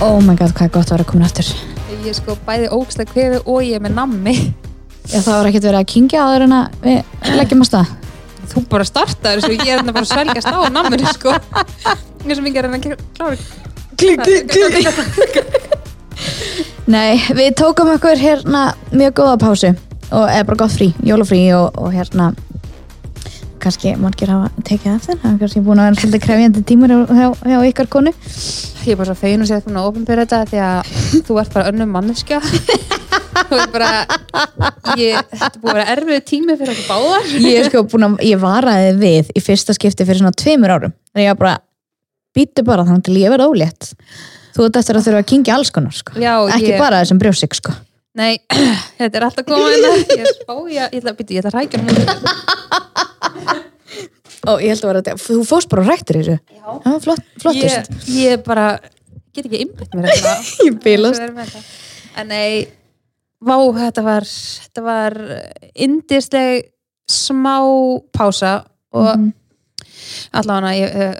Oh 0.00 0.16
my 0.24 0.32
god, 0.32 0.54
hvað 0.56 0.64
er 0.64 0.70
gott 0.72 0.90
að 0.90 0.94
vera 0.94 1.04
komin 1.10 1.26
aftur. 1.26 1.48
Ég 1.92 2.06
er 2.08 2.14
sko 2.16 2.32
bæði 2.46 2.70
ógstlega 2.72 3.12
kveðu 3.12 3.40
og 3.44 3.58
ég 3.66 3.76
er 3.76 3.82
með 3.84 3.98
nammi. 3.98 4.32
Já, 5.10 5.18
það 5.18 5.34
var 5.34 5.48
ekkert 5.50 5.66
verið 5.66 5.80
að 5.82 5.90
kingja 5.92 6.22
áður 6.24 6.44
en 6.46 6.54
að 6.56 6.78
við 6.86 7.34
leggjum 7.36 7.60
á 7.60 7.66
stað. 7.68 7.90
Þú 8.50 8.62
bara 8.72 8.86
startaður 8.88 9.44
svo 9.44 9.52
ég 9.52 9.60
er 9.60 9.68
hérna 9.74 9.92
bara 9.92 10.06
að 10.06 10.12
svelgast 10.14 10.48
á 10.48 10.58
namminu 10.72 11.12
sko. 11.12 11.34
Er 11.36 12.32
svo 12.32 12.44
mikið 12.46 12.60
að 12.60 12.66
reyna 12.66 12.80
að 12.80 13.04
klára. 13.18 13.36
Klik, 14.00 14.24
klik, 14.24 14.44
klik. 14.48 15.68
Nei, 16.90 17.20
við 17.36 17.52
tókum 17.60 17.92
okkur 17.92 18.20
hérna 18.20 18.70
mjög 18.92 19.18
góða 19.20 19.36
pásu 19.44 19.74
og 20.10 20.24
eða 20.24 20.46
bara 20.48 20.60
gott 20.64 20.74
frí, 20.74 20.90
jólafrí 21.06 21.42
og, 21.56 21.76
og 21.76 21.92
hérna 21.94 22.32
kannski 23.62 23.92
margir 24.00 24.30
hafa 24.32 24.50
tekið 24.66 24.94
eftir, 24.94 25.18
það 25.20 25.30
er 25.30 25.38
kannski 25.42 25.62
búin 25.64 25.80
að 25.80 25.88
vera 25.88 26.00
svolítið 26.00 26.22
krefjandi 26.24 26.62
tímur 26.68 26.92
hjá, 26.92 27.26
hjá, 27.52 27.58
ykkar 27.68 27.88
konu. 27.92 28.12
Ég 28.86 28.94
er 28.94 28.98
bara 29.00 29.08
svo 29.10 29.16
fegin 29.20 29.44
og 29.44 29.48
sér 29.50 29.60
að 29.68 29.88
ofinbyrja 29.90 30.24
þetta 30.24 30.40
því 30.50 30.58
að 30.66 30.78
þú 31.28 31.38
ert 31.42 31.52
bara 31.56 31.70
önnum 31.72 31.90
manneskja. 31.96 32.40
Þú 33.50 33.56
ert 33.56 33.72
bara, 33.72 33.90
ég, 34.98 35.16
þetta 35.30 35.58
búin 35.62 35.70
að 35.72 35.78
vera 35.78 35.92
erfið 35.94 36.18
tími 36.28 36.56
fyrir 36.58 36.72
okkur 36.74 36.88
báðar. 36.90 37.28
Ég 37.40 37.58
er 37.60 37.68
sko 37.70 37.82
búin 37.88 38.06
að, 38.06 38.16
ég 38.26 38.38
varaði 38.42 38.90
við 39.00 39.30
í 39.34 39.42
fyrsta 39.42 39.74
skipti 39.74 40.06
fyrir 40.06 40.20
svona 40.20 40.36
tveimur 40.38 40.74
árum. 40.74 40.94
Þannig 41.10 41.26
ég 41.26 41.32
var 41.32 41.40
bara, 41.40 41.54
býtu 42.36 42.60
bara 42.66 42.84
þannig 42.86 43.04
til 43.06 43.16
ég 43.22 43.32
verða 43.32 43.48
ólétt. 43.50 43.82
Þú 44.54 44.66
ert 44.66 44.80
eftir 44.82 44.98
að 44.98 45.06
þurfa 45.06 45.22
að 45.24 45.30
kingja 45.32 45.56
alls 45.56 45.72
konar, 45.74 45.94
sko. 45.96 46.10
Já, 46.20 46.34
Ekki 46.56 46.72
ég, 46.74 46.82
bara 46.82 47.00
þessum 47.02 47.22
brjósik, 47.22 47.56
sko. 47.58 47.74
Nei, 48.18 48.32
þetta 49.00 49.14
er 49.20 49.26
alltaf 49.30 49.46
komað 49.46 49.70
hérna. 54.40 54.56
Ég 54.64 54.72
held 54.74 54.84
að 54.84 54.90
vera 54.90 55.02
þetta, 55.04 55.22
þú 55.26 55.38
fórst 55.48 55.68
bara 55.72 55.82
og 55.84 55.88
rættir 55.92 56.18
þessu. 56.20 56.36
Já. 56.56 56.66
Já, 56.86 56.92
flott, 57.04 57.24
flottist. 57.42 57.90
Ég, 58.08 58.18
ég 58.32 58.44
bara, 58.46 58.66
get 59.36 59.46
ekki 59.46 59.62
innbytt 59.66 59.94
mér 59.94 60.10
þetta. 60.10 60.34
Ég 60.66 60.78
bílast. 60.84 61.58
En 62.18 62.28
nei, 62.32 62.66
vá, 63.44 63.56
þetta 63.76 64.02
var, 64.06 64.26
þetta 64.66 64.82
var 64.86 65.18
indisleg 65.74 66.70
smá 67.10 67.56
pása 68.16 68.64
og 68.94 69.10
Mhm. 69.16 69.32
allavega, 70.32 70.70
er 70.80 71.18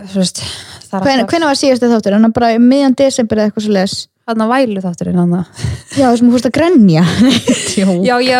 Hven, 0.90 1.26
Hvenær 1.30 1.46
var 1.52 1.58
síðasti 1.58 1.86
þáttur? 1.90 2.14
Þannig 2.16 2.32
bara 2.34 2.54
um 2.56 2.64
miðjan 2.66 2.96
desember 2.98 3.38
eða 3.38 3.50
eitthvað 3.50 3.64
svo 3.66 3.72
les. 3.76 3.94
Þarna 4.30 4.46
vælu 4.50 4.82
þátturinn 4.82 5.18
hann 5.18 5.34
Já, 5.98 6.06
þessum 6.10 6.30
fórst 6.34 6.46
að 6.46 6.54
grenja. 6.58 7.02
Já, 8.06 8.16
ég 8.22 8.34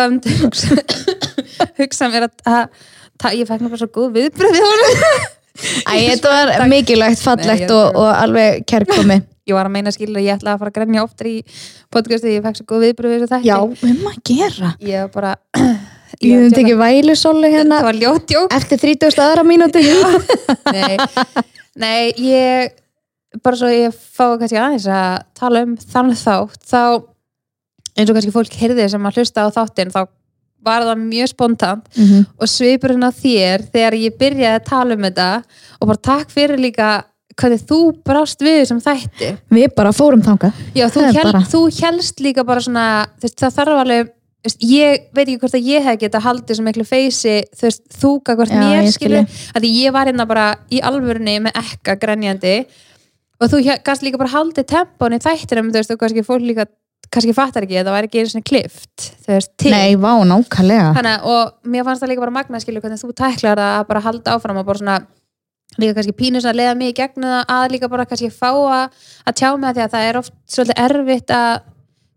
hugsa 1.79 2.09
mér 2.11 2.27
að, 2.27 2.67
að, 3.21 3.29
að 3.31 3.37
ég 3.39 3.49
fekk 3.49 3.67
bara 3.67 3.81
svo 3.81 3.89
góð 3.97 4.09
viðbröð 4.17 4.57
við 4.57 4.65
honum 4.67 5.05
Æ, 5.91 5.93
þetta 6.13 6.31
var 6.31 6.51
mikilvægt, 6.71 7.17
Nei, 7.19 7.23
fallegt 7.25 7.65
ég- 7.67 7.73
og, 7.75 7.97
og 7.99 8.09
alveg 8.15 8.63
kærkomi. 8.71 9.17
Ég 9.49 9.55
var 9.57 9.65
að 9.67 9.73
meina 9.73 9.91
skilur 9.91 10.19
að 10.21 10.27
ég 10.27 10.37
ætlaði 10.37 10.53
að 10.53 10.59
fara 10.61 10.69
að 10.69 10.75
grenja 10.75 11.01
oftar 11.03 11.27
í 11.27 11.33
podcastu, 11.91 12.29
ég 12.29 12.43
fekk 12.45 12.59
svo 12.59 12.65
góð 12.69 12.83
viðbröð 12.85 13.13
við 13.15 13.23
þetta 13.25 13.39
Já, 13.43 13.55
um 13.65 14.03
að 14.11 14.19
gera. 14.29 14.69
Ég 14.85 15.01
var 15.01 15.09
bara 15.15 15.31
Ég 16.21 16.43
hef 16.45 16.53
tekið 16.53 16.77
vælusólu 16.77 17.49
hérna 17.49 17.79
Það 17.81 18.53
eftir 18.53 18.81
30. 18.85 19.17
aðra 19.25 19.43
mínúti. 19.47 19.81
nei, 20.75 20.97
nei, 21.81 22.13
ég 22.21 22.77
bara 23.41 23.57
svo 23.57 23.71
ég 23.73 23.95
fá 23.95 24.35
kannski 24.37 24.59
aðeins 24.61 24.87
að 24.91 25.21
tala 25.41 25.65
um 25.65 25.75
þann 25.79 26.13
þátt 26.21 26.61
þá 26.67 26.81
eins 27.97 28.09
og 28.11 28.15
kannski 28.17 28.33
fólk 28.35 28.57
heyrði 28.61 28.87
sem 28.93 29.07
að 29.07 29.19
hlusta 29.19 29.47
á 29.47 29.55
þáttinn 29.55 29.93
þá 29.93 30.01
var 30.65 30.81
það 30.87 30.99
mjög 31.07 31.27
spontant 31.31 31.83
Mm 31.97 32.05
-hmm. 32.07 32.25
og 32.41 32.47
svipurinn 32.47 33.03
á 33.07 33.11
þér 33.11 33.65
þegar 33.73 33.93
ég 33.97 34.17
byrjaði 34.17 34.55
að 34.59 34.65
tala 34.69 34.93
um 34.95 35.01
þetta 35.07 35.43
og 35.81 35.87
bara 35.87 35.97
takk 35.97 36.29
fyrir 36.31 36.57
líka 36.59 37.03
hvernig 37.41 37.61
þú 37.65 37.79
brást 38.05 38.41
við 38.41 38.59
þessum 38.61 38.81
þætti 38.83 39.37
Við 39.51 39.69
bara 39.75 39.91
fórum 39.91 40.21
þangað. 40.21 40.51
Já, 40.75 40.85
þú, 40.89 41.01
hel, 41.13 41.23
bara- 41.23 41.39
þú 41.47 41.61
helst 41.83 42.19
líka 42.19 42.43
bara 42.45 42.59
svona 42.61 43.05
þú 43.19 43.23
veist, 43.23 43.39
það 43.39 43.55
þarf 43.55 43.79
alveg 43.81 44.07
þú 44.07 44.45
veist, 44.45 44.61
ég 44.61 44.99
veit 45.13 45.27
ekki 45.27 45.39
hvort 45.39 45.53
að 45.55 45.65
ég 45.65 45.83
hef 45.83 45.99
getað 45.99 46.21
haldið 46.21 46.55
svo 46.55 46.63
miklu 46.65 46.83
feysi, 46.83 47.43
þú 47.55 47.61
veist, 47.61 47.81
þú 48.01 48.11
gagvart 48.25 48.49
Já, 48.51 48.59
mér 48.59 48.83
ég 48.83 48.91
skil 48.91 49.07
skilur, 49.07 49.25
að 49.55 49.63
ég 49.63 49.91
var 49.93 50.05
hérna 50.07 50.25
bara 50.27 50.55
í 50.71 50.79
alvörunni 50.81 51.39
með 51.39 51.51
ekka 51.55 51.95
grenjandi 51.95 52.65
og 53.41 53.49
þú 53.49 53.57
gæst 53.83 54.03
líka 54.03 54.17
bara 54.17 54.29
haldið 54.29 54.65
tempón 54.65 55.13
í 55.13 55.19
þættinum, 55.19 55.69
þú 55.71 55.77
veist, 55.79 55.91
og 55.91 55.97
kannski 55.99 56.23
fólk 56.23 56.41
líka 56.41 56.65
kannski 57.11 57.33
fattar 57.35 57.65
ekki, 57.65 57.75
að 57.81 57.87
það 57.89 57.95
væri 57.97 58.07
ekki 58.09 58.19
einu 58.21 58.29
svona 58.31 58.47
klift 58.47 59.07
þú 59.25 59.33
veist, 59.35 59.51
til 59.59 59.71
Nei, 59.73 59.95
vá, 59.99 60.11
nákvæmlega. 60.23 60.91
Þannig, 60.95 61.17
að- 61.17 61.25
og 61.31 61.71
mér 61.73 61.83
fannst 61.87 62.01
það 62.03 62.09
líka 62.13 62.23
bara 62.23 62.31
magna 62.37 62.59
skilur 62.63 62.81
hvernig 62.85 63.01
þú 63.03 63.11
tæklar 63.19 63.59
að 63.59 63.87
bara 63.87 63.99
halda 64.05 64.35
áfram 64.37 64.57
og 64.61 64.65
bara 64.65 64.79
svona 64.79 64.99
líka 65.79 65.95
kannski 65.97 66.15
pínu 66.15 66.39
svona 66.41 66.53
að 66.53 66.59
leiða 66.61 66.77
mig 66.77 66.93
í 66.93 66.97
gegnum 67.01 67.27
það 67.31 67.45
að 67.57 67.71
líka 67.75 67.89
bara 67.89 68.05
kannski 68.05 68.29
fá 68.31 68.51
að, 68.51 68.89
að 69.27 69.33
tjá 69.41 69.49
með 69.59 69.75
því 69.75 69.83
að 69.85 69.91
það 69.95 70.07
er 70.09 70.17
oft 70.21 70.33
svolítið 70.47 70.81
erfitt 70.85 71.29
að 71.35 71.61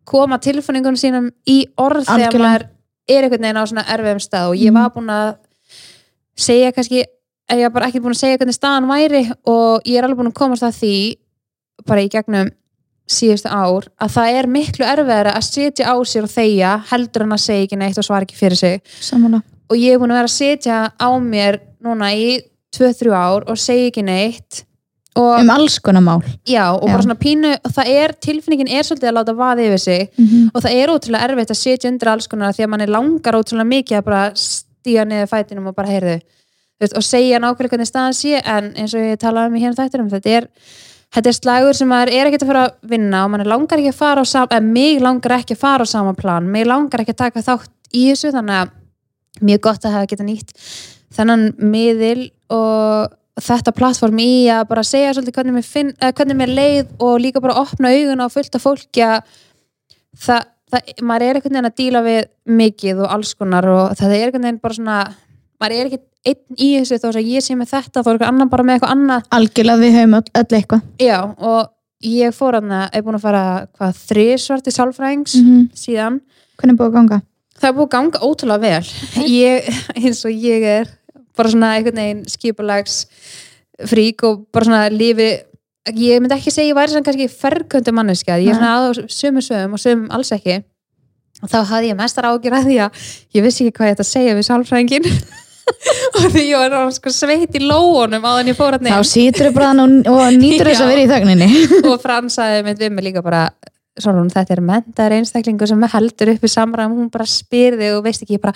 koma 0.05 0.39
tilfinningunum 0.39 0.97
sínum 1.01 1.31
í 1.49 1.59
orð 1.79 2.05
þegar 2.05 2.29
Algjörlega. 2.31 2.45
maður 2.45 2.65
er 3.09 3.23
einhvern 3.25 3.43
veginn 3.45 3.61
á 3.61 3.65
svona 3.67 3.85
erfiðum 3.95 4.23
stað 4.25 4.49
og 4.51 4.55
ég 4.57 4.71
Mhm. 4.71 4.75
var 4.75 4.91
búin 4.91 5.11
að 5.11 5.37
segja 6.37 6.73
kannski 6.75 7.05
ég 7.51 7.63
var 7.67 7.71
bara 7.71 7.87
ekki 7.91 8.01
búin 8.03 8.15
að 8.15 8.23
segja 8.23 8.39
hvernig 8.39 8.57
staðan 8.59 8.89
væri 8.91 9.23
og 9.47 9.83
ég 9.85 9.99
er 9.99 10.05
alveg 10.07 10.19
búin 10.19 10.31
að 10.33 10.39
komast 10.39 10.63
að 10.63 10.79
því 10.81 10.95
bara 11.87 12.01
í 12.05 12.09
gegnum 12.11 12.51
síðustu 13.11 13.49
ár 13.53 13.85
að 14.01 14.13
það 14.17 14.39
er 14.39 14.47
miklu 14.49 14.85
erfiðara 14.89 15.35
að 15.37 15.45
setja 15.51 15.93
á 15.93 15.97
sér 16.09 16.25
og 16.25 16.31
þegja 16.33 16.71
heldur 16.91 17.23
en 17.27 17.33
að 17.37 17.43
segja 17.45 17.67
ekki 17.67 17.77
neitt 17.81 17.99
og 18.01 18.05
svara 18.07 18.25
ekki 18.25 18.39
fyrir 18.39 18.57
sig 18.57 18.81
Samanlega. 19.01 19.43
og 19.71 19.77
ég 19.77 19.93
er 19.93 19.99
búin 20.01 20.11
að 20.15 20.21
vera 20.23 20.31
að 20.31 20.37
setja 20.39 20.79
á 20.97 21.09
mér 21.21 21.59
núna 21.85 22.13
í 22.17 22.41
2-3 22.75 23.13
ár 23.13 23.45
og 23.51 23.59
segja 23.61 23.91
ekki 23.91 24.03
neitt 24.05 24.65
og, 25.17 25.41
Um 25.41 25.51
alls 25.51 25.79
konar 25.79 26.03
mál. 26.03 26.23
já, 26.49 26.73
og 26.75 26.89
Já. 26.89 26.93
bara 26.93 27.03
svona 27.03 27.15
pínu 27.21 27.53
og 27.65 27.71
það 27.77 27.87
er, 27.93 28.13
tilfinningin 28.21 28.69
er 28.73 28.83
svolítið 28.83 29.09
að 29.13 29.17
láta 29.19 29.35
vaði 29.39 29.67
yfir 29.69 29.79
sig 29.79 30.09
Mm 30.19 30.27
-hmm. 30.27 30.51
og 30.55 30.63
það 30.63 30.73
er 30.73 30.89
ótrúlega 30.89 31.25
erfitt 31.29 31.51
að 31.51 31.63
setja 31.63 31.91
undir 31.91 32.09
alls 32.09 32.27
konar 32.27 32.53
því 32.53 32.65
að 32.65 32.69
mann 32.69 32.81
er 32.81 32.89
langar 32.89 33.35
ótrúlega 33.35 33.69
mikið 33.69 33.97
að 33.99 34.05
bara 34.05 34.33
stíga 34.35 35.05
niður 35.05 35.27
fætinum 35.29 35.67
og 35.69 35.75
bara 35.75 35.89
heyrðu 35.89 36.21
og 36.97 37.03
segja 37.03 37.39
nákvæmlega 37.39 37.69
hvernig 37.69 37.87
staðan 37.87 38.13
sé 38.13 38.43
en 38.45 38.73
eins 38.77 38.95
og 38.95 39.01
ég 39.01 39.17
talaði 39.17 39.47
um 39.47 39.55
í 39.57 39.61
hérna 39.63 39.77
þættinum 39.85 40.11
þetta 40.11 40.31
er, 40.31 40.49
þetta 41.15 41.31
er 41.31 41.39
slagur 41.39 41.79
sem 41.79 41.91
maður 41.91 42.15
er 42.15 42.31
ekkert 42.31 42.47
að 42.47 42.51
fara 42.53 42.65
að 42.69 42.95
vinna 42.95 43.25
og 43.25 43.33
mann 43.33 43.47
langar 43.49 43.81
ekki 43.81 43.93
að 43.95 44.01
fara 44.01 44.25
á 44.25 44.27
sama, 44.27 44.51
eða 44.51 44.73
mig 44.79 45.03
langar 45.03 45.37
ekki 45.39 45.57
að 45.57 45.63
fara 45.63 45.87
á 45.87 45.89
sama 45.89 46.15
plan. 46.19 46.49
Mig 46.51 46.67
langar 46.67 47.05
ekki 47.05 47.15
að 47.15 47.23
taka 47.23 47.45
þátt 47.45 47.71
í 47.95 48.09
þessu 48.11 48.33
þannig 48.35 48.63
að 48.63 49.45
mjög 49.45 49.63
gott 49.67 49.87
að 49.87 49.97
hafa 49.97 50.11
geta 50.11 50.27
nýtt 50.27 50.55
þennan 51.15 51.45
miðil 51.59 52.31
og 52.55 53.15
þetta 53.43 53.75
plattform 53.75 54.19
í 54.23 54.47
að 54.53 54.67
bara 54.71 54.85
segja 54.87 55.15
svolítið 55.15 55.39
hvernig 55.39 55.57
mér, 55.57 55.67
finn, 55.67 55.93
hvernig 55.99 56.39
mér 56.39 56.53
leið 56.55 56.93
og 57.03 57.17
líka 57.23 57.43
bara 57.43 57.59
opna 57.63 57.91
augun 57.91 58.23
á 58.23 58.29
fullt 58.31 58.55
af 58.55 58.63
fólki 58.63 59.03
að 59.03 59.25
það, 60.15 60.47
það, 60.71 60.93
maður 61.03 61.27
er 61.27 61.39
einhvern 61.39 61.57
veginn 61.57 61.71
að 61.71 61.79
díla 61.81 62.03
við 62.07 62.21
mikið 62.61 63.03
og 63.03 63.15
alls 63.17 63.35
konar 63.39 63.69
og 63.71 63.97
það 63.99 64.15
er 64.15 64.27
einhvern 64.29 64.47
veginn 64.47 64.63
bara 64.63 64.79
svona 64.79 64.99
maður 65.59 65.77
er 65.79 65.91
ekki 65.91 66.03
einn 66.25 66.59
í 66.59 66.71
þessu 66.79 66.99
þó 67.03 67.09
að 67.13 67.31
ég 67.35 67.45
sé 67.45 67.57
með 67.59 67.73
þetta 67.75 68.03
þá 68.03 68.09
er 68.09 68.15
einhver 68.15 68.31
annan 68.31 68.51
bara 68.53 68.67
með 68.67 68.79
eitthvað 68.79 68.95
annað. 68.97 69.29
Algjörlega 69.39 69.83
við 69.83 69.97
höfum 69.99 70.19
öll, 70.21 70.27
öll 70.41 70.59
eitthvað. 70.59 70.83
já 71.03 71.19
og 71.23 71.71
ég 72.05 72.35
fór 72.37 72.59
hann 72.59 72.75
að 72.75 72.99
er 72.99 73.05
búin 73.05 73.19
að 73.19 73.25
fara 73.25 73.45
hvað 73.77 74.03
þrísvart 74.11 74.67
í 74.69 74.75
sálfræðings 74.75 75.39
Mm 75.41 75.63
síðan. 75.79 76.21
Hvernig 76.59 76.77
er 76.77 76.81
búið 76.81 76.91
að 76.91 76.99
ganga? 76.99 77.23
það 77.55 77.69
er 77.69 77.75
búið 77.77 77.87
að 77.87 77.95
ganga 77.95 78.21
ótrúlega 78.27 78.63
vel. 78.65 78.93
Ég, 79.31 79.69
eins 79.95 80.23
og 80.27 80.35
ég 80.35 80.69
er 80.69 80.93
bara 81.35 81.51
svona 81.51 81.73
einhvern 81.79 82.01
veginn 82.01 82.23
skipulags 82.31 83.05
frík 83.91 84.23
og 84.27 84.45
bara 84.55 84.69
svona 84.69 84.83
lífi 84.93 85.31
ég 85.95 86.23
myndi 86.23 86.37
ekki 86.37 86.53
segja 86.55 86.71
ég 86.71 86.79
væri 86.79 86.95
svona 86.95 87.07
kannski 87.07 87.29
ferköndu 87.29 87.93
manneskja, 87.95 88.39
ég 88.41 88.55
er 88.55 88.61
svona 88.61 88.77
á 88.79 88.81
sömu 89.13 89.43
sögum 89.45 89.77
og 89.77 89.83
sögum 89.83 90.07
alls 90.15 90.33
ekki. 90.35 90.63
Og 91.43 91.51
þá 91.51 91.59
hafði 91.69 91.91
ég 91.91 91.99
mestar 91.99 92.29
ágjur 92.31 92.55
að 92.57 92.69
því 92.71 92.77
að 92.87 93.01
ég 93.37 93.45
vissi 93.45 93.65
ekki 93.67 93.77
hvað 93.79 93.91
ég 93.91 93.97
ætti 93.97 94.05
að 94.05 94.13
segja 94.13 94.37
við 94.39 94.47
sálfræðingin 94.49 95.09
og 96.19 96.25
því 96.33 96.47
ég 96.49 96.75
var 96.75 96.91
sko 96.95 97.13
sveit 97.13 97.55
í 97.57 97.63
lóunum 97.63 98.25
á 98.25 98.31
þannig 98.39 98.53
ég 98.53 98.59
fór 98.59 98.77
að 98.79 98.89
Þá 98.91 99.11
situr 99.11 99.51
þú 99.51 99.55
bara 99.57 99.71
og, 99.85 100.25
nýtur 100.39 100.71
þess 100.71 100.85
að 100.85 100.91
vera 100.93 101.05
í 101.05 101.13
þögninni. 101.13 101.49
og 101.91 102.03
Frans 102.03 102.37
sagði 102.39 102.67
mitt 102.67 102.83
við 102.83 102.93
mig 102.95 103.09
líka 103.09 103.25
bara 103.25 103.47
svona, 104.01 104.25
þetta 104.33 104.57
er 104.57 104.63
mentaður 104.65 105.17
einstaklingur 105.19 105.71
sem 105.71 105.87
heldur 105.93 106.33
upp 106.35 106.47
í 106.47 106.51
samræðum, 106.51 106.97
hún 106.99 107.11
bara 107.15 107.27
spyr 107.31 107.77
þig 107.79 107.95
og 107.95 108.03
veist 108.07 108.25
ekki, 108.25 108.39
ég 108.39 108.43
bara, 108.43 108.55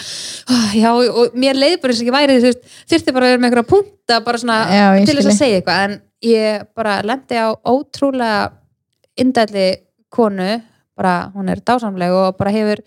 oh, 0.50 0.72
já 0.74 0.88
og 0.90 1.36
mér 1.38 1.58
leið 1.58 1.76
bara 1.82 1.94
eins 1.94 2.00
og 2.02 2.08
ekki 2.08 2.16
væri, 2.16 2.54
þurfti 2.90 3.14
bara 3.14 3.28
að 3.28 3.34
vera 3.34 3.42
með 3.42 3.50
einhverja 3.50 3.68
punta, 3.70 4.18
bara 4.26 4.42
svona 4.42 4.58
Já, 4.66 4.86
ég 4.98 5.06
til 5.06 5.16
þess 5.20 5.30
að 5.30 5.38
segja 5.38 5.60
eitthvað, 5.60 5.84
en 5.84 5.96
ég 6.26 6.66
bara 6.78 6.96
lendi 7.06 7.38
á 7.38 7.48
ótrúlega 7.54 8.40
indæli 9.18 9.68
konu, 10.14 10.50
bara 10.98 11.14
hún 11.36 11.54
er 11.54 11.62
dásamleg 11.62 12.18
og 12.18 12.38
bara 12.38 12.54
hefur 12.54 12.82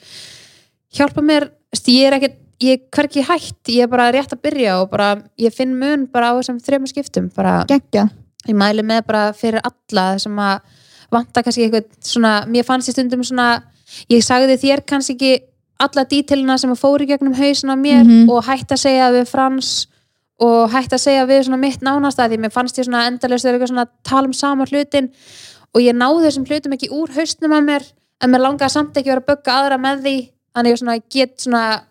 hjálpað 0.92 1.28
mér, 1.30 1.50
ég 1.88 2.10
er 2.10 2.20
ekkert 2.20 2.40
ég 2.62 2.78
er 2.78 2.82
hverki 2.94 3.24
hætt, 3.26 3.62
ég 3.74 3.84
er 3.84 3.90
bara 3.92 4.10
rétt 4.14 4.34
að 4.36 4.42
byrja 4.46 4.78
og 4.82 4.90
bara, 4.92 5.16
ég 5.42 5.54
finn 5.56 5.74
mun 5.80 6.06
bara 6.12 6.32
á 6.32 6.38
þessum 6.40 6.60
þrejum 6.62 6.88
skiptum, 6.90 7.30
bara 7.36 7.64
Gekkja. 7.70 8.08
ég 8.48 8.56
mæli 8.58 8.84
með 8.86 9.06
bara 9.08 9.24
fyrir 9.34 9.62
alla 9.64 10.18
sem 10.22 10.36
að 10.40 10.60
vanta 11.12 11.44
kannski 11.44 11.66
eitthvað 11.68 11.88
svona, 12.06 12.34
mér 12.48 12.64
fannst 12.68 12.90
í 12.90 12.94
stundum 12.96 13.24
svona 13.28 13.64
ég 14.10 14.24
sagði 14.24 14.58
þér 14.62 14.86
kannski 14.88 15.16
ekki 15.18 15.32
alla 15.82 16.04
dítilina 16.06 16.58
sem 16.62 16.72
að 16.72 16.80
fóri 16.80 17.08
gegnum 17.10 17.34
hausin 17.34 17.74
á 17.74 17.76
mér 17.76 18.04
Mhm. 18.06 18.30
og 18.30 18.44
hætti 18.46 18.74
að 18.78 18.84
segja 18.86 19.12
við 19.12 19.28
Frans 19.28 19.88
og 20.40 20.70
hætti 20.72 20.94
að 20.96 21.04
segja 21.06 21.26
við 21.28 21.44
svona 21.46 21.60
mitt 21.60 21.82
nánasta 21.82 22.28
því 22.30 22.38
mér 22.40 22.52
fannst 22.54 22.78
ég 22.78 22.86
svona 22.86 23.08
endalaust 23.10 23.46
þegar 23.46 23.58
eitthvað 23.60 23.72
svona 23.74 23.86
að 23.86 23.92
tala 24.04 24.28
um 24.28 24.34
sama 24.34 24.66
hlutin 24.66 25.10
og 25.74 25.82
ég 25.82 25.94
náði 25.98 26.26
þessum 26.28 26.46
hlutum 26.48 26.74
ekki 26.78 26.90
úr 26.90 27.10
haustnum 27.16 27.52
að 27.58 27.66
mér 27.66 27.84
en 28.22 28.30
mér 28.32 28.42
langaði 28.46 28.70
samt 28.72 28.94
ekki 28.98 29.10
að 29.10 29.16
vera 29.16 29.22
að 29.22 29.30
bugga 29.32 29.58
aðra 29.58 29.78
með 29.82 30.02
því 30.06 30.16
þannig 30.56 30.72
ég 30.72 30.80
svona 30.82 30.98
get 31.10 31.38
svona 31.42 31.82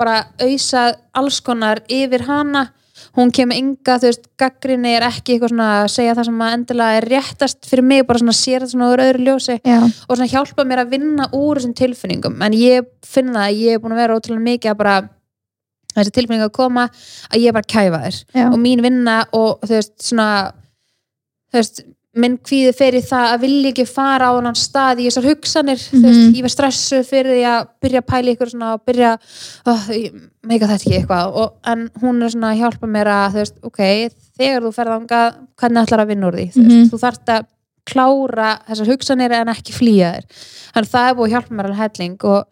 bara 0.00 0.24
auðsa 0.42 0.88
alls 1.14 1.40
konar 1.44 1.82
yfir 1.92 2.26
hana. 2.28 2.68
Hún 3.14 3.30
kemur 3.34 3.58
ynga, 3.58 3.96
þú 3.98 4.08
veist, 4.08 4.28
gaggrinni 4.38 4.92
er 4.96 5.04
ekki 5.06 5.34
eitthvað 5.34 5.50
svona 5.52 5.68
að 5.80 5.88
segja 5.92 6.14
það 6.14 6.28
sem 6.28 6.44
að 6.46 6.52
endilega 6.56 6.98
er 6.98 7.06
réttast 7.10 7.66
fyrir 7.68 7.86
mig, 7.86 8.04
bara 8.06 8.22
svona 8.22 8.34
sér 8.38 8.62
það 8.64 8.70
svona 8.72 8.90
úr 8.92 9.02
öðru 9.04 9.26
ljósi 9.26 9.56
já, 9.58 9.80
og 9.82 10.14
svona 10.14 10.30
hjálpa 10.30 10.66
mér 10.66 10.82
að 10.84 10.94
vinna 10.94 11.26
úr 11.34 11.58
þessum 11.58 11.74
tilfinningum. 11.78 12.38
En 12.46 12.56
ég 12.58 12.86
finna 13.06 13.48
að 13.48 13.60
ég 13.64 13.76
er 13.76 13.82
búin 13.82 13.96
að 13.96 14.02
vera 14.02 14.18
ótrúlega 14.18 14.46
mikið 14.46 14.72
að 14.72 14.80
bara 14.82 14.96
þessi 15.94 16.14
tilfinning 16.14 16.46
að 16.46 16.54
koma 16.54 16.86
að 17.30 17.44
ég 17.44 17.56
bara 17.56 17.70
kæfa 17.74 18.02
þér 18.04 18.20
já, 18.34 18.46
og 18.48 18.58
mín 18.62 18.82
vinna 18.84 19.18
og 19.36 19.62
þú 19.62 19.74
veist 19.76 19.94
svona 20.02 20.28
þú 21.50 21.60
veist 21.60 21.84
minn 22.16 22.36
kvíði 22.38 22.70
í 22.98 23.00
það 23.02 23.32
að 23.34 23.40
vilja 23.42 23.70
ekki 23.72 23.84
fara 23.90 24.28
á 24.30 24.32
hann 24.38 24.54
stað 24.54 25.00
í 25.02 25.06
þessar 25.08 25.26
hugsanir 25.30 25.78
þú 25.80 26.00
veist, 26.02 26.20
Mhm. 26.20 26.34
ég 26.36 26.42
var 26.46 26.52
stressu 26.54 27.00
fyrir 27.04 27.32
því 27.34 27.44
að 27.50 27.66
byrja 27.82 28.00
að 28.02 28.06
pæla 28.12 28.34
ykkur 28.34 28.50
svona 28.52 28.72
og 28.74 28.84
byrja 28.86 29.18
oh, 29.66 29.82
meika 30.46 30.66
þetta 30.66 30.84
ekki 30.84 30.98
eitthvað 31.00 31.34
og, 31.42 31.52
en 31.66 31.90
hún 32.02 32.22
er 32.22 32.28
svona 32.30 32.52
að 32.52 32.60
hjálpa 32.62 32.86
mér 32.86 33.06
að 33.06 33.32
þú 33.32 33.40
veist, 33.42 33.56
ok, 33.64 33.80
þegar 34.38 34.62
þú 34.62 34.72
ferð 34.74 34.94
anga 34.98 35.22
hvernig 35.58 35.82
ætlar 35.86 36.00
að 36.04 36.08
vinna 36.12 36.26
úr 36.30 36.38
því 36.38 36.46
veist, 36.54 36.58
Mhm. 36.70 36.90
þú 36.92 37.00
þarft 37.04 37.26
að 37.34 37.46
klára 37.84 38.50
þessar 38.68 38.86
hugsanir 38.94 39.32
en 39.32 39.48
ekki 39.48 39.72
flýja 39.76 40.12
þér 40.14 40.24
þannig 40.74 40.88
að 40.88 40.94
það 40.94 41.08
er 41.10 41.14
búið 41.14 41.26
að 41.28 41.34
hjálpa 41.34 41.54
mér 41.54 41.66
alveg 41.68 41.82
helling 41.82 42.24
og 42.24 42.44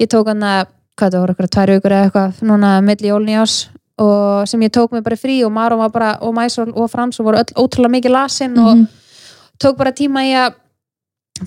ég 0.00 0.08
tók 0.08 0.26
hann 0.28 0.42
að 0.42 0.66
hvað 0.96 1.10
það 1.12 1.20
voru 1.20 1.34
eitthvað 1.34 1.54
tvær 1.54 1.72
vikur 1.76 1.92
eða 1.92 2.04
eitthvað 2.10 2.42
núna 2.50 2.70
milli 2.84 3.08
jólni 3.08 3.34
ás 3.40 3.54
og 3.98 4.48
sem 4.48 4.60
ég 4.60 4.70
tók 4.76 4.92
mig 4.92 5.02
bara 5.04 5.16
frí 5.16 5.38
og 5.46 5.52
Marum 5.52 5.78
var 5.80 5.88
bara 5.90 6.18
og 6.20 6.34
Mæsól 6.36 6.72
og 6.76 6.90
Frans 6.90 7.20
og 7.20 7.26
voru 7.26 7.38
öll 7.40 7.54
ótrúlega 7.56 7.94
mikið 7.96 8.10
lasin 8.12 8.58
og 8.58 8.76
Mhm. 8.76 8.86
tók 9.64 9.76
bara 9.76 9.92
tíma 9.92 10.20
í 10.24 10.32
að 10.36 10.54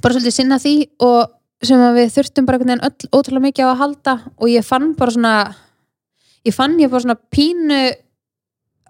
bara 0.01 0.13
svolítið 0.15 0.33
sinna 0.33 0.57
því 0.57 0.89
og 0.99 1.29
sem 1.63 1.77
við 1.79 2.09
þurftum 2.15 2.45
bara 2.45 2.57
einhvern 2.57 2.79
veginn 2.79 2.87
öll 2.89 3.09
ótrúlega 3.11 3.45
mikið 3.47 3.65
á 3.65 3.71
að 3.73 3.77
halda 3.77 4.19
og 4.37 4.47
ég 4.49 4.63
fann 4.65 4.93
bara 4.95 5.11
svona 5.11 5.55
ég 6.45 6.53
fann 6.53 6.77
ég 6.79 6.89
bara 6.89 7.01
svona 7.01 7.17
pínu 7.35 7.93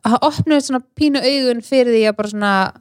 að 0.06 0.18
opna 0.22 0.60
svona 0.62 0.82
pínu 0.96 1.20
augun 1.20 1.62
fyrir 1.62 1.92
því 1.94 2.04
að 2.10 2.16
bara 2.16 2.30
svona 2.30 2.72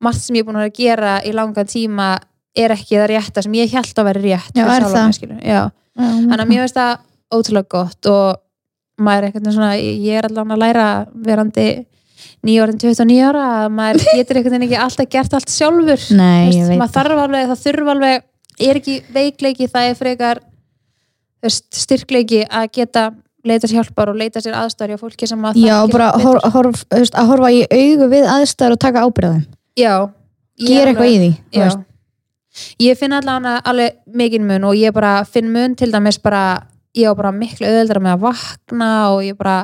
margt 0.00 0.20
sem 0.20 0.36
ég 0.36 0.40
er 0.40 0.44
búin 0.48 0.56
að 0.62 0.72
gera 0.76 1.20
í 1.24 1.32
langan 1.32 1.66
tíma 1.66 2.18
er 2.56 2.70
ekki 2.70 2.96
það 2.96 3.10
rétta 3.12 3.42
sem 3.42 3.52
ég 3.52 3.70
held 3.70 3.94
að 4.00 4.04
vera 4.04 4.20
rétt 4.20 4.54
Já, 4.56 4.64
er 4.64 4.82
það? 4.82 5.04
mig, 5.06 5.14
skilur. 5.14 5.40
Já. 5.44 5.70
þannig 5.96 6.40
að 6.40 6.48
mér 6.48 6.60
veist 6.64 6.74
það 6.74 6.98
ótrúlega 7.34 7.68
gott 7.68 8.06
og 8.06 8.36
maður 8.96 9.26
er 9.26 9.28
eitthvað 9.30 9.56
svona 9.56 9.74
ég 9.80 10.18
er 10.18 10.28
allan 10.30 10.54
að 10.54 10.62
læra 10.62 10.86
verandi 11.26 11.66
nýjórinn 12.46 12.80
29 12.80 13.18
ára 13.28 13.44
að 13.60 13.68
maður 13.76 14.06
getur 14.18 14.40
veginn 14.40 14.66
ekki 14.66 14.80
alltaf 14.80 15.10
gert 15.12 15.36
allt 15.36 15.52
sjálfur 15.52 16.08
Nei, 16.16 16.62
veit 16.62 16.80
maður 16.80 16.96
þarf 16.96 17.22
alveg, 17.26 17.50
það 17.52 17.62
þurfa 17.66 17.94
alveg 17.96 18.26
er 18.66 18.80
ekki 18.80 18.96
veikleiki, 19.12 19.68
það 19.72 19.90
er 19.90 19.98
frekar 19.98 20.42
veist, 21.44 21.66
styrkleiki 21.76 22.44
að 22.46 22.68
geta 22.78 23.06
leita 23.46 23.68
sér 23.68 23.82
hjálpar 23.82 24.10
og 24.10 24.18
leita 24.18 24.42
sér 24.42 24.56
aðstæður 24.58 24.94
hjá 24.94 25.02
fólki 25.02 25.28
sem 25.30 25.44
að 25.46 25.58
Já, 25.60 25.74
þekkir 25.82 25.96
bara 25.98 26.08
hor, 26.22 26.40
horf, 26.54 26.86
þú 26.88 27.02
veist, 27.02 27.18
að 27.18 27.32
horfa 27.32 27.50
í 27.54 27.60
augu 27.70 28.08
við 28.12 28.30
aðstæður 28.32 28.76
og 28.76 28.80
taka 28.86 29.04
ábyrðaðum 29.06 29.44
já, 29.76 29.92
Gera 30.56 30.80
er 30.80 30.90
eitthvað 30.92 31.12
í 31.12 31.18
því 31.20 31.28
já. 31.30 31.66
veist. 31.66 31.84
ég 32.86 32.98
finn 32.98 33.16
allavega 33.16 33.60
alveg 33.68 34.00
mikinn 34.22 34.48
mun 34.48 34.66
og 34.70 34.80
ég 34.80 34.96
bara 34.96 35.18
finn 35.28 35.52
mun 35.52 35.76
til 35.78 35.92
dæmis 35.92 36.18
bara 36.22 36.42
ég 36.96 37.08
á 37.08 37.12
bara 37.18 37.32
miklu 37.34 37.68
auðveldra 37.68 38.02
með 38.02 38.16
að 38.16 38.26
vakna 38.26 38.90
og 39.14 39.24
ég 39.26 39.38
bara 39.38 39.56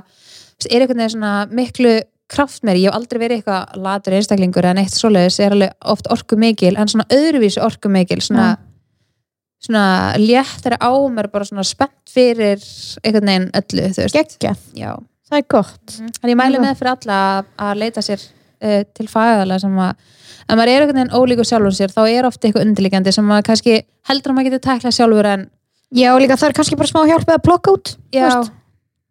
er 0.71 0.83
einhvern 0.85 1.01
veginn 1.01 1.15
svona 1.17 1.35
miklu 1.51 1.95
kraft 2.33 2.65
mér, 2.65 2.81
ég 2.81 2.89
hef 2.89 2.97
aldrei 2.97 3.21
verið 3.21 3.41
eitthvað 3.41 3.81
latur 3.85 4.17
einstaklingur 4.17 4.69
en 4.69 4.81
eitt 4.83 4.95
svoleiðis 4.95 5.39
er 5.43 5.57
alveg 5.57 5.89
oft 5.93 6.09
orku 6.13 6.39
mikil 6.41 6.75
en 6.81 6.91
svona 6.91 7.09
öðruvísi 7.13 7.61
orku 7.63 7.91
mikil 7.93 8.21
svona, 8.25 8.55
svona 9.63 9.85
léttari 10.21 10.79
á 10.81 10.93
mér 11.13 11.29
bara 11.33 11.49
svona 11.49 11.67
spennt 11.67 12.13
fyrir 12.13 12.63
einhvern 13.03 13.29
veginn 13.29 13.51
öllu 13.61 13.89
þú 13.91 14.07
veist. 14.07 14.17
Geggjað, 14.17 14.65
Já. 14.79 14.91
það 15.29 15.41
er 15.41 15.49
gott. 15.57 15.99
Þannig 15.99 16.35
ég 16.35 16.41
mæli 16.41 16.61
Já. 16.61 16.65
með 16.65 16.81
fyrir 16.81 16.95
alla 16.95 17.21
að, 17.69 17.81
leita 17.83 18.05
sér 18.07 18.25
uh, 18.25 18.83
til 18.97 19.09
fagala 19.13 19.61
sem 19.63 19.81
að 19.85 19.93
ef 20.43 20.57
maður 20.57 20.73
er 20.73 20.87
einhvern 20.87 21.03
veginn 21.03 21.17
ólíkur 21.19 21.49
sjálfur 21.49 21.77
sér 21.77 21.93
þá 21.93 22.03
er 22.07 22.29
ofta 22.29 22.49
eitthvað 22.49 22.69
undirliggjandi 22.69 23.15
sem 23.15 23.29
maður 23.29 23.51
kannski 23.51 23.83
heldur 24.09 24.33
að 24.33 24.39
maður 24.39 24.51
getur 24.51 24.65
tæklað 24.71 24.97
sjálfur 24.97 25.29
en 25.35 25.51
Já, 25.93 26.11
líka 26.17 26.39
það 26.41 26.49
er 26.49 26.57
kannski 26.57 26.81
bara 26.81 26.89
smá 26.91 27.05
hjálpið 27.05 27.37
að 27.37 27.47
plokka 27.47 27.73
út 27.77 27.91
já, 28.15 28.25
veist. 28.25 28.53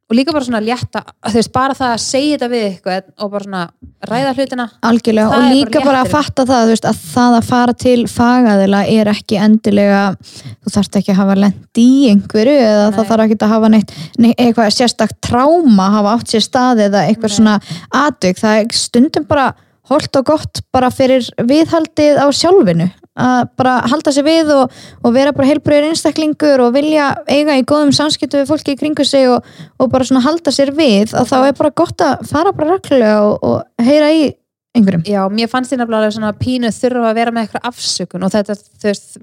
og 0.10 0.16
líka 0.18 0.34
bara 0.34 0.46
svona 0.48 0.62
létta 0.66 1.04
þú 1.28 1.34
veist, 1.38 1.52
bara 1.54 1.76
það 1.78 1.92
að 1.94 2.02
segja 2.04 2.38
þetta 2.38 2.50
við 2.52 2.64
eitthvað 2.68 3.12
og 3.22 3.32
bara 3.36 3.46
svona 3.46 3.62
ræða 4.10 4.32
hlutina 4.38 4.66
Algjörlega, 4.90 5.28
og 5.28 5.36
er 5.36 5.44
bara 5.44 5.52
líka 5.54 5.84
bara 5.86 6.02
að 6.02 6.14
fatta 6.16 6.46
það, 6.50 6.64
þú 6.64 6.74
veist, 6.74 6.88
að 6.90 7.04
það 7.12 7.38
að 7.38 7.50
fara 7.52 7.76
til 7.86 7.98
fagaðila 8.10 8.82
er 8.96 9.12
ekki 9.14 9.40
endilega 9.46 10.04
þú 10.24 10.74
þarft 10.74 10.98
ekki 11.02 11.14
að 11.14 11.20
hafa 11.22 11.40
lent 11.44 11.82
í 11.84 11.90
einhverju 12.16 12.56
eða 12.66 12.88
Nei. 12.88 12.96
það 12.98 13.12
þarf 13.12 13.26
ekki 13.28 13.38
að 13.38 13.54
hafa 13.54 13.72
neitt, 13.76 13.94
neitt 14.26 14.42
eitthvað 14.42 14.72
sérstakt 14.80 15.20
tráma 15.30 15.92
hafa 16.00 16.16
átt 16.18 16.34
sér 16.34 16.48
stað 16.48 16.86
eða 16.88 17.06
eitthvað 17.12 17.30
Nei. 17.30 17.38
svona 17.38 17.60
atvik, 18.08 18.42
það 18.42 18.64
er 18.64 18.82
stundum 18.82 19.30
bara 19.30 19.52
holdt 19.92 20.18
og 20.18 20.28
gott 20.34 20.64
bara 20.74 20.90
fyrir 20.94 21.30
viðhaldið 21.46 22.18
á 22.18 22.26
sjálfinu 22.34 22.90
að 23.20 23.50
bara 23.60 23.74
halda 23.92 24.14
sér 24.16 24.24
við 24.24 24.52
og, 24.56 24.76
og 25.04 25.16
vera 25.16 25.34
bara 25.36 25.50
heilbröður 25.50 25.90
einstaklingur 25.90 26.64
og 26.64 26.76
vilja 26.78 27.10
eiga 27.28 27.58
í 27.60 27.66
góðum 27.68 27.92
samskiptu 27.96 28.40
við 28.40 28.52
fólki 28.54 28.76
í 28.76 28.80
kringu 28.80 29.04
sig 29.08 29.28
og, 29.28 29.44
og 29.78 29.92
bara 29.92 30.08
svona 30.08 30.24
halda 30.24 30.54
sér 30.56 30.72
við 30.78 31.12
að 31.20 31.28
þá 31.34 31.38
er 31.42 31.58
bara 31.58 31.74
gott 31.82 32.06
að 32.06 32.24
fara 32.30 32.54
bara 32.56 32.78
reglulega 32.78 33.26
og, 33.28 33.44
og 33.44 33.84
heyra 33.84 34.14
í 34.16 34.24
einhverjum. 34.72 35.04
Já, 35.04 35.26
mér 35.28 35.52
fannst 35.52 35.76
nefnilega 35.76 36.06
alveg 36.06 36.16
svona 36.16 36.32
pínu 36.40 36.72
þurfa 36.72 37.12
að 37.12 37.20
vera 37.20 37.36
með 37.36 37.48
eitthvað 37.48 37.68
afsökun 37.68 38.24
og 38.24 38.32
þetta, 38.32 38.56
þú 38.56 38.88
veist, 38.88 39.22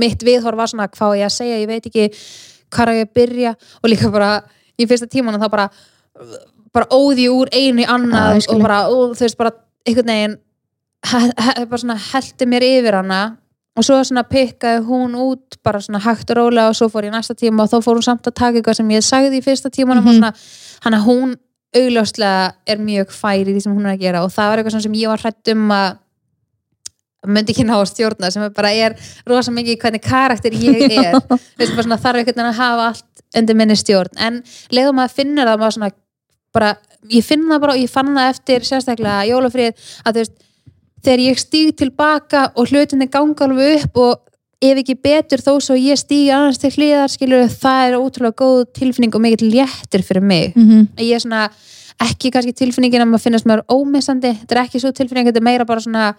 mitt 0.00 0.24
viðhorf 0.24 0.56
var 0.62 0.72
svona 0.72 0.88
hvað 0.94 1.18
ég 1.20 1.28
að 1.28 1.36
segja, 1.36 1.60
ég 1.60 1.68
veit 1.68 1.90
ekki 1.90 2.08
hvað 2.72 2.92
á 2.92 2.92
ég 2.96 3.04
að 3.04 3.14
byrja 3.20 3.52
og 3.82 3.90
líka 3.92 4.10
bara 4.14 4.30
í 4.80 4.88
fyrsta 4.88 5.08
tímanum 5.12 5.44
þá 5.44 5.50
bara 5.52 5.68
bara 6.76 6.88
óði 6.92 7.28
úr 7.32 7.52
einu 7.52 7.84
í 7.84 7.88
annað 7.88 8.48
og 8.52 8.64
bara, 8.64 8.80
og, 8.92 9.14
þú 9.16 9.26
veist, 9.26 9.38
bara 9.38 9.52
einhvern 9.86 10.12
veginn 10.12 10.36
bara 11.12 11.78
svona 11.80 11.96
heldi 12.12 12.46
mér 12.50 12.64
yfir 12.66 12.96
hana 13.00 13.20
og 13.76 13.84
svo 13.84 13.98
svona 14.08 14.22
pikkaði 14.24 14.84
hún 14.86 15.16
út 15.20 15.58
bara 15.66 15.80
svona 15.84 16.00
hægt 16.00 16.30
og 16.32 16.38
rólega 16.38 16.70
og 16.72 16.76
svo 16.78 16.88
fór 16.92 17.04
ég 17.08 17.12
næsta 17.14 17.34
tíma 17.36 17.66
og 17.66 17.72
þá 17.72 17.76
fór 17.84 17.98
hún 17.98 18.06
samt 18.06 18.26
að 18.30 18.34
taka 18.40 18.56
eitthvað 18.60 18.78
sem 18.80 18.94
ég 18.94 19.04
sagði 19.04 19.40
í 19.40 19.44
fyrsta 19.44 19.70
tímanum 19.70 20.04
Mhm. 20.04 20.08
og 20.08 20.14
svona, 20.14 20.32
hann 20.84 20.94
að 20.96 21.04
hún 21.08 21.34
augljóslega 21.76 22.54
er 22.66 22.78
mjög 22.80 23.10
fær 23.12 23.44
í 23.44 23.52
því 23.52 23.60
sem 23.62 23.74
hún 23.76 23.84
er 23.86 23.96
að 23.96 24.00
gera 24.00 24.22
og 24.24 24.30
það 24.32 24.48
var 24.50 24.58
eitthvað 24.62 24.74
svona 24.76 24.86
sem 24.86 24.96
ég 25.02 25.08
var 25.12 25.18
hrætt 25.24 25.52
um 25.52 25.68
að 25.76 25.98
myndi 27.26 27.52
ekki 27.52 27.64
ná 27.66 27.74
að 27.76 27.88
stjórna 27.90 28.30
sem 28.32 28.44
bara 28.54 28.70
er 28.72 28.94
rosa 29.26 29.50
mikið 29.50 29.78
hvernig 29.82 30.02
karakter 30.04 30.52
ég 30.54 30.84
er 30.92 31.16
Veistu, 31.58 31.74
svona, 31.82 31.98
þarf 31.98 32.20
einhvern 32.22 32.36
veginn 32.38 32.50
að 32.52 32.60
hafa 32.60 32.88
allt 32.92 33.24
undir 33.36 33.56
minni 33.58 33.76
stjórn 33.76 34.14
en 34.22 34.40
leiðum 34.70 35.00
að 35.02 35.14
finna 35.18 35.44
það 35.48 35.58
maður 35.62 35.76
svona 35.76 35.90
bara, 36.54 36.70
ég 37.12 37.24
finn 37.26 37.44
það 37.50 37.60
bara 37.64 37.74
og 37.74 37.82
ég 37.82 37.90
fann 37.92 38.14
það 38.16 38.30
eftir 38.32 38.64
sérstaklega 38.70 39.26
jólafrið 39.28 39.72
að 40.06 40.12
þú 40.14 40.22
veist 40.22 40.36
þegar 41.06 41.24
ég 41.24 41.40
stíg 41.40 41.74
tilbaka 41.78 42.50
og 42.54 42.72
hlutinni 42.72 43.08
ganga 43.12 43.46
alveg 43.46 43.86
upp 43.86 44.02
og 44.02 44.26
ef 44.64 44.80
ekki 44.80 44.96
betur 45.04 45.42
þó 45.44 45.56
svo 45.62 45.76
ég 45.78 45.98
stíg 46.00 46.30
annars 46.34 46.58
til 46.60 46.72
hliðar 46.72 47.12
skilur 47.12 47.50
það 47.52 47.88
er 47.88 47.98
ótrúlega 48.00 48.38
góð 48.40 48.62
tilfinning 48.76 49.14
og 49.14 49.22
mikið 49.24 49.50
léttir 49.52 50.04
fyrir 50.06 50.22
mig 50.22 50.56
mm 50.56 50.68
-hmm. 50.68 50.86
ég 50.98 51.14
er 51.14 51.20
svona 51.20 51.50
ekki 52.02 52.30
kannski 52.30 52.52
tilfinningin 52.52 53.02
að 53.02 53.10
maður 53.10 53.24
finnast 53.24 53.46
mér 53.46 53.62
ómissandi 53.68 54.32
þetta 54.40 54.54
er 54.54 54.62
ekki 54.64 54.80
svo 54.80 54.92
tilfinning, 54.92 55.26
þetta 55.26 55.40
er 55.40 55.48
meira 55.48 55.64
bara 55.64 55.80
svona 55.80 56.14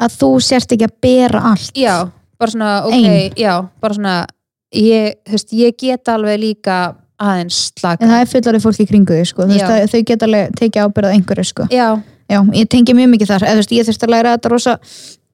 að 0.00 0.18
þú 0.20 0.30
sérst 0.40 0.72
ekki 0.72 0.84
að 0.84 0.96
bera 1.02 1.40
allt 1.52 1.72
já, 1.76 2.08
bara 2.38 2.50
svona 2.50 2.84
ok, 2.86 2.92
Ein. 2.92 3.32
já, 3.36 3.68
bara 3.80 3.94
svona 3.94 4.26
ég, 4.72 5.14
veist, 5.30 5.52
ég 5.52 5.76
get 5.78 6.08
alveg 6.08 6.40
líka 6.40 6.96
aðeins 7.16 7.72
slaka 7.78 8.04
en 8.04 8.10
það 8.10 8.20
er 8.20 8.32
fullari 8.32 8.60
fólk 8.60 8.80
í 8.80 8.86
kringu 8.88 9.16
þau 9.16 9.24
sko. 9.30 9.46
Þau 9.48 10.02
geta 10.04 10.28
alveg 10.28 10.52
tekið 10.58 10.82
ábyrðað 10.84 11.16
einhverju 11.16 11.44
sko. 11.44 11.68
já, 11.72 11.88
já, 12.30 12.40
ég 12.56 12.68
tengi 12.72 12.96
mjög 12.96 13.12
mikið 13.14 13.32
þar. 13.32 13.46
Eða, 13.46 13.54
þú 13.54 13.62
veist, 13.62 13.74
ég 13.76 13.88
þurfti 13.88 14.06
að 14.08 14.14
læra 14.14 14.34
þetta 14.36 14.52
rosa 14.52 14.76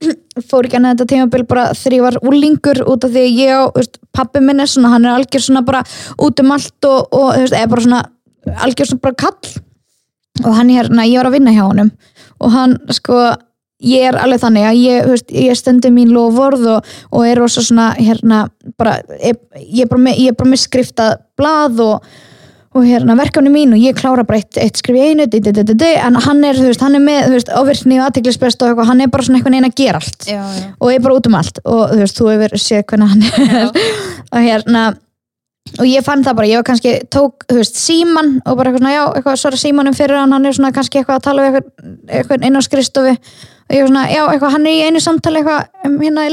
fór 0.51 0.67
ekki 0.67 0.79
annað 0.79 0.97
þetta 0.97 1.11
tímabil 1.13 1.45
bara 1.51 1.69
þegar 1.79 1.97
ég 1.97 2.07
var 2.07 2.19
úlingur 2.27 2.83
út 2.91 3.07
af 3.07 3.13
því 3.13 3.23
að 3.27 3.39
ég 3.43 3.53
á 3.55 3.63
þú 3.69 3.83
veist, 3.83 4.01
pabbi 4.17 4.43
minn 4.43 4.63
er 4.63 4.71
svona, 4.73 4.91
hann 4.95 5.07
er 5.07 5.15
algjör 5.15 5.45
svona 5.47 5.63
bara 5.67 5.85
út 6.19 6.43
um 6.43 6.57
allt 6.57 6.89
og, 6.89 7.15
og 7.15 7.29
þú 7.37 7.45
veist, 7.45 7.59
er 7.59 7.71
bara 7.71 7.87
svona 7.87 8.03
algjör 8.67 8.91
svona 8.91 9.07
bara 9.07 9.21
kall. 9.27 9.55
Og 10.43 10.53
hann 10.57 10.73
hérna, 10.73 11.07
ég 11.07 11.21
var 11.21 11.29
að 11.29 11.39
vinna 11.39 11.55
hjá 11.55 11.65
honum. 11.67 11.93
Og 12.43 12.55
hann 12.55 12.79
sko 12.95 13.21
ég 13.83 14.09
er 14.09 14.19
alveg 14.19 14.43
þannig 14.43 14.67
að 14.67 14.81
ég, 14.81 15.05
þú 15.05 15.15
veist, 15.15 15.33
ég 15.35 15.59
stendur 15.59 15.95
mín 15.95 16.13
lofvorð 16.15 16.69
og, 16.77 16.91
og 17.11 17.27
er 17.27 17.41
rosa 17.43 17.65
svona 17.65 17.93
hérna, 17.99 18.45
bara, 18.79 18.99
ég, 19.19 19.39
er 19.83 19.91
bara 19.91 20.05
með, 20.07 20.21
er 20.31 20.53
með 20.53 20.63
skriftað 20.63 21.17
blað 21.39 21.83
og 21.85 22.13
og 22.73 22.87
hérna 22.89 23.17
verkefni 23.19 23.53
mín 23.53 23.75
og 23.77 23.83
ég 23.83 23.97
klára 23.99 24.25
bara 24.25 24.41
eitt, 24.41 24.57
eitt 24.61 24.81
skrif 24.81 24.97
í 24.97 25.13
einu, 25.13 25.27
di, 25.29 25.43
di, 25.45 25.53
di, 25.53 25.93
en 26.01 26.17
hann 26.25 26.43
er, 26.49 26.57
þú 26.57 26.71
veist, 26.71 26.85
hann 26.85 26.97
er 26.97 27.05
með, 27.05 27.21
þú 27.27 27.37
veist, 27.37 27.53
ofirkni 27.61 28.01
og 28.01 28.09
aðteglisbest 28.09 28.65
og 28.65 28.73
eitthvað, 28.73 28.91
hann 28.91 29.05
er 29.05 29.13
bara 29.13 29.29
svona 29.29 29.41
eitthvað 29.41 29.57
neina 29.57 29.71
að 29.71 29.79
gera 29.83 30.03
allt. 30.03 30.29
Já, 30.29 30.41
já. 30.41 30.67
og 30.79 30.93
er 30.93 31.07
bara 31.07 31.17
út 31.21 31.31
um 31.31 31.39
allt. 31.39 31.63
Og 31.65 31.83
þú 31.93 32.03
veist, 32.03 32.21
þú 32.21 32.29
hefur 32.33 32.59
séð 32.65 32.85
hvernig 32.93 33.13
hann 33.13 33.25
er. 33.29 33.81
Og 34.33 34.41
hérna 34.41 34.83
og 35.79 35.87
ég 35.87 36.05
fann 36.05 36.25
það 36.25 36.37
bara, 36.37 36.49
ég 36.49 36.59
var 36.59 36.65
kannski 36.67 36.93
tók, 37.13 37.45
þú 37.49 37.61
veist, 37.61 37.77
síman 37.79 38.39
og 38.41 38.57
bara 38.59 38.73
eitthvað 38.73 38.83
svona, 38.83 38.95
já, 38.97 39.03
eitthvað 39.13 39.37
svara 39.41 39.61
símanum 39.61 39.97
fyrir 39.97 40.19
hann, 40.19 40.33
hann 40.35 40.49
er 40.49 40.57
svona 40.57 40.73
kannski 40.75 41.01
eitthvað 41.01 41.21
að 41.21 41.27
tala 41.29 41.45
við 41.45 41.59
eitthvað, 41.59 41.93
eitthvað 42.19 42.47
inn 42.49 42.59
á 42.59 42.63
skristofi 42.67 43.13
og 43.13 43.53
og 43.73 43.77
ég 43.77 43.83
var 43.83 43.89
svona, 43.89 44.07
já, 44.13 44.23
eitthvað, 44.29 44.53
hann 44.53 44.67
er 44.67 44.75
í 44.77 44.87
einu 44.87 45.01
samtali 45.01 45.41
eitthvað, 45.41 45.69
um, 45.87 45.95
hérna, 46.03 46.27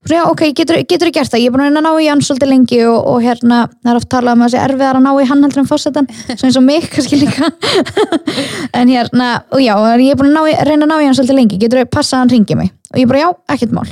Svo, 0.00 0.16
já, 0.16 0.22
ok, 0.30 0.42
getur, 0.56 0.78
getur 0.88 1.10
gert 1.12 1.28
það, 1.28 1.42
ég 1.42 1.50
er 1.50 1.52
búin 1.52 1.76
að 1.76 1.82
ná 1.84 1.90
í 2.00 2.06
hann 2.08 2.22
svolítið 2.24 2.48
lengi 2.48 2.78
og, 2.88 2.98
og 3.10 3.18
hérna, 3.20 3.58
það 3.82 3.90
er 3.92 3.98
oft 3.98 4.08
talað 4.08 4.38
um 4.38 4.44
að 4.44 4.46
það 4.46 4.52
sé 4.54 4.60
erfiðar 4.64 4.96
að 4.96 5.02
ná 5.04 5.10
í 5.12 5.26
hann 5.28 5.42
heldur 5.44 5.60
en 5.60 5.66
fórsetan 5.68 6.06
svo 6.30 6.48
eins 6.48 6.56
og 6.56 6.64
mig, 6.64 6.86
kannski 6.94 7.18
líka. 7.20 7.50
En 8.80 8.88
hérna, 8.88 9.26
og 9.52 9.60
já, 9.60 9.74
ég 10.00 10.14
er 10.14 10.16
búin 10.16 10.38
að 10.40 10.48
í, 10.54 10.54
reyna 10.64 10.86
að 10.86 10.92
ná 10.94 10.94
í 10.96 11.08
hann 11.10 11.18
svolítið 11.18 11.36
lengi, 11.36 11.58
getur 11.60 11.82
þau 11.82 11.90
passað 11.98 12.16
að 12.16 12.22
hann 12.22 12.32
ringi 12.32 12.56
mig? 12.56 12.70
Og 12.94 13.02
ég 13.02 13.10
bara, 13.10 13.20
já, 13.26 13.28
ekkert 13.52 13.74
mál. 13.76 13.84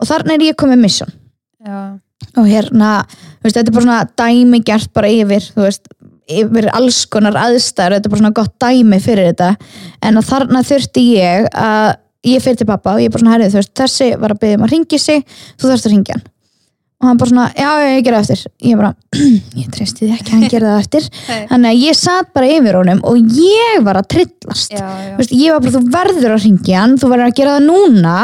Og 0.00 0.08
þarna 0.08 0.34
er 0.38 0.46
ég 0.46 0.56
komið 0.62 0.80
mission. 0.80 1.12
Já, 1.60 1.82
og 2.40 2.48
hérna, 2.48 2.94
þú 3.10 3.44
veist, 3.44 3.58
þetta 3.58 3.68
er 3.68 3.76
bara 3.76 3.84
svona 3.84 4.00
dæmi 4.22 4.62
gert 4.64 4.94
bara 4.96 5.10
yfir, 5.12 5.50
þú 5.52 5.66
veist 5.66 5.92
yfir 6.24 6.70
alls 6.72 7.02
konar 7.12 7.36
aðstæður, 7.36 7.98
þetta 7.98 8.08
er 8.08 8.14
bara 8.14 8.22
svona 8.22 8.36
gott 8.40 8.56
dæmi 8.64 9.00
fyrir 9.04 9.28
þetta, 9.34 9.50
en 10.08 10.22
þarna 10.24 10.64
þurfti 10.64 11.04
ég 11.18 11.50
að 11.52 11.92
ég 12.24 12.44
fyrir 12.44 12.60
til 12.60 12.68
pappa 12.68 12.94
og 12.94 13.02
ég 13.02 13.10
er 13.10 13.14
bara 13.14 13.24
svona, 13.24 13.34
herrið, 13.36 13.54
þú 13.54 13.60
veist, 13.62 13.74
þessi 13.80 14.12
var 14.20 14.34
að 14.34 14.44
byggja 14.44 14.60
um 14.60 14.68
að 14.68 14.72
ringi 14.76 15.00
sig, 15.02 15.26
þú 15.58 15.70
þarfst 15.70 15.90
að 15.90 15.94
ringja 15.94 16.16
hann. 16.18 16.30
Og 17.02 17.08
hann 17.10 17.18
bara 17.20 17.28
svona, 17.28 17.46
já, 17.52 17.70
já, 17.82 17.88
ég 17.90 18.04
gera 18.06 18.20
það 18.22 18.30
eftir. 18.32 18.52
Ég 18.64 18.78
bara, 18.80 18.90
ég 19.60 19.72
treysti 19.74 20.06
því 20.06 20.14
ekki 20.14 20.30
að 20.30 20.36
hann 20.38 20.52
gera 20.54 20.70
það 20.70 20.84
eftir. 20.84 21.08
Þannig 21.50 21.68
að 21.68 21.82
ég 21.82 21.98
satt 21.98 22.30
bara 22.38 22.50
yfir 22.54 22.78
honum 22.78 23.02
og 23.10 23.34
ég 23.36 23.84
var 23.84 23.98
að 24.00 24.08
trillast. 24.14 24.72
Já, 24.72 24.80
já. 24.80 25.10
Þú 25.10 25.20
veist, 25.20 25.34
ég 25.36 25.52
var 25.52 25.64
bara, 25.66 25.74
þú 25.74 25.82
verður 25.98 26.36
að 26.36 26.46
ringja 26.46 26.80
hann 26.80 26.96
þú 27.02 27.10
verður 27.12 27.26
að 27.26 27.36
gera 27.42 27.58
það 27.58 27.68
núna 27.68 28.16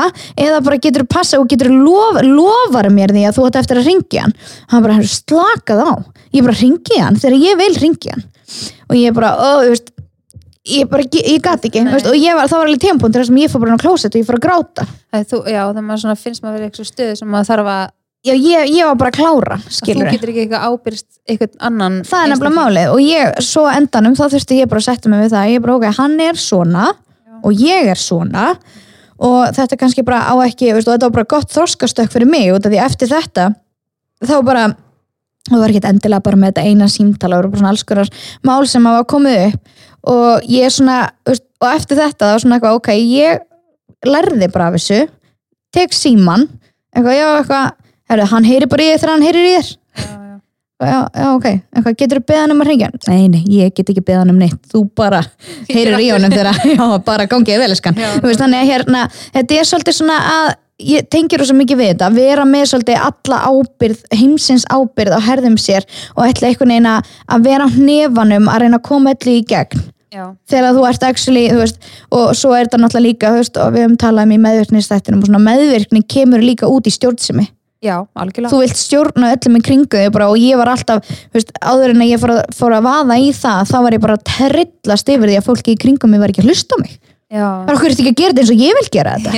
eða 0.46 0.62
bara 0.70 0.80
getur 0.86 1.06
passa 1.12 1.42
og 1.42 1.50
getur 1.50 1.72
lof, 1.74 2.22
lofar 2.24 2.88
mér 2.94 3.12
því 3.16 3.26
að 3.28 3.36
þú 3.36 3.46
ætti 3.50 3.62
eftir 3.64 3.82
að 3.82 3.90
ringja 3.90 4.24
hann. 4.24 4.36
Hann 4.72 4.86
bara, 4.86 4.98
slakað 5.18 5.84
á. 5.84 5.92
Ég 6.30 6.46
bara 6.46 6.60
ringi 6.62 7.02
hann? 7.02 7.20
Þegar 7.20 7.42
ég 7.50 7.60
vil 7.60 7.72
ringja 7.84 8.16
hann. 8.16 8.28
Og 8.88 8.96
ég 8.96 9.14
bara, 9.14 9.34
ó, 9.36 9.50
þú 9.66 9.74
veist 9.74 9.92
ég 10.72 10.90
bara, 10.90 11.06
ég, 11.16 11.38
gat 11.44 11.64
ekki, 11.68 11.84
veist, 11.88 12.08
og 12.10 12.16
ég 12.18 12.36
var, 12.36 12.48
það 12.50 12.62
var 12.62 12.68
alveg 12.70 12.82
tímpúntur 12.84 13.26
sem 13.28 13.38
ég 13.40 13.52
fór 13.52 13.64
bara 13.64 13.78
á 13.78 13.82
klósett 13.82 14.14
og 14.14 14.20
ég 14.22 14.28
fór 14.28 14.38
að 14.38 14.44
gráta. 14.46 14.86
Er 15.12 15.24
þú, 15.28 15.40
já, 15.46 15.62
þegar 15.70 15.86
maður 15.86 16.02
svona 16.04 16.18
finnst 16.20 16.44
maður 16.44 16.58
verið 16.58 16.70
eitthvað 16.70 16.90
stöðu 16.90 17.16
sem 17.20 17.30
maður 17.30 17.48
þarf 17.50 17.70
að, 17.74 17.84
já, 18.28 18.34
ég, 18.34 18.74
ég 18.74 18.90
var 18.90 18.98
bara 19.00 19.12
að 19.12 19.18
klára, 19.18 19.56
að 19.58 19.68
þú 19.68 19.76
skilur 19.78 20.10
getur 20.10 20.32
ekki 20.32 20.44
eitthvað 20.44 20.66
ábyrst 20.68 21.08
eitthvað 21.26 21.56
annan 21.70 21.96
það 22.10 22.24
er 22.24 22.32
nefnilega 22.34 22.58
málið 22.58 22.92
og 22.94 23.02
ég, 23.04 23.40
svo 23.46 23.64
endanum 23.70 24.18
þá 24.18 24.24
þurfti 24.34 24.60
ég 24.60 24.70
bara 24.70 24.82
að 24.82 24.88
setja 24.88 25.12
mig 25.12 25.24
við 25.24 25.34
það. 25.34 25.54
Ég 25.54 25.64
bara, 25.64 25.78
ok, 25.80 25.88
hann 26.00 26.20
er 26.26 26.40
svona 26.40 26.90
og 27.40 27.64
ég 27.64 27.90
er 27.94 28.00
svona 28.00 28.52
og 29.20 29.40
þetta 29.56 29.74
er 29.76 29.80
kannski 29.80 30.04
bara 30.06 30.22
á 30.28 30.34
ekki, 30.46 30.70
veist, 30.76 30.88
og 30.88 30.94
þetta 30.96 31.08
var 31.10 31.18
bara 31.18 31.32
gott 31.34 31.52
þroskastökk 31.52 32.12
fyrir 32.12 32.30
mig, 32.30 32.48
af 32.52 32.64
því 32.64 32.80
eftir 32.84 33.10
þetta 33.10 33.50
þá 34.24 34.36
bara 34.44 34.68
það 35.48 35.62
var 35.62 35.72
ekkert 35.72 35.88
endilega 35.90 36.24
bara 36.24 36.40
með 36.40 36.52
þetta 36.52 36.64
eina 36.68 36.88
símtala 36.90 37.40
svona 37.44 37.72
alls 37.72 37.84
konar 37.88 38.10
mál 38.46 38.62
sem 38.68 38.86
hafa 38.86 39.06
komið 39.08 39.46
upp 39.48 39.76
og 40.08 40.46
ég 40.48 40.66
er 40.66 40.74
svona 40.74 41.00
og 41.60 41.68
eftir 41.74 41.98
þetta 42.00 42.24
það 42.24 42.32
var 42.34 42.44
svona 42.44 42.58
eitthvað, 42.58 42.78
ok, 42.78 42.90
ég 42.96 44.08
lærði 44.08 44.48
bara 44.52 44.70
af 44.70 44.78
þessu 44.78 45.02
tek 45.74 45.92
síman, 45.94 46.46
eitthvað, 46.94 47.18
já, 47.18 47.26
eitthvað 47.40 47.66
herru, 48.10 48.30
hann 48.32 48.48
heyri 48.48 48.70
bara 48.70 48.86
í 48.86 48.88
þér 48.90 49.02
þegar 49.02 49.14
hann 49.14 49.26
heyrir 49.26 49.46
í 49.46 49.52
þér. 49.56 49.68
Já, 50.00 50.06
já. 50.08 50.38
já, 50.88 50.96
já, 51.20 51.26
ok, 51.34 51.46
eitthvað, 51.50 51.98
getur 52.00 52.20
þú 52.22 52.24
beðan 52.32 52.54
um 52.54 52.64
að 52.64 52.70
ringja 52.72 52.90
nei, 53.10 53.20
nei, 53.34 53.42
ég 53.58 53.76
get 53.76 53.92
ekki 53.92 54.06
beðan 54.08 54.32
um 54.32 54.40
neitt 54.40 54.72
þú 54.72 54.86
bara 54.96 55.20
heyrir 55.68 56.00
í 56.00 56.10
honum 56.14 56.32
þegar 56.32 56.64
já, 56.72 56.86
bara 57.06 57.28
gangið 57.30 57.66
veist, 57.66 57.92
þannig 57.92 58.64
að 58.64 58.72
hérna, 58.72 59.04
þetta 59.36 59.60
er 59.60 59.70
svolítið 59.70 60.00
svona 60.00 60.18
að 60.32 60.50
ég 60.80 61.06
tengir 61.12 61.42
rosa 61.42 61.54
mikið 61.56 61.80
við 61.80 61.92
þetta, 61.92 62.10
vera 62.16 62.44
með 62.48 62.66
svolítið 62.72 63.06
alla 63.06 63.40
ábyrð, 63.50 64.02
heimsins 64.16 64.66
ábyrð 64.70 65.16
á 65.16 65.20
herðum 65.28 65.56
sér 65.60 65.86
og 66.16 66.26
ætla 66.26 66.50
einhvern 66.50 66.74
veginn 66.74 66.90
að 66.90 67.14
að 67.30 67.48
vera 67.48 67.68
á 67.68 67.74
hnefanum 67.76 68.50
að 68.50 68.62
reyna 68.64 68.80
að 68.80 68.86
koma 68.88 69.14
öllu 69.14 69.38
í 69.38 69.46
gegn. 69.50 69.86
Já, 70.10 70.24
þegar 70.50 70.74
þú 70.74 70.84
ert 70.88 71.04
actually, 71.06 71.44
þú 71.52 71.60
veist, 71.60 71.84
og 72.10 72.32
svo 72.34 72.50
er 72.56 72.66
þetta 72.66 72.80
náttúrulega 72.82 73.06
líka, 73.06 73.30
veist, 73.36 73.58
og 73.62 73.76
við 73.76 73.84
höfum 73.84 73.98
talað 74.02 74.26
um 74.26 74.34
í 74.34 74.38
meðvirknistættinum 74.42 75.20
og 75.22 75.28
svona 75.28 75.42
meðvirkni 75.44 76.02
kemur 76.10 76.42
líka 76.42 76.66
út 76.66 76.90
í 76.90 76.94
stjórnsemi. 76.96 77.46
Já, 77.80 77.94
algjörlega. 78.18 78.50
Þú 78.52 78.58
vilt 78.60 78.76
stjórna 78.76 79.30
öllum 79.36 79.56
í 79.56 79.60
kringu 79.64 80.00
þig 80.02 80.10
bara 80.12 80.26
og 80.28 80.40
ég 80.42 80.58
var 80.60 80.68
alltaf, 80.68 81.06
veist, 81.32 81.54
áður 81.62 81.94
en 81.94 82.02
að 82.04 82.10
ég 82.10 82.20
fór 82.20 82.34
að, 82.34 82.40
fór 82.58 82.74
að 82.76 82.88
vaða 82.90 83.20
í 83.22 83.30
það, 83.38 83.62
þá 83.70 83.76
var 83.86 83.96
ég 83.96 84.02
bara 84.02 84.16
að 84.18 84.26
trillast 84.28 85.14
yfir 85.14 85.30
því 85.30 85.38
að 85.38 85.46
fólki 85.46 85.72
í 85.72 85.80
kringum 85.86 86.12
mig 86.12 86.20
var 86.20 86.34
ekki 86.34 86.42
að 86.42 86.50
hlusta 86.50 86.80
mig. 86.82 86.98
Já, 87.30 87.46
Það 87.46 87.70
er 87.70 87.76
okkur 87.78 87.94
ekki 87.94 88.10
að 88.10 88.18
gera 88.20 88.32
þetta 88.32 88.42
eins 88.42 88.52
og 88.54 88.62
ég 88.64 88.78
vil 88.78 88.90
gera 88.96 89.14
þetta. 89.16 89.32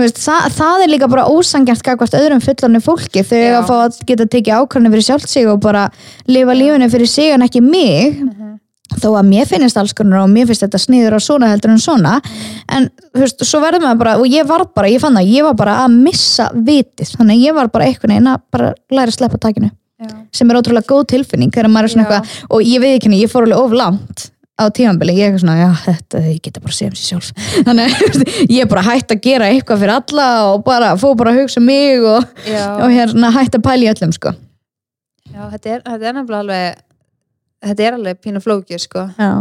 Veist, 0.00 0.20
það, 0.24 0.48
það 0.58 0.84
er 0.84 0.92
líka 0.92 1.08
bara 1.12 1.26
ósangjart 1.30 1.84
gagvart 1.86 2.16
öðrum 2.18 2.42
fullanum 2.44 2.84
fólki. 2.84 3.24
Þau 3.26 3.36
eiga 3.38 3.60
að 3.60 3.70
fá 3.70 3.74
að 3.78 3.98
geta 4.10 4.26
tekið 4.34 4.60
ákvæmni 4.60 4.92
fyrir 4.94 5.06
sjálft 5.06 5.32
sig 5.32 5.48
og 5.50 5.60
bara 5.62 5.86
lifa 6.30 6.56
lífinu 6.58 6.90
fyrir 6.92 7.10
sig 7.10 7.34
en 7.34 7.46
ekki 7.46 7.62
mig. 7.64 8.20
Mhm. 8.20 8.46
þó 8.90 9.12
að 9.14 9.28
mér 9.28 9.46
finnist 9.46 9.76
alls 9.78 9.92
konar 9.94 10.24
og 10.24 10.30
mér 10.32 10.48
finnst 10.48 10.64
þetta 10.64 10.78
sniður 10.82 11.14
og 11.14 11.20
svona 11.22 11.46
heldur 11.46 11.70
en 11.70 11.78
svona. 11.78 12.16
En 12.68 12.88
þú 13.14 13.20
veist, 13.22 13.44
svo 13.46 13.60
verður 13.62 13.84
maður 13.84 14.00
bara 14.00 14.14
og 14.18 14.26
ég 14.26 14.48
var 14.48 14.64
bara, 14.74 14.88
ég 14.90 14.98
fann 14.98 15.14
það, 15.14 15.30
ég 15.30 15.46
var 15.46 15.54
bara 15.54 15.76
að 15.84 15.94
missa 15.94 16.48
vitið, 16.50 17.12
þannig 17.14 17.36
að 17.36 17.44
ég 17.44 17.54
var 17.54 17.70
bara 17.70 17.86
einhvern 17.86 18.16
veginn 18.16 18.32
að 18.32 18.40
bara 18.50 18.72
læra 18.90 19.12
að 19.12 19.14
sleppa 19.14 19.38
takinu 19.38 19.70
já, 19.70 20.10
sem 20.32 20.50
er 20.50 20.58
ótrúlega 20.60 20.88
góð 20.88 21.06
tilfinning 21.14 21.52
þegar 21.54 21.70
maður 21.72 21.88
er 21.88 21.94
svona 21.94 22.06
Já. 22.08 22.10
eitthvað 22.18 22.56
og 22.56 22.66
ég 22.66 22.82
veit 22.82 22.92
ekki 22.96 23.08
henni, 23.10 23.22
ég 23.22 23.32
fór 23.32 23.46
alveg 23.46 23.62
of 23.62 23.76
langt 23.76 24.26
á 24.60 24.64
tímanbili, 24.76 25.14
ég 25.16 25.32
er 25.34 25.40
svona, 25.40 25.56
já, 25.56 25.70
þetta 25.86 26.20
ég 26.26 26.40
geta 26.44 26.60
bara 26.60 26.72
að 26.74 26.78
segja 26.78 26.90
um 26.92 26.98
sér 27.00 27.08
sjálf. 27.08 27.30
Þannig 27.66 27.96
ég 28.52 28.60
er 28.64 28.68
bara 28.70 28.84
hætt 28.86 29.14
að 29.16 29.22
gera 29.24 29.48
eitthvað 29.50 29.80
fyrir 29.84 29.94
alla 29.96 30.28
og 30.52 30.64
bara, 30.68 30.92
fór 31.00 31.16
bara 31.18 31.32
að 31.34 31.40
hugsa 31.42 31.60
um 31.62 31.66
mig 31.70 32.04
og, 32.04 32.26
og 32.84 32.92
hérna 32.92 33.32
hætt 33.38 33.56
að 33.58 33.64
pæla 33.66 33.88
í 33.88 33.90
öllum 33.94 34.12
sko. 34.16 34.34
Já 35.30 35.46
þetta, 35.54 35.72
er, 35.76 35.82
þetta 35.86 36.10
er 36.10 36.18
nefnilega 36.20 36.44
alveg 36.44 36.84
þetta 37.70 37.86
er 37.88 37.96
alveg 37.98 38.20
pínu 38.24 38.40
flókið 38.44 38.84
sko. 38.84 39.06
Já. 39.18 39.32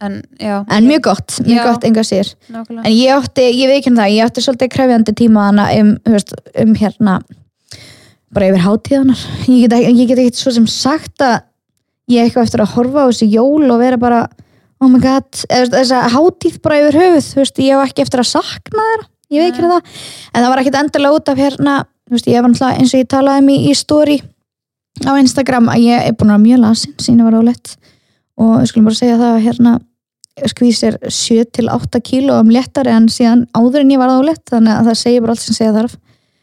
en 0.00 0.14
já, 0.40 0.54
en 0.72 0.86
mjög 0.88 1.02
gott, 1.10 1.34
mjög 1.44 1.58
Já. 1.58 1.64
gott 1.66 1.82
enga 1.84 2.02
sér 2.08 2.28
nákvæmlega. 2.48 2.86
En 2.88 2.94
ég 2.96 3.10
átti, 3.12 3.44
ég 3.52 3.68
veit 3.68 3.78
ekki 3.82 3.90
um 3.92 3.98
það, 4.00 4.12
ég 4.14 4.24
átti 4.30 4.44
svolítið 4.46 4.70
krefjandi 4.72 5.12
tíma 5.18 5.48
um, 5.52 5.90
veist, 6.08 6.32
um 6.62 6.72
hérna 6.80 7.18
bara 8.32 8.48
yfir 8.48 8.62
hátíðanar 8.64 9.24
ég 9.50 9.66
get, 9.66 9.74
ekki- 9.76 10.06
ekki 10.14 10.40
svo 10.40 10.52
sem 10.56 10.66
sagt 10.70 11.20
að 11.26 11.40
ég 12.10 12.26
eitthvað 12.26 12.48
eftir 12.48 12.64
að 12.64 12.74
horfa 12.76 13.06
á 13.06 13.08
þessi 13.10 13.30
jól 13.32 13.66
og 13.70 13.80
vera 13.80 14.00
bara, 14.00 14.24
oh 14.80 14.90
my 14.90 15.00
god 15.02 15.28
veist, 15.44 15.74
þessa 15.74 16.02
hátíð 16.14 16.58
bara 16.64 16.80
yfir 16.82 17.00
höfuð 17.00 17.30
þú 17.30 17.40
veist, 17.42 17.62
ég 17.62 17.76
hef 17.76 17.90
ekki 17.90 18.04
eftir 18.06 18.24
að 18.24 18.30
sakna 18.32 18.88
þeirra 18.90 19.08
ég 19.30 19.44
veit 19.44 19.52
ekki 19.52 19.64
Nei. 19.64 19.72
það, 19.74 19.94
en 20.32 20.42
það 20.42 20.52
var 20.52 20.62
ekkit 20.62 20.80
endilega 20.80 21.20
út 21.20 21.30
af 21.30 21.40
hérna, 21.40 21.76
þú 22.08 22.16
veist, 22.16 22.30
ég 22.30 22.40
var 22.40 22.52
náttúrulega 22.52 22.80
eins 22.80 22.94
og 22.94 23.02
ég 23.02 23.10
talaði 23.14 23.44
um 23.44 23.52
í, 23.52 23.58
í 23.70 23.76
story 23.78 24.18
á 25.06 25.12
Instagram 25.14 25.70
að 25.72 25.86
ég 25.86 26.08
er 26.08 26.16
búin 26.18 26.32
að 26.32 26.40
vera 26.40 26.46
mjög 26.48 26.64
lasin 26.64 26.98
sína 27.00 27.28
var 27.28 27.38
álegt 27.38 27.76
og 28.40 28.58
við 28.58 28.70
skulum 28.72 28.90
bara 28.90 29.00
segja 29.00 29.20
það 29.20 29.36
að 29.36 29.46
hérna 29.46 29.78
skvís 30.50 30.80
er 30.86 30.96
7-8 31.04 32.00
kíló 32.04 32.38
um 32.40 32.50
léttari 32.52 32.92
en 32.94 33.08
síðan 33.12 33.44
áður 33.56 33.84
en 33.84 33.92
ég 33.92 34.00
var 34.00 34.12
álegt 34.14 34.46
þannig 34.50 34.72
að 34.76 34.90
það 34.90 35.00
segir 35.02 35.24
bara 35.24 35.34
allt 35.36 35.44
sem 35.44 35.56
segja 35.56 35.74
þarf 35.76 35.96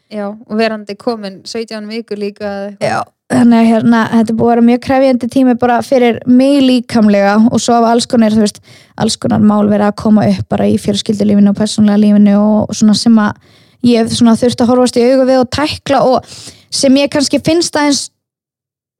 já, 0.08 0.26
og 0.30 0.58
verandi 0.58 0.96
komin 0.98 1.40
17 1.44 1.88
vikur 1.90 2.20
líka. 2.20 2.52
Já, 2.80 3.02
þannig 3.28 3.58
að 3.58 3.68
hérna, 3.68 4.02
þetta 4.12 4.34
búið 4.34 4.48
að 4.48 4.52
vera 4.54 4.66
mjög 4.68 4.82
krefjandi 4.86 5.28
tími 5.32 5.54
bara 5.60 5.78
fyrir 5.84 6.20
mig 6.26 6.60
líkamlega 6.64 7.34
og 7.50 7.60
svo 7.60 7.76
af 7.76 7.88
alls 7.90 8.08
konar, 8.08 8.32
þú 8.32 8.44
veist, 8.46 8.60
alls 8.96 9.18
konar 9.20 9.42
mál 9.44 9.68
verið 9.68 9.90
að 9.90 9.96
koma 10.00 10.24
upp 10.30 10.46
bara 10.48 10.68
í 10.68 10.78
fjölskyldulífinu 10.80 11.52
og 11.52 11.58
persónlega 11.58 12.00
lífinu 12.00 12.36
og 12.40 12.76
svona 12.76 12.96
sem 12.96 13.18
að 13.20 13.36
ég 13.84 14.00
hef 14.00 14.14
svona 14.16 14.36
þurft 14.38 14.62
að 14.64 14.70
horfast 14.72 14.96
í 14.98 15.04
augu 15.10 15.26
við 15.28 15.42
og 15.42 15.50
tækla 15.54 16.00
og 16.08 16.38
sem 16.80 16.96
ég 16.96 17.12
kannski 17.12 17.40
finnst 17.44 17.76
aðeins 17.76 18.08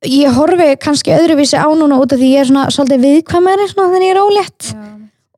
ég 0.07 0.37
horfi 0.37 0.69
kannski 0.83 1.15
öðruvísi 1.17 1.59
á 1.59 1.67
núna 1.73 1.99
út 1.99 2.13
af 2.13 2.21
því 2.21 2.29
ég 2.35 2.45
er 2.45 2.51
svona 2.51 2.69
svolítið 2.75 3.07
viðkvæmari 3.07 3.69
svona 3.73 3.95
þegar 3.95 4.07
ég 4.07 4.13
er 4.13 4.21
ólétt 4.23 4.69
já, 4.69 4.83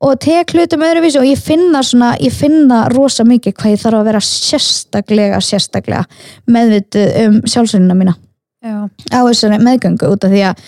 og 0.01 0.19
tek 0.21 0.51
hlutum 0.53 0.83
öðruvísi 0.85 1.21
og 1.21 1.29
ég 1.29 1.39
finna 1.39 1.81
svona, 1.85 2.11
ég 2.21 2.35
finna 2.35 2.83
rosa 2.91 3.25
mikið 3.25 3.55
hvað 3.55 3.75
ég 3.75 3.81
þarf 3.85 4.01
að 4.01 4.11
vera 4.11 4.21
sérstaklega, 4.27 5.39
sérstaklega 5.45 6.03
meðvituð 6.51 7.15
um 7.23 7.39
sjálfsögnuna 7.47 7.97
mína 7.97 8.17
já, 8.61 8.77
á 8.87 9.19
þessari 9.25 9.59
meðgöngu 9.61 10.13
út 10.13 10.25
af 10.27 10.33
því 10.33 10.45
að 10.51 10.63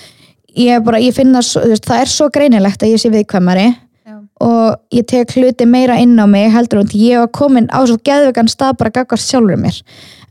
ég, 0.57 0.83
bara, 0.85 1.01
ég 1.01 1.15
finna, 1.15 1.41
það 1.43 1.99
er 1.99 2.11
svo 2.11 2.29
greinilegt 2.33 2.83
að 2.83 2.93
ég 2.95 3.01
sé 3.03 3.11
viðkvæmari 3.13 3.67
já, 3.69 4.17
og 4.45 4.97
ég 4.97 5.07
tek 5.09 5.35
hluti 5.37 5.67
meira 5.69 5.99
inn 6.01 6.17
á 6.17 6.25
mig 6.29 6.49
heldur 6.53 6.83
en 6.83 6.91
ég 6.97 7.21
var 7.23 7.31
komin 7.35 7.69
á 7.69 7.81
svo 7.85 7.99
geðvegan 8.01 8.51
stað 8.51 8.77
bara 8.81 8.93
gagvart 8.97 9.23
sjálfur 9.23 9.61
mér. 9.61 9.79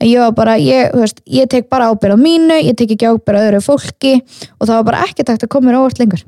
Ég 0.02 0.18
var 0.18 0.34
bara, 0.34 0.58
ég, 0.58 0.90
veist, 0.98 1.22
ég 1.30 1.46
tek 1.50 1.68
bara 1.70 1.92
ábyrð 1.92 2.18
á 2.18 2.18
mínu, 2.18 2.58
ég 2.58 2.74
tek 2.78 2.90
ekki 2.96 3.06
ábyrð 3.06 3.38
á 3.38 3.44
öðru 3.46 3.62
fólki 3.62 4.16
og 4.58 4.66
það 4.66 4.78
var 4.80 4.88
bara 4.90 5.04
ekkert 5.06 5.30
hægt 5.30 5.46
að 5.46 5.52
koma 5.54 5.70
mér 5.70 5.78
óvart 5.78 6.02
lengur 6.02 6.24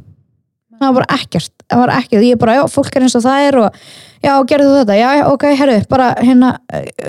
það 0.81 0.97
var 0.99 1.07
ekkert, 1.19 1.55
það 1.71 1.85
var 1.85 1.95
ekkert. 1.99 2.27
Ég 2.27 2.41
bara, 2.41 2.59
já, 2.59 2.65
fólk 2.73 2.97
er 2.97 3.07
eins 3.07 3.17
og 3.19 3.25
það 3.25 3.47
er 3.49 3.59
og 3.63 3.79
já, 4.25 4.33
gerðu 4.49 4.77
þetta, 4.79 4.97
já, 4.99 5.09
ok, 5.29 5.47
herru 5.59 5.75
bara 5.91 6.11
hérna, 6.21 6.53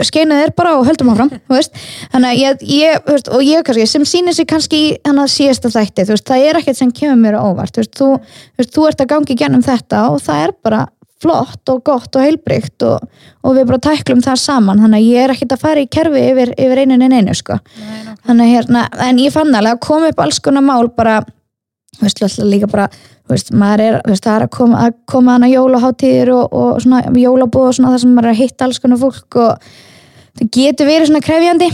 skeinið 0.06 0.44
er 0.46 0.54
bara 0.58 0.74
og 0.80 0.88
höldum 0.90 1.14
áfram 1.14 1.32
þú 1.36 1.56
veist, 1.56 1.78
þannig 2.14 2.32
að 2.32 2.42
ég, 2.42 2.66
ég 2.76 3.08
veist, 3.08 3.32
og 3.32 3.46
ég 3.46 3.64
kannski, 3.68 3.88
sem 3.90 4.08
sýnir 4.10 4.36
sig 4.36 4.50
kannski 4.50 4.82
í 4.82 4.90
hann 5.06 5.22
að 5.24 5.32
síðasta 5.36 5.72
þætti, 5.76 6.08
þú 6.08 6.18
veist, 6.18 6.28
það 6.28 6.50
er 6.50 6.60
ekkert 6.62 6.82
sem 6.82 6.92
kemur 6.96 7.22
mér 7.22 7.40
á 7.40 7.42
óvart, 7.46 7.76
þú 7.76 7.84
veist, 7.84 7.96
þú, 8.02 8.68
þú, 8.68 8.90
ert 8.90 9.06
að 9.06 9.12
gangi 9.14 9.40
gennum 9.40 9.66
þetta 9.66 10.04
og 10.12 10.22
það 10.26 10.44
er 10.48 10.56
bara 10.66 10.84
flott 11.26 11.72
og 11.72 11.82
gott 11.88 12.18
og 12.20 12.26
heilbrygt 12.26 12.84
og, 12.86 13.06
og 13.46 13.56
við 13.56 13.70
bara 13.70 13.82
tæklum 13.88 14.22
það 14.22 14.42
saman. 14.42 14.82
Þannig 14.84 15.00
að 15.00 15.08
ég 15.08 15.24
er 15.24 15.34
ekkert 15.34 15.56
að 15.56 15.64
fara 15.64 15.82
í 15.82 15.88
kerfi 15.90 16.24
yfir, 16.32 16.52
yfir 16.60 16.82
einu 16.84 16.98
en 16.98 17.16
einu 17.16 17.36
sko. 17.38 17.58
Nei, 17.80 18.16
þannig 18.28 18.44
að 18.46 18.52
hérna, 18.52 18.84
en 19.08 19.22
ég 19.24 19.34
fann 19.34 19.56
alveg 19.56 19.78
að 19.78 19.84
koma 19.88 20.12
upp 20.12 20.22
alls 20.26 20.42
konar 20.44 20.66
mál 20.68 20.92
bara 20.94 21.22
alltaf 22.04 22.38
líka 22.44 22.70
bara 22.72 22.88
maður 23.56 23.84
er, 23.84 23.98
veist, 24.06 24.24
það 24.26 24.36
er 24.36 24.46
að 24.46 24.54
koma, 24.54 24.84
að 24.86 24.96
koma 25.10 25.36
hana 25.38 25.50
jólaháttíðir 25.50 26.32
og, 26.36 26.54
og 26.54 26.80
svona 26.84 27.02
jólabúð 27.18 27.70
og 27.72 27.76
svona 27.78 27.92
það 27.94 28.02
sem 28.04 28.16
maður 28.16 28.30
er 28.30 28.36
að 28.36 28.42
hitta 28.44 28.68
alls 28.68 28.82
konar 28.84 29.02
fólk 29.02 29.38
og 29.42 29.68
það 30.40 30.50
getur 30.60 30.90
verið 30.90 31.10
svona 31.10 31.26
krefjandi. 31.26 31.70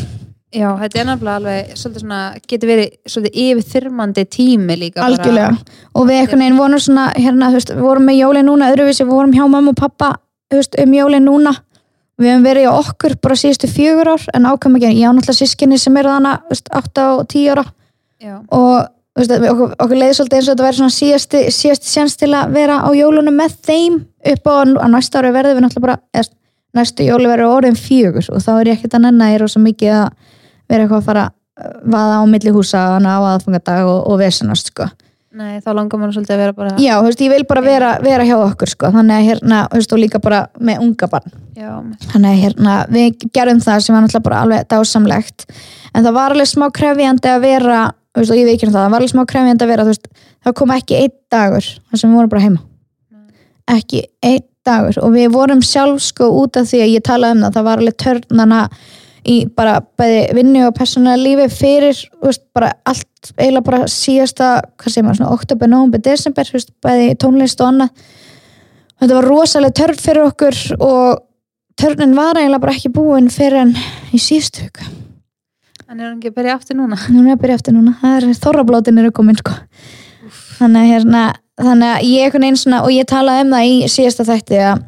Já, 0.51 0.67
þetta 0.81 0.99
er 0.99 1.07
nefnilega 1.07 1.35
alveg 1.39 1.75
svona, 1.79 2.21
getur 2.43 2.71
verið 2.71 2.89
svolítið 3.07 3.43
yfirþyrmandi 3.45 4.25
tími 4.35 4.75
líka 4.79 5.05
algjörlega, 5.05 5.51
og 5.95 6.07
við 6.09 6.19
einhvern 6.19 6.43
veginn 6.43 6.59
vorum 6.59 6.83
svona 6.83 7.05
hérna, 7.15 7.51
þú 7.51 7.59
veist, 7.59 7.71
við 7.71 7.85
vorum 7.87 8.07
með 8.09 8.19
jólin 8.19 8.49
núna 8.49 8.71
öðruvísi, 8.73 9.05
við 9.05 9.13
vorum 9.15 9.35
hjá 9.35 9.45
mamma 9.45 9.71
og 9.71 9.79
pappa 9.79 10.09
þú 10.51 10.59
veist, 10.59 10.79
um 10.83 10.95
jólin 10.97 11.27
núna. 11.27 11.55
Við 12.19 12.33
hefum 12.33 12.43
verið 12.45 12.67
á 12.67 12.73
okkur 12.75 13.15
bara 13.23 13.37
síðustu 13.39 13.69
fjögur 13.71 14.11
ár 14.11 14.25
en 14.35 14.49
ákvæm 14.51 14.75
ekki, 14.77 14.91
ég 14.99 15.07
á 15.07 15.15
náttúrulega 15.15 15.39
sískinni 15.39 15.79
sem 15.79 15.95
eru 15.97 16.11
þannig 16.11 16.65
8 16.81 17.05
og 17.15 17.23
10 17.31 17.53
ára. 17.55 17.63
Já. 18.21 18.35
og 18.53 18.85
veist, 19.19 19.33
okkur, 19.33 19.73
okkur 19.77 19.97
leiði 19.97 20.17
svolítið 20.17 20.39
eins 20.39 20.47
og 20.47 20.55
þetta 20.55 20.67
væri 20.67 20.79
svona 20.79 20.95
síðasti, 20.97 21.43
síðasti 21.55 21.91
sjans 21.91 22.17
til 22.19 22.31
að 22.37 22.55
vera 22.55 22.79
á 22.85 22.89
jólunum 22.95 23.37
með 23.37 23.57
þeim 23.67 23.99
upp 24.33 24.47
á 24.47 24.53
að 24.61 24.87
næsta 24.93 25.21
ári 25.21 25.33
verðum 25.35 25.59
við 25.59 25.65
náttúrulega 25.65 25.87
bara 25.87 25.99
eða, 26.15 26.31
næstu 26.77 27.05
jóli 27.07 27.27
verður 27.27 27.57
orðin 27.57 27.79
fjögur 27.79 28.31
og 28.31 28.43
þá 28.43 28.51
er 28.55 28.71
ég 28.71 28.79
ekkert 28.79 28.97
að 28.97 29.05
nenna 29.07 29.31
ég 29.33 29.41
er 29.41 29.51
svo 29.51 29.61
mikið 29.63 29.93
að 29.97 30.09
vera 30.71 30.85
eitthvað 30.85 31.01
að 31.01 31.07
fara 31.09 31.27
að 31.27 31.37
vaða 31.91 32.19
á 32.19 32.23
milli 32.31 32.53
húsa 32.55 32.83
á 32.95 32.97
aðfangadag 32.97 33.85
og, 33.85 33.99
og 34.07 34.19
vesenast 34.21 34.71
sko. 34.71 34.87
Nei, 35.31 35.61
þá 35.63 35.69
langar 35.77 35.99
maður 35.99 36.17
svolítið 36.17 36.33
að 36.35 36.41
vera 36.41 36.53
bara 36.55 36.71
Já, 36.81 36.93
þú 36.97 37.05
veist, 37.07 37.21
ég 37.23 37.31
vil 37.31 37.45
bara 37.47 37.61
vera, 37.63 37.91
vera 38.03 38.23
hjá 38.27 38.33
okkur 38.35 38.71
sko. 38.73 38.89
þannig 38.91 39.15
að 39.15 39.27
hérna, 39.29 39.59
þú 39.71 39.79
veist, 39.79 39.93
og 39.95 40.01
líka 40.01 40.19
bara 40.23 40.39
með 40.59 40.81
unga 40.83 41.07
barn 41.11 41.35
Já, 41.55 41.69
þannig 42.11 42.27
að 42.31 42.41
hérna, 42.41 42.73
við 42.91 43.23
gerum 43.31 43.61
það 43.63 43.85
sem 43.85 43.95
var 43.95 44.03
náttúrulega 44.03 44.25
bara 44.25 44.41
alveg 44.43 44.67
dásamlegt 44.73 45.45
en 45.93 46.03
það 46.03 46.17
var 46.17 46.35
alveg 46.35 46.51
smá 46.51 46.65
krefjandi 46.75 47.31
að 47.31 47.45
vera 47.45 47.79
veist, 48.17 48.31
og 48.31 48.37
ég 48.37 48.47
veit 48.47 48.55
ekki 48.57 48.67
um 48.67 48.73
það, 48.73 48.85
það 48.85 48.93
var 48.93 49.01
alveg 49.01 49.13
smá 49.13 49.25
krefjandi 49.29 49.65
að 49.65 49.73
vera 49.73 49.87
veist, 49.87 50.07
það 50.43 50.55
kom 50.59 50.73
ekki 50.75 50.97
einn 50.99 51.17
dagur 51.31 51.67
þar 51.67 52.01
sem 52.01 52.09
við 52.09 52.19
vorum 52.19 52.33
bara 52.33 52.45
heima. 52.45 52.63
Ekki 53.71 54.01
einn 54.25 54.47
dagur. 54.67 54.97
Og 55.01 55.13
við 55.15 55.29
vorum 55.33 55.61
sjálf 55.65 56.01
sko 56.05 56.31
út 56.41 56.59
af 56.59 56.67
því 56.69 56.83
að 56.85 56.93
ég 56.95 57.05
talaði 57.07 57.37
um 57.37 57.45
það 57.45 57.55
það 57.57 57.67
var 57.69 57.83
alveg 57.83 57.97
törnana 58.03 58.61
í 59.21 59.35
bara 59.53 59.75
bæði 60.01 60.21
vinnu 60.33 60.63
og 60.65 60.75
persónulega 60.77 61.21
lífi 61.21 61.47
fyrir, 61.53 61.99
veist, 62.25 62.43
bara 62.57 62.71
allt 62.89 63.33
eiginlega 63.37 63.67
bara 63.67 63.89
síðasta, 63.91 64.53
hvað 64.81 64.95
segir 64.95 65.05
maður 65.05 65.35
oktober, 65.35 65.69
november, 65.69 66.01
desember, 66.01 66.49
bæði 66.81 67.11
tónlist 67.21 67.61
og 67.61 67.69
annað. 67.69 68.07
Þetta 69.01 69.17
var 69.17 69.29
rosalega 69.29 69.77
törn 69.77 70.01
fyrir 70.01 70.25
okkur 70.25 70.57
og 70.81 71.21
törnin 71.77 72.17
var 72.17 72.37
eiginlega 72.37 72.65
bara 72.65 72.75
ekki 72.75 72.93
búin 72.93 73.29
fyrir 73.33 73.63
en 73.63 73.77
í 74.13 74.21
síðustu 74.21 74.67
huga 74.67 74.89
en 75.91 75.99
er 75.99 76.07
hann 76.07 76.19
ekki 76.21 76.31
að 76.31 76.37
byrja 76.37 76.53
aftur 76.55 76.77
núna? 76.79 76.97
Nú 77.11 77.25
er 77.25 77.33
að 77.35 77.41
byrja 77.41 77.57
eftir 77.59 77.75
núna, 77.75 77.97
það 77.99 78.13
er 78.17 78.37
þorrablótin 78.39 79.01
eru 79.01 79.11
komin 79.15 79.39
sko. 79.39 79.57
Þannig 80.61 80.85
að 80.85 80.91
hérna, 80.93 81.23
þannig 81.59 81.91
að 81.91 82.05
ég 82.07 82.23
einhvern 82.27 82.45
veginn 82.45 82.61
svona 82.61 82.79
og 82.85 82.93
ég 82.95 83.09
talaði 83.09 83.43
um 83.43 83.51
það 83.55 83.71
í 83.71 83.75
síðasta 83.91 84.27
þætti 84.29 84.63
að 84.69 84.87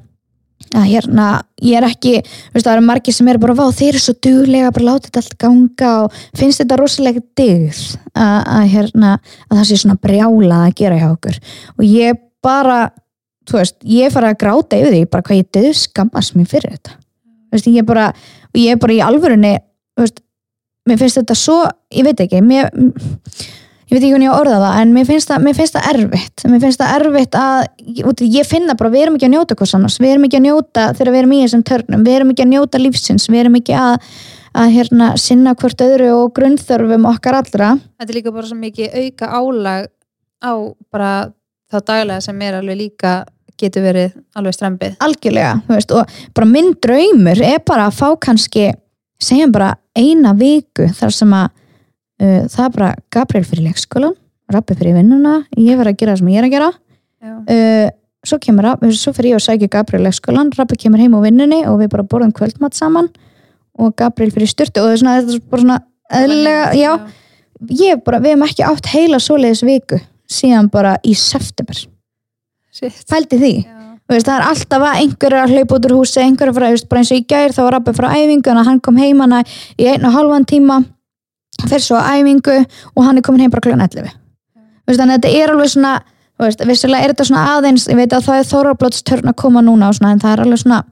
að 0.73 0.85
hérna, 0.87 1.25
ég 1.61 1.75
er 1.77 1.85
ekki 1.85 2.13
veist, 2.23 2.63
það 2.63 2.71
eru 2.71 2.83
margir 2.87 3.13
sem 3.13 3.27
eru 3.29 3.41
bara, 3.43 3.53
vá, 3.57 3.65
þeir 3.75 3.89
eru 3.91 3.99
svo 4.01 4.13
duglega 4.23 4.71
bara 4.73 4.85
láta 4.87 5.09
þetta 5.09 5.21
allt 5.21 5.35
ganga 5.43 5.89
og 6.05 6.15
finnst 6.39 6.61
þetta 6.63 6.77
rosalega 6.79 7.21
digð 7.37 7.81
að, 8.15 8.37
að 8.39 8.63
hérna, 8.71 9.11
að 9.49 9.59
það 9.59 9.67
sé 9.69 9.77
svona 9.81 9.97
brjála 10.07 10.61
að 10.63 10.73
gera 10.79 11.01
hjá 11.01 11.05
okkur. 11.11 11.37
Og 11.75 11.83
ég 11.85 12.23
bara 12.41 12.79
þú 13.51 13.59
veist, 13.59 13.77
ég 13.91 14.15
fara 14.15 14.31
að 14.31 14.39
gráta 14.45 14.79
yfir 14.79 14.95
því 14.95 15.03
bara 15.11 15.27
hvað 15.27 15.41
ég 15.43 15.51
döð 15.59 15.69
skammast 15.83 16.39
mér 16.39 16.49
fyrir 16.55 16.77
þetta. 16.77 16.97
Veist, 17.53 17.69
ég 17.69 17.91
bara, 17.91 18.09
og 18.49 18.63
ég 18.63 18.73
er 18.73 18.81
bara 18.81 18.97
í 18.97 19.03
alvörunni 19.03 19.53
veist, 19.99 20.22
mér 20.89 20.99
finnst 21.01 21.19
þetta 21.21 21.37
svo, 21.37 21.59
ég 21.93 22.07
veit 22.07 22.23
ekki 22.23 22.41
mér 22.45 22.71
ég 22.73 23.99
veit 23.99 24.05
ekki 24.07 24.13
hvernig 24.13 24.27
ég 24.27 24.33
á 24.33 24.41
orða 24.41 24.59
það 24.61 24.77
en 24.81 24.93
mér 24.95 25.07
finnst 25.07 25.29
það, 25.29 25.43
mér 25.45 25.57
finnst 25.57 25.75
það 25.75 25.89
erfitt. 25.91 26.43
Mér 26.49 26.61
finnst 26.63 26.81
það 26.81 26.93
erfitt 26.97 27.37
að 27.37 28.23
ég 28.33 28.47
finna 28.49 28.75
bara, 28.79 28.93
við 28.93 29.05
erum 29.05 29.17
ekki 29.19 29.27
að 29.27 29.33
njóta 29.35 29.57
hvers 29.59 29.75
annars. 29.77 29.97
Við 30.01 30.13
erum 30.13 30.27
ekki 30.27 30.39
að 30.39 30.45
njóta 30.47 30.85
þegar 30.97 31.11
við 31.13 31.21
erum 31.21 31.35
í 31.35 31.41
þessum 31.43 31.65
törnum. 31.69 32.05
Við 32.07 32.17
erum 32.17 32.33
ekki 32.33 32.45
að 32.45 32.51
njóta 32.53 32.81
lífsins, 32.81 33.27
við 33.29 33.43
erum 33.43 33.59
ekki 33.59 33.75
að, 33.77 34.09
að 34.63 34.73
hérna, 34.77 35.11
sinna 35.21 35.53
hvort 35.59 35.85
öðru 35.85 36.09
og 36.15 36.33
grunnþörfum 36.39 37.07
okkar 37.11 37.39
allra. 37.43 37.69
Þetta 38.01 38.09
er 38.09 38.19
líka 38.19 38.33
bara 38.33 38.49
svo 38.49 38.59
mikið 38.63 38.97
auka 39.03 39.31
álag 39.37 39.89
á 40.43 40.53
bara 40.93 41.13
þá 41.71 41.79
daglega 41.85 42.25
sem 42.25 42.41
er 42.45 42.59
alveg 42.59 42.79
líka 42.79 43.13
getur 43.59 43.85
verið 43.85 44.15
alveg 44.37 44.55
strempið 44.57 44.95
algjörlega, 45.05 45.57
veist, 45.69 45.93
og 45.93 46.09
bara 46.35 46.49
minn 46.49 46.73
draumur 46.83 47.39
er 47.45 47.61
bara 47.65 47.87
að 47.89 47.99
fá 47.99 48.07
kannski 48.27 48.71
segjum 49.23 49.53
bara 49.53 49.73
eina 49.97 50.33
viku 50.37 50.87
þar 50.97 51.15
sem 51.15 51.33
að 51.37 51.49
uh, 51.49 52.43
það 52.51 52.65
er 52.65 52.75
bara 52.77 52.91
Gabriel 53.13 53.47
fyrir 53.47 53.67
leikskólan 53.69 54.15
Rappi 54.53 54.75
fyrir 54.77 54.97
vinnuna, 54.97 55.37
ég 55.57 55.77
verð 55.79 55.93
að 55.93 55.99
gera 56.01 56.13
það 56.13 56.19
sem 56.19 56.31
ég 56.33 56.41
er 56.41 56.45
að 56.45 56.51
gera. 56.53 56.71
Uh, 57.23 57.85
svo 58.27 58.37
kemur 58.43 58.67
svo 58.91 59.13
fyrir 59.15 59.31
ég 59.31 59.39
og 59.39 59.43
sækja 59.43 59.69
Gabriel 59.71 60.03
leikskólan 60.05 60.51
Rappi 60.57 60.77
kemur 60.83 61.01
heim 61.01 61.15
á 61.15 61.19
vinnunni 61.23 61.61
og 61.69 61.79
við 61.79 61.93
bara 61.95 62.05
borðum 62.07 62.33
kvöldmatt 62.35 62.75
saman 62.77 63.07
og 63.79 63.95
Gabriel 63.97 64.33
fyrir 64.35 64.51
styrtu 64.51 64.83
og 64.83 64.97
svona, 64.99 65.21
þetta 65.21 65.37
er 65.37 65.45
bara 65.49 65.63
svona 65.63 65.79
eðlega, 66.13 66.65
já, 66.77 66.91
ég 67.79 68.03
bara, 68.05 68.19
við 68.21 68.35
hefum 68.35 68.45
ekki 68.49 68.67
átt 68.67 68.91
heila 68.91 69.21
svoleiðis 69.23 69.63
viku 69.65 70.01
síðan 70.29 70.69
bara 70.73 70.97
í 71.07 71.15
september. 71.17 71.79
Fældi 72.73 73.39
því 73.39 73.55
Veist, 74.11 74.27
það 74.27 74.35
er 74.35 74.45
alltaf 74.49 74.83
að 74.83 74.97
einhver 74.99 75.33
er 75.33 75.41
að 75.45 75.53
hlaupa 75.55 75.77
út 75.77 75.85
úr 75.87 75.93
húsi 75.95 76.19
einhver 76.19 76.49
er 76.49 76.51
að 76.51 76.57
fara, 76.57 76.87
bara 76.89 77.01
eins 77.01 77.11
og 77.13 77.21
í 77.21 77.27
gær 77.29 77.53
þá 77.55 77.61
var 77.63 77.75
Rappi 77.77 77.93
frá 77.95 78.09
æfingu 78.11 78.51
en 78.51 78.65
hann 78.67 78.81
kom 78.83 78.97
heim 78.99 79.21
hana 79.23 79.39
í 79.79 79.87
einu 79.87 80.09
og 80.09 80.17
halvan 80.17 80.47
tíma 80.49 80.81
fer 81.69 81.79
svo 81.79 82.01
æfingu 82.01 82.57
og 82.95 83.05
hann 83.05 83.21
er 83.21 83.23
komin 83.23 83.45
heim 83.45 83.53
bara 83.53 83.63
kl. 83.63 83.77
11 83.77 84.03
veist, 84.03 84.99
þannig 84.99 85.15
að 85.15 85.15
þetta 85.15 85.31
er 85.39 85.53
alveg 85.53 85.71
svona 85.71 85.93
veist, 86.43 86.65
vissilega 86.67 87.07
er 87.07 87.13
þetta 87.13 87.29
svona 87.29 87.45
aðeins 87.53 87.87
ég 87.87 88.01
veit 88.01 88.17
að 88.17 88.27
það 88.27 88.41
er 88.41 88.51
þórablótstörn 88.51 89.31
að 89.31 89.39
koma 89.39 89.63
núna 89.63 89.93
svona, 89.95 90.11
en 90.11 90.23
það 90.23 90.35
er 90.35 90.45
alveg 90.45 90.63
svona 90.65 90.83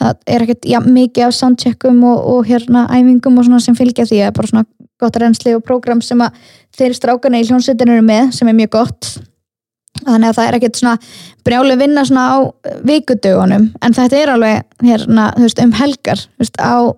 það 0.00 0.20
er 0.34 0.46
ekkert 0.46 0.70
ja, 0.74 0.82
mikið 0.84 1.28
af 1.28 1.38
soundcheckum 1.38 2.04
og, 2.10 2.28
og 2.34 2.50
hérna 2.50 2.86
æfingum 2.90 3.38
og 3.38 3.46
svona 3.46 3.62
sem 3.62 3.78
fylgja 3.78 4.08
því 4.10 4.24
að 4.26 4.36
bara 4.40 4.50
svona 4.50 4.66
gott 5.00 5.22
reynsli 5.22 5.54
og 5.54 5.62
prógram 5.64 6.02
sem 6.04 6.20
að 6.24 6.34
þeir 6.76 6.96
strákana 6.98 7.40
í 7.40 7.46
hljónsettinu 7.46 7.94
eru 7.94 8.06
með 8.10 8.32
sem 8.36 8.50
er 8.50 8.58
mjög 8.58 8.74
gott 8.74 9.12
þannig 10.06 10.30
að 10.30 10.38
það 10.38 10.48
er 10.48 10.58
ekkert 10.58 10.80
svona 10.80 10.96
brjáli 11.46 11.76
vinna 11.80 12.04
svona 12.08 12.24
á 12.30 12.36
vikudögunum. 12.88 13.68
En 13.84 13.96
þetta 13.96 14.18
er 14.18 14.34
alveg 14.34 14.86
hérna, 14.86 15.30
veist, 15.38 15.62
um 15.62 15.72
helgar 15.76 16.26
veist, 16.40 16.60
á 16.60 16.92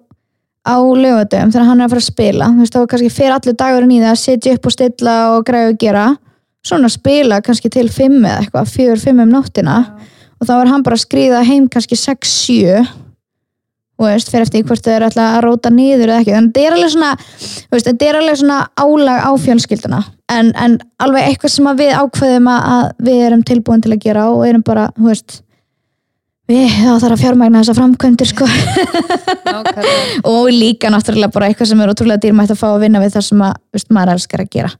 á 0.63 0.79
lögutum 0.79 1.51
þegar 1.51 1.67
hann 1.67 1.81
er 1.81 1.89
að 1.89 1.95
fara 1.95 2.03
að 2.03 2.09
spila. 2.09 2.49
Veist 2.59 2.77
þá 2.77 2.83
kannski 2.91 3.11
fer 3.11 3.35
allir 3.35 3.57
dagurinn 3.59 3.95
í 3.97 4.03
það 4.03 4.13
að 4.15 4.23
setja 4.23 4.57
upp 4.57 4.69
og 4.69 4.75
stilla 4.77 5.17
og 5.35 5.47
græða 5.49 5.73
og 5.73 5.81
gera. 5.83 6.07
Svona 6.63 6.87
að 6.87 6.95
spila 6.95 7.41
kannski 7.43 7.71
til 7.75 7.89
fimm 7.91 8.21
eða 8.23 8.45
eitthvað, 8.45 8.71
fjör, 8.71 9.01
fimm 9.03 9.23
um 9.25 9.33
nóttina. 9.33 9.79
Og 10.39 10.47
þá 10.47 10.55
er 10.61 10.71
hann 10.71 10.85
bara 10.87 10.99
að 10.99 11.05
skrýða 11.05 11.43
heim 11.47 11.67
kannski 11.71 11.99
6-7 11.99 12.85
og 14.01 14.09
veist, 14.09 14.33
fyrir 14.33 14.47
eftir 14.47 14.65
hvort 14.67 14.83
þau 14.85 14.95
eru 14.97 15.09
alltaf 15.09 15.37
að 15.37 15.45
róta 15.47 15.71
nýður 15.73 16.11
eða 16.11 16.23
ekki, 16.23 16.35
að 16.35 16.49
þetta 16.49 16.65
er 16.65 16.77
alveg 16.77 16.93
svona 16.95 17.13
veist, 17.21 17.87
þetta 17.87 18.09
er 18.09 18.19
alveg 18.19 18.41
svona 18.41 18.59
álag 18.81 19.23
á 19.23 19.31
fjölskylduna. 19.45 20.03
En, 20.33 20.53
en 20.57 20.77
alveg 21.03 21.29
eitthvað 21.29 21.55
sem 21.55 21.73
við 21.79 21.95
ákveðum 22.01 22.53
að 22.53 22.85
við 23.05 23.25
erum 23.29 23.47
tilbúin 23.47 23.85
til 23.85 23.95
að 23.95 24.05
gera 24.07 24.29
og 24.33 24.47
erum 24.49 24.65
bara, 24.67 24.89
þú 24.97 25.11
veist 25.11 25.43
við 26.51 26.73
þá 26.75 26.97
þarf 27.01 27.15
að 27.15 27.21
fjármægna 27.23 27.61
þessa 27.63 27.77
framkvæmdir 27.79 28.31
sko. 28.33 28.49
Og 30.33 30.49
líka 30.51 30.91
náttúrulega 30.93 31.33
bara 31.33 31.49
eitthvað 31.49 31.71
sem 31.71 31.85
er 31.85 31.93
ótrúlega 31.93 32.23
dýrmætt 32.25 32.53
að 32.55 32.61
fá 32.61 32.67
að 32.73 32.83
vinna 32.83 33.03
við 33.03 33.15
það 33.15 33.27
sem 33.29 33.45
að, 33.47 33.55
veist, 33.77 33.93
maður 33.95 34.15
elskar 34.17 34.43
að 34.43 34.51
gera. 34.57 34.73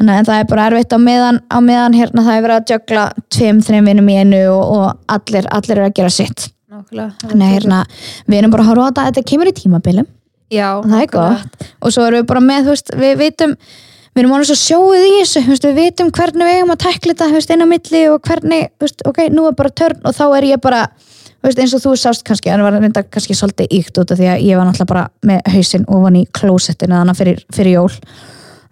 Þannig 0.00 0.16
að 0.16 0.32
það 0.32 0.42
er 0.42 0.50
bara 0.50 0.66
erfitt 0.70 0.96
á 0.96 0.98
meðan, 1.06 1.40
á 1.46 1.58
meðan 1.62 1.96
hérna 1.96 2.26
það 2.26 2.40
er 2.40 2.44
verið 2.48 2.58
að 2.58 2.74
jögla 2.74 3.06
tveim, 3.36 3.62
þreim 3.68 3.90
vinnum 3.92 4.12
í 4.12 4.18
einu 4.18 4.42
og, 4.56 4.76
og 4.76 5.16
allir, 5.16 5.48
allir 5.54 5.84
að 6.76 7.42
hérna, 7.46 7.82
við 8.26 8.38
erum 8.40 8.54
bara 8.54 8.66
að 8.66 8.70
horfa 8.72 8.86
á 8.86 8.88
þetta 8.90 9.08
þetta 9.10 9.26
kemur 9.32 9.50
í 9.50 9.56
tímabilum. 9.56 10.08
Já, 10.52 10.68
það 10.84 11.02
er 11.02 11.10
gott. 11.10 11.68
Og 11.82 11.94
svo 11.94 12.06
erum 12.06 12.22
við 12.22 12.30
bara 12.30 12.44
með, 12.44 12.70
veist, 12.70 12.94
við 12.94 13.18
veitum 13.24 13.56
við 14.16 14.22
erum 14.22 14.32
alveg 14.32 14.48
svo 14.48 14.56
sjóðið 14.56 15.06
í 15.06 15.16
þessu 15.18 15.42
veist, 15.50 15.66
við 15.66 15.80
veitum 15.80 16.12
hvernig 16.14 16.48
við 16.48 16.60
eigum 16.60 16.72
að 16.72 16.84
tekla 16.86 17.16
þetta 17.18 17.56
inn 17.56 17.66
á 17.66 17.68
milli 17.68 18.04
og 18.08 18.22
hvernig, 18.24 18.70
veist, 18.80 19.02
ok, 19.04 19.26
nú 19.34 19.44
er 19.50 19.58
bara 19.58 19.74
törn 19.76 20.00
og 20.08 20.16
þá 20.16 20.24
er 20.38 20.46
ég 20.54 20.62
bara 20.64 20.86
veist, 21.44 21.60
eins 21.60 21.74
og 21.76 21.82
þú 21.84 21.92
sást 22.00 22.24
kannski, 22.26 22.50
en 22.50 22.62
það 22.62 22.68
var 22.68 22.78
reynda 22.80 23.02
kannski 23.04 23.36
svolítið 23.36 23.76
íkt 23.76 24.00
út 24.00 24.14
af 24.14 24.20
því 24.20 24.30
að 24.32 24.46
ég 24.46 24.56
var 24.56 24.68
náttúrulega 24.68 24.92
bara 24.94 25.04
með 25.28 25.52
hausinn 25.52 25.84
ofan 25.98 26.16
í 26.16 26.24
klósettinu 26.38 26.96
þannig 26.96 27.20
fyrir, 27.20 27.44
fyrir 27.54 27.76
jól 27.76 27.90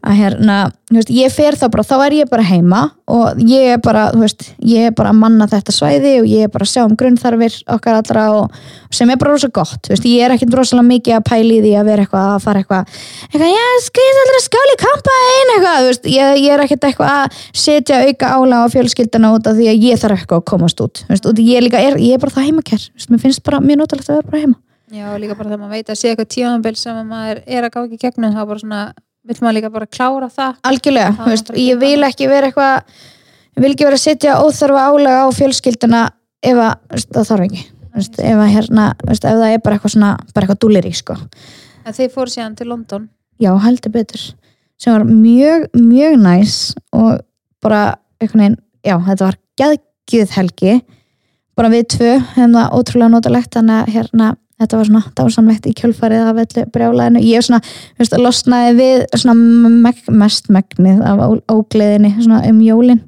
að 0.05 0.19
hérna, 0.19 0.57
veist, 0.93 1.11
ég 1.13 1.33
fer 1.33 1.57
þá 1.57 1.67
bara, 1.73 1.85
þá 1.87 1.95
er 2.05 2.15
ég 2.19 2.29
bara 2.31 2.45
heima 2.45 2.81
og 3.11 3.41
ég 3.49 3.75
er 3.75 3.81
bara, 3.83 4.03
veist, 4.17 4.45
ég 4.65 4.91
er 4.91 4.95
bara 4.97 5.13
að 5.15 5.21
manna 5.23 5.47
þetta 5.49 5.73
svæði 5.73 6.13
og 6.21 6.27
ég 6.29 6.45
er 6.45 6.53
bara 6.53 6.67
að 6.67 6.73
sjá 6.75 6.83
um 6.85 6.97
grunnþarfir 7.01 7.57
okkar 7.73 7.99
allra 8.01 8.25
og 8.37 8.59
sem 8.95 9.11
er 9.11 9.19
bara 9.21 9.33
rosalega 9.33 9.57
gott, 9.61 9.89
veist, 9.89 10.05
ég 10.09 10.25
er 10.27 10.35
ekkert 10.35 10.57
rosalega 10.59 10.89
mikið 10.91 11.17
að 11.17 11.25
pæli 11.31 11.61
því 11.65 11.73
að 11.81 11.89
vera 11.89 12.05
eitthvað 12.05 12.29
að 12.35 12.45
fara 12.45 12.63
eitthvað 12.63 12.99
eitthvað, 13.31 13.55
já, 13.55 13.65
skrið 13.87 14.21
allra 14.25 14.43
skáli 14.45 14.77
kampa 14.85 15.17
einn 15.31 15.55
eitthvað, 15.55 16.11
ég, 16.13 16.43
ég 16.45 16.51
er 16.53 16.65
ekkert 16.67 16.89
eitthvað 16.91 17.15
að 17.15 17.41
setja 17.65 18.03
auka 18.05 18.35
ála 18.37 18.61
á 18.61 18.73
fjölskyldana 18.75 19.33
út 19.39 19.49
af 19.49 19.57
því 19.57 19.71
að 19.73 19.89
ég 19.89 20.05
þarf 20.05 20.21
eitthvað 20.21 20.45
að 20.45 20.49
komast 20.53 20.85
út 20.85 21.05
og 21.15 21.41
ég 21.41 21.65
líka, 21.65 21.81
er, 21.81 21.97
ég 22.03 22.19
er 22.19 22.23
bara 22.23 22.37
það 22.37 22.51
heimakær 22.51 22.89
bara 24.25 24.43
heima. 24.43 24.61
Já, 24.93 25.09
líka 25.19 25.35
bara 25.35 25.49
þegar 25.49 25.63
maður 25.63 25.75
veit 25.75 25.91
að 25.91 25.99
sé 25.99 26.11
eitthvað 26.13 26.31
tímanbel 26.35 26.75
sem 26.77 26.99
maður 27.09 27.41
er 27.47 27.67
að 27.67 27.73
gáði 27.75 27.99
gegnum, 28.03 28.35
þá 28.35 28.43
bara 28.47 28.61
svona 28.61 28.81
vill 29.25 29.41
maður 29.41 29.57
líka 29.59 29.73
bara 29.73 29.89
klára 29.89 30.29
það? 30.33 30.57
Algjörlega, 30.69 31.13
Það 31.19 31.31
veist, 31.33 31.53
ég 31.65 31.81
vil 31.81 32.07
ekki 32.07 32.29
vera 32.31 32.51
eitthvað 32.51 33.03
vil 33.63 33.71
ekki 33.71 33.87
vera 33.87 33.99
að 33.99 34.05
setja 34.05 34.39
óþarfa 34.43 34.87
álega 34.91 35.25
á 35.25 35.29
fjölskylduna 35.35 36.03
ef 36.45 36.61
að, 36.61 37.03
það 37.15 37.29
þarf 37.31 37.47
ekki. 37.49 37.67
Veist, 37.95 38.17
ef 38.19 38.41
að 38.43 38.51
hérna, 38.51 38.87
veist, 39.07 39.27
ef 39.29 39.39
það 39.39 39.53
er 39.55 39.61
bara 39.65 39.79
eitthvað 39.79 39.95
svona 39.95 40.11
bara 40.35 40.47
eitthvað 40.47 40.63
dúlir 40.65 40.89
í, 40.89 40.95
sko. 40.99 41.17
En 41.85 41.95
þeir 41.95 42.11
fóru 42.15 42.33
síðan 42.33 42.57
til 42.59 42.69
London? 42.73 43.07
Já, 43.43 43.53
heldur 43.63 43.95
betur, 43.95 44.25
sem 44.81 44.95
var 44.95 45.07
mjög 45.07 45.69
mjög 45.79 46.19
næs 46.23 46.57
og 46.95 47.23
bara 47.65 47.85
einhvern 48.21 48.43
veginn, 48.43 48.59
já, 48.85 48.97
þetta 49.07 49.29
var 49.29 49.39
geðgjuð 49.61 50.35
helgi. 50.39 50.75
Bara 51.55 51.71
við 51.71 51.85
tvö, 51.95 52.15
það 52.35 52.57
ótrúlega 52.75 53.13
notalegt. 53.13 53.53
Þannig 53.55 53.77
að 53.85 53.93
hérna, 53.95 54.31
þetta 54.65 54.79
var 54.81 54.89
svona 54.89 55.11
dásamlegt 55.19 55.67
í 55.69 55.75
kjölfarið 55.79 56.29
af 56.29 56.39
öllu 56.43 56.65
brjálæðinu. 56.75 57.23
Ég 57.25 57.45
svona, 57.45 57.61
þú 57.65 58.03
veist, 58.03 58.17
losnaði 58.21 58.77
við 58.79 59.03
svona 59.15 59.35
meg, 59.85 60.01
mest 60.23 60.49
megnið 60.53 61.03
af 61.07 61.25
ógleðinni 61.53 62.15
svona 62.19 62.41
um 62.49 62.63
jólin. 62.65 63.03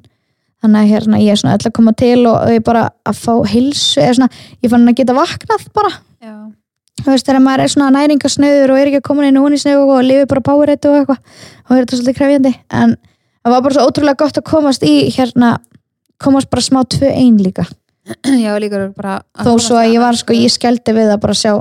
Þannig 0.63 0.83
að 0.83 0.91
hérna, 0.93 1.21
ég 1.21 1.33
er 1.33 1.41
svona 1.41 1.55
öll 1.57 1.69
að 1.69 1.75
koma 1.77 1.93
til 1.97 2.19
og, 2.25 2.37
ég 2.53 2.63
bara 2.65 2.87
að 3.05 3.19
fá 3.19 3.33
hilsu 3.51 4.01
eða 4.01 4.19
svona, 4.19 4.29
ég 4.63 4.73
fann 4.73 4.87
að 4.89 4.99
geta 5.01 5.17
vaknað 5.17 5.65
bara. 5.77 5.91
Þú 6.97 7.11
veist, 7.13 7.27
þegar 7.27 7.43
maður 7.45 7.63
er 7.63 7.73
svona 7.73 7.89
næringasnöður 7.93 8.73
og 8.73 8.79
er 8.79 8.89
ekki 8.89 9.01
að 9.03 9.05
koma 9.05 9.27
inn 9.27 9.37
í 9.37 9.43
húnisnöðu 9.43 9.83
og 9.93 10.05
lifi 10.07 10.29
bara 10.31 10.45
powerhead 10.47 10.87
og 10.89 10.95
eitthvað 10.97 11.19
og 11.67 11.75
er 11.75 11.83
þetta 11.83 11.99
svolítið 11.99 12.17
krefjandi. 12.17 12.53
En 12.73 12.95
það 13.45 13.53
var 13.53 13.65
bara 13.67 13.77
svo 13.77 13.85
ótrúlega 13.85 14.21
gott 14.23 14.39
að 14.41 14.47
komast 14.49 14.87
í 14.87 14.95
hérna, 15.13 15.51
komast 16.17 16.49
bara 16.49 16.65
smá 16.65 16.81
2-1 16.97 17.43
líka 17.45 17.67
já, 18.45 18.51
líka 18.61 18.83
bara 18.95 19.17
þó 19.43 19.57
svo 19.59 19.77
að 19.79 19.91
ég 19.93 19.99
var 20.03 20.15
sko, 20.19 20.33
ég 20.37 20.53
skelldi 20.53 20.93
við 20.95 21.11
að 21.13 21.19
bara 21.25 21.33
sjá 21.37 21.53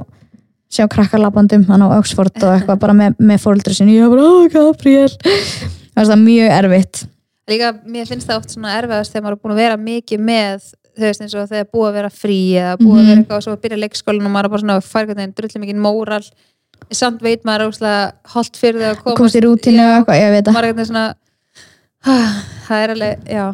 sjá 0.76 0.86
krakkalabandum 0.90 1.64
hann 1.70 1.84
á 1.86 1.88
Oxford 1.96 2.34
og 2.42 2.52
eitthvað 2.56 2.80
bara 2.82 2.94
með, 2.98 3.14
með 3.22 3.38
fóruldri 3.44 3.74
sinni, 3.76 3.94
ég 3.96 4.08
var 4.08 4.16
bara, 4.18 4.30
oh 4.30 4.48
Gabriel. 4.50 5.12
Það 5.96 6.10
var 6.10 6.18
mjög 6.20 6.50
erfitt. 6.56 7.04
Líka, 7.48 7.68
mér 7.86 8.08
finnst 8.10 8.26
það 8.26 8.40
oft 8.40 8.50
svona 8.56 8.72
erfiðast 8.80 9.14
þegar 9.14 9.24
maður 9.28 9.36
er 9.36 9.42
búin 9.44 9.54
að 9.54 9.60
vera 9.62 9.76
mikið 9.78 10.24
með 10.26 10.66
þú 10.96 11.04
veist 11.06 11.22
eins 11.22 11.36
og 11.36 11.46
þegar 11.52 11.68
búið 11.70 11.86
að 11.90 11.96
vera 12.00 12.10
frí 12.10 12.38
eða 12.58 12.72
búið 12.80 12.90
að 12.90 12.98
Mhm. 12.98 13.06
vera 13.08 13.20
eitthvað 13.22 13.36
og 13.38 13.44
svo 13.46 13.52
að 13.54 13.62
byrja 13.62 13.78
leikskólan 13.84 14.26
og 14.26 14.32
maður 14.34 14.44
er 14.48 14.52
bara 14.54 14.62
svona 14.64 14.76
fær 14.82 15.06
hvernig 15.06 15.34
drullu 15.36 15.60
mikið 15.62 15.80
móral. 15.86 16.24
Samt 16.90 17.22
veit 17.22 17.44
maður 17.46 17.68
óslega 17.70 18.00
holdt 18.34 18.56
fyrir 18.60 18.80
þau 18.82 18.90
að 18.90 19.16
komast 19.16 19.36
í 19.38 19.44
rútinu 19.46 19.84
og 19.86 19.94
eitthvað, 20.00 20.20
ég 20.20 20.34
veit 20.34 20.44
það. 20.44 20.56
Maður 20.58 20.80
er 20.82 20.88
svona 20.90 21.06
ah, 22.06 22.42
það 22.66 22.82
er 22.82 22.94
alveg, 22.96 23.24
já 23.30 23.46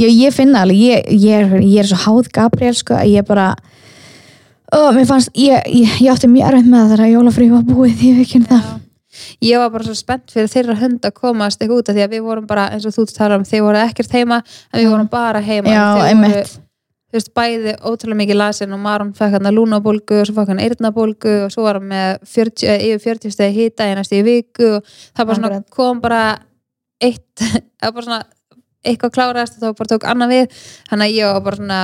ég, 0.00 0.10
ég 0.10 0.34
finna 0.34 0.64
alveg, 0.64 0.78
ég, 0.78 1.12
ég, 1.12 1.32
er, 1.42 1.60
ég 1.60 1.82
er 1.82 1.90
svo 1.90 2.00
háð 2.06 2.30
Gabriel 2.34 2.76
sko, 2.76 2.96
að 2.98 3.12
ég 3.12 3.28
bara 3.28 3.52
ó, 4.72 4.92
mér 4.96 5.06
fannst, 5.08 5.32
ég, 5.36 5.60
ég, 5.68 5.98
átti 6.12 6.30
mjög 6.30 6.48
erfitt 6.48 6.70
með 6.70 6.86
það 6.86 6.94
þegar 6.94 7.12
jólafrí 7.12 7.50
var 7.52 7.68
búið, 7.68 8.06
ég 8.08 8.16
veit 8.16 8.26
ekki 8.26 8.42
það. 8.48 8.72
Ég 9.44 9.60
var 9.60 9.70
bara 9.74 9.84
svo 9.84 9.94
spennt 9.96 10.32
fyrir 10.32 10.48
þeirra 10.48 10.78
hund 10.80 11.04
að 11.04 11.16
komast 11.18 11.60
eitthvað 11.60 11.82
út 11.82 11.88
af 11.92 11.96
því 11.96 12.04
að 12.06 12.12
við 12.14 12.22
vorum 12.24 12.48
bara 12.48 12.68
eins 12.72 12.86
og 12.88 12.94
þú 12.96 13.04
talar 13.12 13.36
um 13.36 13.44
þeir 13.44 13.64
voru 13.66 13.80
ekkert 13.82 14.14
heima 14.16 14.38
en 14.40 14.78
við 14.78 14.86
Já. 14.86 14.92
vorum 14.94 15.08
bara 15.12 15.42
heima. 15.44 15.74
Já, 15.74 15.84
einmitt. 16.06 16.54
þú 17.12 17.18
veist, 17.18 17.32
bæði 17.36 17.74
ótrúlega 17.84 18.20
mikið 18.22 18.38
lasin 18.40 18.72
og 18.72 18.80
Maron 18.80 19.12
fekk 19.18 19.36
hann 19.36 19.50
að 19.50 19.58
lúnabólgu 19.58 20.22
og 20.22 20.30
svo 20.30 20.36
fekk 20.38 20.54
hann 20.54 20.62
eyrnabólgu 20.64 21.34
og 21.44 21.52
svo 21.52 21.66
var 21.66 21.80
hann 21.80 21.90
með 21.90 22.24
40, 22.24 22.70
eh, 22.72 22.86
yfir 22.88 23.18
40 23.18 23.34
stegi 23.36 23.66
hýta 23.66 23.90
næstu 23.98 24.16
í 24.16 24.24
viku 24.30 24.70
og 24.78 24.94
það 25.12 25.34
bara 25.34 25.60
kom 25.76 26.00
bara 26.00 26.22
eitt, 27.02 27.44
það 27.82 27.92
bara 27.98 28.06
svona 28.08 28.22
eitthvað 28.86 29.14
klárast 29.14 29.58
og 29.58 29.62
þá 29.62 29.78
bara 29.78 29.92
tók 29.92 30.08
annað 30.08 30.34
við. 30.34 30.58
Þannig 30.90 31.06
að 31.06 31.16
ég 31.18 31.30
var 31.32 31.46
bara 31.46 31.60
svona 31.60 31.80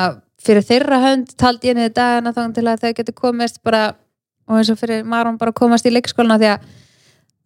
fyrir 0.48 0.66
þeirra 0.66 0.98
hönd 1.02 1.32
taldi 1.38 1.70
ég 1.70 1.78
niður 1.78 1.94
dagana 1.98 2.34
þá 2.34 2.42
til 2.56 2.66
að 2.66 2.84
þau 2.84 2.92
getur 3.00 3.16
komist 3.16 3.62
bara 3.66 3.84
og 4.48 4.58
eins 4.58 4.70
og 4.72 4.78
fyrir 4.80 5.06
Maron 5.06 5.38
bara 5.40 5.54
komast 5.56 5.86
í 5.86 5.92
leikskóluna 5.92 6.38
því 6.40 6.52
að 6.52 6.68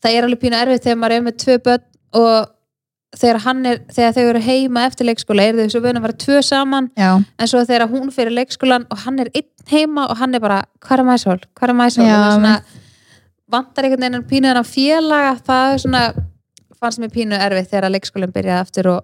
það 0.03 0.17
er 0.17 0.27
alveg 0.27 0.43
pínu 0.43 0.59
erfitt 0.59 0.85
þegar 0.85 1.01
maður 1.01 1.17
er 1.17 1.25
með 1.27 1.39
tvö 1.43 1.57
börn 1.67 1.87
og 2.21 2.51
þegar, 3.17 3.41
er, 3.69 3.81
þegar 3.93 4.15
þau 4.17 4.23
eru 4.25 4.43
heima 4.47 4.85
eftir 4.89 5.09
leikskóla 5.09 5.47
er 5.49 5.59
þau 5.59 5.73
svo 5.75 5.83
vöna 5.85 6.01
að 6.01 6.07
vera 6.07 6.21
tvö 6.25 6.43
saman. 6.47 6.91
Já, 6.97 7.11
en 7.21 7.51
svo 7.51 7.65
þegar 7.69 7.91
hún 7.93 8.13
fyrir 8.15 8.37
leikskólan 8.37 8.87
og 8.93 9.03
hann 9.05 9.21
er 9.25 9.33
einn 9.35 9.51
heima 9.73 10.07
og 10.11 10.21
hann 10.21 10.37
er 10.37 10.45
bara 10.45 10.63
hvað 10.85 11.03
er 11.03 11.09
mæsól, 11.11 11.41
hvað 11.59 11.75
er 11.75 11.79
mæsól 11.81 12.09
vantar 13.53 13.85
einhvern 13.85 14.07
veginn 14.07 14.29
pínu 14.31 14.49
þennan 14.49 14.69
félaga, 14.69 15.33
það 15.45 15.75
svona 15.85 16.03
fannst 16.81 17.03
mér 17.03 17.13
pínu 17.13 17.37
erfitt 17.37 17.71
þegar 17.71 17.89
að 17.89 17.95
leikskólan 17.97 18.33
byrjaði 18.35 18.65
aftur 18.65 18.89
og 18.95 19.03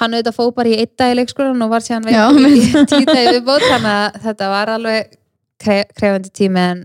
hann 0.00 0.16
auðvitað 0.16 0.36
fó 0.36 0.44
bara 0.56 0.70
í 0.70 0.78
einn 0.80 0.94
dag 0.98 1.12
í 1.12 1.18
leikskólan 1.18 1.66
og 1.66 1.72
var 1.72 1.84
síðan 1.84 2.08
Já, 2.10 2.22
veikur 2.32 2.56
í 2.56 2.86
tíu 2.92 3.08
dagi 3.08 3.34
viðbót 3.36 3.66
þannig 3.66 3.92
að 3.92 4.22
þetta 4.24 4.48
var 4.54 4.72
alveg 4.76 5.12
kre 5.60 5.76
krefandi 5.92 6.32
tími 6.40 6.64
en, 6.64 6.82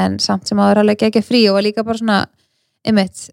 en 0.00 0.18
samt 0.22 0.50
sem 0.50 0.60
áður 0.60 0.82
alveg 0.82 1.08
ekki 1.08 1.24
frí 1.24 1.46
og 1.48 1.56
var 1.56 1.66
líka 1.66 1.86
bara 1.86 2.00
svona 2.02 2.20
ymmit, 2.88 3.26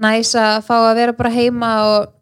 næs 0.00 0.34
að 0.38 0.62
fá 0.68 0.76
að 0.78 0.94
vera 1.00 1.16
bara 1.16 1.32
heima 1.32 1.72
og 1.88 2.14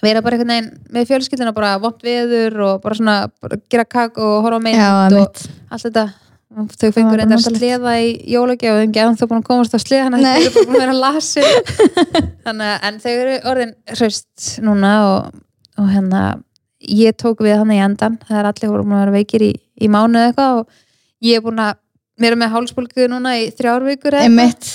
vera 0.00 0.22
bara 0.24 0.36
einhvern 0.36 0.52
veginn 0.54 0.94
með 0.94 1.10
fjölskyldina 1.10 1.52
bara 1.56 1.76
vont 1.80 2.00
veður 2.04 2.56
og 2.66 2.82
bara 2.84 2.96
svona 2.96 3.16
bara 3.40 3.60
gera 3.70 3.84
kakk 3.84 4.18
og 4.20 4.40
horfa 4.46 4.60
mynd 4.64 4.80
já, 4.80 4.90
og 4.96 5.46
allt 5.70 5.86
þetta. 5.86 6.08
Þau 6.50 6.64
var 6.66 6.94
fengur 6.96 7.12
bara 7.12 7.20
reyndar 7.20 7.38
notalegt. 7.38 7.60
sleða 7.60 7.92
í 8.02 8.06
jólagjöf 8.32 8.74
og 8.74 8.80
ekki 8.82 9.02
ennþá 9.04 9.26
búin 9.30 9.38
að 9.38 9.46
komast 9.46 9.76
á 9.76 9.78
sleða 9.78 10.08
þannig 10.08 10.24
að 10.26 10.40
þau 10.40 10.40
eru 10.40 10.64
búin 10.66 10.74
að 10.74 10.82
vera 10.82 10.96
að 12.50 12.88
en 12.88 12.98
þau 13.04 13.12
eru 13.12 13.36
orðin 13.52 13.74
hraust 13.92 14.48
núna 14.66 14.94
og, 15.06 15.36
og 15.80 15.90
hérna 15.90 16.22
ég 16.80 17.16
tók 17.20 17.42
við 17.44 17.58
hann 17.60 17.72
í 17.74 17.80
endan 17.82 18.18
það 18.24 18.38
er 18.40 18.48
allir 18.50 18.72
voru 18.72 18.86
búin 18.86 18.98
að 18.98 19.04
vera 19.04 19.16
veikir 19.18 19.44
í, 19.44 19.50
í 19.56 19.90
mánu 19.92 20.20
eða 20.20 20.30
eitthvað 20.30 20.60
og 20.60 20.78
ég 21.26 21.40
er 21.40 21.44
búin 21.44 21.64
að 21.64 21.74
vera 22.20 22.38
með 22.40 22.54
hálsbólgu 22.54 23.08
núna 23.10 23.34
í 23.40 23.50
þrjár 23.56 23.84
vikur 23.88 24.16
eða 24.16 24.24
eitthvað. 24.24 24.40
einmitt, 24.44 24.70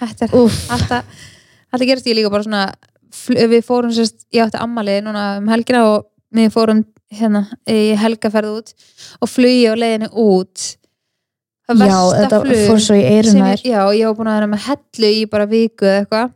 þetta 0.00 0.26
er 0.26 0.34
alltaf, 0.74 1.22
alltaf 1.70 1.88
gerist 1.90 2.10
ég 2.10 2.18
líka 2.18 2.32
bara 2.32 2.46
svona 2.46 2.64
við 3.24 3.60
fórum 3.66 3.92
sérst, 3.94 4.26
ég 4.34 4.44
átti 4.44 4.60
ammali 4.62 4.98
núna 5.04 5.24
um 5.38 5.50
helgina 5.50 5.84
og 5.92 6.08
við 6.34 6.50
fórum 6.54 6.82
hérna 7.14 7.44
í 7.70 7.94
helgaferð 7.98 8.56
út 8.58 8.72
og 9.22 9.30
flugi 9.30 9.68
á 9.70 9.74
leiðinu 9.78 10.10
út. 10.10 10.64
Það 11.64 11.78
já, 11.78 11.84
versta 11.84 12.16
þetta 12.18 12.40
flug 12.42 12.64
fór 12.68 12.82
svo 12.82 12.96
í 12.96 13.04
sem 13.04 13.12
eiruna 13.12 13.52
ég, 13.52 13.62
já, 13.70 13.80
ég 13.96 14.08
var 14.08 14.16
búin 14.18 14.30
að 14.32 14.38
vera 14.40 14.50
með 14.50 14.66
hellu 14.68 15.12
í 15.14 15.22
bara 15.30 15.46
viku 15.48 15.88
eða 15.88 16.00
eitthvað. 16.02 16.34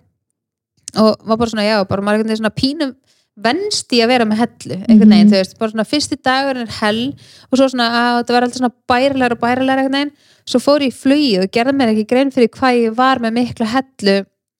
Og 1.03 1.27
var 1.29 1.41
bara 1.43 1.53
svona, 1.53 1.67
já, 1.67 1.77
bara 1.91 2.05
maður 2.05 2.21
einhvern 2.21 2.31
veginn 2.31 2.41
svona 2.41 2.57
pínum 2.57 2.95
venst 3.45 3.93
í 3.95 4.01
að 4.03 4.11
vera 4.13 4.27
með 4.29 4.41
hellu 4.43 4.77
einhvern 4.89 5.13
veginn, 5.13 5.29
Mhm. 5.29 5.33
þú 5.33 5.39
veist, 5.39 5.59
bara 5.59 5.71
svona 5.71 5.87
fyrsti 5.87 6.17
dagur 6.25 6.57
er 6.63 6.73
hell 6.81 7.15
og 7.53 7.59
svo 7.59 7.69
svona, 7.69 7.87
að 8.01 8.19
þetta 8.23 8.35
var 8.35 8.43
alltaf 8.43 8.59
svona 8.59 8.75
bærilegur 8.89 9.33
og 9.37 9.41
bærilegur 9.45 9.79
einhvern 9.83 9.99
veginn. 9.99 10.13
Svo 10.49 10.59
fór 10.65 10.81
ég 10.83 10.93
í 10.93 10.99
flugið 11.03 11.43
og 11.45 11.51
gerði 11.53 11.77
mér 11.77 11.93
ekki 11.93 12.07
grein 12.09 12.31
fyrir 12.33 12.49
hvað 12.49 12.83
ég 12.83 12.97
var 12.97 13.19
með 13.19 13.33
mikla 13.39 13.67
hellu 13.67 14.17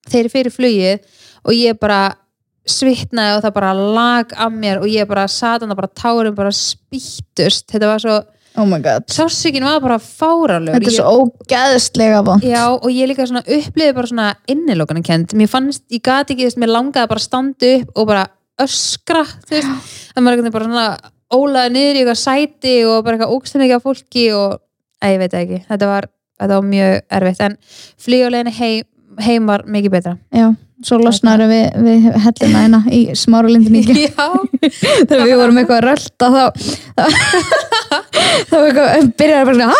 þegar 0.09 0.25
ég 0.25 0.31
fyrir 0.31 0.53
flugið 0.53 0.99
og 1.45 1.53
ég 1.53 1.79
bara 1.79 2.15
svitnaði 2.69 3.37
og 3.37 3.43
það 3.43 3.53
bara 3.53 3.73
lag 3.73 4.33
af 4.37 4.51
mér 4.51 4.81
og 4.81 4.87
ég 4.87 5.07
bara 5.07 5.27
satan 5.27 5.71
og 5.71 5.77
bara 5.77 5.87
tárum 5.87 6.35
bara 6.35 6.51
spýttust. 6.51 7.65
Þetta 7.71 7.87
var 7.87 7.99
svo, 7.99 8.23
oh 8.57 8.65
sásökin 9.07 9.63
var 9.63 9.79
bara 9.81 9.97
fáralegur 9.99 10.79
þetta 10.79 10.91
er 10.91 10.97
svo 10.97 11.13
ógæðslega 11.23 12.23
vond 12.25 12.43
Já, 12.43 12.65
og 12.73 12.89
ég 12.89 13.07
líka 13.09 13.25
svona 13.27 13.43
upplifði 13.45 13.93
bara 13.95 14.07
svona 14.07 14.35
innilokana 14.47 15.03
kent, 15.03 15.33
mér 15.33 15.49
fannst, 15.49 15.83
ég 15.91 16.01
gati 16.03 16.33
ekki, 16.33 16.45
þú 16.45 16.49
veist, 16.49 16.61
mér 16.61 16.73
langaði 16.73 17.07
bara 17.07 17.19
að 17.19 17.27
standa 17.27 17.73
upp 17.79 17.89
og 17.95 18.07
bara 18.07 18.27
öskra, 18.65 19.23
þú 19.47 19.57
veist, 19.57 19.89
það 20.13 20.25
maður 20.25 20.41
veginn 20.41 20.55
bara 20.55 20.69
svona 20.69 20.87
ólaði 21.29 21.73
niður 21.75 21.99
í 21.99 22.03
eitthvað 22.03 22.21
sæti 22.23 22.77
og 22.89 23.03
bara 23.05 23.17
eitthvað 23.17 23.35
ógstum 23.35 23.65
ekki 23.65 23.75
af 23.77 23.85
fólki 23.85 24.25
og, 24.35 24.55
að 25.03 25.13
ég 25.13 25.21
veit 25.21 25.33
það 25.33 25.43
ekki, 25.43 25.59
þetta 25.69 25.91
var, 25.91 26.09
þetta 26.39 26.55
var 26.55 26.71
mjög 26.71 26.95
erfitt, 27.19 27.43
en 27.45 27.59
flýjuleginni 28.05 28.55
heim, 28.57 28.89
heim 29.19 29.51
var 29.51 29.65
mikið 29.69 29.95
betra. 29.97 30.15
já, 30.33 30.47
svo 30.85 30.99
losnaru 31.03 31.47
við, 31.49 31.65
við 31.85 32.09
hellina 32.25 32.65
eina 32.65 32.81
í 32.95 33.01
smára 33.19 33.51
lindin 33.51 33.79
Já, 34.05 34.27
þegar 34.63 35.25
við 35.27 35.37
vorum 35.41 35.61
eitthvað 35.61 35.79
að 35.79 35.87
rölda 35.89 36.25
þá 36.35 36.45
þá 38.49 38.55
eitthvað, 38.59 39.09
byrjar 39.19 39.49
bara 39.49 39.57
svona 39.59 39.77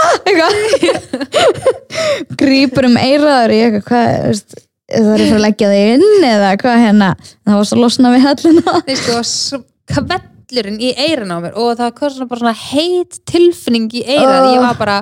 grípur 2.41 2.89
um 2.89 2.97
eiraður 2.99 3.55
í 3.55 3.61
eitthvað 3.65 3.85
hvað, 3.89 4.09
veist, 4.29 4.59
það 4.89 5.13
er 5.13 5.23
fyrir 5.23 5.37
að 5.37 5.45
leggja 5.45 5.69
þig 5.73 5.93
inn 5.93 6.27
eða 6.29 6.49
hvað 6.63 6.81
hérna, 6.85 7.11
það 7.45 7.55
var 7.59 7.69
svo 7.69 7.79
losna 7.83 8.13
við 8.15 8.27
hellina 8.27 8.75
og 8.79 9.29
svo 9.29 9.61
kvellurinn 9.89 10.81
í 10.81 10.91
eirun 11.07 11.33
á 11.33 11.37
mér 11.45 11.55
og 11.59 11.71
það 11.79 11.95
kom 11.99 12.13
svona 12.15 12.29
bara 12.33 12.43
svona 12.43 12.59
heit 12.73 13.21
tilfinning 13.29 13.89
í 13.93 14.03
eirað, 14.05 14.43
Oh. 14.43 14.51
ég 14.55 14.65
var 14.65 14.77
bara 14.81 14.99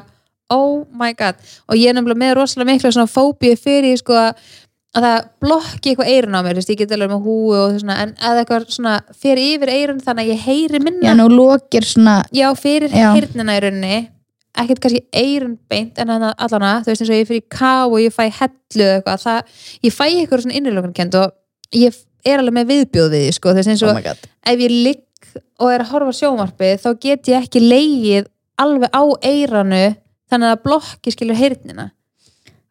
oh 0.53 0.85
my 0.95 1.11
god, 1.17 1.35
og 1.67 1.75
ég 1.75 1.91
er 1.91 1.97
nefnilega 1.97 2.23
með 2.23 2.37
rosalega 2.39 2.71
mikla 2.71 2.93
svona 2.95 3.11
fóbíu 3.11 3.57
fyrir 3.59 3.99
sko 3.99 4.15
að 4.15 4.47
að 4.97 5.05
það 5.05 5.25
blokki 5.43 5.91
eitthvað 5.91 6.11
eirun 6.13 6.37
á 6.37 6.41
mér 6.45 6.59
ég 6.61 6.77
get 6.79 6.93
alveg 6.95 7.11
með 7.11 7.25
húu 7.27 7.49
og 7.53 7.75
svona 7.81 7.97
en 8.01 8.13
að 8.17 8.39
eitthvað 8.41 8.67
svona 8.73 8.93
fyrir 9.13 9.43
yfir 9.57 9.71
eirun 9.73 9.99
þannig 10.01 10.23
að 10.23 10.31
ég 10.31 10.45
heyri 10.47 10.81
minna. 10.81 11.03
Já, 11.05 11.13
nú 11.17 11.27
lokir 11.29 11.85
svona 11.85 12.15
já, 12.33 12.47
fyrir 12.57 12.93
heyrnina 12.95 13.57
í 13.57 13.63
rauninni 13.65 13.99
ekkert 14.61 14.81
kannski 14.83 15.03
eirun 15.15 15.57
beint 15.69 15.99
en 16.01 16.11
þannig 16.11 16.43
allana, 16.45 16.71
þú 16.83 16.91
veist 16.91 17.03
eins 17.03 17.11
og 17.11 17.19
ég 17.19 17.29
fyrir 17.29 17.45
ká 17.53 17.73
og 17.85 17.97
ég 18.01 18.15
fæ 18.15 18.23
hellu 18.39 18.85
eða 18.85 18.95
eitthvað, 18.99 19.23
það, 19.25 19.59
ég 19.85 19.95
fæ 19.95 20.05
eitthvað 20.07 20.43
svona 20.45 20.57
innilökunkend 20.59 21.19
og 21.19 21.77
ég 21.77 21.99
er 22.27 22.41
alveg 22.41 22.57
með 22.57 22.71
viðbjóð 22.73 23.13
við 23.13 23.27
sko, 23.37 23.53
þú 23.53 23.61
veist 23.61 23.73
eins 23.73 23.85
og 23.85 23.93
oh 23.93 23.99
my 23.99 24.05
god. 24.05 24.25
ef 24.47 24.65
ég 24.65 24.73
ligg 24.73 25.31
og 25.61 25.71
er 25.71 25.83
að 25.83 25.91
horfa 25.93 26.13
á 26.13 26.19
sjónvarpið 26.19 26.83
þá 26.83 26.89
get 27.03 27.31
ég 27.31 27.45
ekki 27.45 27.63
leigið 27.63 28.29
alveg 28.61 28.93
á 28.93 29.03
eiranu 29.29 29.85
þannig 30.27 30.53
að 30.53 30.63
blokki 30.65 31.13
skilur 31.13 31.37
heyrnina. 31.39 31.91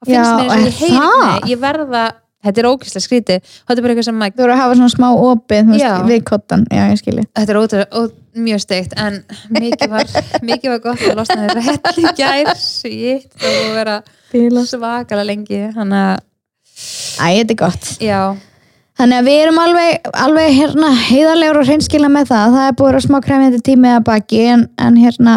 Það 0.02 0.10
finnst 0.10 0.32
mér 0.36 0.54
eins 0.56 0.80
og 0.82 0.90
ég 0.90 0.96
nei, 1.00 1.50
ég 1.52 1.60
verða 1.62 2.04
þetta 2.44 2.62
er 2.62 2.68
ógæslega 2.70 3.04
skrítið. 3.04 3.52
Og 3.62 3.70
þetta 3.70 3.76
er 3.80 3.86
bara 3.86 3.94
eitthvað 3.94 4.08
sem 4.08 4.18
maður 4.20 4.36
Þú 4.36 4.44
voru 4.44 4.54
að 4.54 4.60
hafa 4.62 4.78
svona 4.78 4.94
smá 4.94 5.06
opið 5.26 5.70
veist, 5.72 5.86
við 6.10 6.24
kottan, 6.28 6.66
já 6.70 6.82
Þetta 6.96 7.54
er 7.54 7.60
ótrúlega, 7.60 7.88
ó, 7.92 8.00
mjög 8.46 8.62
steikt 8.66 8.96
en 9.00 9.18
mikið 9.56 9.94
var, 9.94 10.12
mikið 10.50 10.74
var 10.74 10.82
gott 10.84 11.06
að 11.06 11.16
losna 11.20 11.46
þér 11.46 11.62
hell 11.70 12.02
í 12.02 12.12
gær. 12.20 12.52
Var 13.76 13.92
að 13.96 14.12
vera 14.32 14.66
svakalega 14.68 15.26
lengi 15.30 15.62
þannig 15.76 16.02
að, 16.02 16.26
þetta 17.40 17.56
er 17.56 17.60
gott. 17.64 17.90
Já, 18.04 18.20
Þannig 18.96 19.18
að 19.20 19.26
við 19.28 19.42
erum 19.42 19.58
alveg, 19.60 20.06
alveg 20.16 20.54
hérna 20.56 20.90
heiðarlegur 20.96 21.58
og 21.60 21.66
hreinskila 21.68 22.08
með 22.08 22.30
það. 22.30 22.54
Það 22.54 22.68
er 22.68 22.76
búið 22.78 22.96
að 22.96 23.02
smá 23.04 23.18
krefjandi 23.26 23.58
tími 23.66 23.90
að 23.92 24.06
baki 24.06 24.38
en, 24.54 24.62
en 24.80 24.96
hérna 24.96 25.34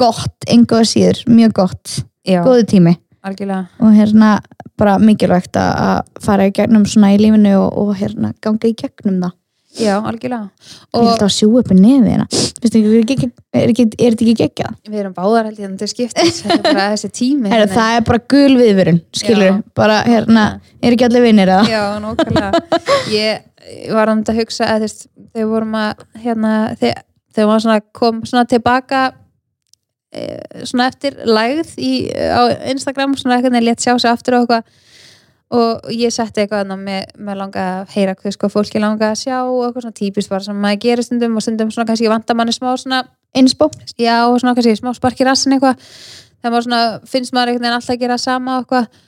gott, 0.00 0.34
engu 0.50 0.80
að 0.80 0.88
síður, 0.90 1.20
mjög 1.30 1.54
gott. 1.60 2.00
Góðu 2.24 2.64
tími 2.72 2.96
algjörlega. 3.24 3.66
Og 3.80 3.94
hérna 3.96 4.32
bara 4.78 4.98
mikilvægt 4.98 5.56
að- 5.56 5.78
að 5.86 6.24
fara 6.24 6.46
í 6.48 6.52
gegnum 6.52 6.84
svona 6.86 7.14
í 7.14 7.18
lífinu 7.22 7.54
og, 7.60 7.78
og 7.78 7.96
hérna 7.96 8.34
ganga 8.44 8.68
í 8.68 8.74
gegnum 8.76 9.20
það. 9.22 9.32
Já, 9.74 9.96
algjörlega. 10.06 10.50
Ég 10.94 11.02
held 11.02 11.08
og 11.18 11.22
að 11.26 11.32
sjú 11.34 11.48
upp 11.58 11.70
í 11.74 11.76
nefið 11.80 12.10
hérna? 12.12 12.26
Vistu 12.62 12.80
ekki, 13.00 13.26
er, 13.52 13.72
þetta 13.74 14.22
ekki 14.22 14.34
geggjað? 14.38 14.76
við 14.88 15.00
erum 15.00 15.14
báðar 15.16 15.48
held 15.48 15.58
ég 15.58 15.66
en 15.66 15.72
þetta 15.74 15.88
skiptis, 15.90 16.38
þetta 16.44 16.58
er 16.60 16.62
bara 16.68 16.84
þessi 16.92 17.10
tími 17.10 17.50
Herra, 17.50 17.64
hérna. 17.66 17.74
það 17.74 17.96
er 17.96 18.04
bara 18.06 18.20
gul 18.34 18.54
viðvörun, 18.60 19.00
skilur 19.18 19.58
bara 19.74 19.96
hérna, 20.06 20.44
er 20.80 20.94
ekki 20.94 21.08
allir 21.08 21.26
vinnir 21.26 21.50
eða? 21.50 21.66
Já, 21.66 21.82
nákvæmlega. 22.04 22.62
Ég, 23.10 23.42
ég 23.88 23.92
var 23.98 24.12
um 24.14 24.22
þetta 24.22 24.32
að 24.36 24.40
hugsa 24.44 24.70
að 24.76 24.86
þegar 25.34 25.50
vorum 25.50 25.74
að 25.82 26.06
hérna, 26.22 26.54
þegar, 26.78 27.02
maður 27.66 27.84
kom 27.98 28.22
svona 28.30 28.46
tilbaka 28.54 29.02
svona 30.64 30.88
eftir 30.90 31.16
lægð 31.26 31.74
í, 31.78 31.92
á 32.12 32.42
Instagram, 32.70 33.16
svona 33.18 33.38
eitthvað 33.38 33.58
en 33.58 33.66
létt 33.66 33.84
sjá 33.84 33.94
sig 33.98 34.10
aftur 34.10 34.38
og 34.38 34.44
eitthvað. 34.44 34.80
Og 35.54 35.90
ég 35.94 36.10
setti 36.10 36.42
eitthvað 36.42 36.72
með, 36.80 37.10
með 37.20 37.38
langa 37.38 37.64
að 37.74 37.92
heyra 37.94 38.14
hvað 38.18 38.34
sko 38.34 38.50
fólki 38.50 38.80
langa 38.82 39.12
að 39.12 39.20
sjá 39.26 39.36
og 39.44 39.60
eitthvað 39.66 39.84
svona 39.84 39.98
típist 40.00 40.32
bara 40.32 40.46
sem 40.46 40.56
maður 40.58 40.80
gerir 40.86 41.06
stundum 41.06 41.36
og 41.36 41.44
stundum 41.44 41.70
svona 41.70 41.86
kannski 41.90 42.10
vantar 42.10 42.38
manni 42.38 42.54
smá 42.56 42.72
svona 42.80 43.04
Inspo? 43.34 43.68
já, 43.98 44.26
og 44.30 44.40
svona 44.40 44.54
kannski 44.54 44.76
smá 44.78 44.94
spark 44.96 45.20
í 45.20 45.26
rassin 45.26 45.54
eitthvað. 45.56 45.80
Þegar 46.40 46.54
maður 46.54 46.66
svona, 46.68 46.82
finnst 47.10 47.34
maður 47.34 47.52
einhvern 47.52 47.66
veginn 47.66 47.78
alltaf 47.78 47.94
að 47.94 48.02
gera 48.02 48.18
sama 48.18 48.56
og 48.56 48.64
eitthvað. 48.64 49.00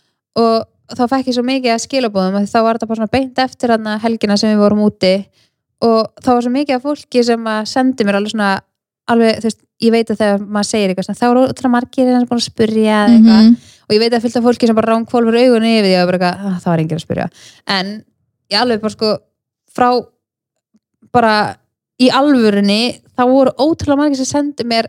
Og 0.42 0.96
þá 0.96 1.02
fekk 1.12 1.30
ég 1.30 1.36
svo 1.36 1.44
mikið 1.46 1.74
að 1.74 1.82
skilabóðum 1.86 2.38
þá 2.46 2.58
var 2.62 2.78
þetta 2.78 2.88
bara 2.90 3.00
svona 3.00 3.14
beint 3.16 3.42
eftir 3.42 3.74
helgina 4.04 4.38
sem 4.38 4.52
við 4.52 4.62
vorum 4.62 4.84
úti. 4.86 5.14
Og 5.86 6.08
þá 6.22 6.30
var 6.32 6.42
svo 6.46 6.52
mikið 6.54 6.78
af 6.78 6.86
fólki 6.86 7.22
sem 7.26 7.50
að 7.52 7.68
sendi 7.70 8.06
mér 8.06 8.20
alveg 8.20 8.34
svona 8.34 8.50
alveg, 9.10 9.40
þú 9.40 9.48
veist, 9.50 9.62
ég 9.84 9.92
veit 9.92 10.10
að 10.10 10.20
þegar 10.22 10.44
maður 10.46 10.68
segir 10.70 10.92
eitthvað 10.92 11.18
þá 11.20 11.26
eru 11.30 11.42
ótrúlega 11.46 11.72
margir 11.76 12.10
sem 12.12 12.26
búin 12.30 12.40
að 12.40 12.46
spurja 12.50 12.98
eitthvað 13.06 13.42
Mhm. 13.42 13.56
og 13.86 13.94
ég 13.94 14.00
veit 14.00 14.12
að 14.16 14.22
fylgta 14.24 14.42
fólki 14.42 14.66
sem 14.66 14.74
bara 14.76 14.92
ránkvólfur 14.94 15.36
augunni 15.42 15.72
yfir 15.78 15.86
því 15.90 15.96
og 16.02 16.06
bara 16.10 16.18
eitthvað, 16.18 16.46
"Ah, 16.46 16.58
það 16.62 16.70
var 16.72 16.78
enginn 16.78 16.98
að 16.98 17.06
spyrja. 17.06 17.28
En 17.66 18.04
ég 18.50 18.58
alveg 18.60 18.80
bara 18.80 18.90
sko 18.90 19.18
frá 19.76 20.06
bara 21.12 21.56
í 22.00 22.08
alvörunni 22.10 23.00
þá 23.16 23.22
voru 23.28 23.52
ótrúlega 23.58 23.96
margir 24.00 24.16
sem 24.16 24.24
sendi 24.26 24.64
mér 24.64 24.86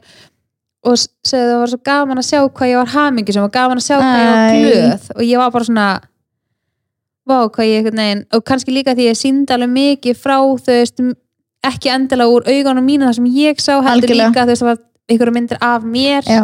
og 0.83 0.93
segðu 0.95 1.51
það 1.51 1.59
var 1.59 1.67
svo 1.67 1.79
gaman 1.83 2.17
að 2.17 2.27
sjá 2.29 2.39
hvað 2.49 2.69
ég 2.71 2.77
var 2.77 2.93
hamingi 2.95 3.33
sem 3.33 3.41
var 3.41 3.49
gaman 3.49 3.77
að 3.77 3.87
sjá 3.87 3.97
hvað 3.99 4.19
ég 4.19 4.31
var 4.31 4.51
glöð. 4.55 5.09
Og 5.15 5.21
ég 5.23 5.37
var 5.37 5.51
bara 5.51 5.63
svona 5.65 6.01
vá 7.27 7.49
hvað 7.51 7.67
ég 7.67 7.83
veginn 7.83 8.25
og 8.31 8.43
kannski 8.45 8.71
líka 8.71 8.95
því 8.95 9.09
ég 9.11 9.17
síndi 9.19 9.51
alveg 9.51 9.69
mikið 9.69 10.15
frá 10.15 10.37
þau 10.39 10.85
ekki 11.71 11.93
endilega 11.93 12.33
úr 12.33 12.47
augunum 12.47 12.85
mínu 12.85 13.07
það 13.07 13.15
sem 13.19 13.31
ég 13.37 13.61
sá 13.63 13.73
heldur 13.75 14.11
Algjörlega. 14.11 14.29
líka 14.29 14.45
þú 14.45 14.53
veist 14.53 14.63
það 14.63 14.71
var 14.71 14.83
einhverja 15.07 15.37
myndir 15.37 15.57
af 15.61 15.83
mér 15.83 16.23
Já. 16.27 16.43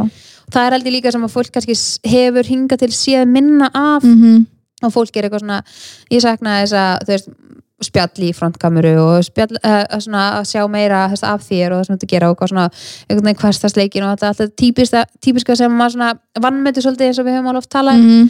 það 0.54 0.66
er 0.66 0.78
heldur 0.78 0.96
líka 0.98 1.12
sem 1.12 1.24
að 1.24 1.36
fólk 1.36 1.54
kannski 1.54 1.78
hefur 2.14 2.50
hingað 2.50 2.84
til 2.84 2.92
séð 2.92 3.26
minna 3.28 3.72
af 3.74 4.04
Mm 4.04 4.46
og 4.84 4.94
fólk 4.94 5.18
er 5.18 5.28
eitthvað 5.28 5.44
svona 5.44 5.64
ég 6.12 6.24
sakna 6.24 6.60
þess 6.62 6.76
að 6.76 7.10
veist 7.12 7.32
spjall 7.84 8.24
í 8.24 8.30
frontkameru 8.36 8.94
og 9.02 9.26
spjall 9.28 9.58
uh, 9.60 9.82
svona 10.00 10.24
að 10.38 10.46
sjá 10.54 10.62
meira 10.72 11.02
þess, 11.12 11.26
af 11.28 11.44
þér 11.44 11.74
og 11.74 11.82
það 11.82 11.90
sem 11.90 12.00
þú 12.00 12.10
gera 12.14 12.30
og 12.32 12.46
svona 12.48 12.68
einhvern 12.70 13.28
veginn 13.28 13.42
hverstasleikin 13.42 14.06
og 14.08 14.22
þetta 14.22 14.48
típiska, 14.60 15.04
típiska 15.24 15.58
sem 15.60 15.76
maður 15.76 15.98
svona 15.98 16.46
vannmötu 16.46 16.84
svolítið 16.86 17.10
eins 17.10 17.20
og 17.20 17.28
við 17.28 17.38
höfum 17.38 17.50
alveg 17.52 17.66
oft 17.66 17.74
talað 17.74 18.00
um 18.00 18.06
-hmm. 18.08 18.30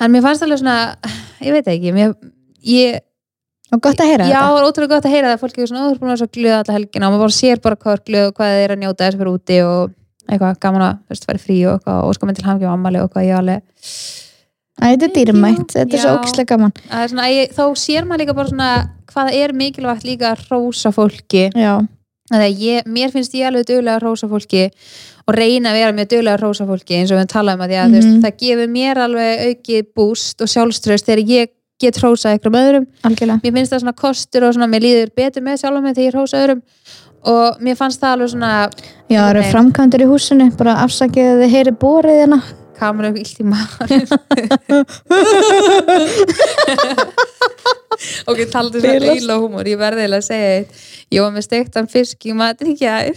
en 0.00 0.12
mér 0.12 0.24
fannst 0.26 0.42
alveg 0.42 0.58
svona, 0.58 0.96
ég 1.40 1.52
veit 1.52 1.68
ekki 1.68 1.92
mér, 1.94 2.14
ég, 2.62 2.98
Og 3.70 3.82
gott 3.84 4.00
að 4.02 4.10
heyra 4.10 4.26
já, 4.26 4.34
þetta. 4.34 4.46
það 4.46 4.58
er 4.60 4.68
ótrúlega 4.68 4.92
gott 4.94 5.06
að 5.06 5.14
heyra 5.14 5.30
það. 5.30 5.40
Fólk 5.44 5.58
er 5.58 5.70
svona, 5.70 5.82
þú 5.84 5.90
er 5.90 6.00
búin 6.00 6.10
að 6.10 6.14
vera 6.14 6.20
svo 6.22 6.30
glöð 6.36 6.56
alla 6.56 6.76
helgina. 6.76 7.06
Og 7.06 7.12
maður 7.14 7.24
bara 7.24 7.36
sér 7.36 7.60
bara 7.62 7.78
hvað 7.84 7.96
er 7.96 8.02
glöð 8.08 8.26
og 8.30 8.34
hvað 8.40 8.62
er 8.64 8.74
að 8.74 8.80
njóta 8.80 9.06
þess 9.06 9.20
fyrir 9.20 9.30
úti 9.30 9.60
og 9.66 9.92
eitthvað 10.30 10.58
gaman 10.62 10.86
að 10.86 10.96
þú 10.98 11.14
veist, 11.14 11.28
fara 11.28 11.42
frí 11.42 11.60
og 11.66 11.76
eitthvað 11.76 12.02
og 12.06 12.16
sko 12.16 12.28
minn 12.28 12.38
til 12.38 12.46
hamngi 12.46 12.66
og 12.66 12.74
ammali 12.74 13.02
og 13.02 13.12
hvað 13.14 13.28
ég 13.28 13.38
alveg 13.38 13.62
Æ, 14.80 14.96
Þetta 14.96 15.06
er 15.06 15.14
dýrmætt, 15.16 15.72
þetta 15.74 15.96
er 15.96 16.00
svo 16.00 16.10
Já. 16.10 16.16
ógislega 16.16 16.48
gaman. 16.54 16.74
Það 16.88 17.02
er 17.04 17.10
svona, 17.12 17.24
ég, 17.28 17.50
þá 17.52 17.64
sér 17.76 18.06
maður 18.08 18.22
líka 18.22 18.34
bara 18.38 18.48
svona 18.48 18.68
hvað 19.10 19.26
það 19.28 19.38
er 19.40 19.52
mikilvægt 19.60 20.06
líka 20.08 20.30
að 20.30 20.44
rósa 20.48 20.92
fólki. 20.94 21.42
Já, 21.52 21.74
ég, 22.48 22.86
mér 22.88 23.12
finnst 23.12 23.34
ég 23.36 23.48
alveg 23.50 23.66
duglega 23.68 23.98
að 23.98 24.06
rósa 24.06 24.30
fólki 24.30 24.70
og 25.26 25.36
reyna 25.36 25.74
að 25.74 25.78
vera 25.80 25.96
mjög 25.98 26.10
duglega 26.14 26.38
að 26.38 26.44
rósa 26.46 26.66
fólki 26.70 26.96
eins 26.96 27.12
og 27.12 27.20
við 27.20 27.28
talaðum 27.34 27.64
að 27.66 27.72
því 27.74 27.78
að 27.82 27.90
mm. 27.90 28.06
Mhm. 28.06 28.22
það 28.24 28.38
gefur 28.44 28.72
mér 28.78 29.02
alveg 29.04 29.44
aukið 29.50 29.90
búst 30.00 30.40
og 30.40 30.52
sjálfströst 30.54 31.10
þegar 31.10 31.24
ég 31.28 31.52
get 31.80 32.00
rósa 32.02 32.34
ykkur 32.36 32.56
öðrum. 32.60 32.86
Algjörlega. 33.08 33.40
Mér 33.44 33.56
finnst 33.58 33.74
það 33.74 33.82
svona 33.84 33.96
kostur 33.98 34.46
og 34.46 34.56
svona 34.56 34.70
mér 34.70 34.82
líður 34.86 35.12
betur 35.16 35.44
með 35.46 35.60
sjálfum 35.62 35.84
mig 35.88 35.96
þegar 35.96 36.08
ég 36.08 36.16
rósa 36.16 36.42
öðrum. 36.44 36.62
Og 37.30 37.60
mér 37.60 37.76
fannst 37.76 38.00
það 38.00 38.14
alveg 38.16 38.32
svona 38.32 38.52
Já, 39.10 39.20
það 39.20 39.30
eru 39.34 39.42
framkvæmdur 39.50 40.04
í 40.04 40.08
húsinu 40.08 40.46
bara 40.56 40.78
afsakið 40.86 41.26
að 41.34 41.42
þið 41.44 41.54
heyri 41.56 41.72
borið 41.82 42.20
hérna. 42.22 42.40
Eitthvað 42.80 43.18
illt 43.20 43.40
í 43.40 43.44
maður 43.44 43.90
ok, 48.30 48.38
taldu 48.50 48.80
svo 48.80 48.86
Bilast. 48.88 49.20
eila 49.20 49.36
húmor. 49.40 49.68
Ég 49.68 49.78
verði 49.80 50.04
eiginlega 50.04 50.22
að 50.22 50.28
segja 50.28 50.52
eitt. 50.56 50.70
Ég 51.10 51.24
var 51.24 51.32
með 51.34 51.44
steiktan 51.46 51.88
fisk 51.90 52.26
í 52.28 52.32
matinn 52.36 52.72
í 52.72 52.76
gær. 52.78 53.10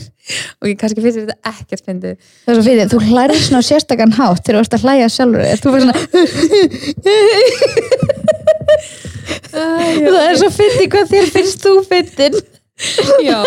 Og 0.59 0.69
ég 0.71 0.79
kannski 0.81 1.03
finnst 1.03 1.21
þetta 1.21 1.53
ekkert 1.53 1.85
fyndið. 1.87 2.15
Það 2.43 2.51
er 2.51 2.57
svo 2.57 2.65
fyrir, 2.67 2.91
þú 2.91 2.99
hlærir 3.07 3.39
svona 3.43 3.63
sérstakann 3.67 4.17
hátt 4.17 4.43
þegar 4.43 4.59
þú 4.59 4.63
ert 4.65 4.77
að 4.77 4.85
hlæja 4.87 5.07
sjálfur. 5.13 5.43
Þú 5.63 5.67
fyrir 5.77 5.85
svona 5.87 5.97
svo 10.43 10.53
fyndið 10.59 10.89
hvað 10.93 11.13
þér 11.13 11.29
finnst 11.37 11.63
þú 11.63 11.75
fyndin 11.87 12.41
já, 13.29 13.39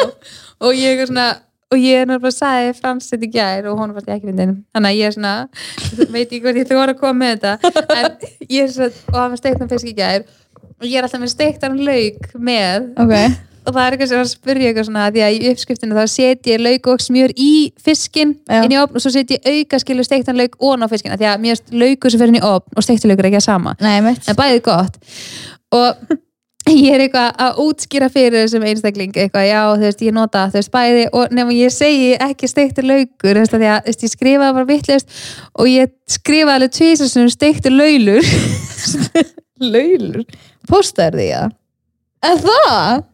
og 0.63 0.79
ég 0.79 1.03
er 1.03 1.11
svona 1.11 1.33
og 1.73 1.83
ég 1.83 2.03
er 2.03 2.07
náttúrulega 2.09 2.37
sagði 2.37 2.75
Frans 2.79 3.11
þetta 3.11 3.27
í 3.27 3.33
gær 3.35 3.69
og 3.71 3.81
hún 3.81 3.95
var 3.97 4.07
ekki 4.07 4.31
fyndin 4.31 4.55
þannig 4.75 4.93
að 4.93 5.01
ég 5.01 5.09
er 5.11 5.17
svona, 5.17 5.35
veit 6.15 6.31
ekki 6.31 6.55
ég 6.61 6.69
þú 6.71 6.79
var 6.79 6.93
að 6.93 7.01
koma 7.01 7.19
með 7.25 7.35
þetta. 7.35 7.73
En 7.97 8.13
ég 8.47 8.63
er 8.63 8.71
svona, 8.73 8.93
og 9.09 9.19
það 9.19 9.33
var 9.33 9.43
steiktan 9.43 9.73
fisk 9.73 9.91
í 9.91 9.97
gær. 9.97 10.29
Og 10.77 10.87
ég 10.87 11.01
er 11.01 11.09
alltaf 11.09 11.23
með 11.23 11.33
steiktan 11.33 11.77
lauk 11.83 12.31
með. 12.37 12.87
Ok, 13.03 13.15
og 13.67 13.75
það 13.75 13.81
er 13.83 13.97
eitthvað 13.97 14.11
sem 14.11 14.21
var 14.21 14.27
að 14.27 14.31
spyrja 14.31 14.69
eitthvað 14.71 14.87
svona 14.87 15.07
því 15.11 15.23
að 15.27 15.37
í 15.37 15.51
uppskriftinu 15.51 15.97
þá 15.97 16.13
setji 16.13 16.53
ég 16.53 16.63
lauk 16.63 16.91
og 16.93 17.03
smjör 17.03 17.35
í 17.35 17.53
fiskin 17.83 18.37
Já. 18.47 18.61
inn 18.61 18.75
í 18.77 18.79
opn 18.79 18.99
og 18.99 19.03
svo 19.03 19.11
setji 19.15 19.41
ég 19.41 19.49
auka 19.51 19.81
skilur 19.83 20.07
steiktan 20.07 20.39
lauk 20.39 20.55
ón 20.63 20.87
á 20.87 20.91
fiskin 20.93 21.17
af 21.17 21.19
því 21.19 21.29
að 21.33 21.49
erst 21.51 21.75
laukur 21.75 22.15
sem 22.15 22.23
fer 22.23 22.31
inn 22.31 22.39
í 22.39 22.45
opn 22.47 22.79
og 22.79 22.87
steiktan 22.87 23.11
laukur 23.11 23.27
er 23.27 23.33
ekki 23.33 23.41
að 23.41 23.49
sama. 23.49 23.75
Nei 23.83 23.97
en 23.99 24.39
bæðið 24.39 24.63
gott. 24.69 25.01
Og 25.75 26.15
ég 26.75 26.97
er 26.97 27.05
eitthvað 27.05 27.41
að 27.47 27.61
útskýra 27.63 28.09
fyrir 28.13 28.39
þessum 28.41 28.67
einstakling 28.67 29.15
eitthvað, 29.15 29.49
já 29.49 29.61
þú 29.71 29.87
veist 29.87 30.05
ég 30.07 30.17
nota 30.17 30.47
þú 30.51 30.61
veist 30.61 30.75
bæði 30.75 31.07
og 31.13 31.35
nefnum 31.37 31.55
ég 31.57 31.75
segi 31.75 32.13
ekki 32.29 32.51
steiktur 32.51 32.89
laukur 32.89 33.39
þú 33.39 33.45
veist 33.45 33.57
því 33.57 33.71
að 33.71 33.81
þú 33.85 33.93
veist, 33.93 34.07
ég 34.07 34.15
skrifaði 34.17 34.59
bara 34.59 34.71
vittlust 34.73 35.19
og 35.55 35.71
ég 35.71 35.95
skrifaði 36.11 36.57
alveg 36.59 36.77
tvísar 36.79 37.13
sem 37.13 37.33
steiktur 37.33 37.77
laulur 37.77 38.31
Laulur? 39.57 40.25
Postaður 40.69 41.21
því 41.21 41.29
það? 41.33 41.53
Er 42.27 42.41
það? 42.43 43.05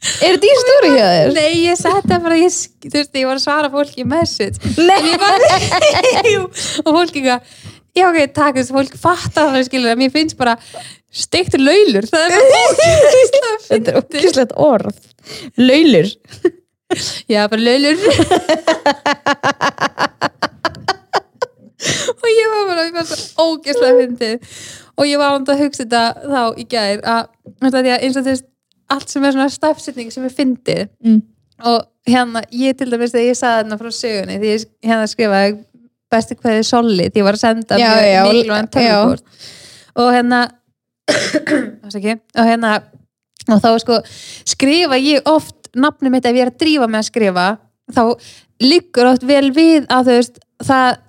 Er 0.00 0.34
þetta 0.34 0.48
í 0.48 0.52
stóri 0.62 0.90
hjá 0.94 1.06
þér? 1.12 1.32
Nei, 1.36 1.48
ég 1.60 1.76
setti 1.76 2.08
það 2.08 2.22
bara, 2.24 2.36
ég, 2.40 2.54
þú 2.86 2.92
veist, 2.94 3.16
ég 3.20 3.26
var 3.28 3.36
að 3.36 3.42
svara 3.44 3.70
fólki 3.72 4.04
message 4.08 4.70
Nei, 4.80 5.10
Ég 5.10 5.18
bara, 5.20 5.58
og 6.86 6.88
fólk 6.88 7.18
eitthvað, 7.20 7.50
já 7.96 8.04
ok, 8.08 8.18
takk, 8.36 8.56
þess 8.60 8.70
að 8.72 8.76
fólk 8.78 8.96
fattar 9.02 9.50
það, 9.54 9.64
skilur, 9.68 9.90
að 9.94 10.00
mér 10.02 10.12
finnst 10.14 10.36
bara 10.38 10.54
steiktur 11.10 11.62
laulur, 11.64 12.06
það 12.10 12.22
er 12.26 12.30
bara 12.36 13.52
þetta 13.70 13.92
er 13.94 14.00
okkislegt 14.02 14.54
orð. 14.56 14.98
Laulur. 15.58 16.08
Já, 17.30 17.44
bara 17.50 17.62
laulur. 17.62 17.98
Og 22.20 22.28
ég 22.28 22.50
var 22.52 22.66
bara, 22.68 22.82
ég 22.84 22.94
var 22.98 23.06
svo 23.08 23.46
ógeðslega 23.54 24.00
fyndið. 24.02 24.56
Og 25.00 25.06
ég 25.08 25.20
var 25.20 25.36
ánd 25.38 25.48
að 25.48 25.62
hugsa 25.64 25.84
þetta 25.86 26.02
þá 26.28 26.42
í 26.60 26.66
gær 26.68 27.00
að, 27.08 27.30
eins 27.64 28.16
og 28.18 28.24
þú 28.26 28.28
veist, 28.34 28.46
allt 28.90 29.12
sem 29.12 29.24
er 29.24 29.32
svona 29.36 29.48
stafsetning 29.54 30.10
sem 30.12 30.26
er 30.26 30.34
fyndið 30.34 30.82
Mm. 31.06 31.20
og 31.64 31.86
hérna, 32.08 32.42
ég 32.52 32.76
til 32.76 32.90
dæmis 32.90 33.12
þegar 33.14 33.28
ég 33.30 33.36
saði 33.38 33.62
þarna 33.62 33.78
frá 33.80 33.90
sögunni, 33.94 34.36
því 34.40 34.48
ég 34.50 34.64
hérna 34.88 35.06
skrifaði 35.08 35.56
bestu 36.10 36.36
hverði 36.38 36.66
solli, 36.66 37.08
því 37.10 37.22
ég 37.22 37.26
var 37.26 37.38
að 37.38 37.44
senda 37.44 37.78
Já, 37.80 37.88
mjög 37.90 38.08
já, 38.10 38.22
mikilvægan 38.28 38.70
já. 38.70 38.72
tölvuport 38.76 39.24
og 40.00 40.12
hérna 40.14 40.40
og 42.40 42.46
hérna 42.46 42.74
og 43.50 43.62
þá 43.64 43.70
sko 43.82 43.98
skrifa 44.48 44.98
ég 45.00 45.26
oft 45.28 45.70
nafnum 45.74 46.14
mitt 46.14 46.26
ef 46.26 46.36
ég 46.36 46.46
er 46.46 46.52
að 46.52 46.60
drífa 46.62 46.88
með 46.90 47.02
að 47.02 47.08
skrifa 47.10 47.46
þá 47.94 48.02
liggur 48.60 49.10
oft 49.10 49.24
vel 49.26 49.48
við 49.54 49.86
að 49.90 50.12
veist 50.12 50.42
það 50.66 51.00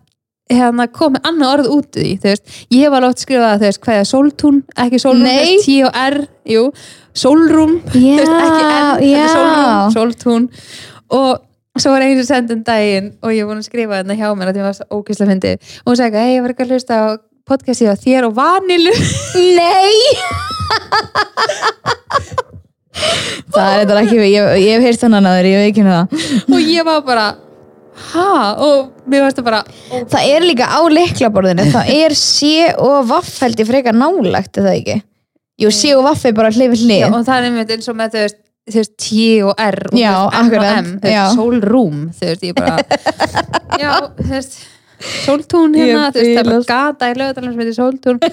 hérna 0.52 0.88
komið 0.92 1.28
annað 1.28 1.54
orð 1.56 1.70
út 1.76 2.00
í 2.02 2.16
veist, 2.22 2.50
ég 2.74 2.92
alveg 2.92 3.14
oft 3.14 3.24
þú 3.24 3.40
veist, 3.64 3.82
hvað 3.86 4.00
er 4.02 4.10
sóltún, 4.10 4.58
ekki 4.84 5.00
sólrúm 5.02 5.24
Nei. 5.24 5.38
þú 5.38 5.52
veist, 5.52 5.68
T 5.68 5.78
og 5.88 6.00
R, 6.02 6.18
jú, 6.52 6.66
sólrúm 7.24 7.78
þú 7.88 8.02
Já, 8.02 8.18
veist, 8.20 8.36
ekki 8.42 8.66
N, 8.66 9.22
er 9.22 9.32
sólrúm, 9.36 9.96
sóltún 9.96 10.50
og 11.12 11.32
svo 11.80 11.94
var 11.94 12.04
einu 12.04 12.20
sem 12.20 12.42
sendum 12.42 12.64
daginn 12.68 13.14
og 13.24 13.32
ég 13.32 13.46
var 13.46 13.54
búin 13.54 13.62
að 13.64 13.70
skrifa 13.70 14.02
þetta 14.02 14.18
hjá 14.20 14.32
mér 14.36 14.52
að 14.52 14.60
ég 14.60 14.66
var 14.68 14.76
svo 14.76 15.00
ókysla 15.00 15.28
fyndi 15.30 15.54
og 15.56 15.92
hún 15.92 16.00
sagði, 16.00 16.24
hei, 16.24 16.34
ég 16.36 16.44
var 16.44 16.54
ekki 16.54 16.66
að 16.66 16.74
hlusta 16.76 16.98
á 17.00 17.06
podcastið 17.48 17.94
á 17.94 17.96
þér 18.02 18.28
og 18.28 18.34
vanilu 18.38 18.96
Nei! 19.60 19.96
Það 23.52 23.70
er 23.70 23.80
þetta 23.82 24.02
ekki 24.02 24.18
ég, 24.20 24.50
ég 24.62 24.76
hef 24.76 24.84
heyrt 24.86 25.02
þannig 25.06 25.30
að 25.30 25.38
þeir, 25.38 25.48
ég 25.48 25.62
veit 25.62 25.70
ekki 25.72 25.86
það 25.88 26.04
og 26.52 26.68
ég 26.68 26.88
var 26.88 27.00
bara 27.08 27.28
ha, 28.12 28.28
og 28.68 29.08
mér 29.10 29.26
varst 29.26 29.40
það 29.40 29.48
bara 29.48 29.62
Það 30.12 30.28
er 30.28 30.46
líka 30.48 30.68
á 30.68 30.80
leiklaborðinu 30.92 31.70
Það 31.72 31.94
er 31.96 32.16
sé 32.20 32.54
og 32.76 33.08
vaffeldi 33.10 33.68
frekar 33.68 33.96
nálagt, 33.98 34.60
er 34.60 34.68
það 34.68 34.78
ekki? 34.82 34.98
Jú, 35.62 35.72
sé 35.76 35.92
og 35.96 36.06
vaffi 36.08 36.32
bara 36.36 36.52
Já, 36.52 36.64
hlið. 36.66 37.08
Og 37.12 37.26
það 37.28 37.36
er 37.38 37.48
einmitt 37.50 37.74
eins 37.76 37.90
og 37.92 37.98
með 38.00 38.16
þú 38.16 38.24
veist, 38.26 38.40
þú 38.74 38.82
veist 38.82 38.94
T 39.02 39.22
og 39.46 39.54
R 39.62 39.80
og 39.92 39.98
Já, 40.00 40.14
N 40.42 40.52
og 40.58 40.66
M, 40.68 40.92
þú 41.02 41.08
veist, 41.08 41.38
sólrúm 41.40 42.02
þú 42.18 42.30
veist, 42.30 42.46
ég 42.48 42.58
bara 42.58 42.78
já, 43.84 43.92
þú 44.18 44.28
veist, 44.32 44.58
sóltún 45.26 45.78
hérna 45.80 46.10
þú 46.12 46.26
veist, 46.26 46.42
það 46.42 46.54
er 46.58 46.68
gata 46.72 47.10
í 47.12 47.18
lögadalum 47.20 47.56
sem 47.56 47.64
heitir 47.64 47.78
sóltún. 47.78 48.22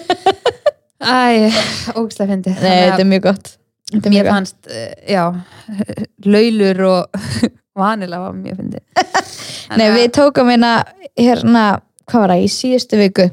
Æ, 0.99 1.51
ógæslega 1.95 2.33
fyndi 2.33 2.53
Nei, 2.59 2.79
þetta 2.89 3.03
er 3.05 3.07
mjög 3.07 3.27
gott. 3.29 3.53
Þetta 3.93 4.01
er 4.01 4.13
mér 4.13 4.17
mjög 4.17 4.25
gott. 4.27 4.35
fannst, 4.35 4.57
eh, 4.67 5.13
já 5.15 5.25
laulur 6.35 6.81
og 6.89 7.21
vanila 7.79 8.25
var 8.25 8.35
mjög 8.35 8.59
fyndi 8.63 8.83
Nei, 9.79 9.87
við 9.95 10.09
tókum 10.17 10.51
hérna, 10.51 10.73
hérna 11.15 11.65
hvað 12.09 12.25
var 12.25 12.35
það, 12.35 12.43
í 12.43 12.51
síðustu 12.53 12.99
viku 12.99 13.29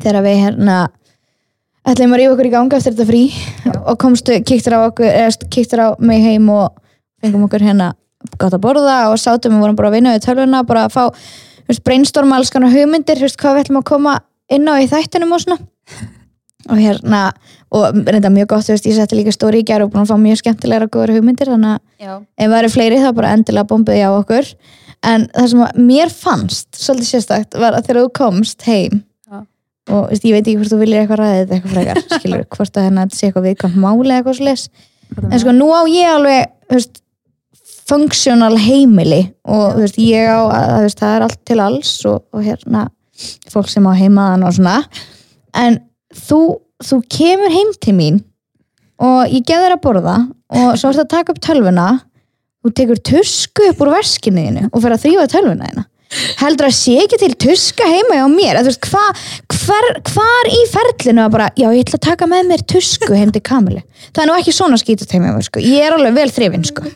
þegar 0.00 0.22
við 0.24 0.38
hérna 0.46 0.76
ætlum 1.84 2.14
að 2.14 2.22
rífa 2.22 2.34
okkur 2.34 2.48
í 2.48 2.52
ganga 2.54 2.78
eftir 2.78 2.94
þetta 2.94 3.06
frí 3.10 3.24
og 3.84 3.98
komstu, 4.00 4.38
kíktur 4.46 4.76
á 4.76 4.80
okkur 4.86 5.10
eða 5.10 5.50
kíktur 5.52 5.84
á 5.84 5.88
mig 6.00 6.24
heim 6.24 6.48
og 6.52 6.72
fengum 7.20 7.44
okkur 7.48 7.64
hérna 7.64 7.92
gott 8.40 8.56
að 8.56 8.62
borða 8.64 8.98
og 9.12 9.20
sátum 9.20 9.58
og 9.58 9.66
vorum 9.66 9.78
bara 9.78 9.90
að 9.90 9.98
vinna 9.98 10.14
við 10.16 10.26
tölvuna 10.26 10.64
bara 10.66 10.86
að 10.88 10.94
fá, 10.96 11.04
veist, 11.68 11.84
brainstorma 11.84 12.38
alls 12.38 12.52
konar 12.54 12.72
hugmyndir, 12.72 13.20
veist, 13.20 13.38
hvað 13.40 13.58
við 13.58 13.66
ætlum 13.66 13.80
að 13.82 13.88
koma 13.92 14.18
inn 14.52 14.68
á 14.68 14.74
í 14.80 14.88
þættinum 14.90 15.34
og 15.36 15.44
svona. 15.44 15.60
Og 16.72 16.80
hérna, 16.80 17.20
og 17.76 17.98
reynda 18.08 18.32
mjög 18.32 18.54
gott, 18.54 18.70
veist, 18.72 18.88
ég 18.88 18.96
setti 18.96 19.18
líka 19.18 19.34
stóri 19.34 19.60
í 19.60 19.66
gær 19.68 19.84
og 19.84 19.92
búin 19.92 20.06
að 20.06 20.14
fá 20.14 20.20
mjög 20.20 20.40
skemmtilegra 20.40 20.88
góður 20.88 21.18
hugmyndir, 21.18 21.52
þannig 21.52 21.76
að 21.76 22.06
já, 22.06 22.14
ef 22.16 22.46
það 22.48 22.58
eru 22.62 22.72
fleiri 22.72 23.02
þá 23.02 23.10
bara 23.20 23.32
endilega 23.36 23.68
bombiði 23.68 24.06
á 24.08 24.10
okkur. 24.14 24.52
En 25.04 25.26
það 25.34 25.50
sem 25.52 25.64
mér 25.84 26.12
fannst 26.16 26.78
svolítið 26.80 27.10
sérstakt 27.10 27.58
var 27.60 27.76
að 27.76 27.90
þegar 27.90 28.00
þú 28.00 28.12
komst 28.16 28.64
heim 28.64 29.02
Já. 29.02 29.13
Og 29.92 30.10
veist, 30.10 30.24
ég 30.24 30.36
veit 30.36 30.44
ekki 30.46 30.58
hvort 30.60 30.72
þú 30.72 30.80
viljir 30.80 31.02
eitthvað 31.02 31.20
ræðið 31.20 31.40
þetta 31.40 31.56
eitthvað 31.56 31.74
frekar 31.76 32.02
skilur, 32.18 32.44
hvort 32.56 32.76
að 32.76 32.86
hérna 32.88 33.06
þetta 33.06 33.18
sé 33.18 33.28
eitthvað 33.28 33.48
viðkvæmt 33.48 33.80
máli 33.84 34.10
eða 34.10 34.20
eitthvað 34.20 34.38
svo 34.40 35.30
en 35.30 35.42
sko 35.42 35.54
nú 35.54 35.70
á 35.70 35.80
ég 35.90 36.10
alveg 36.10 36.52
þú 36.64 36.78
veist, 36.78 37.00
functional 37.84 38.58
heimili 38.58 39.22
og 39.44 39.74
þú 39.76 39.84
veist, 39.84 39.98
ég 40.00 40.28
á 40.30 40.40
að 40.48 40.86
veist, 40.86 41.00
það 41.00 41.16
er 41.16 41.26
allt 41.26 41.40
til 41.44 41.58
alls 41.60 41.94
og, 42.08 42.22
og 42.32 42.44
hérna 42.44 42.86
fólk 43.52 43.70
sem 43.70 43.86
á 43.86 43.92
heimaðan 43.94 44.46
og 44.46 44.54
svona. 44.56 44.78
En 45.54 45.78
þú, 46.14 46.40
þú 46.82 47.00
kemur 47.12 47.52
heim 47.54 47.74
til 47.82 47.94
mín 47.96 48.22
og 49.02 49.30
ég 49.30 49.44
geð 49.46 49.66
þér 49.66 49.76
að 49.76 49.84
borða 49.84 50.16
og 50.54 50.76
svo 50.78 50.90
ertu 50.90 51.04
að 51.04 51.12
taka 51.12 51.34
upp 51.34 51.40
tölvuna 51.44 51.88
þú 52.64 52.72
tekur 52.78 53.00
tusku 53.10 53.68
upp 53.70 53.82
úr 53.84 53.92
verskinuðinu 53.98 54.68
og 54.70 54.82
fer 54.82 54.94
að 54.94 55.04
þrýfa 55.04 55.26
tölvuna 55.32 55.70
þína 55.70 55.84
heldur 56.42 56.68
að 56.70 56.76
sé 56.78 56.98
ekki 57.04 57.20
til 57.22 57.32
tuska 57.46 57.88
heima 57.88 58.20
hjá 58.20 58.26
mér. 58.32 58.60
Að 58.60 58.68
þú 58.68 58.72
veist, 58.72 58.90
hva, 58.92 59.04
hvar, 59.64 59.90
hvar 60.12 60.52
í 60.52 60.60
ferlinu 60.72 61.24
að 61.24 61.34
bara, 61.38 61.50
já 61.58 61.68
ég 61.70 61.84
ætla 61.86 62.00
að 62.00 62.06
taka 62.10 62.30
með 62.30 62.52
mér 62.52 62.66
tusku 62.74 63.12
heim 63.16 63.32
til 63.34 63.44
Kamilu 63.44 63.82
það 64.14 64.22
er 64.22 64.30
nú 64.30 64.36
ekki 64.38 64.54
svona 64.54 64.78
skítut 64.80 65.10
heim 65.14 65.24
hjá 65.26 65.32
mér 65.34 65.46
sko, 65.46 65.62
ég 65.62 65.86
er 65.86 65.96
alveg 65.96 66.14
vel 66.18 66.30
þrifin 66.34 66.66
sko. 66.68 66.84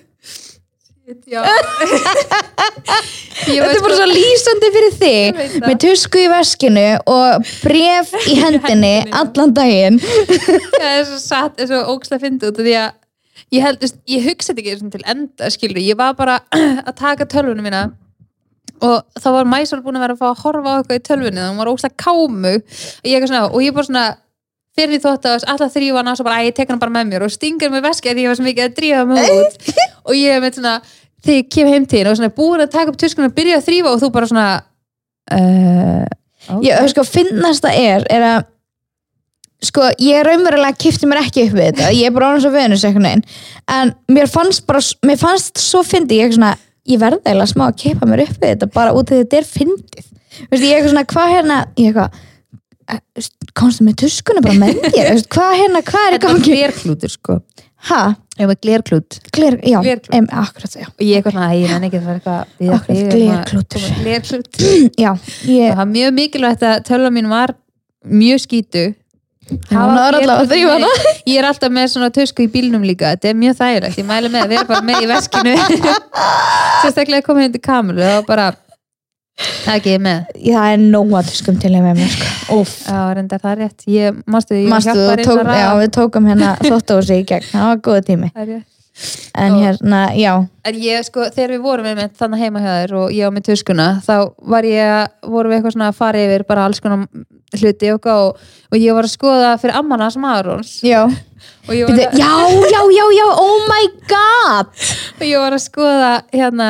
Þetta 3.48 3.64
er 3.64 3.80
bara 3.80 3.96
svo 3.96 4.06
lýsandi 4.10 4.68
fyrir 4.74 4.96
þig 4.98 5.38
með 5.64 5.76
tusku 5.80 6.20
í 6.20 6.26
veskinu 6.28 6.86
og 7.08 7.46
bref 7.62 8.10
í 8.28 8.36
hendinni. 8.42 8.96
allan 9.16 9.54
daginn. 9.56 9.96
Það 10.02 10.90
er 10.90 11.06
svo 11.08 11.20
satt, 11.22 11.54
það 11.56 11.64
er 11.64 11.70
svo 11.70 11.80
ógslag 11.94 12.20
fyndi 12.26 12.50
út 12.50 12.60
af 12.60 12.66
því 12.66 12.74
að 12.82 12.90
ég 13.56 13.64
held, 13.64 13.86
ég 14.12 14.26
hugsaði 14.28 14.66
ekki 14.66 14.90
til 14.98 15.06
enda, 15.14 15.48
skilur, 15.54 15.80
ég 15.80 15.96
var 15.96 16.12
bara 16.18 16.42
að 16.88 16.92
taka 17.00 17.28
tölvunum 17.30 17.64
mína 17.64 17.86
og 18.84 19.20
þá 19.20 19.28
var 19.34 19.50
Mæsól 19.50 19.82
búin 19.84 19.98
að 19.98 20.06
vera 20.06 20.16
að 20.16 20.22
fá 20.22 20.28
að 20.30 20.40
horfa 20.44 20.72
á 20.72 20.76
eitthvað 20.78 21.00
í 21.00 21.04
tölvunni, 21.08 21.40
þannig 21.40 21.52
hún 21.52 21.60
var 21.62 21.70
ógslag 21.72 21.94
kámu 21.98 22.54
og 22.54 23.08
ég, 23.08 23.28
svona, 23.28 23.44
og 23.48 23.64
ég 23.64 23.76
bara 23.76 23.88
svona 23.88 24.06
fyrir 24.78 24.94
því 24.94 25.00
þótt 25.02 25.26
að 25.26 25.46
alltaf 25.52 25.78
hana 25.78 26.12
og 26.12 26.18
svo 26.18 26.26
bara, 26.28 26.42
æ, 26.42 26.48
ég 26.48 26.56
tek 26.56 26.70
hana 26.70 26.82
bara 26.82 26.94
með 26.94 27.10
mér. 27.10 27.24
Og 27.26 27.34
stingur 27.34 27.72
með 27.72 27.88
veski 27.88 28.12
því 28.12 28.24
ég 28.24 28.30
var 28.30 28.38
svo 28.38 28.46
mikið 28.46 28.66
að 28.68 28.76
drífa 28.76 29.04
mig 29.08 29.32
út. 29.34 29.70
Og 30.06 30.14
ég 30.14 30.36
er 30.36 30.44
með 30.44 30.60
svona, 30.60 30.74
þegar 31.24 31.40
ég 31.40 31.48
kem 31.54 31.72
heim 31.72 31.88
til 31.90 32.04
og 32.06 32.18
svona 32.18 32.34
búin 32.36 32.62
að 32.62 32.74
taka 32.76 32.92
upp 32.92 33.00
tuskuna 33.00 33.30
og 33.30 33.34
byrja 33.36 33.58
að 33.58 33.66
þrýfa 33.66 33.94
og 33.94 34.02
þú 34.02 34.12
bara 34.14 34.30
svona 34.30 34.46
uh, 35.34 36.06
okay. 36.46 36.68
ég, 36.68 36.86
sko, 36.92 37.04
finnasta 37.08 37.74
er, 37.74 38.06
er 38.12 38.26
að 38.28 38.38
sko, 39.68 39.88
ég 40.02 40.22
raunverulega 40.26 40.78
kipti 40.78 41.08
mér 41.10 41.24
ekki 41.24 41.48
upp 41.48 41.56
við 41.58 41.72
þetta, 41.72 41.90
ég 41.96 42.06
er 42.06 42.14
bara 42.14 42.30
ánum 42.30 42.44
svo 42.44 42.52
venus 42.54 42.86
einhvern 42.86 43.08
veginn, 43.08 43.24
en 43.74 43.92
mér 44.14 44.30
fannst 44.30 44.62
bara, 44.68 44.82
mér 45.06 45.18
fannst 45.18 45.58
svo 45.58 45.82
fyndi, 45.86 46.20
ég 46.22 46.36
svona 46.36 46.54
ég 46.88 47.00
verði 47.02 47.20
eiginlega 47.24 47.52
smá 47.52 47.66
að 47.68 47.76
kipa 47.82 48.06
mér 48.08 48.24
upp 48.26 48.38
við 48.42 48.52
þetta 48.54 48.70
bara 48.74 48.92
út 48.96 49.08
af 49.10 49.14
því 49.16 49.20
þetta 49.24 49.38
er 49.42 49.48
fyndið. 49.52 50.08
Veistu, 50.48 50.64
ég 50.66 50.72
er 50.72 50.78
eitthvað 50.78 50.92
svona, 50.94 51.04
hvað 51.12 51.32
hérna 51.34 51.58
ég 51.76 51.88
er 51.88 51.92
eitthvað, 51.92 52.18
eh, 52.88 53.00
veist, 53.18 53.34
komstu 53.58 53.84
með 53.88 53.96
tuskuna 54.04 54.40
bara 54.44 54.54
með 54.54 54.80
mér, 54.82 55.10
Veistu, 55.12 55.28
hvað 55.36 55.52
hérna, 55.62 55.82
hvað 55.90 56.06
er 56.06 56.12
í 56.12 56.18
Þetta 56.18 56.28
var 56.32 56.38
gangi? 56.38 56.54
glerklútur 56.56 57.14
sko. 57.16 57.38
Ha, 57.88 58.00
Ég 58.38 58.46
var 58.46 58.54
glerklút. 58.62 59.16
Gler, 59.34 59.56
já, 59.66 59.80
Glerklút. 59.82 60.14
em, 60.14 60.26
akkurat, 60.30 60.74
já. 60.78 60.86
Og 60.86 61.00
ég 61.02 61.16
eitthvað 61.18 61.32
svona, 61.34 61.48
æ, 61.50 61.58
ég 61.58 61.70
nenni 61.72 61.88
ekki 61.88 61.98
að 61.98 62.04
fara 62.06 62.18
eitthvað 62.18 62.36
að 62.38 62.46
biðja 62.60 62.74
Akkurat, 62.76 62.96
þig 62.98 63.02
um 63.02 63.08
að- 63.08 63.18
glerklútur. 63.18 63.82
glerklút. 64.04 64.58
Já, 65.04 65.10
það 65.18 65.48
ég, 65.58 65.76
var 65.80 65.88
mjög 65.90 66.12
mikilvægt 66.14 66.62
að 66.68 66.76
tölva 66.86 67.10
mín 67.16 67.28
var 67.28 67.54
mjög 68.06 68.38
skítu 68.46 68.84
Já, 68.86 68.94
hún 69.48 69.96
var 69.96 70.16
allavega 70.18 70.36
að 70.42 70.52
þrífa 70.52 70.76
hana. 70.76 70.92
ég 71.24 71.40
er 71.40 71.48
alltaf 71.48 71.74
með 71.74 71.90
svona 71.94 72.08
tusku 72.14 72.44
í 72.44 72.48
bílnum 72.52 72.86
líka 72.86 73.12
þetta 73.14 73.30
er 73.32 73.36
mjög 73.42 73.58
þægilegt, 73.58 73.98
ég 74.00 74.08
mæli 74.08 74.32
með 74.32 74.44
að 74.44 74.54
vera 74.54 74.68
bara 74.68 74.86
með 74.88 75.04
í 75.04 75.10
veskinu. 75.12 75.54
Sérstaklega 76.82 77.20
að 77.22 77.26
koma 77.28 77.44
hindi 77.46 77.62
kamilu 77.64 78.08
og 78.18 78.26
bara 78.28 78.48
ekki 79.72 79.94
ég 79.94 80.02
með. 80.02 80.32
Það 80.38 80.72
er 80.72 80.80
nóga 80.82 81.22
tuskum 81.28 81.60
til 81.62 81.74
ég 81.74 81.84
með 81.84 82.00
mér, 82.00 82.16
sko 82.16 82.62
já, 82.64 83.02
reyndar 83.18 83.44
það 83.44 83.52
er 83.52 83.62
rétt. 83.64 83.86
Ég, 83.92 84.24
mástu, 84.26 84.64
þú 85.28 85.92
tókum 85.94 86.26
hérna 86.28 86.56
þóttási 86.64 87.22
í 87.22 87.28
gegn, 87.28 87.52
það 87.52 87.70
var 87.72 87.86
góða 87.88 88.04
tími. 88.10 88.32
Það 88.34 88.44
er 88.44 88.52
rétt. 88.56 88.77
En 89.38 89.52
Og- 89.52 89.62
hérna, 89.62 90.00
já, 90.18 90.32
En 90.68 90.74
ég 90.74 91.04
sko, 91.06 91.28
þegar 91.30 91.54
við 91.54 91.62
vorum 91.62 91.86
með 91.86 92.10
þannig 92.18 92.42
heima 92.42 92.60
hjá 92.60 92.72
þér 92.74 92.94
og 92.98 93.12
ég 93.14 93.28
á 93.28 93.30
með 93.32 93.46
tuskuna 93.48 93.86
þá 94.04 94.14
var 94.42 94.66
ég, 94.68 95.08
vorum 95.22 95.52
við 95.52 95.58
eitthvað 95.58 95.76
svona 95.76 95.88
að 95.92 96.00
fara 96.00 96.24
yfir 96.26 96.44
bara 96.48 96.64
alls 96.66 96.80
konar 96.80 97.06
hluti 97.56 97.90
og, 97.94 98.06
og, 98.06 98.36
og 98.72 98.76
ég 98.76 98.92
var 98.96 99.06
að 99.08 99.14
skoða 99.14 99.54
fyrir 99.62 99.78
ammana 99.78 100.10
sem 100.12 100.24
Arons. 100.28 100.74
Já. 100.84 101.06
Að, 101.68 101.74
já, 101.78 102.28
já, 102.68 102.80
já, 102.92 103.04
já, 103.14 103.24
oh 103.28 103.64
my 103.68 103.88
god! 104.10 104.70
Og 105.18 105.24
ég 105.24 105.40
var 105.40 105.56
að 105.56 105.64
skoða 105.64 106.12
hérna, 106.34 106.68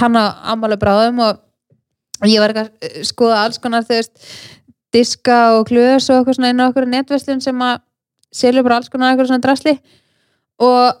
hann 0.00 0.18
á 0.18 0.24
ammali 0.52 0.78
bráðum 0.80 1.22
og, 1.26 1.40
ég 2.28 2.42
var 2.42 2.54
að 2.54 2.70
skoða 3.06 3.44
alls 3.44 3.58
konar 3.62 3.86
þú 3.88 3.96
veist, 3.98 4.12
diska 4.94 5.38
og 5.58 5.68
glös 5.70 6.10
og 6.10 6.20
eitthvað 6.20 6.38
svona 6.38 6.50
inn 6.52 6.62
á 6.62 6.68
okkur 6.68 6.88
netverslun 6.90 7.42
sem 7.42 7.62
að 7.62 7.80
selja 8.34 8.62
bara 8.66 8.80
alls 8.80 8.90
konar 8.90 9.14
eitthvað 9.14 9.30
svona 9.30 9.46
drasli. 9.46 9.76
Og 10.60 10.98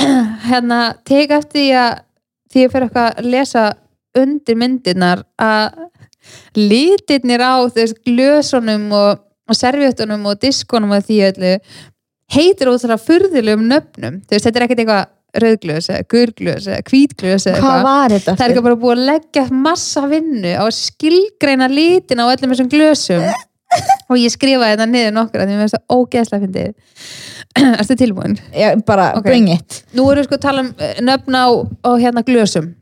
hérna 0.50 0.80
tek 1.06 1.36
eftir 1.38 1.60
því 1.60 1.68
að 1.82 1.92
því 2.50 2.64
ég 2.64 2.72
fyrir 2.72 2.88
eitthvað 2.88 3.20
að 3.20 3.30
lesa 3.34 3.64
undir 4.18 4.58
myndirnar 4.58 5.24
að 5.40 5.86
litirnir 6.58 7.42
á 7.42 7.62
veist, 7.74 8.00
glösunum 8.06 8.90
og, 8.96 9.22
og 9.48 9.56
servjötunum 9.56 10.26
og 10.30 10.42
diskonum 10.42 10.96
og 10.96 11.06
því 11.06 11.22
öllu 11.30 11.54
heitir 12.30 12.70
út 12.70 12.82
þarna 12.82 13.00
furðulegum 13.02 13.64
nöfnum. 13.70 14.20
Þú 14.26 14.36
veist, 14.36 14.46
þetta 14.46 14.60
er 14.60 14.66
ekkert 14.66 14.82
eitthvað 14.84 15.08
rauðglös 15.40 15.88
eða 15.90 16.06
gurglös 16.10 16.66
eða 16.66 16.84
hvítglös 16.90 17.46
eða 17.46 17.60
hvað 17.62 17.84
var 17.86 18.14
þetta? 18.14 18.34
það 18.34 18.44
er 18.44 18.54
ekki 18.54 18.64
bara 18.66 18.78
búið 18.80 18.96
að 18.96 19.04
leggja 19.10 19.44
massa 19.54 20.02
vinnu 20.10 20.54
á 20.58 20.62
að 20.64 20.74
skilgreina 20.78 21.68
litin 21.70 22.22
á 22.22 22.26
öllum 22.26 22.54
þessum 22.54 22.70
glösum 22.72 23.26
og 24.10 24.18
ég 24.18 24.32
skrifaði 24.34 24.74
þetta 24.76 24.86
niður 24.90 25.14
nokkur 25.16 25.44
því 25.44 25.54
mér 25.54 25.62
finnst 25.64 25.76
það 25.78 25.96
ógeðslega 25.96 26.44
fyndið. 26.46 26.72
Erstu 27.80 27.96
tilbúin? 27.98 28.36
já, 28.54 28.68
bara, 28.86 29.12
Ok. 29.18 29.26
bring 29.28 29.50
it. 29.54 29.82
Nú 29.94 30.08
erum 30.10 30.22
við 30.24 30.30
sko 30.30 30.38
að 30.38 30.44
tala 30.46 30.64
um 30.66 30.72
eh, 30.78 30.96
nöfn 31.06 31.38
á, 31.38 31.46
á 31.86 31.90
hérna 32.00 32.24
glösum. 32.26 32.72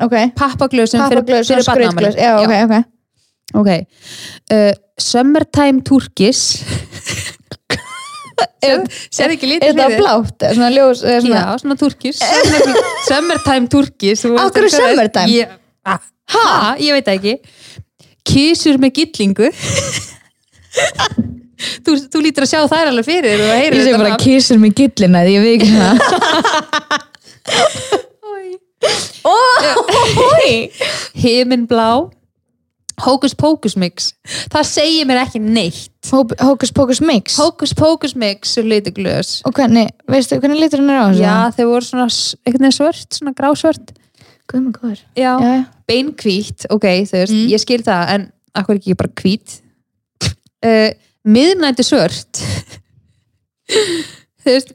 Ok, 0.00 0.16
pappaglösum 0.38 1.02
fyrir, 1.04 1.20
pappaglös, 1.20 1.50
fyrir 1.52 1.66
skrautglös 1.66 2.16
barnaafmæli. 2.16 2.22
já, 2.24 2.32
ok, 2.40 2.54
ok. 2.64 2.88
Ok. 3.60 3.68
Uh, 4.54 4.72
Summertime 5.00 5.82
Turkis. 5.84 6.44
Sér 8.60 9.34
ekki 9.34 9.48
er 9.56 9.74
það 9.76 9.96
blátt, 9.98 10.36
eða 10.44 10.54
svona 10.56 10.70
ljós 10.72 11.02
eða 11.04 11.20
svona, 11.24 11.40
Já, 11.40 11.58
svona 11.62 11.76
turkis. 11.80 12.20
Summertime 13.08 13.68
turkis. 13.72 14.24
Af 14.28 14.52
hverju 14.54 14.72
summertime? 14.74 15.32
Ég, 15.32 15.52
ah, 15.88 16.00
ha, 16.34 16.46
ég 16.80 16.96
veit 16.96 17.08
það 17.08 17.18
ekki. 17.18 17.34
Kísur 18.30 18.80
með 18.80 19.00
gillingu 19.00 19.50
þú, 21.84 21.90
þú 22.12 22.18
lítur 22.24 22.44
að 22.46 22.50
sjá 22.54 22.60
þær 22.70 22.90
alveg 22.92 23.06
fyrir 23.08 23.38
Ég 23.40 23.74
sé 23.84 23.92
bara 23.96 24.12
nafn. 24.14 24.22
kísur 24.24 24.58
með 24.62 24.72
gillina 24.80 25.24
því 25.26 25.32
ég 25.34 25.42
veit 25.44 25.54
ekki 25.60 25.72
það 25.76 25.94
Ói 29.24 30.70
himinblá 31.20 31.90
hókus 33.00 33.32
pókus 33.36 33.76
mix. 33.80 34.10
Það 34.52 34.64
segir 34.68 35.06
mér 35.08 35.22
ekki 35.22 35.40
neitt. 35.40 35.86
Hókus 36.10 36.72
pókus 36.76 37.00
mix? 37.04 37.36
Hókus 37.40 37.72
pókus 37.76 38.12
mix 38.18 38.52
og 38.60 38.66
litiglös 38.68 39.38
Og 39.48 39.54
hvernig, 39.56 39.86
veistu 40.08 40.36
hvernig 40.40 40.60
lítur 40.60 40.82
hann 40.82 40.90
er 40.92 41.00
á 41.00 41.06
þessu? 41.08 41.22
já 41.24 41.36
þau 41.56 41.66
voru 41.70 41.86
svona 41.86 42.08
s- 42.12 42.34
einhvern 42.44 42.66
veginn 42.66 42.76
svört, 42.76 43.08
svona 43.16 43.32
grásvört. 43.36 43.92
Guð 44.50 44.60
mig 44.66 44.74
góður. 44.80 45.00
Beinkvít, 45.88 46.66
ok, 46.70 46.84
þú 47.08 47.16
veist, 47.20 47.32
Mm. 47.32 47.48
ég 47.54 47.60
skil 47.60 47.82
það 47.82 48.08
en 48.14 48.32
akkur 48.54 48.76
ekki 48.80 48.96
bara 48.96 49.12
hvít 49.20 49.60
uh, 50.66 50.90
miðnætti 51.28 51.86
svört. 51.86 52.42
Þú 54.40 54.54
veist, 54.54 54.70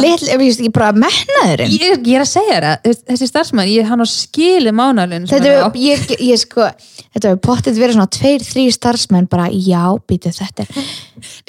Litl, 0.00 0.28
ég 0.30 0.38
veist 0.40 0.62
ekki 0.62 0.72
bara 0.72 0.94
metnaðurinn. 0.96 1.74
Ég, 1.74 1.98
ég 2.08 2.16
er 2.16 2.22
að 2.24 2.30
segja 2.30 2.60
það, 2.64 2.76
þú 2.80 2.92
veist, 2.92 3.02
þessi 3.10 3.28
starfsmann 3.28 3.68
ég, 3.68 3.88
hann 3.90 4.00
á 4.00 4.08
skili 4.08 4.72
mánalinn 4.72 5.26
Þetta 5.28 5.50
er, 5.50 5.76
ég, 5.82 6.06
ég 6.24 6.40
sko, 6.40 6.68
þetta 7.12 7.34
hefur 7.34 7.42
pottit 7.44 7.76
verið 7.76 7.98
svona 7.98 8.12
tveir, 8.16 8.46
þrý 8.48 8.64
starfsmenn 8.72 9.28
bara, 9.30 9.50
já, 9.52 9.82
býtu 10.08 10.32
þetta 10.32 10.64
er 10.64 10.72
nei, 10.72 10.86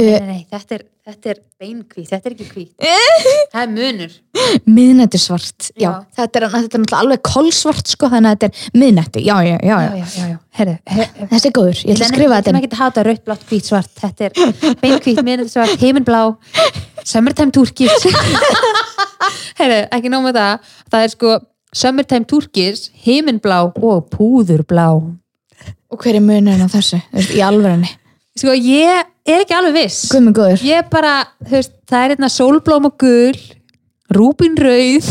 nei, 0.04 0.28
nei, 0.28 0.42
þetta 0.52 0.78
er, 0.78 0.84
þetta 1.12 1.32
er 1.34 1.40
beinkvít, 1.62 2.08
þetta 2.10 2.30
er 2.30 2.36
ekki 2.36 2.48
hvít 2.52 2.86
það 3.54 3.62
er 3.62 3.72
munur. 3.76 4.16
Miðnætti 4.66 5.20
svart, 5.22 5.68
já, 5.76 5.86
Já. 5.86 5.92
þetta 6.18 6.40
er, 6.42 6.46
þetta 6.56 6.80
er 6.80 6.84
náttúrulega 6.84 7.02
alveg 7.04 7.24
kolsvart 7.28 7.92
sko, 7.94 8.10
þannig 8.12 8.32
að 8.32 8.38
þetta 8.38 8.50
er 8.50 8.82
miðnætti, 8.82 9.24
já, 9.28 9.36
já, 9.46 9.58
já, 9.58 9.76
já, 9.76 9.78
já. 9.82 9.92
já, 9.92 10.08
já, 10.16 10.26
já, 10.32 10.40
herru 10.60 10.76
her, 10.96 11.12
Þetta 11.22 11.42
er 11.52 11.56
góður, 11.60 11.84
ég 11.84 11.94
ætla 11.96 12.08
að 12.08 12.14
skrifa 12.16 12.40
Ég 12.40 12.48
þetta 12.48 12.58
ekki 12.62 12.72
að 12.72 12.82
hata 12.82 13.06
rautt, 13.08 13.24
blátt, 13.28 13.46
hvít, 13.52 13.70
svart. 13.70 13.94
Þetta 14.02 14.28
er 14.28 14.76
beinkvít, 14.82 15.22
minnið 15.28 15.52
svart, 15.54 15.78
heiminblá 15.84 16.24
Summertime 17.08 17.54
Turkis 17.56 18.08
Herru, 19.60 19.80
ekki 19.94 20.10
nóg 20.12 20.26
með 20.26 20.38
það. 20.40 20.70
Það 20.92 21.06
er 21.06 21.14
sko 21.16 21.34
Summertime 21.82 22.28
Turkis, 22.28 22.88
heiminblá 23.06 23.62
og 23.70 24.08
púðurblá. 24.12 24.88
Og 25.92 26.00
hver 26.02 26.18
er 26.18 26.24
munurinn 26.24 26.66
á 26.66 26.70
þessu, 26.72 27.00
þú 27.12 27.20
veist, 27.20 27.34
í 27.36 27.42
alvörinni 27.46 27.90
Sko, 28.40 28.54
ég 28.56 29.11
er 29.28 29.44
ekki 29.44 29.58
alveg 29.58 29.76
viss. 29.78 30.06
Guð 30.12 30.24
mig 30.28 30.38
góður. 30.38 30.64
Ég 30.66 30.82
er 30.82 30.88
bara, 30.92 31.16
þú 31.46 31.58
veist, 31.58 31.76
það 31.90 32.06
er 32.06 32.16
hérna 32.16 32.32
sólblóm 32.34 32.88
og 32.90 32.96
gul 33.02 33.42
Rúbinrauð 34.12 35.06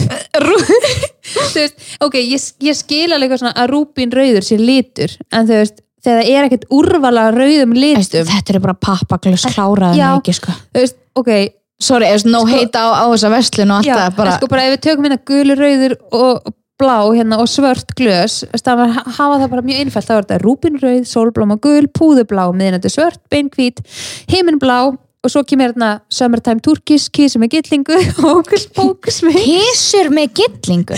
Þú 1.31 1.45
veist, 1.55 1.87
ok, 2.05 2.19
ég, 2.21 2.49
ég 2.67 2.77
skil 2.77 3.07
alveg 3.09 3.31
eitthvað 3.31 3.43
svona 3.45 3.55
að 3.57 3.71
rúbinrauður 3.73 4.45
sé 4.45 4.59
litur 4.61 5.15
En 5.33 5.49
þú 5.49 5.61
veist, 5.61 5.81
þegar 6.05 6.21
það 6.21 6.33
er 6.35 6.49
ekkert 6.49 6.67
úrvala 6.77 7.31
rauðum 7.33 7.73
litum 7.79 8.29
Þetta 8.29 8.55
er 8.57 8.61
bara 8.67 8.77
pappaglös 8.77 9.47
kláraði 9.55 10.03
Já. 10.03 10.11
ekki 10.19 10.37
sko. 10.37 10.57
Þú 10.75 10.85
veist, 10.85 11.01
ok, 11.17 11.33
Sorry, 11.81 12.11
eða 12.13 12.29
no 12.29 12.43
heita 12.45 12.83
á, 12.85 12.89
á 12.93 13.05
þessa 13.09 13.31
vestlun 13.33 13.71
og 13.73 13.87
já, 13.87 13.95
alltaf 13.95 14.17
bara 14.19 14.35
en 14.35 14.37
sko 14.37 14.49
bara 14.53 14.65
ef 14.67 14.75
við 14.75 14.83
tökum 14.85 15.07
hérna 15.07 15.17
gulur, 15.31 15.63
rauður 15.65 15.95
og 16.13 16.51
blá 16.81 16.97
hérna 17.13 17.39
og 17.43 17.51
svört 17.53 17.93
glös 17.99 18.41
það 18.57 18.81
var 18.83 18.97
hafa 19.05 19.37
það 19.43 19.53
bara 19.53 19.67
mjög 19.69 19.85
einfalt 19.85 20.09
þá 20.09 20.15
er 20.17 20.25
þetta 20.25 20.41
rúbinrauð, 20.47 21.05
sólblóma 21.13 21.61
gul, 21.63 21.85
púðublá 22.01 22.49
miðnættu 22.57 22.91
svört, 22.93 23.21
beinkvít, 23.33 23.85
heiminblá 24.33 24.81
og 25.21 25.29
svo 25.29 25.43
kemur 25.45 25.69
hérna 25.69 25.89
summertime 26.09 26.63
turkis, 26.65 27.11
kísum 27.13 27.43
með 27.45 27.59
gillingu 27.59 27.99
hókus 28.25 28.65
pókus 28.73 29.19
með 29.27 29.37
Kísur 29.45 30.09
með 30.17 30.31
gillingu. 30.39 30.97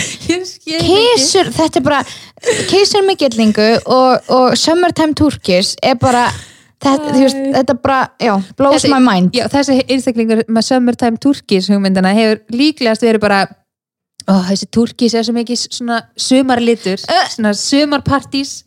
Kísur, 0.62 1.50
þetta 1.50 1.80
er 1.80 1.86
bara 1.86 2.02
Kísur 2.70 3.02
með 3.06 3.24
gillingu 3.24 3.66
og, 3.82 4.30
og 4.30 4.54
Summertime 4.58 5.14
Turkish 5.18 5.74
er 5.82 5.98
bara 5.98 6.28
þetta, 6.82 7.12
veist, 7.14 7.40
þetta 7.56 7.76
bara, 7.82 7.98
já, 8.22 8.36
blows 8.58 8.78
Þessi- 8.78 8.92
my 8.94 9.00
mind. 9.02 9.34
Já, 9.34 9.48
þessi 9.50 9.80
einstaklingur 9.86 10.44
með 10.50 10.68
summertime 10.70 11.18
turkis 11.22 11.68
hugmyndina 11.70 12.14
hefur 12.16 12.40
líklegast 12.54 13.02
verið 13.06 13.22
bara 13.26 13.42
ó, 14.28 14.34
þessi 14.50 14.68
turkis 14.74 15.16
er 15.18 15.26
svo 15.26 15.34
mikið 15.36 15.64
svona 15.64 16.02
sumarlitur, 16.16 17.02
svona 17.34 17.54
sumarpartís 17.58 18.62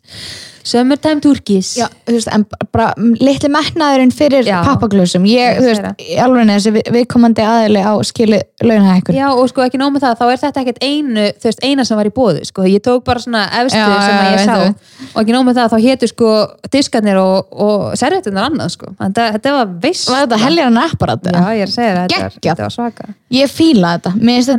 summertime 0.65 1.21
turkis 1.23 1.73
Já, 1.77 1.85
þú 2.07 2.15
veist, 2.17 2.29
en 2.33 2.45
bara 2.73 2.87
litli 2.97 3.49
metnaðurinn 3.53 4.11
fyrir 4.15 4.47
pappaglösum 4.65 5.25
Ég 5.29 5.59
þú 5.61 5.67
veist, 5.69 5.85
alveg 6.25 6.49
þessi 6.49 6.73
við- 6.75 6.89
viðkomandi 6.95 7.45
aðili 7.45 7.83
á 7.85 7.93
skili 8.07 8.39
launahækkur 8.65 9.15
Já, 9.17 9.27
og 9.31 9.45
sko 9.51 9.65
ekki 9.67 9.79
nóg 9.81 9.93
með 9.95 10.05
það, 10.07 10.15
þá 10.19 10.25
er 10.33 10.41
þetta 10.43 10.63
ekkert 10.65 10.81
einu, 10.85 11.25
þú 11.37 11.49
veist, 11.51 11.61
eina 11.69 11.85
sem 11.85 11.99
var 11.99 12.09
í 12.09 12.13
bóðu, 12.15 12.41
sko, 12.49 12.65
ég 12.69 12.81
tók 12.85 13.03
bara 13.05 13.19
svona 13.23 13.43
efstu 13.61 13.77
Já, 13.77 13.85
sem 14.01 14.15
já, 14.15 14.31
ég 14.33 14.39
sá. 14.41 14.55
það. 14.55 14.73
og 15.13 15.19
ekki 15.23 15.35
nóg 15.37 15.45
með 15.49 15.59
það, 15.61 15.69
þá 15.75 15.77
hétu 15.85 16.09
sko 16.11 16.31
diskarnir 16.73 17.19
og, 17.21 17.53
og 17.65 17.85
servetunar 17.99 18.49
annað, 18.49 18.73
sko. 18.75 18.91
Þetta, 18.99 19.27
þetta 19.37 19.53
var 19.59 19.67
veist 19.85 20.09
Var 20.09 20.25
þetta 20.25 20.41
heljar 20.41 20.71
en 20.71 20.81
apparat? 20.81 21.29
Já, 21.29 21.45
ég 21.55 21.61
er 21.65 21.69
að 21.69 21.75
segja 21.75 21.93
það, 21.93 22.01
þetta 22.01 22.15
Geggjað. 22.25 22.41
þetta 22.49 22.65
var 22.65 22.73
svaka. 22.75 23.07
Ég 23.35 23.49
fíla 23.51 23.93
þetta, 23.97 24.11
mér 24.21 24.35
finnst 24.37 24.49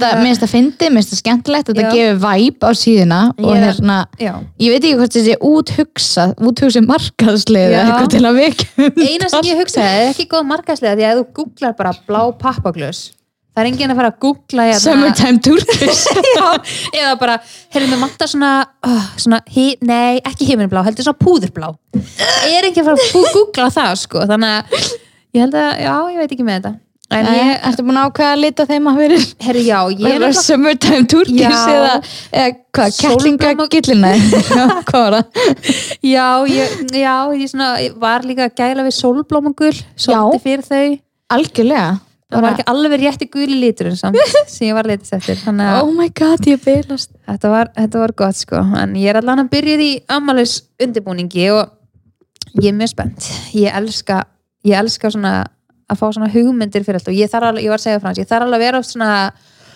þetta 0.43 0.49
fyndi, 0.51 0.89
mér 0.91 1.01
finnst 1.01 1.11
þetta 1.13 1.21
skemmtilegt, 1.23 1.67
þetta 1.71 1.87
Ég- 5.97 6.37
ég 6.37 6.47
úthugsið 6.51 6.89
markaðslið 6.91 7.67
Já. 7.67 7.77
eða 7.81 7.85
eitthvað 7.91 8.11
til 8.15 8.25
að 8.25 8.41
vekja 8.41 8.69
um 8.87 9.05
eina 9.07 9.29
sem 9.33 9.51
ég 9.51 9.61
hugsaði, 9.63 10.01
er 10.01 10.11
ekki 10.15 10.29
góð 10.33 10.49
markaðslega 10.53 10.99
því 10.99 11.07
að 11.11 11.21
þú 11.21 11.27
googlar 11.41 11.77
bara 11.79 11.95
blá 12.07 12.21
pappaglös 12.41 13.03
það 13.57 13.63
er 13.63 13.71
enginn 13.71 13.93
að 13.95 14.01
fara 14.03 14.11
að 14.13 14.19
googla 14.21 14.65
hérna 14.69 14.81
Summertime 14.83 15.41
Turkish 15.41 16.03
eða 17.01 17.15
bara, 17.21 17.39
heyrðum 17.73 17.95
við 17.95 18.03
matta 18.03 18.29
svona, 18.29 18.51
uh, 18.85 19.07
svona 19.17 19.41
hi, 19.49 19.71
nei, 19.81 20.21
ekki 20.29 20.49
himinblá, 20.51 20.83
heldur 20.85 21.07
svona 21.07 21.23
púðurblá. 21.25 21.71
Er 22.53 22.69
ekki 22.69 22.83
að 22.83 22.91
fara 22.91 23.07
að 23.07 23.31
googla 23.33 23.71
það 23.73 23.95
sko, 24.03 24.27
þannig 24.29 24.59
að 24.59 24.91
ég 25.37 25.47
held 25.47 25.57
að, 25.57 25.71
já, 25.87 25.95
ég 26.13 26.21
veit 26.21 26.37
ekki 26.37 26.45
með 26.45 26.59
þetta 26.61 26.75
en 27.15 27.27
Ég, 27.27 27.37
ég, 27.39 27.59
Ertu 27.69 27.85
búin 27.87 27.99
að 28.01 28.09
ákveða 28.11 28.31
að 28.35 28.41
lita 28.43 28.65
þeim 28.67 28.89
að 28.91 28.97
fyrir? 29.01 29.27
Heyrðu, 29.47 29.65
já, 29.67 29.79
ég 29.91 30.07
er 30.11 30.21
náttúrulega- 30.21 30.43
Summertime 30.47 31.07
Turkish 31.07 31.39
Já. 31.39 31.69
eða, 31.77 31.93
eða 32.33 32.49
hvað, 32.77 32.97
kettlinga 33.01 33.51
Sólblóma- 33.53 33.69
gillina 33.77 34.11
hvað 34.89 35.05
var 35.05 35.17
það? 35.19 35.45
já, 36.03 36.27
ég, 36.51 36.75
já, 36.99 37.15
ég 37.39 37.53
svona 37.53 37.69
var 38.03 38.27
líka 38.27 38.49
gæla 38.59 38.87
við 38.89 38.97
sólblómagul 38.99 39.73
svolítið 39.97 40.43
fyrir 40.49 40.67
þau. 40.67 40.99
Algjörlega. 41.37 41.87
Það 42.27 42.43
var 42.43 42.57
ekki 42.57 42.65
alveg 42.73 43.01
rétti 43.05 43.27
guli 43.31 43.57
litur 43.63 43.93
samt, 43.95 44.19
sem 44.51 44.67
ég 44.67 44.75
var 44.75 44.89
þannig 44.91 45.63
að 45.63 45.77
Oh 45.85 45.93
my 45.95 46.09
god, 46.11 46.43
ég 46.51 46.59
bylast 46.65 47.13
þetta 47.23 47.51
var, 47.53 47.71
þetta 47.77 48.01
var 48.03 48.13
gott 48.19 48.35
sko. 48.41 48.63
En 48.83 48.97
ég 48.99 49.13
er 49.13 49.21
allan 49.21 49.45
að 49.45 49.51
byrja 49.55 49.77
í 49.79 49.93
ammælis 50.11 50.57
undirbúningi 50.83 51.47
og 51.55 51.71
ég 52.59 52.73
er 52.73 52.75
mjög 52.81 52.91
spennt. 52.97 53.29
Ég 53.55 53.71
elska, 53.79 54.25
ég 54.67 54.75
elska 54.75 55.13
svona 55.15 55.37
að 55.91 55.99
fá 56.01 56.07
svona 56.13 56.31
hugmyndir 56.33 56.85
fyrir 56.87 56.99
allt. 57.01 57.09
Og 57.13 57.15
ég 57.19 57.31
þarf 57.31 57.51
alveg, 57.51 57.65
ég 57.65 57.71
var 57.71 57.79
að 57.79 57.85
segja 57.87 58.01
frá 58.01 58.09
hans, 58.11 58.19
ég 58.19 58.27
þarf 58.31 58.43
alveg 58.47 58.59
að 58.61 58.67
vera 58.67 58.83
svona 58.83 59.11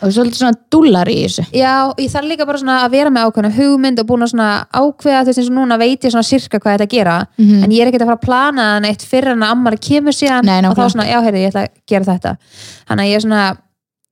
Og 0.01 0.09
svolítið 0.17 0.39
svona 0.41 0.57
dúllar 0.73 1.09
í 1.13 1.15
þessu. 1.27 1.43
Já, 1.53 1.93
ég 2.01 2.09
þarf 2.09 2.25
líka 2.31 2.47
bara 2.49 2.57
svona 2.63 2.77
að 2.87 2.91
vera 2.95 3.11
með 3.13 3.27
ákveðna 3.29 3.51
hugmynd 3.53 3.99
og 4.01 4.07
búin 4.09 4.23
að 4.25 4.31
svona 4.33 4.47
ákveða 4.73 5.19
þú 5.21 5.29
veist 5.29 5.41
eins 5.43 5.51
og 5.51 5.57
núna 5.59 5.77
veit 5.77 6.07
ég 6.07 6.15
svona 6.15 6.25
sirka 6.25 6.57
hvað 6.59 6.73
þetta 6.79 6.87
að 6.87 6.95
gera 6.95 7.17
Mhm. 7.37 7.65
en 7.65 7.71
ég 7.71 7.83
er 7.83 7.91
ekkert 7.91 8.03
að 8.07 8.09
fara 8.09 8.17
að 8.17 8.25
plana 8.25 8.63
það 8.71 8.81
neitt 8.87 9.05
fyrir 9.05 9.33
en 9.35 9.43
að 9.45 9.53
ammæli 9.53 9.77
kemur 9.77 10.17
síðan 10.17 10.45
Nei, 10.49 10.65
og 10.65 10.73
þá 10.75 10.89
svona, 10.89 11.05
já, 11.05 11.21
heyrðu, 11.21 11.37
ég 11.45 11.53
ætla 11.53 11.65
að 11.67 11.69
gera 11.87 12.05
þetta. 12.05 12.37
Þannig 12.89 13.05
að 13.05 13.11
ég 13.11 13.15
er 13.15 13.21
svona 13.21 13.57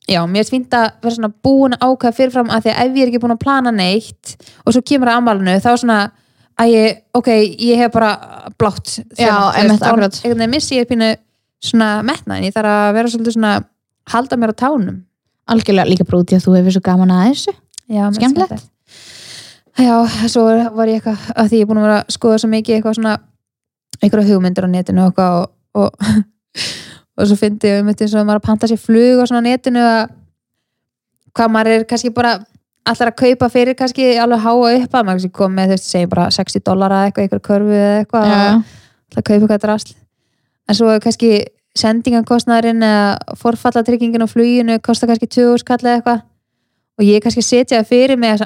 já, 0.08 0.20
mér 0.28 0.40
er 0.44 0.52
fínt 0.52 0.72
að 0.76 0.90
vera 1.02 1.14
svona 1.16 1.32
búin 1.42 1.72
að 1.72 1.80
ákveða 1.88 2.16
fyrirfram 2.20 2.50
að 2.52 2.62
því 2.62 2.70
að 2.74 2.84
ef 2.84 2.92
ég 2.92 3.02
er 3.02 3.08
ekki 3.08 3.20
búin 3.24 3.32
að 3.32 3.40
plana 3.46 3.70
neitt 3.72 4.36
og 4.66 4.72
svo 4.74 4.82
kemur 4.84 5.08
að 5.08 5.16
ammælinu 5.22 5.56
þá 5.64 5.72
svona 5.80 6.10
að 6.60 6.68
ég, 6.68 6.96
ok, 7.14 7.28
ég 7.64 7.76
svona 11.64 11.90
metna 12.06 12.38
en 12.38 12.46
ég 12.48 12.54
þarf 12.54 12.72
að 12.72 12.96
vera 12.96 13.12
svolítið 13.12 13.36
svona 13.36 13.52
halda 14.12 14.38
mér 14.38 14.54
á 14.54 14.60
tánum. 14.64 14.98
Algjörlega 15.48 15.88
líka 15.88 16.06
bara 16.08 16.20
út 16.22 16.32
í 16.32 16.36
að 16.36 16.44
þú 16.44 16.56
hefur 16.58 16.76
svo 16.76 16.84
gaman 16.84 17.14
að 17.14 17.30
þessu. 17.30 17.54
Já, 17.88 18.02
Skemmtilegt. 18.16 18.68
Já, 19.78 19.94
svo 20.26 20.44
var 20.74 20.90
ég 20.90 20.98
eitthvað 20.98 21.26
að 21.38 21.50
því 21.50 21.58
ég 21.60 21.64
er 21.64 21.70
búin 21.70 21.80
að 21.80 21.86
vera 21.86 21.98
að 22.02 22.14
skoða 22.16 22.38
svo 22.42 22.50
mikið 22.50 22.76
eitthvað 22.76 22.96
svona 22.98 23.14
einhverja 24.02 24.28
hugmyndir 24.32 24.66
á 24.66 24.70
netinu 24.70 25.04
og 25.04 25.12
eitthvað 25.12 25.36
og, 25.38 25.50
og, 25.78 25.90
og 27.18 27.28
svo 27.30 27.38
fyndi 27.38 27.70
ég 27.70 27.82
um 27.82 27.90
þetta 27.90 28.06
eins 28.06 28.16
og 28.18 28.26
maður 28.26 28.42
að 28.42 28.48
panta 28.48 28.70
sér 28.70 28.80
flug 28.82 29.22
og 29.22 29.30
svona 29.30 29.42
á 29.42 29.48
netinu 29.48 29.84
að 29.86 30.00
hvað 31.38 31.52
maður 31.54 31.76
er 31.76 31.86
kannski 31.92 32.10
bara 32.14 32.34
allar 32.88 33.12
að 33.12 33.18
kaupa 33.22 33.50
fyrir 33.52 33.78
kannski 33.78 34.10
alveg 34.18 34.42
háa 34.42 34.56
upp 34.58 34.66
að 34.98 35.06
maður 35.06 35.14
kannski 35.14 35.32
kom 35.38 35.54
með 35.54 35.70
þú 35.70 35.76
veist, 35.76 35.88
segjum 35.92 36.12
bara 36.16 36.28
60 36.34 36.66
dólar 36.66 36.96
eða 36.96 37.08
eitthvað, 37.08 37.28
einhver 37.28 37.44
körfu 37.48 37.78
eða 37.78 37.96
eitthvað 38.02 38.28
að 38.34 39.22
kaupa 39.22 39.38
eitthvað 39.38 39.64
drasl 39.66 39.96
en 40.68 40.78
svo 40.78 40.94
kannski 41.02 41.32
sendingakostnæðurinn 41.78 42.82
eða 42.82 43.36
forfallatryggingin 43.38 44.24
á 44.24 44.28
fluginu 44.30 44.78
kostar 44.84 45.10
kannski 45.12 45.28
20 45.30 45.62
skall 45.62 45.80
eða 45.82 45.98
eitthvað. 45.98 46.26
Og 46.98 47.06
ég 47.06 47.22
kannski 47.22 47.44
að 47.44 47.46
setja 47.46 47.78
það 47.78 47.92
fyrir 47.92 48.18
mig 48.18 48.34
að 48.34 48.42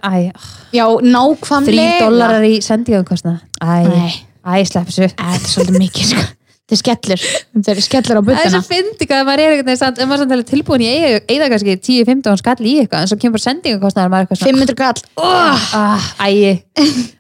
nákvæmlega. 1.01 1.97
3 1.97 2.05
dólarar 2.05 2.45
í 2.45 2.61
sendingakostnað 2.64 3.41
æ, 3.64 4.12
æ, 4.45 4.55
slepp 4.68 4.91
þessu. 4.91 5.09
Þetta 5.16 5.33
er 5.41 5.53
svolítið 5.55 5.85
mikið 5.87 6.11
sko. 6.12 6.29
Þetta 6.62 6.77
er 6.77 6.81
skellur, 6.81 7.23
þetta 7.53 7.73
er 7.73 7.81
skellur 7.85 8.18
á 8.18 8.23
Það 8.23 8.45
er 8.47 8.53
svo 8.53 8.61
fyndi 8.64 9.07
hvað 9.09 9.25
maður 9.29 9.43
er 9.73 9.77
samt, 9.81 9.99
ef 10.01 10.09
maður 10.09 10.37
er 10.37 10.45
tilbúin 10.47 10.85
í 10.85 10.91
eiga 11.29 11.49
kannski 11.51 11.75
10-15 11.75 12.39
skall 12.41 12.62
í 12.62 12.77
eitthvað 12.81 13.03
en 13.03 13.11
svo 13.11 13.18
kemur 13.20 13.43
eitthvað 13.43 13.93
svona 13.93 14.23
500 14.41 14.79
kall. 14.79 15.03
Oh! 15.20 15.66
ah, 15.77 16.07
æ, 16.23 16.62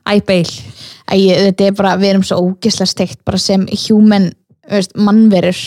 æ, 0.08 0.14
beil 0.24 0.48
Æ, 1.12 1.16
þetta 1.50 1.66
er 1.66 1.74
bara, 1.76 1.96
við 2.00 2.14
erum 2.14 2.24
svo 2.24 2.38
ógislega 2.40 2.88
steikt 2.88 3.20
bara 3.26 3.40
sem 3.42 3.66
human, 3.88 4.30
mannverur. 4.96 5.60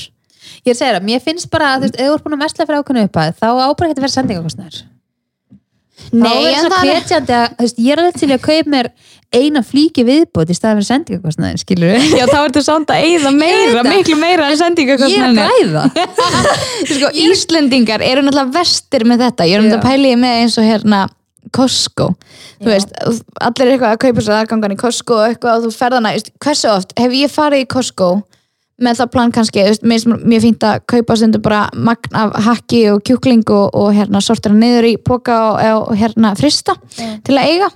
Ég 0.65 0.71
er 0.71 0.75
að 0.75 0.81
segja 0.81 0.95
það, 0.95 1.07
mér 1.09 1.23
finnst 1.23 1.49
bara 1.53 1.75
að 1.75 1.85
þú 1.85 1.87
veist, 1.87 1.95
ef 1.99 2.09
þú 2.09 2.17
ert 2.17 2.25
búin 2.25 2.35
að 2.37 2.43
mesla 2.43 2.65
fyrir 2.65 2.81
ákveðnu 2.81 3.07
upphæð 3.09 3.39
þá 3.39 3.47
ábæður 3.49 3.87
ekki 3.89 3.95
að 3.95 4.05
vera 4.05 4.13
sendingakostnær 4.15 4.83
þá 5.95 6.15
Nei, 6.19 6.31
er 6.35 6.47
en 6.49 6.63
svona 6.65 6.77
það 6.77 6.89
er 6.89 6.95
hvetjandi 6.95 7.35
að, 7.35 7.45
þú 7.55 7.65
veist, 7.65 7.77
ég 7.81 7.93
er 7.93 8.01
alveg 8.01 8.17
til 8.19 8.29
að 8.35 8.41
kaupa 8.45 8.71
mér 8.73 8.89
eina 9.35 9.61
flíki 9.65 10.05
viðbót 10.07 10.51
í 10.51 10.55
staðan 10.55 10.79
fyrir 10.79 10.87
sendingakostnær, 10.89 11.59
skilur 11.61 11.93
við 11.95 12.15
Já, 12.19 12.25
þá 12.29 12.37
ertu 12.41 12.63
samt 12.65 12.93
að 12.93 13.07
eyða 13.07 13.31
meira, 13.35 13.83
miklu 13.87 14.17
meira 14.19 14.49
en 14.51 14.59
sendinga 14.59 14.97
ég 15.01 15.15
er 15.17 15.27
að 15.29 15.39
græða. 15.39 15.85
Sko, 16.91 17.11
Íslendingar 17.25 18.05
eru 18.05 18.25
náttúrulega 18.25 18.55
vestir 18.59 19.07
með 19.07 19.25
þetta. 19.25 19.47
Ég 19.49 19.57
er 19.57 19.63
um 19.63 19.69
þetta 19.69 19.81
að 19.81 19.87
pæli 19.89 20.13
ég 20.13 20.21
með 20.21 20.37
eins 20.43 20.59
og 20.61 20.67
hérna 20.67 21.01
Costco, 21.55 22.07
þú 22.59 22.69
Já. 22.69 22.73
veist 22.73 22.95
allir 23.45 23.67
er 23.67 23.73
eitthvað 23.75 23.91
að 23.91 23.99
kaupa 24.05 24.23
sér 24.25 24.37
aðgangan 24.39 24.75
í 24.75 24.79
Costco 24.79 25.19
og 25.19 25.27
eitthvað 25.29 25.59
og 25.59 25.67
þú 25.67 25.75
ferðana, 25.77 26.13
hversu 26.41 26.71
oft 26.71 26.95
hef 26.99 27.13
ég 27.15 27.31
farið 27.31 27.65
í 27.65 27.67
Costco 27.71 28.09
með 28.81 28.99
það 28.99 29.11
plan 29.13 29.31
kannski, 29.31 29.63
mér 29.87 30.43
finnst 30.43 30.65
að 30.67 30.81
kaupa 30.91 31.15
stundu 31.15 31.39
bara 31.43 31.61
magn 31.73 32.17
af 32.19 32.33
hakki 32.49 32.81
og 32.91 33.03
kjúkling 33.07 33.45
og, 33.55 33.69
og 33.71 33.93
hérna 33.95 34.21
sortira 34.23 34.55
niður 34.55 34.89
í 34.89 34.95
póka 34.99 35.37
og, 35.47 35.61
og 35.91 35.95
hérna 35.99 36.33
frista 36.39 36.75
Já. 36.97 37.15
til 37.23 37.37
að 37.37 37.53
eiga 37.53 37.71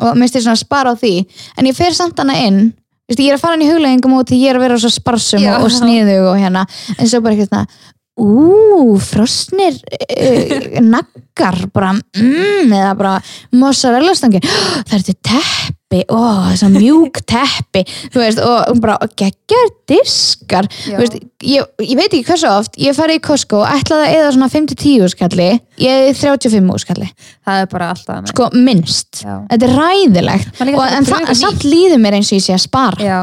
og 0.00 0.16
mér 0.16 0.24
finnst 0.26 0.40
ég 0.40 0.46
svona 0.46 0.56
að 0.56 0.64
spara 0.64 0.94
á 0.96 1.00
því 1.00 1.14
en 1.56 1.68
ég 1.68 1.76
fer 1.76 1.96
samt 1.96 2.20
hana 2.22 2.36
inn 2.46 2.60
þú 2.70 3.12
veist, 3.12 3.20
ég 3.22 3.28
er 3.30 3.36
að 3.36 3.44
fara 3.44 3.58
inn 3.58 3.66
í 3.66 3.68
hugleggingum 3.70 4.16
út 4.16 4.32
því 4.32 4.40
ég 4.40 4.54
er 4.54 4.58
að 4.58 4.64
vera 4.66 4.80
svo 4.80 4.92
sparsum 4.94 5.44
Já. 5.44 5.58
og, 5.60 5.68
sniðug 5.72 6.30
og 6.32 6.40
hérna 6.40 6.64
en 6.96 7.10
svo 7.10 7.20
bara 7.20 7.36
eitthvað 7.36 7.52
svona 7.52 7.92
ú, 8.16 8.96
frosnir 9.02 9.76
uh, 9.76 10.80
naggar 10.94 11.66
bara, 11.74 11.92
mm, 12.16 12.72
eða 12.72 12.92
bara 12.96 13.16
mozzarella 13.56 14.14
stangi. 14.16 14.40
Það 14.40 14.94
er 14.96 15.04
þetta 15.04 15.36
teppi, 15.36 16.00
ó, 16.08 16.20
þess 16.48 16.64
að 16.66 16.78
mjúk 16.80 17.20
teppi, 17.28 17.82
þú 18.14 18.22
veist, 18.22 18.40
og 18.42 18.72
og 18.72 18.80
bara 18.82 19.10
geggjar 19.20 19.70
diskar. 19.90 20.68
Já. 20.88 20.96
þú 20.96 21.02
veist, 21.04 21.18
ég, 21.44 21.70
ég 21.84 22.00
veit 22.00 22.08
ekki 22.08 22.24
hversu 22.30 22.50
oft 22.50 22.80
ég 22.80 22.96
farið 22.96 23.20
í 23.20 23.24
Costco, 23.28 23.62
ætlaði 23.68 24.08
að 24.08 24.18
eða 24.18 24.34
svona 24.38 24.50
5-10 24.56 25.12
skalli, 25.12 25.48
ég 25.84 26.10
er 26.10 26.18
35 26.18 26.84
skalli. 26.86 27.10
Það 27.46 27.62
er 27.62 27.72
bara 27.76 27.92
alltaf 27.94 28.14
annað. 28.16 28.32
sko 28.32 28.50
minnst, 28.56 29.22
Já. 29.22 29.34
þetta 29.52 29.68
er 29.68 29.76
ræðilegt 29.82 30.62
og, 30.72 30.84
en 30.88 31.10
það, 31.12 31.32
samt 31.44 31.68
líður 31.68 32.00
mér 32.02 32.18
eins 32.18 32.32
og 32.32 32.40
ég 32.40 32.48
sé 32.48 32.56
að 32.56 32.64
spara. 32.64 33.04
Já, 33.04 33.20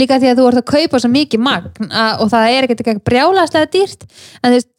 líka 0.00 0.20
því 0.20 0.32
að 0.32 0.40
þú 0.40 0.48
ert 0.50 0.62
að 0.62 0.70
kaupa 0.72 1.02
svo 1.02 1.12
mikið 1.12 1.44
magn 1.46 1.90
að, 1.90 2.24
og 2.24 2.32
það 2.32 2.54
er 2.54 2.66
ekkert 2.66 2.82
ekki 2.84 3.06
brjálæslega 3.10 3.72
dýrt 3.74 4.06
en 4.06 4.50
þú 4.50 4.56
veist, 4.56 4.72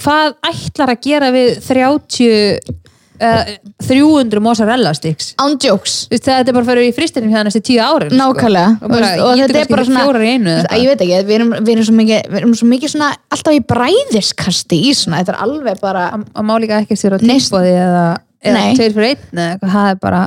hvað 0.00 0.36
ætlar 0.50 0.94
að 0.94 1.02
gera 1.04 1.32
við 1.34 1.50
30 1.66 2.80
uh, 3.20 3.50
300 3.86 4.42
mozzarella 4.42 4.92
sticks 4.96 5.32
ándjóks, 5.40 5.96
þetta 6.12 6.38
er 6.40 6.54
bara 6.54 6.64
að 6.64 6.70
fara 6.72 6.84
í 6.86 6.92
fristinum 6.96 7.32
hérna 7.32 7.50
næstu 7.50 7.62
10 7.70 7.82
árin 7.84 8.16
nákvæmlega 8.16 8.76
sko. 8.76 8.86
og, 8.86 8.94
bara, 8.94 9.10
og, 9.18 9.26
og 9.32 9.42
þetta 9.42 9.62
er 9.62 9.72
bara 9.74 9.86
svona 9.88 10.06
einu 10.24 10.54
eða 10.54 10.80
ég 10.80 10.92
veit 10.92 11.04
ekki, 11.06 11.20
við 11.28 11.36
erum, 11.38 11.52
við 11.58 11.72
erum 11.74 11.88
svo 11.88 11.98
mikið 12.00 12.30
við 12.30 12.40
erum 12.42 12.56
svo 12.60 12.70
mikið 12.70 12.94
svona 12.94 13.10
alltaf 13.36 13.58
í 13.58 13.62
bræðiskasti 13.74 14.80
í 14.88 14.94
svona, 14.96 15.20
þetta 15.20 15.36
er 15.36 15.44
alveg 15.46 15.84
bara 15.84 16.06
eitthvað. 16.10 16.32
að 16.34 16.48
má 16.50 16.54
líka 16.64 16.80
ekki 16.84 16.98
sér 16.98 17.16
á 17.16 17.18
tilbóði 17.22 17.76
eða, 17.76 18.06
eða 18.40 18.64
tveir 18.80 18.96
fyrir 18.96 19.12
einn 19.12 19.44
eða 19.44 19.52
eitthvað, 19.52 19.76
það 19.76 19.92
er 19.92 20.02
bara 20.06 20.24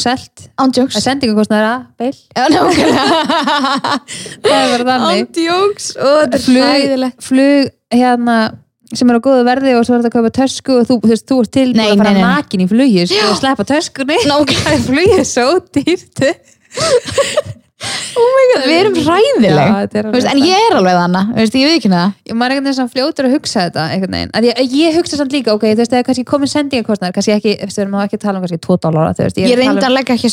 selt. 0.00 0.46
Ándjóks 0.60 0.96
að 0.98 1.04
sendingakostnaðara, 1.06 1.74
beil? 2.00 2.16
Já, 2.32 2.46
það 4.46 4.56
er 4.56 4.84
bara 4.86 4.98
þannig. 5.04 5.22
Ándjóks 5.28 5.88
er 6.00 6.44
flug, 6.46 7.06
flug 7.28 7.72
hérna 7.92 8.36
sem 8.92 9.08
er 9.08 9.16
á 9.16 9.24
góðu 9.24 9.46
verði 9.48 9.72
og 9.78 9.86
svo 9.86 9.96
er 9.96 10.02
þetta 10.02 10.10
að 10.10 10.16
kaupa 10.18 10.34
tösku 10.36 10.76
og 10.76 10.88
þú, 10.88 10.98
þú 11.00 11.12
veist, 11.12 11.26
þú 11.28 11.38
ert 11.42 11.52
til 11.56 11.66
Nei, 11.72 11.86
að 11.88 12.02
fara 12.02 12.12
nakin 12.18 12.64
í 12.64 12.68
flugi 12.68 13.06
sko, 13.08 13.24
og 13.30 13.40
sleppa 13.40 13.66
töskunni. 13.68 14.18
Flugið 14.88 15.18
er 15.22 15.28
svo 15.28 15.48
dýrt 15.72 16.24
oh 18.16 18.28
my 18.36 18.44
god, 18.52 18.64
við 18.68 18.76
erum 18.78 18.96
hræðileg. 19.06 19.56
Já, 19.56 19.76
er 20.00 20.06
alveg 20.08 20.26
en 20.32 20.40
ég 20.46 20.64
er 20.68 20.76
alveg 20.78 20.96
þannig, 20.98 21.30
ég 21.62 21.70
veit 21.70 21.78
ekki 21.78 21.90
það. 21.92 22.12
Ég 22.28 22.36
maður 22.38 22.52
einhvern 22.54 22.66
veginn 22.68 22.78
svona 22.78 22.92
fljótur 22.92 23.28
að 23.28 23.34
hugsa 23.36 23.58
þetta 23.66 23.82
að 24.38 24.46
ég, 24.48 24.54
ég 24.76 24.96
hugsa 24.98 25.18
samt 25.20 25.32
líka 25.36 25.50
ok, 25.56 25.64
þú 25.72 25.80
veist, 25.82 25.92
eða 25.96 26.06
kannski 26.08 26.24
komin 26.28 26.50
sendingakostnaður 26.52 27.14
kannski 27.16 27.32
ekki, 27.36 27.52
þú 27.58 27.66
veist, 27.68 27.78
við 27.78 27.84
erum 27.86 27.96
ekki 28.02 28.16
að 28.18 28.24
tala 28.26 28.36
um 28.38 28.44
kannski 28.46 28.60
2 28.68 28.78
dólar 28.86 29.12
þú 29.18 29.26
veist, 29.26 29.38
ég 29.42 29.44
er 29.44 29.56
að 29.56 29.62
reyndi 29.62 29.80
tala 29.82 29.92
að 29.92 29.96
leggja 29.98 30.14
ekki 30.18 30.30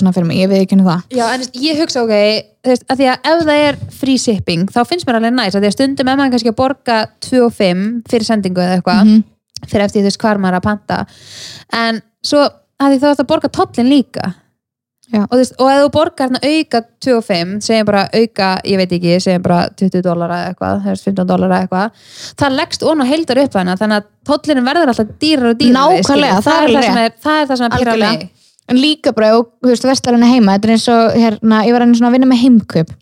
svona 0.00 0.14
fyrir 0.16 0.28
mig, 0.30 0.38
ég 0.40 0.48
veit 0.50 0.62
ekki 0.66 0.76
það. 0.80 1.00
Um, 1.00 1.16
já, 1.16 1.24
en 1.34 1.40
ég 1.64 1.80
hugsa 1.80 2.04
ok, 2.04 2.14
þú 2.60 2.68
veist, 2.74 2.84
að 2.90 2.96
því 3.00 3.06
að 3.10 3.16
ef 3.30 3.38
það 3.50 3.64
er 3.70 3.74
free 4.00 4.18
shipping, 4.18 4.62
þá 4.70 4.80
finnst 4.90 5.06
mér 5.08 5.20
alveg 5.20 5.34
næst 5.38 5.56
að 5.56 5.62
því 5.64 5.68
að 5.70 5.76
stundum 5.78 6.08
ef 6.10 6.16
maður 6.20 6.32
kannski 6.36 6.52
að 6.52 6.58
borga 6.60 6.96
2 7.30 7.44
og 7.46 7.52
5 7.56 7.84
fyrir 8.10 8.26
sendingu 8.28 8.60
eða 8.60 8.80
eitthvað 8.80 9.00
Mhm. 9.04 9.22
fyrir 9.70 9.84
eftir 9.84 10.00
Já. 15.10 15.24
og, 15.24 15.34
og 15.34 15.68
ef 15.72 15.80
þú 15.82 15.88
borgar 15.94 16.28
hérna 16.28 16.40
auka 16.46 16.82
25 17.02 17.54
segjum 17.66 17.88
bara 17.88 18.04
auka, 18.14 18.50
ég 18.62 18.78
veit 18.78 18.92
ekki 18.94 19.16
segjum 19.22 19.42
bara 19.42 19.60
20 19.80 20.04
dólar 20.06 20.34
eða 20.36 20.52
eitthvað 20.52 20.84
þú 20.84 20.92
veist, 20.92 21.08
15 21.08 21.30
dólar 21.30 21.50
eða 21.50 21.62
eitthvað 21.64 22.04
það 22.42 22.58
leggst 22.60 22.84
ón 22.86 23.02
og 23.02 23.10
heildar 23.10 23.42
upp 23.42 23.58
hana 23.58 23.78
þannig 23.80 23.98
að 23.98 24.10
tollinin 24.30 24.68
verður 24.70 24.92
alltaf 24.92 25.10
dýrar 25.24 25.50
og 25.50 25.58
dýrar 25.58 25.96
Nákvæmlega, 25.96 26.44
það 26.46 26.60
er 26.60 26.76
það, 26.76 27.02
er, 27.02 27.16
það 27.26 27.40
er 27.40 27.50
það 27.50 27.60
sem 27.62 27.66
er 27.66 27.76
pyrra 27.76 27.96
Algjörlega. 27.96 28.12
mig 28.20 28.30
en 28.70 28.78
líka 28.78 29.12
bara, 29.16 29.32
og, 29.38 29.50
þú 29.64 29.72
veist, 29.72 29.86
vestlarinn 29.90 30.26
heima 30.30 30.56
þetta 30.56 30.68
er 30.68 30.74
eins 30.76 30.88
og, 30.94 31.16
hérna, 31.18 31.62
ég 31.66 31.74
var 31.74 31.84
einu 31.84 31.98
svona 31.98 32.12
að 32.12 32.18
vinna 32.18 32.30
með 32.30 32.42
heimkaup 32.44 32.92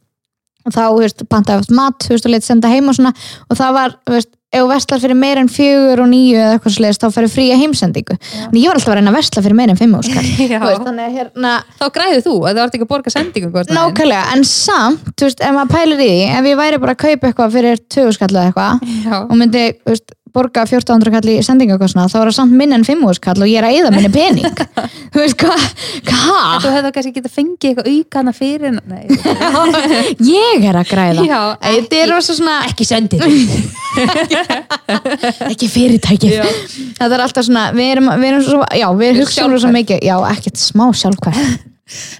og 0.68 0.74
þá, 0.76 0.82
þú 0.86 1.04
veist, 1.04 1.28
pantaði 1.32 1.64
oft 1.64 1.76
mat, 1.76 2.04
þú 2.04 2.16
veist, 2.16 2.28
og 2.28 2.34
leitt 2.34 2.48
senda 2.48 2.72
heim 2.72 2.90
og 2.90 2.98
svona. 2.98 3.14
Og 3.48 3.58
það 3.58 3.78
var, 3.78 3.96
þú 4.06 4.18
veist, 4.18 4.34
ef 4.48 4.62
þú 4.62 4.68
vestlar 4.70 5.00
fyrir 5.02 5.18
meir 5.18 5.38
en 5.42 5.48
fjögur 5.52 6.00
og 6.00 6.06
níu 6.08 6.36
eða 6.38 6.54
eitthvað 6.56 6.74
slegist, 6.78 7.02
þá 7.02 7.12
færi 7.12 7.28
fría 7.28 7.56
heimsendingu. 7.60 8.14
En 8.46 8.56
ég 8.56 8.70
var 8.70 8.78
alltaf 8.78 8.94
að 8.94 8.96
reyna 8.96 9.12
að 9.12 9.18
vestla 9.18 9.42
fyrir 9.44 9.58
meir 9.58 9.72
en 9.74 9.76
fimm 9.76 9.96
veist, 9.98 10.86
þannig 10.86 11.04
að 11.04 11.18
hérna 11.18 11.52
þá 11.76 11.84
græðir 11.98 12.24
þú, 12.24 12.34
að 12.48 12.56
þú 12.56 12.62
ert 12.64 12.78
ekki 12.78 12.86
að 12.86 12.92
borga 12.94 13.12
sendingu 13.12 13.64
nákvæmlega, 13.68 14.22
en 14.32 14.46
samt, 14.48 15.10
þú 15.12 15.28
veist, 15.28 15.44
ef 15.44 15.54
maður 15.58 15.74
pælir 15.74 16.00
í 16.00 16.08
því 16.08 16.38
ef 16.38 16.48
ég 16.48 16.60
væri 16.62 16.80
bara 16.80 16.96
að 16.96 17.02
kaupa 17.04 17.28
eitthvað 17.28 17.58
fyrir 17.58 17.82
tvö 17.92 18.06
skall 18.16 18.30
eða 18.32 18.46
eitthvað 18.48 19.20
og 19.20 19.36
myndi, 19.36 19.66
þú 19.84 19.92
veist, 19.92 20.16
borga 20.34 20.60
1400 20.68 21.12
kall 21.14 21.28
í 21.32 21.34
sendingakostnað, 21.46 22.10
þá 22.12 22.16
er 22.20 22.26
það 22.30 22.36
samt 22.38 22.54
minn 22.60 22.72
en 22.76 22.84
5 22.86 23.04
skall 23.18 23.40
og 23.44 23.48
ég 23.50 23.58
er 23.60 23.66
að 23.68 23.74
eyða 23.78 23.90
minni 23.94 24.10
pening. 24.12 24.48
Þú 25.12 25.18
veist, 25.22 25.36
hvað, 25.40 25.60
hvað 26.08 26.54
þú 26.64 26.68
hefði 26.74 26.90
kannski 26.96 27.12
getað 27.16 27.34
fengið 27.34 27.68
eitthvað 27.70 27.90
auka 27.94 28.14
hana 28.20 28.32
fyrir 28.36 28.72
Nei, 28.78 29.04
ég 30.38 30.58
er 30.68 30.76
að 30.78 30.86
græða. 30.92 31.22
Já, 31.28 31.40
er 32.02 32.08
rosa 32.12 32.32
svona 32.36 32.56
ekki 32.68 32.84
sendið. 32.88 33.20
Ekki 35.48 35.66
fyrirtækið. 35.72 36.30
Já. 36.36 36.44
þetta 36.98 37.14
er 37.16 37.22
alltaf 37.24 37.44
svona, 37.48 37.64
við 37.76 37.88
erum, 37.94 38.08
við 38.20 38.28
erum 38.30 38.44
svo, 38.46 38.60
já, 38.76 38.86
við 39.00 39.10
hugsaum 39.22 39.50
sjálfhverf. 39.54 39.74
mikið. 39.78 39.98
Já, 40.06 40.16
ekkert 40.32 40.58
smá 40.60 40.86
sjálfkvæð 41.02 41.40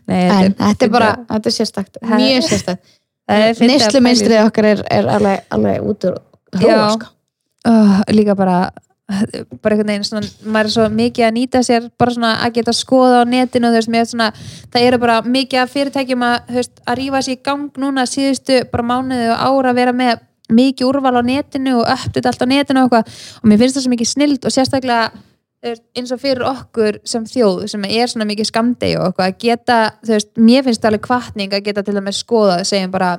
Nei, 0.09 0.22
en 0.24 0.54
þetta 0.56 0.86
er 0.86 0.90
bara, 0.92 1.09
þetta 1.28 1.50
er 1.50 1.54
sérstakt. 1.54 1.98
Það- 2.00 2.20
mjög 2.22 2.42
sérstakt. 2.48 2.82
Það 3.28 3.42
er 3.44 3.50
fyndið 3.59 3.62
að 3.62 3.68
neyslu 3.68 3.92
pæla 3.92 4.00
í 4.00 4.04
minnstrið 4.06 4.38
okkar 4.46 4.64
er, 4.70 4.78
er 4.98 5.04
alveg, 5.12 5.36
alveg 5.52 5.76
út 5.90 6.00
úr 6.09 6.14
Já. 6.16 6.18
hróa, 6.62 6.86
sko. 6.94 7.06
Uh, 7.66 8.02
líka 8.14 8.36
bara 8.38 8.68
bara 9.09 9.72
einhvern 9.72 9.88
veginn 9.88 10.04
svona, 10.04 10.28
maður 10.44 10.68
er 10.68 10.72
svo 10.74 10.86
mikið 10.92 11.24
að 11.24 11.30
nýta 11.32 11.61
sér 11.64 11.86
bara 11.96 12.12
svona 12.12 12.32
að 12.44 12.59
geta 12.59 12.74
skoða 12.76 13.22
á 13.24 13.30
netinu 13.30 13.70
þú 13.70 13.78
veist, 13.78 13.90
mér 13.94 14.02
er 14.04 14.09
svona, 14.11 14.26
það 14.68 14.88
eru 14.88 14.98
bara 15.00 15.14
mikið 15.24 15.61
af 15.62 15.70
fyrirtækjum 15.72 16.24
að, 16.26 16.34
þú 16.50 16.59
veist, 16.59 16.82
að 16.84 16.98
rífa 17.00 17.22
sér 17.24 17.38
í 17.38 17.38
gang 17.48 17.78
núna 17.80 18.04
síðustu 18.04 18.59
bara 18.68 18.84
mánuði 18.90 19.30
og 19.32 19.46
ára 19.48 19.72
að 19.72 19.80
vera 19.80 19.94
með 19.96 20.20
mikið 20.52 20.88
úrval 20.88 21.14
á 21.20 21.22
netinu 21.24 21.78
og 21.80 21.88
uppdýtt 21.94 22.28
allt 22.28 22.44
á 22.44 22.46
netinu 22.48 22.84
og 22.84 22.92
eitthvað. 22.92 23.16
Og 23.40 23.48
mér 23.48 23.62
finnst 23.62 23.78
það 23.78 23.86
svo 23.86 23.94
mikið 23.94 24.11
snild 24.12 24.44
og 24.48 24.54
sérstaklega 24.54 25.09
eins 25.66 26.12
og 26.14 26.20
fyrir 26.22 26.44
okkur 26.46 27.00
sem 27.09 27.24
þjóð 27.26 27.64
sem 27.72 27.86
er 27.88 28.11
svona 28.11 28.28
mikið 28.28 28.48
skamdegi 28.48 28.98
og 29.00 29.09
eitthvað 29.09 29.32
að 29.32 29.40
geta, 29.42 29.78
þú 30.04 30.14
veist, 30.14 30.30
mér 30.38 30.66
finnst 30.66 30.84
það 30.84 30.92
alveg 30.92 31.06
kvartning 31.09 31.56
að 31.56 31.64
geta 31.66 31.84
til 31.84 31.96
dæmis 31.96 32.20
skoða, 32.22 32.61
segjum 32.68 32.92
bara 32.94 33.16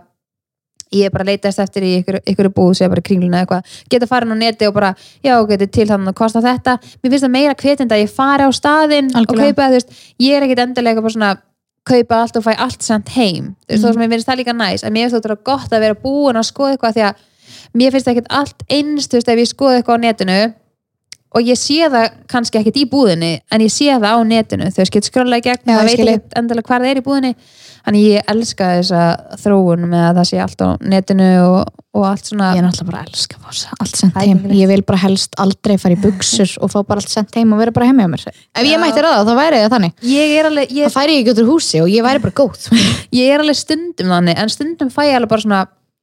ég 0.91 1.05
er 1.05 1.11
bara 1.13 1.23
að 1.23 1.27
leitast 1.33 1.59
eftir 1.59 1.83
í 1.83 1.91
ykkur, 2.01 2.19
ykkur 2.25 2.49
búð 2.55 2.73
sem 2.79 2.89
bara 2.89 3.01
kringluna 3.01 3.43
eitthvað, 3.43 3.63
geta 3.89 4.07
farin 4.07 4.31
á 4.33 4.37
neti 4.39 4.67
og 4.67 4.73
bara, 4.73 4.95
já, 5.23 5.35
geti 5.47 5.67
til 5.67 5.87
þannig 5.87 6.13
að 6.13 6.17
kosta 6.21 6.41
þetta 6.41 6.77
mér 6.81 7.11
finnst 7.13 7.25
það 7.27 7.35
meira 7.35 7.53
hvetjandi 7.55 7.93
að 7.97 8.03
ég 8.05 8.09
fari 8.15 8.43
á 8.43 8.51
staðinn 8.51 9.11
og 9.13 9.21
Algjörlega. 9.21 9.53
kaupa, 9.53 9.67
þú 9.69 9.77
veist, 9.77 9.93
ég 10.19 10.33
er 10.39 10.47
ekkit 10.47 10.63
endilega 10.65 11.01
bara 11.01 11.13
svona, 11.13 11.31
kaupa 11.89 12.15
allt 12.21 12.35
og 12.37 12.43
fæ 12.43 12.53
allt 12.57 12.81
samt 12.83 13.09
heim, 13.15 13.55
þú 13.67 13.73
veist, 13.73 13.83
Mhm. 13.83 13.89
þó 13.89 13.93
sem 13.93 14.01
ég 14.01 14.09
finnst 14.13 14.27
það 14.27 14.37
líka 14.41 14.53
næs 14.57 14.83
en 14.83 14.93
mér 14.93 15.09
finnst 15.09 15.15
þetta 15.25 15.43
gott 15.43 15.69
að 15.71 15.79
vera 15.79 15.95
búin 15.95 16.35
að 16.37 16.49
skoða 16.51 16.77
eitthvað 16.77 16.93
því 16.97 17.03
að 17.09 17.15
mér 17.75 17.91
finnst 17.91 18.07
ekkit 18.07 18.27
allt 18.29 18.63
eins, 18.69 19.07
þú 19.07 19.13
veist, 19.17 19.29
ef 19.29 19.37
ég 19.39 19.47
skoða 19.53 19.77
eitthvað 19.81 19.97
á 19.97 20.03
netinu 20.05 20.53
og 21.30 21.45
ég 21.45 21.57
sé 21.59 21.89
það 21.93 22.05
kannski 22.32 22.57
ekkit 22.61 22.77
í 22.82 22.86
búðinni 22.89 23.32
en 23.53 23.61
ég 23.61 23.73
sé 23.73 23.89
það 23.93 24.17
á 24.17 24.19
netinu. 24.25 24.69
Veist, 24.73 24.93
get 24.93 25.05
skrolla 25.09 25.38
í 25.38 25.43
gegn 25.45 25.69
ég 25.69 25.84
veit 25.86 25.99
ekki 25.99 26.39
endilega 26.39 26.65
hvað 26.69 26.86
það 26.86 26.93
er 26.93 27.01
í 27.01 27.03
búðinni. 27.05 27.34
Þannig 27.80 28.05
ég 28.09 28.32
elska 28.34 28.69
þessa 28.80 29.03
þróun 29.43 29.86
með 29.89 30.03
að 30.07 30.17
það 30.19 30.27
sé 30.30 30.39
allt 30.43 30.63
á 30.65 30.69
netinu 30.93 31.27
og, 31.45 31.69
og 31.95 32.07
allt 32.09 32.27
svona 32.27 32.49
ég 32.53 32.59
er 32.59 32.65
náttúrulega 32.65 32.89
bara 32.91 32.99
að 32.99 33.13
elska 33.13 33.38
að 33.39 33.45
fá 33.45 33.69
allt 33.80 33.99
sendt 34.01 34.17
Það 34.17 34.27
heim. 34.27 34.41
ég 34.59 34.71
vil 34.73 34.84
bara 34.89 34.99
helst 35.05 35.39
aldrei 35.41 35.77
fara 35.80 35.95
í 35.95 36.01
buksur 36.03 36.51
og 36.59 36.73
fá 36.73 36.77
bara 36.84 36.99
allt 37.03 37.13
sendt 37.13 37.39
heim 37.39 37.53
og 37.55 37.61
vera 37.63 37.73
bara 37.77 37.88
heim 37.89 38.01
hjá 38.03 38.09
mér. 38.11 38.25
Ef 38.30 38.67
ég 38.67 38.82
mætti 38.84 39.05
ráða 39.05 39.23
þá 39.30 39.34
væri 39.39 39.61
það 39.63 39.73
þannig. 39.77 39.95
Ég 40.11 40.36
alveg, 40.49 40.75
ég, 40.75 40.89
þá 40.91 40.97
færi 40.99 41.15
ég 41.15 41.23
ekki 41.23 41.34
út 41.38 41.41
úr 41.45 41.49
húsi 41.53 41.82
og 41.86 41.89
ég 41.93 42.05
væri 42.05 42.23
bara 42.25 42.36
góð. 42.41 42.67
Ég 43.19 43.32
er 43.34 43.41
alveg 43.45 43.57
stundum 43.57 44.11
þannig 44.13 44.43
en 44.43 44.51
stundum 44.53 44.91
fæ 44.93 45.01
ég 45.07 45.15
alveg 45.17 45.32
bara 45.32 45.45
svona 45.45 45.61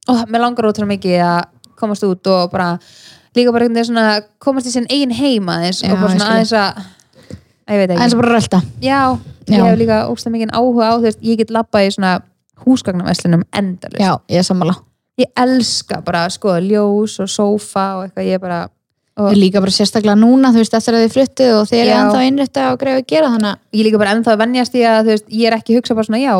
ó, 0.08 0.12
mér 0.26 0.42
langar 0.42 0.66
ótrúlega 0.70 0.94
mikið 0.96 1.20
að 1.22 1.38
komast 1.78 2.06
út 2.08 2.32
og 2.32 2.50
bara, 2.50 2.72
líka 3.38 3.52
bara 3.54 3.66
einhvern 3.66 3.78
veginn 3.80 3.90
svona 3.90 4.06
komast 4.42 4.68
í 4.70 4.74
sinn 4.74 4.88
eigin 4.90 5.14
heima 5.16 5.58
aðeins 5.60 5.82
Já, 5.84 5.92
og 5.92 6.00
bara 6.02 6.12
ég 6.12 6.20
svona 6.20 6.24
skil. 6.24 6.34
aðeins 6.36 6.54
að 6.60 6.84
að 7.66 7.74
ég 7.74 7.82
veit 7.82 7.90
en 7.90 7.98
svo 7.98 8.04
ekki, 8.06 8.20
bara 8.22 8.34
rölda 8.36 8.62
já, 8.82 9.00
ég 9.46 9.56
Já. 9.58 9.64
hef 9.66 9.78
líka 9.80 10.00
ógstlega 10.10 10.36
mikið 10.36 10.54
áhuga 10.60 10.90
á 10.90 10.94
þú 10.96 11.06
veist, 11.08 11.22
ég 11.26 11.40
get 11.40 11.50
labbað 11.54 11.86
í 11.88 11.94
svona 11.96 12.12
húsgagnarveslunum 12.66 13.42
endalist 13.52 14.00
já, 14.02 14.12
ég 14.30 14.40
er 14.42 14.46
sammála 14.46 14.78
ég 15.20 15.30
elska 15.42 16.00
bara 16.04 16.26
að 16.26 16.36
skoða 16.36 16.62
ljós 16.64 17.18
og 17.24 17.28
sófa 17.32 17.86
og 17.98 18.06
eitthvað 18.06 18.32
ég 18.32 18.42
bara 18.42 18.64
og 19.16 19.30
Ég 19.32 19.38
líka 19.40 19.62
bara 19.64 19.72
sérstaklega 19.72 20.12
núna, 20.20 20.50
þú 20.52 20.60
veist, 20.60 20.74
eftir 20.76 20.92
að 20.92 21.06
þið 21.06 21.12
fluttu 21.14 21.44
og 21.56 21.62
þið 21.70 21.78
eru 21.80 21.88
Já. 21.88 21.96
ennþá 22.02 22.24
innrætta 22.28 22.64
og 22.68 22.80
greið 22.82 22.98
að 23.00 23.06
gera 23.08 23.30
þannig 23.32 23.48
að 23.48 23.78
ég 23.78 23.86
líka 23.86 24.00
bara 24.02 24.10
ennþá 24.12 24.32
að 24.34 24.42
venjast 24.42 24.74
í 24.76 24.82
að 24.84 24.98
þú 25.06 25.14
veist, 25.14 25.30
ég 25.32 25.46
er 25.48 25.56
ekki 25.56 25.72
að 25.72 25.78
hugsa 25.80 25.96
bara 25.96 26.08
svona 26.10 26.20
já, 26.20 26.34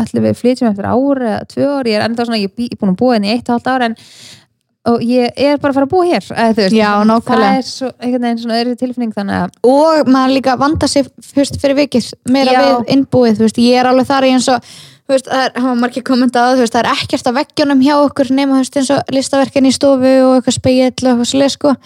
allir 0.00 0.24
við 0.24 0.38
flytjum 0.40 0.70
eftir 0.70 0.88
ár 0.88 1.20
eða 1.28 1.42
tvö 1.50 1.66
ár, 1.68 1.90
ég 1.92 1.98
er 1.98 2.06
ennþá 2.06 2.26
svona, 2.30 2.38
ég 2.40 2.48
er 2.48 2.64
ég 2.64 2.72
er 2.72 2.80
búin 2.80 2.94
að 2.94 2.98
búa 3.02 3.18
henni 3.18 3.28
í 3.28 3.34
eitt 3.36 3.50
og 3.52 3.58
halvt 3.58 3.68
ár 3.74 3.84
en 3.84 3.96
og 4.90 5.02
ég 5.06 5.30
er 5.38 5.60
bara 5.62 5.70
að 5.70 5.76
fara 5.78 5.86
að 5.86 5.92
búa 5.92 6.06
hér 6.08 6.24
eða, 6.32 6.68
Já, 6.74 6.88
nákvæmlega. 7.06 7.50
það 7.50 7.58
er 7.58 7.66
svo 7.68 7.90
einhvern 8.02 8.24
veginn 8.26 8.40
svona 8.42 8.56
öðru 8.58 8.78
tilfinning 8.80 9.12
þannig 9.14 9.36
að 9.38 9.68
og 9.70 10.10
maður 10.10 10.34
líka 10.36 10.56
vanda 10.58 10.88
sig 10.90 11.10
fyrst 11.22 11.60
fyrir 11.62 11.78
vikið 11.84 12.08
meira 12.34 12.56
Já. 12.56 12.62
við 12.64 12.90
innbúið, 12.96 13.44
veist, 13.44 13.62
ég 13.62 13.78
er 13.78 13.90
alveg 13.92 14.10
þar 14.10 14.26
í 14.26 14.32
eins 14.34 14.50
og 14.50 14.72
veist, 15.12 15.30
það 15.30 15.44
er, 15.46 15.54
hafa 15.62 15.78
margir 15.78 16.06
kommentað 16.06 16.64
það 16.64 16.80
er 16.82 16.90
ekkert 16.96 17.30
að 17.30 17.38
veggjónum 17.38 17.86
hjá 17.86 17.94
okkur 18.00 18.32
nema, 18.34 18.58
veist, 18.58 18.78
eins 18.80 18.90
og 18.90 19.14
listaverkin 19.14 19.70
í 19.70 19.74
stofu 19.76 20.14
og 20.26 20.36
eitthvað 20.40 20.58
spegill 20.58 21.06
og 21.06 21.12
eitthvað 21.12 21.30
svolítið, 21.30 21.56
sko 21.56 21.76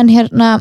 en 0.00 0.10
hérna 0.10 0.54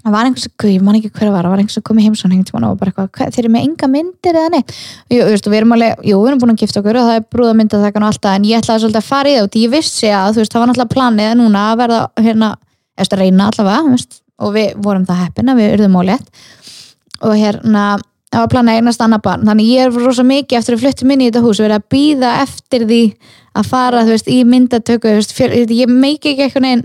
það 0.00 0.14
var 0.14 0.28
einhvers, 0.28 0.46
ég 0.64 0.84
man 0.84 0.96
ekki 0.96 1.10
hver 1.10 1.28
það 1.28 1.34
var 1.34 1.46
það 1.46 1.52
var 1.52 1.62
einhvers 1.62 1.76
sem 1.76 1.84
kom 1.84 2.00
í 2.00 2.04
heimsón 2.06 2.32
hengt 2.34 2.50
og 2.54 2.78
bara 2.80 2.90
eitthvað 2.90 3.10
"Hvað, 3.16 3.32
þeir 3.34 3.44
eru 3.44 3.52
með 3.52 3.64
enga 3.68 3.88
myndir 3.92 4.38
eða 4.40 4.50
neitt? 4.54 4.72
Jú, 5.10 5.20
og 5.20 5.50
við 5.52 5.58
erum 5.60 5.74
alveg, 5.76 6.04
jú, 6.04 6.16
við 6.20 6.28
erum 6.30 6.40
búin 6.40 6.54
að 6.54 6.62
gifta 6.62 6.80
okkur 6.80 6.96
og 6.96 7.08
það 7.08 7.18
er 7.18 7.26
brúða 7.34 7.54
myndaþekkan 7.60 8.02
og 8.02 8.08
allt 8.08 8.22
það 8.24 8.36
en 8.36 8.48
ég 8.48 8.60
ætlaði 8.60 8.80
svolítið 8.84 9.02
að 9.02 9.10
fara 9.10 9.28
í 9.28 9.34
það 9.36 9.44
og 9.44 9.60
ég 9.60 9.70
vissi 9.70 10.08
að 10.08 10.30
þú 10.32 10.40
veist, 10.40 10.52
það 10.52 10.60
var 10.60 10.68
náttúrulega 10.70 10.94
planið 10.96 11.34
núna 11.36 11.64
að 11.70 11.78
verða 11.82 12.00
hérna, 12.16 12.48
eftir 12.96 13.18
að 13.18 13.22
reyna 13.24 13.50
allavega 13.50 13.90
veist, 13.90 14.22
og 14.40 14.54
við 14.54 14.68
vorum 14.80 15.06
það 15.06 15.22
heppin 15.24 15.52
að 15.52 15.60
við 15.60 15.74
urðum 15.76 16.00
ólétt 16.00 16.26
og 17.20 17.36
hérna 17.36 17.84
það 18.30 18.44
var 18.44 18.50
planið 18.52 18.76
eignast 18.78 19.02
annað 19.02 19.22
barn. 19.26 19.46
Þannig 19.48 19.70
ég 19.74 19.88
er 19.88 20.04
rosa 20.06 20.24
mikið 20.26 20.58
eftir 20.60 20.76
að 20.76 20.82
fluttum 20.84 21.10
inn 21.10 21.22
í 21.24 21.30
þetta 21.30 21.42
hús 21.44 21.60
verið 21.60 21.76
að 21.80 21.88
býða 21.90 22.34
eftir 22.44 22.84
því 22.86 23.00
að 23.58 23.70
fara 23.72 24.04
þú 24.06 24.14
veist, 24.14 24.30
í 24.30 24.38
myndatöku 24.46 25.10
þú 25.10 25.16
veist, 25.18 25.34
fjör, 25.34 25.56
ég 25.66 25.90
meiki 25.90 26.32
ekki 26.32 26.46
eitthvað 26.46 26.66
neginn 26.66 26.84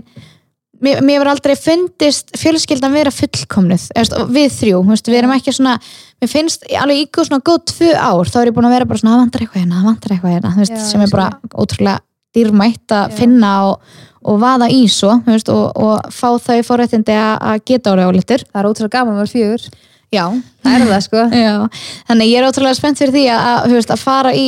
mér, 0.84 1.00
hefur 1.04 1.30
aldrei 1.30 1.54
fundist 1.58 2.34
fjölskyldan 2.38 2.94
vera 2.94 3.12
fullkomnuð. 3.14 3.88
Og 4.18 4.32
við 4.34 4.50
þrjú, 4.60 4.82
veist, 4.90 5.08
við 5.10 5.20
erum 5.22 5.34
ekki 5.36 5.54
svona 5.56 5.76
mér 6.22 6.32
finnst 6.32 6.66
alveg 6.80 7.06
ykkur 7.06 7.28
svona 7.28 7.44
góð 7.44 7.64
tvö 7.72 7.92
ár 7.94 8.30
þá 8.30 8.38
er 8.40 8.50
ég 8.50 8.56
búin 8.56 8.68
að 8.68 8.76
vera 8.76 8.88
bara 8.88 9.00
svona, 9.00 9.14
það 9.14 9.22
vantar 9.24 9.44
eitthvað 9.44 9.62
hérna 9.62 9.80
það 9.80 9.88
vantar 9.90 10.14
eitthvað 10.14 10.34
hérna, 10.36 10.52
þú 10.54 10.62
veist, 10.62 10.76
Já, 10.76 10.84
sem 10.90 11.04
er 11.04 11.12
bara 11.12 11.26
ótrúlega 11.52 11.96
dýrmætt 12.36 12.94
að 12.96 13.16
finna 13.18 13.52
og, 13.68 13.98
og 14.26 14.40
vaða 14.40 14.70
í 14.72 14.80
svo, 14.92 15.18
þú 15.26 15.34
veist, 15.34 15.52
og, 15.52 15.66
og 15.76 16.08
fá 16.16 16.28
þau 16.46 16.58
fórættindi 16.70 17.16
að 17.16 17.44
að 17.50 17.66
geta 17.68 17.92
árið 17.92 18.10
álitur 18.10 18.46
það 18.46 18.62
er 18.62 18.70
ótrúlega 18.70 18.96
gaman 18.96 19.16
að 19.16 19.22
vera 19.22 19.34
fjögur. 19.34 19.68
Já, 20.14 20.24
það 20.62 20.74
er 20.76 20.86
það 20.86 21.04
sko. 21.04 21.22
Já, 21.44 21.54
þannig 22.08 22.30
ég 22.30 22.40
er 22.40 22.48
ótrúlega 22.48 22.78
spennt 22.78 23.00
fyrir 23.02 23.16
því 23.16 23.28
að, 23.34 23.46
að, 23.66 23.78
að 23.96 24.04
fara 24.06 24.32
í 24.36 24.46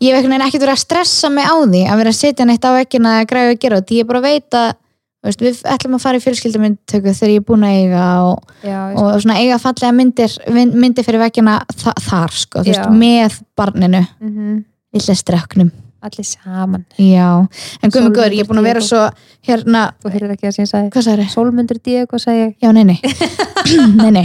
ég 0.00 0.16
hef 0.16 0.24
ekkert 0.24 0.62
verið 0.64 0.74
að 0.74 0.82
stressa 0.82 1.30
mig 1.30 1.44
á 1.44 1.54
því 1.60 1.82
að 1.86 1.98
vera 2.00 2.12
að 2.14 2.18
setja 2.18 2.46
neitt 2.48 2.64
á 2.64 2.70
vekkina 2.72 3.18
að 3.20 3.26
græða 3.30 3.50
að 3.52 3.58
gera 3.60 3.80
þetta, 3.80 3.98
ég 3.98 4.08
bara 4.08 4.22
að 4.22 4.28
veita 4.30 4.62
þú 4.72 4.78
veist, 5.26 5.44
við 5.44 5.60
ætlum 5.68 5.98
að 5.98 6.04
fara 6.06 6.20
í 6.20 6.24
fjölskyldumyndtöku 6.24 7.12
þegar 7.12 7.34
ég 7.34 7.42
er 7.42 7.46
búin 7.50 7.66
að 7.66 7.76
eiga 7.82 8.06
og, 8.30 8.56
já, 8.64 8.80
og 8.94 9.12
svona 9.20 9.38
eiga 9.42 9.60
fallega 9.60 9.92
myndir 9.96 10.38
myndir 10.54 11.06
fyrir 11.06 11.24
vekkina 11.26 11.60
þa 11.74 11.94
þar 12.08 12.40
sko, 12.44 12.64
veist, 12.66 12.90
með 12.90 13.40
barninu. 13.58 14.02
Mm 14.20 14.34
-hmm. 14.34 14.58
lilla 14.96 15.14
streknum 15.14 15.72
allir 16.00 16.24
saman. 16.24 16.84
Já, 16.96 17.46
en 17.82 17.92
guðmur 17.92 18.14
guður, 18.16 18.32
ég 18.32 18.44
er 18.44 18.48
búin 18.48 18.60
að 18.62 18.68
vera 18.70 18.80
svo 18.84 19.02
hérna, 19.46 19.82
þú 20.00 20.12
heyrðir 20.14 20.32
ekki 20.34 20.46
það 20.46 20.54
sem 20.54 20.64
ég. 20.64 20.70
Sagði 20.70 20.90
hvað 20.94 21.80
Díu, 21.84 22.06
hvað 22.08 22.22
sagði 22.24 22.46
Já, 22.60 22.72
nei, 22.72 22.84
nei. 22.88 22.98
Nei, 24.00 24.10
nei. 24.10 24.24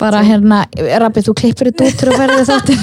Bara 0.00 0.22
hérna, 0.26 0.64
Rabbi, 0.74 1.22
þú 1.24 1.36
klippur 1.38 1.70
þetta 1.70 1.90
út 1.90 2.04
og 2.10 2.18
verður 2.18 2.48
þáttir 2.50 2.78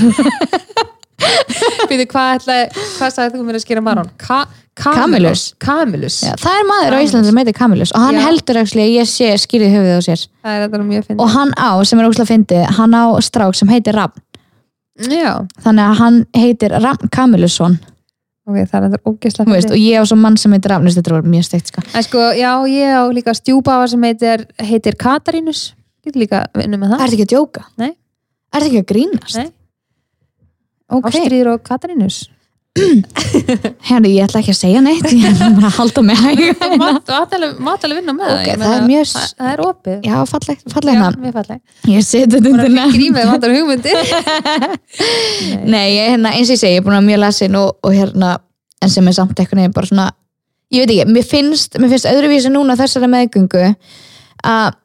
Býðu, 1.92 2.08
hvað, 2.10 2.30
ætla, 2.40 2.58
hvað 2.98 3.14
sagði 3.14 3.38
þú 3.38 3.46
mér 3.46 3.60
að 3.60 3.66
skýra 3.66 3.84
marón? 3.86 4.12
Ka 4.22 4.46
Kamilus. 4.80 5.44
Kamilus 5.60 6.22
Já, 6.24 6.32
það 6.40 6.58
er 6.62 6.68
maður 6.70 6.96
á 6.96 7.00
Íslandi 7.04 7.28
sem 7.28 7.40
heitir 7.42 7.56
Kamilus 7.58 7.92
og 7.92 8.06
hann 8.06 8.16
Já. 8.16 8.24
heldur 8.30 8.60
ekki 8.62 8.80
að 8.80 8.92
ég 8.96 9.10
sé 9.12 9.30
skýrið 9.44 9.74
höfuð 9.76 10.00
á 10.00 10.02
sér 10.08 10.26
það 10.26 10.56
er 10.56 10.66
þetta 10.66 10.84
mjög 10.88 11.08
fyndið 11.10 11.24
og 11.26 11.32
hann 11.36 11.54
á, 11.60 11.72
sem 11.84 12.00
er 12.00 12.08
óslega 12.08 12.32
fyndið, 12.32 12.66
hann 12.80 12.96
á 12.96 13.04
strák 13.20 13.58
sem 13.60 13.72
heitir 13.74 13.98
Rafn, 14.00 14.24
já, 15.12 15.34
þannig 15.66 15.86
að 15.90 15.96
hann 16.00 16.20
heitir 16.40 16.78
Rafn 16.80 17.12
Kamilusson 17.12 17.78
ok, 18.48 18.64
það 18.64 18.78
er 18.80 18.88
þetta 18.88 19.02
þú 19.04 19.12
ógeðslega 19.12 19.56
veist, 19.58 19.76
og 19.76 19.84
ég 19.84 20.00
á 20.00 20.04
svo 20.08 20.18
mann 20.24 20.40
sem 20.40 20.56
heitir 20.56 20.72
Rafn 20.72 20.88
þetta 20.88 21.18
var 21.18 21.28
mjög 21.36 21.50
steikt 21.50 21.74
sko 21.74 21.84
En 21.92 22.08
sko, 22.08 22.32
já, 22.40 22.52
ég 22.72 22.96
á 22.96 23.04
líka 23.12 23.36
stjúpafa 23.36 23.92
sem 23.92 24.04
heitir, 24.08 24.48
heitir 24.64 24.96
Katarínus. 24.96 25.74
Getur 26.02 26.24
líka 26.24 26.46
vinnu 26.58 26.80
með 26.82 26.96
það. 26.96 27.04
Ertu 27.06 27.18
ekki 27.18 27.26
að 27.28 27.34
djóka? 27.36 27.64
Nei. 27.78 27.92
Ertu 28.56 28.70
ekki 28.70 28.82
að 28.82 28.88
grínast? 28.90 29.38
Nei. 29.38 29.52
Ok, 30.92 31.10
Ástríður 31.12 31.52
og 31.54 31.66
Katarínus. 31.68 32.24
hérna 33.90 34.08
ég 34.08 34.24
ætla 34.24 34.40
ekki 34.40 34.54
að 34.54 34.58
segja 34.62 34.82
neitt 34.84 35.08
ég 35.12 35.26
ætla 35.28 35.50
bara 35.58 35.68
að 35.68 35.76
halda 35.76 36.04
hæg 36.22 36.42
Þú 36.62 36.70
mátt 36.80 37.10
alveg, 37.12 37.98
vinna 38.00 38.14
með 38.16 38.30
Ok, 38.32 38.46
Ég 38.48 38.62
það 38.62 38.76
er 38.78 38.86
mjög- 38.88 39.10
Það, 39.12 39.34
það 39.42 39.50
er 39.52 39.64
opið. 39.66 39.98
Já, 40.08 40.16
fallegt 40.32 40.76
hann 41.02 41.18
mjög 41.26 41.36
falleg. 41.36 41.60
Ég 41.92 42.06
seti 42.08 42.40
þetta 42.40 42.86
Grímið 42.94 43.28
vantar 43.32 43.56
hugmyndir. 43.58 44.14
Nei, 45.74 45.88
ég, 45.98 46.14
hérna, 46.14 46.32
eins 46.32 46.48
og 46.48 46.56
ég 46.56 46.62
segi, 46.64 46.78
ég 46.78 46.80
er 46.82 46.86
búin 46.88 46.96
að 47.02 47.08
mjög 47.10 47.22
lasin 47.26 47.60
og, 47.60 47.74
og 47.84 47.96
hérna, 47.98 48.32
en 48.82 48.94
sem 48.96 49.08
er 49.12 49.18
samt 49.20 49.36
eitthvað 49.44 49.62
nefn 49.66 49.76
bara 49.76 49.92
svona, 49.92 50.08
ég 50.72 50.86
veit 50.86 50.96
ekki, 50.96 51.12
mér 51.12 51.28
finnst 51.28 51.76
mér 51.82 51.92
finnst 51.92 52.08
öðruvísi 52.12 52.54
núna 52.56 52.78
þessari 52.80 53.12
meðgöngu 53.12 53.66
að 54.48 54.78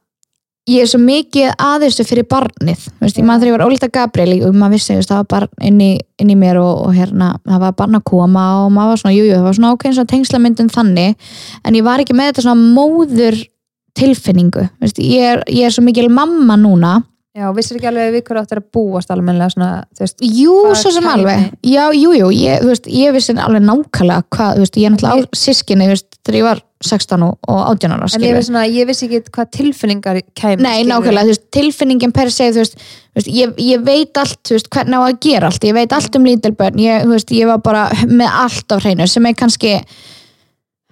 ég 0.67 0.83
er 0.83 0.91
svo 0.91 0.99
mikið 1.03 1.53
aðeinsstu 1.63 2.05
fyrir 2.07 2.27
barnið. 2.31 2.87
Veist, 3.01 3.19
ég 3.19 3.27
maður 3.27 3.45
þegar 3.45 3.51
ég 3.51 3.57
var 3.57 3.67
ólita 3.67 3.89
Gabriel 3.93 4.37
og 4.49 4.57
maður 4.59 4.77
vissi, 4.77 4.97
veist, 4.99 5.11
það 5.13 5.21
var 5.23 5.29
barn 5.35 5.67
inn 5.69 5.83
í, 5.83 5.91
inn 6.23 6.33
í 6.33 6.39
mér 6.39 6.61
og, 6.63 6.87
og 6.89 6.97
hérna, 6.97 7.33
það 7.47 7.67
var 7.67 7.77
barn 7.79 7.99
að 7.99 8.07
koma 8.11 8.47
og 8.65 8.71
maður 8.75 8.93
var 8.93 9.03
svona, 9.03 9.17
jújú, 9.17 9.29
jú, 9.31 9.37
það 9.37 9.47
var 9.47 9.59
svona 9.59 9.75
ákveðin 9.75 9.99
svona 9.99 10.13
tengslamyndun 10.15 10.73
þannig, 10.75 11.29
en 11.63 11.79
ég 11.79 11.87
var 11.87 12.03
ekki 12.03 12.17
með 12.19 12.33
þetta 12.33 12.47
svona 12.49 12.73
móður 12.75 13.43
tilfinningu, 13.97 14.65
veist, 14.83 14.99
ég 15.01 15.37
er, 15.37 15.45
ég 15.55 15.69
er 15.69 15.77
svo 15.77 15.87
mikil 15.87 16.09
mamma 16.13 16.59
núna. 16.61 16.99
Já, 17.37 17.51
vissir 17.53 17.77
ekki 17.77 17.89
alveg 17.91 18.15
við 18.15 18.23
hverju 18.25 18.43
áttir 18.43 18.59
að 18.63 18.69
búast 18.73 19.11
almennilega 19.13 19.53
svona, 19.53 19.71
þú 19.93 20.03
veist, 20.07 20.23
Jú, 20.25 20.53
svo 20.81 20.93
sem 20.95 21.09
alveg. 21.11 21.51
Já, 21.69 21.83
jú, 21.93 22.15
jú, 22.17 22.31
ég, 22.33 22.65
ég 22.89 23.13
vissi 23.13 23.35
alveg 23.37 23.61
nákvæmlega 23.61 24.25
hvað, 24.33 24.55
þú 24.57 24.65
veist, 24.65 24.79
ég 24.81 24.89
er 24.89 24.95
náttúrulega 24.95 25.29
á 25.29 25.37
sískinni, 25.37 25.85
þú 25.85 25.93
veist, 25.93 26.16
þegar 26.27 26.39
ég 26.41 26.47
var 26.47 26.63
16 26.85 27.23
og 27.25 27.37
og 27.49 27.61
18 27.73 27.95
ára, 27.95 28.09
en 28.19 28.27
ég, 28.27 28.41
svona, 28.45 28.65
ég 28.69 28.89
vissi 28.89 29.07
ekki 29.07 29.33
hvað 29.33 29.53
tilfinningar 29.57 30.19
kæmi. 30.37 30.59
Nei, 30.67 30.83
nákvæmlega, 30.89 31.25
þú 31.29 31.33
veist, 31.33 31.47
tilfinningin 31.55 32.13
per 32.17 32.33
se, 32.35 32.51
þú 32.53 32.65
veist, 32.65 33.31
ég, 33.31 33.55
ég 33.63 33.87
veit 33.87 34.21
allt, 34.21 34.41
þú 34.45 34.59
veist, 34.59 34.69
hvernig 34.75 34.99
á 34.99 35.03
að 35.07 35.23
gera 35.25 35.51
allt 35.51 35.65
ég 35.65 35.79
veit 35.79 35.97
allt 35.97 36.19
um 36.19 36.29
lítilbörn, 36.29 36.83
ég, 36.83 37.09
ég 37.39 37.51
var 37.51 37.65
bara 37.65 37.89
með 38.11 38.39
allt 38.43 38.75
á 38.75 38.77
hreinu, 38.83 39.09
sem 39.09 39.31
er 39.31 39.39
kannski 39.39 39.79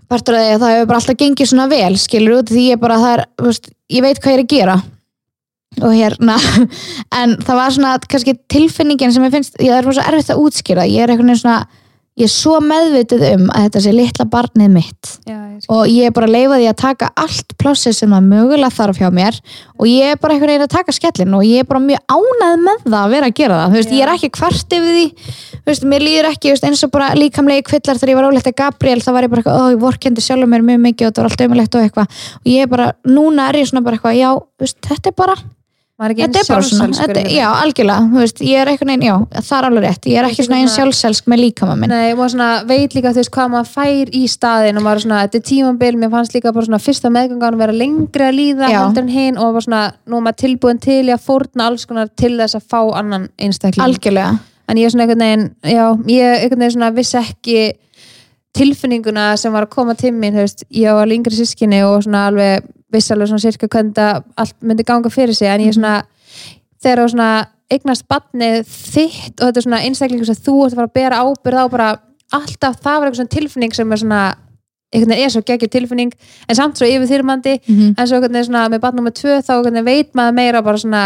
partur 0.09 0.39
af 0.39 0.45
því 0.45 0.55
að 0.55 0.65
það 0.65 0.75
hefur 0.75 0.91
bara 0.91 1.03
alltaf 1.03 1.21
gengið 1.21 1.51
svona 1.51 1.69
vel, 1.71 1.95
skilur 2.01 2.41
út 2.41 2.51
því 2.53 2.67
ég 2.71 2.83
bara, 2.83 2.99
það 3.03 3.15
er, 3.19 3.63
ég 3.97 4.05
veit 4.05 4.21
hvað 4.21 4.35
ég 4.35 4.39
er 4.39 4.45
að 4.45 4.53
gera 4.55 4.81
og 5.83 5.95
hérna 5.95 6.37
en 7.21 7.37
það 7.43 7.59
var 7.59 7.75
svona 7.75 7.95
kannski 8.11 8.37
tilfinningin 8.53 9.15
sem 9.15 9.25
ég 9.27 9.35
finnst, 9.35 9.57
ég 9.59 9.73
það 9.73 9.81
er 9.81 9.89
svo 9.89 10.05
erfitt 10.05 10.35
að 10.35 10.45
útskýra 10.45 10.87
ég 10.91 11.05
er 11.05 11.15
veginn 11.15 11.41
svona, 11.41 11.65
ég 12.15 12.29
er 12.29 12.31
svo 12.31 12.61
meðvituð 12.63 13.23
um 13.33 13.49
að 13.51 13.65
þetta 13.67 13.81
sé 13.83 13.93
litla 13.95 14.25
barnið 14.31 14.69
mitt. 14.71 15.09
Já, 15.27 15.35
ég 15.51 15.65
og 15.73 15.89
ég 15.91 16.07
er 16.07 16.13
bara 16.15 16.29
að 16.29 16.35
leifa 16.37 16.59
því 16.61 16.69
að 16.71 16.77
taka 16.79 17.09
allt 17.19 17.55
plássið 17.59 17.97
sem 17.99 18.15
það 18.15 18.29
mögulega 18.29 18.77
þarf 18.77 19.01
hjá 19.01 19.09
mér. 19.15 19.39
Og 19.75 19.89
ég 19.91 20.13
er 20.13 20.21
bara 20.23 20.37
einhvern 20.37 20.53
veginn 20.53 20.67
að 20.69 20.75
taka 20.77 20.95
skellin 20.95 21.35
og 21.35 21.43
ég 21.49 21.65
er 21.65 21.69
bara 21.71 21.83
mjög 21.83 22.05
ánæð 22.15 22.63
með 22.69 22.85
það 22.85 22.99
að 23.01 23.15
vera 23.17 23.31
að 23.31 23.37
gera 23.41 23.59
það. 23.61 23.75
Veist, 23.75 23.95
ég 23.97 24.05
er 24.07 24.13
ekki 24.15 24.31
kvart 24.39 24.77
yfir 24.79 24.95
því. 24.99 25.35
Veist, 25.65 25.89
mér 25.91 26.07
líður 26.07 26.31
ekki, 26.31 26.53
veist, 26.55 26.69
eins 26.69 26.85
og 26.87 26.95
bara 26.95 27.11
líkamlegi 27.19 27.67
kvillar 27.67 27.99
þegar 27.99 28.15
ég 28.15 28.21
var 28.21 28.31
ólegt 28.31 28.51
að 28.53 28.57
Gabriel, 28.63 29.03
þá 29.03 29.11
var 29.17 29.27
ég 29.27 29.35
bara 29.35 29.43
eitthvað, 29.43 29.59
ó, 29.59 29.65
ég 29.75 29.83
vorkendi 29.83 30.23
sjálfur 30.23 30.53
mér 30.55 30.67
mjög 30.69 30.83
mikið 30.87 31.09
og 31.09 31.11
þetta 31.11 31.25
var 31.25 31.31
allt 31.33 31.45
ömulegt 31.49 31.79
og 31.79 31.89
eitthvað. 31.89 32.23
Og 32.45 32.53
ég 32.53 32.67
er 32.67 32.71
bara, 32.71 32.89
núna 33.09 33.49
er 33.51 33.63
ég 33.63 33.71
svona 33.71 33.83
bara 33.87 33.99
eitthvað, 33.99 34.21
já, 34.21 34.31
þetta 34.91 35.11
er 35.11 35.19
bara 35.25 35.39
þetta 36.13 36.41
er 36.41 36.49
bara 36.49 36.67
svona, 36.69 36.89
þetta, 36.99 37.23
já, 37.33 37.47
algjörlega 37.63 38.09
þú 38.13 38.21
veist, 38.21 38.43
ég 38.45 38.61
er 38.61 38.71
einhvern 38.73 38.91
veginn, 38.93 39.07
já, 39.09 39.15
það 39.41 39.57
er 39.59 39.69
alveg 39.69 39.85
rétt 39.87 40.09
ég 40.11 40.19
er 40.21 40.29
ekki 40.29 40.45
svona 40.45 40.59
svona- 40.61 40.75
sjálfselsk 40.75 41.25
með 41.33 41.43
líkama 41.45 41.77
minn. 41.81 41.91
Nei, 41.95 42.15
maður 42.15 42.33
svona 42.35 42.51
veit 42.69 42.95
líka 42.95 43.13
þú 43.15 43.23
veist 43.23 43.33
hvað 43.35 43.53
maður 43.55 43.71
fær 43.75 44.13
í 44.15 44.25
staðin 44.29 44.77
og 44.77 44.83
maður 44.85 45.05
svona, 45.07 45.23
þetta 45.25 45.41
er 45.41 45.47
tímabil 45.51 45.95
mér 46.03 46.11
fannst 46.11 46.35
líka 46.35 46.53
bara 46.53 46.67
svona 46.67 46.83
fyrsta 46.85 47.13
meðgangan 47.15 47.59
vera 47.59 47.73
lengri 47.73 48.27
að 48.29 48.35
líða 48.39 48.71
Já. 48.71 48.81
heldur 48.85 49.03
en 49.03 49.09
hinn 49.09 49.39
og 49.39 49.53
bara 49.55 49.67
svona, 49.69 49.85
nú 50.07 50.21
maður 50.21 50.41
tilbúin 50.45 50.81
til 50.81 51.05
að 51.09 51.23
fórna 51.25 51.67
alls 51.71 51.87
konar 51.87 52.09
til 52.17 52.37
þess 52.39 52.55
að 52.59 52.69
fá 52.69 52.81
annan 52.99 53.29
einstakling. 53.39 53.85
Algjörlega, 53.85 54.39
en 54.69 54.77
ég 54.77 54.85
er 54.85 54.91
svona 54.91 55.07
einhvern 55.07 55.25
veginn, 55.25 55.51
já, 55.63 55.87
ég 56.07 56.43
einhvern 56.43 56.61
veginn 56.61 56.77
svona 56.79 56.95
vissi 56.95 57.19
ekki 57.19 57.73
tilfinninguna 58.55 59.37
sem 59.37 59.53
var 59.53 59.67
að 59.67 59.73
koma 59.75 59.95
til 59.99 60.13
mín, 60.15 60.37
og 63.25 63.31
svona 63.31 63.43
sirka 63.43 63.69
hvernig 63.71 64.23
allt 64.37 64.57
myndi 64.63 64.87
ganga 64.87 65.11
fyrir 65.11 65.35
sig, 65.35 65.49
en 65.49 65.61
ég 65.61 65.73
er 65.73 65.79
svona 65.79 65.97
þegar 66.85 67.03
þú 67.03 67.11
svona 67.15 67.31
eignast 67.73 68.07
batnið 68.11 68.63
þitt 68.69 69.41
og 69.41 69.49
þetta 69.49 69.61
er 69.61 69.67
svona 69.67 69.83
einstaklingur 69.89 70.29
sem 70.29 70.41
þú 70.45 70.57
ert 70.65 70.75
að 70.75 70.81
fara 70.81 70.91
að 70.91 70.97
bera 70.99 71.21
ábyrð 71.25 71.61
á 71.61 71.67
bara 71.73 71.91
alltaf 72.35 72.81
það 72.83 72.99
var 72.99 73.07
eitthvað 73.09 73.21
svona 73.21 73.35
tilfinning 73.37 73.77
sem 73.77 73.93
er 73.93 74.03
svona 74.03 74.23
veginn 74.95 75.17
er 75.19 75.33
svo 75.33 75.43
geggjur 75.47 75.73
tilfinning 75.73 76.13
en 76.49 76.59
samt 76.59 76.79
svo 76.79 76.87
yfirþyrmandi 76.87 77.57
mm 77.65 77.95
en 77.99 78.09
svo 78.09 78.21
svona 78.47 78.69
með 78.69 78.81
batnum 78.85 79.09
með 79.09 79.17
tvö 79.21 79.39
þá 79.41 79.53
einhvern 79.57 79.75
veginn 79.75 79.89
veit 79.89 80.15
maður 80.15 80.37
meira 80.39 80.63
bara 80.63 80.79
svona 80.79 81.03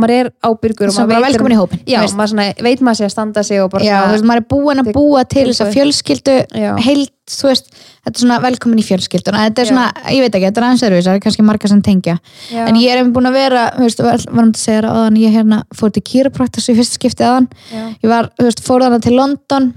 maður 0.00 0.12
er 0.16 0.30
ábyrgur 0.48 0.90
og 0.90 0.96
maður 0.98 1.24
velkomin 1.26 1.54
í 1.54 1.58
hópinn, 1.60 1.80
já, 1.90 2.00
maður 2.18 2.32
svona, 2.32 2.46
veit 2.66 2.80
maður 2.86 2.98
sé 3.00 3.06
að 3.06 3.12
standa 3.14 3.44
sig 3.46 3.60
og 3.62 3.70
bara 3.74 3.84
Já, 3.86 3.96
veist, 4.10 4.26
maður 4.30 4.42
er 4.42 4.46
búin 4.54 4.82
að 4.82 4.88
Til- 4.90 4.94
búa 4.96 5.24
til 5.24 5.42
til 5.44 5.48
þess 5.52 5.64
að 5.66 5.74
fjölskyldu 5.76 6.36
Já. 6.60 6.70
heilt, 6.86 7.12
þú 7.30 7.48
veist, 7.50 7.68
þetta 8.04 8.14
er 8.16 8.22
svona 8.24 8.38
velkomin 8.46 8.80
í 8.82 8.86
fjölskylduna, 8.88 9.44
þetta 9.48 9.62
er 9.64 9.68
Já. 9.68 9.72
svona, 9.74 9.86
ég 10.16 10.24
veit 10.24 10.34
ekki 10.38 10.48
þetta 10.48 10.62
er 10.62 10.68
aðeins 10.70 10.86
öðruvísi, 10.88 11.08
það 11.10 11.18
er 11.20 11.24
kannski 11.26 11.46
marga 11.50 11.68
sem 11.70 11.82
tengja. 11.86 12.16
Já, 12.50 12.64
en 12.66 12.80
ég 12.80 12.90
er 12.90 13.02
einmitt 13.02 13.14
búin 13.14 13.30
að 13.30 13.38
vera, 13.38 13.66
þú 13.76 13.84
veist, 13.86 14.02
var- 14.02 14.26
varum 14.30 14.50
að 14.54 14.64
segja 14.64 14.80
að 14.90 15.20
ég 15.20 15.36
hérna 15.38 15.62
fór 15.76 15.92
til 15.94 16.02
kýrapraktas 16.02 16.68
í 16.72 16.74
fyrsta 16.80 16.98
skiptið 16.98 17.28
aðan, 17.28 17.48
já, 17.70 17.84
ég 18.02 18.08
var, 18.10 18.30
þú 18.40 18.48
veist, 18.48 18.64
fór 18.66 18.82
þarna 18.86 19.00
til 19.04 19.14
London 19.16 19.70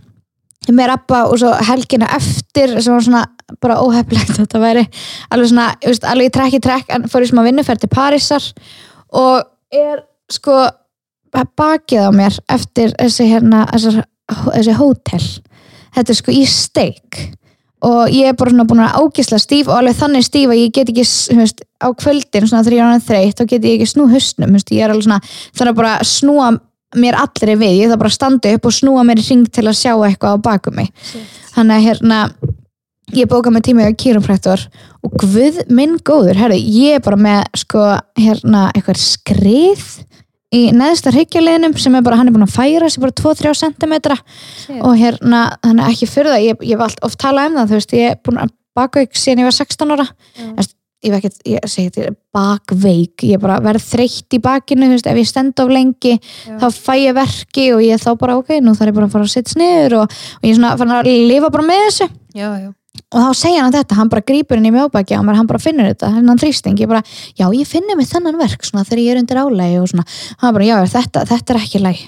með 0.72 0.88
rappa 0.88 1.26
og 1.28 1.36
svo 1.42 1.50
helgina 1.68 2.08
eftir 2.16 2.78
sem 2.82 2.94
var 2.94 3.02
svona 3.04 3.26
bara 3.60 3.76
óheflegt 3.84 4.38
þetta 4.40 4.62
væri 4.64 4.86
alveg 5.36 5.50
svona, 5.52 5.66
alveg 6.08 6.30
í 6.30 6.32
trekk 6.32 6.54
í 6.56 6.62
trekk 6.64 6.94
en 6.96 7.04
fór 7.12 7.26
ég 7.26 7.28
sem 7.34 7.42
að 7.42 7.50
vinnuferð 7.50 7.82
til 7.84 7.90
Parísar 7.92 8.46
og 9.12 9.44
er 9.76 10.00
sko 10.34 10.58
bakið 11.58 12.10
á 12.10 12.12
mér 12.14 12.36
eftir 12.54 12.94
þessi 13.00 13.30
hérna, 13.32 13.64
þessar, 13.72 14.04
þessi 14.50 14.76
hótel. 14.78 15.24
Þetta 15.94 16.14
er 16.14 16.20
sko 16.20 16.34
í 16.34 16.44
steik 16.50 17.24
og 17.84 18.12
ég 18.14 18.32
er 18.32 18.36
bara 18.40 18.64
búin 18.64 18.84
að 18.86 19.02
ágisla 19.02 19.38
stíf 19.42 19.68
og 19.68 19.76
alveg 19.76 19.98
þannig 20.00 20.24
stíf 20.24 20.52
að 20.52 20.62
ég 20.62 20.76
get 20.76 20.92
ekki 20.92 21.04
veist, 21.36 21.66
á 21.84 21.88
kvöldin 21.92 22.48
þegar 22.48 22.76
ég 22.78 22.80
er 22.80 22.92
hann 22.94 23.04
þreytt 23.04 23.42
þá 23.42 23.44
get 23.52 23.68
ég 23.68 23.76
ekki 23.76 23.90
snú 23.92 24.06
veist, 24.08 24.40
ég 24.72 24.86
er 24.86 24.94
alveg 24.94 25.04
svona 25.04 25.20
þannig 25.26 25.74
að 25.74 25.82
bara 25.82 25.98
snúa 26.08 26.48
mér 26.96 27.18
allri 27.20 27.58
við 27.60 27.78
ég 27.82 27.92
þarf 27.92 28.04
bara 28.04 28.12
að 28.14 28.18
standa 28.18 28.54
upp 28.56 28.68
og 28.70 28.76
snúa 28.78 29.04
mér 29.04 29.20
í 29.20 29.28
ring 29.28 29.48
til 29.52 29.66
að 29.68 29.80
sjá 29.82 29.94
eitthvað 29.98 30.38
á 30.38 30.46
bakum 30.46 30.78
mig. 30.78 30.92
Þannig 31.56 31.76
að 31.76 31.86
hérna 31.90 32.20
ég 33.18 33.30
bóka 33.30 33.52
með 33.52 33.68
tíma 33.68 33.90
í 33.90 33.98
kýrumfræktor 34.00 34.64
og 35.04 35.16
guð 35.20 35.60
minn 35.74 35.98
góður, 36.06 36.40
herri, 36.40 36.60
ég 36.62 37.00
er 37.00 37.04
bara 37.04 37.20
með 37.20 37.42
sko, 37.66 37.84
hérna, 38.20 38.70
eitthvað 38.74 39.02
skrið 39.02 39.88
í 40.54 40.62
neðsta 40.76 41.14
hryggjarliðinum 41.14 41.74
sem 41.82 41.96
er 41.98 42.06
bara, 42.06 42.20
hann 42.20 42.30
er 42.30 42.36
búin 42.36 42.46
að 42.46 42.56
færa 42.56 42.90
sig 42.92 43.04
bara 43.04 43.16
2-3 43.20 43.56
cm 43.64 43.96
og 44.84 44.94
hérna, 45.00 45.42
hann 45.64 45.82
er 45.82 45.90
ekki 45.90 46.10
fyrir 46.10 46.34
það. 46.34 46.46
Ég, 46.50 46.64
ég 46.70 46.80
hef 46.80 47.02
oft 47.10 47.20
talað 47.22 47.52
um 47.52 47.60
það, 47.60 47.72
þú 47.72 47.80
veist, 47.80 47.98
ég 47.98 48.14
er 48.14 48.22
búin 48.24 48.40
að 48.44 48.54
baka 48.78 49.04
ykkur 49.06 49.22
síðan 49.22 49.44
ég 49.44 49.50
var 49.50 49.58
16 49.58 49.94
ára. 49.96 50.08
Veist, 50.58 50.76
ég 51.04 51.12
veit 51.12 51.26
ekki, 51.28 51.52
ég 51.52 51.66
segi 51.68 51.92
þetta 51.92 52.14
bakveik, 52.34 53.26
ég 53.28 53.42
bara 53.44 53.58
verð 53.64 53.84
þreytt 53.90 54.38
í 54.38 54.40
bakinu, 54.44 54.88
þú 54.88 54.98
veist, 54.98 55.10
ef 55.12 55.20
ég 55.20 55.30
stend 55.30 55.60
of 55.64 55.74
lengi 55.74 56.14
Já. 56.16 56.56
þá 56.62 56.68
fæ 56.72 56.94
ég 57.02 57.18
verki 57.18 57.66
og 57.76 57.84
ég 57.84 58.00
þá 58.02 58.14
bara, 58.22 58.38
ok, 58.40 58.56
nú 58.64 58.76
þarf 58.78 58.94
ég 58.94 59.00
bara 59.00 59.10
að 59.10 59.18
fara 59.18 59.28
að 59.28 59.34
setja 59.34 59.58
sniður 59.58 59.98
og, 60.04 60.16
og 60.40 60.48
ég 60.48 60.56
er 60.56 60.62
svona 60.62 61.02
að 61.02 61.12
lifa 61.28 61.52
bara 61.54 61.68
með 61.68 61.84
þessu. 61.90 62.10
Já, 62.34 62.48
já, 62.62 62.72
og 63.14 63.20
þá 63.20 63.30
segja 63.38 63.62
hann 63.64 63.74
þetta, 63.74 63.98
hann 63.98 64.10
bara 64.12 64.26
grípur 64.26 64.60
inn 64.60 64.70
í 64.70 64.74
mjóbaki 64.74 65.18
og 65.18 65.30
hann 65.30 65.50
bara 65.50 65.62
finnur 65.62 65.90
þetta, 65.92 66.10
hann 66.14 66.42
þrýsting. 66.42 66.80
Ég 66.82 66.90
bara, 66.90 67.04
já 67.38 67.46
ég 67.50 67.70
finnir 67.70 67.98
mig 67.98 68.10
þennan 68.10 68.40
verk 68.42 68.66
svona 68.66 68.86
þegar 68.88 69.04
ég 69.04 69.14
er 69.14 69.22
undir 69.22 69.42
álægi 69.42 69.80
og 69.82 69.88
svona. 69.94 70.06
Hann 70.42 70.58
bara, 70.58 70.68
já 70.68 70.76
þetta, 70.98 71.26
þetta 71.30 71.56
er 71.56 71.62
ekki 71.62 71.82
læg 71.84 72.04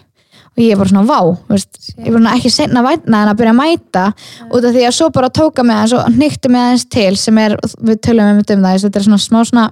og 0.56 0.62
ég 0.64 0.72
er 0.72 0.80
bara 0.80 0.88
svona, 0.88 1.04
vá, 1.04 1.20
veist, 1.50 1.80
ég 1.98 2.06
er 2.08 2.16
bara 2.16 2.36
ekki 2.38 2.52
senna 2.54 2.84
vætna 2.86 3.24
en 3.26 3.32
að 3.32 3.40
byrja 3.42 3.52
að 3.52 3.58
mæta 3.60 4.04
út 4.48 4.62
af 4.64 4.72
því 4.72 4.86
að 4.88 4.94
svo 4.96 5.10
bara 5.18 5.30
tóka 5.36 5.66
mig 5.68 5.76
aðeins 5.76 5.96
og 5.98 6.16
nýtti 6.16 6.52
mig 6.52 6.62
aðeins 6.64 6.86
til 6.96 7.18
sem 7.20 7.42
er, 7.44 7.58
við 7.84 8.00
tölum 8.08 8.30
um 8.32 8.40
þetta 8.40 8.56
um 8.56 8.64
það 8.64 8.86
þetta 8.86 9.02
er 9.02 9.08
svona 9.10 9.24
smá 9.26 9.40
svona 9.50 9.66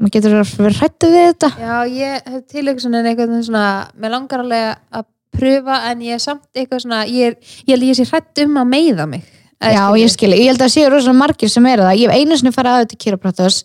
maður 0.00 0.14
getur 0.14 0.36
verið 0.40 0.80
hrættu 0.80 1.10
við 1.12 1.26
þetta. 1.26 1.50
Já, 1.60 1.74
ég 1.92 2.30
hef 2.32 2.46
tilöksunin 2.54 3.10
eitthvað 3.10 3.34
svona, 3.44 3.66
mér 4.00 4.14
langar 4.16 4.44
alveg 4.46 4.80
að 4.96 5.08
pröfa 5.36 5.76
en 5.90 6.06
ég 6.06 6.16
er 6.16 6.24
samt 6.24 6.48
eitthvað 6.56 6.86
svona 6.86 7.02
ég, 7.04 7.36
ég 7.68 7.76
að 7.76 8.00
sé 8.00 8.08
hrætt 8.08 8.42
um 8.46 8.56
að 8.62 8.72
meiða 8.72 9.06
mig 9.10 9.28
Já, 9.60 9.82
ég 10.00 10.08
skilji, 10.08 10.38
ég 10.40 10.54
held 10.54 10.62
að 10.64 10.72
séu 10.72 10.88
rosalega 10.88 11.20
margir 11.20 11.50
sem 11.52 11.66
eru 11.68 11.84
það, 11.84 11.98
ég 12.00 12.08
hef 12.08 12.16
einu 12.16 12.38
sinni 12.38 12.54
farið 12.54 12.72
að 12.72 12.82
þetta 12.84 12.98
kýraprátus, 13.04 13.58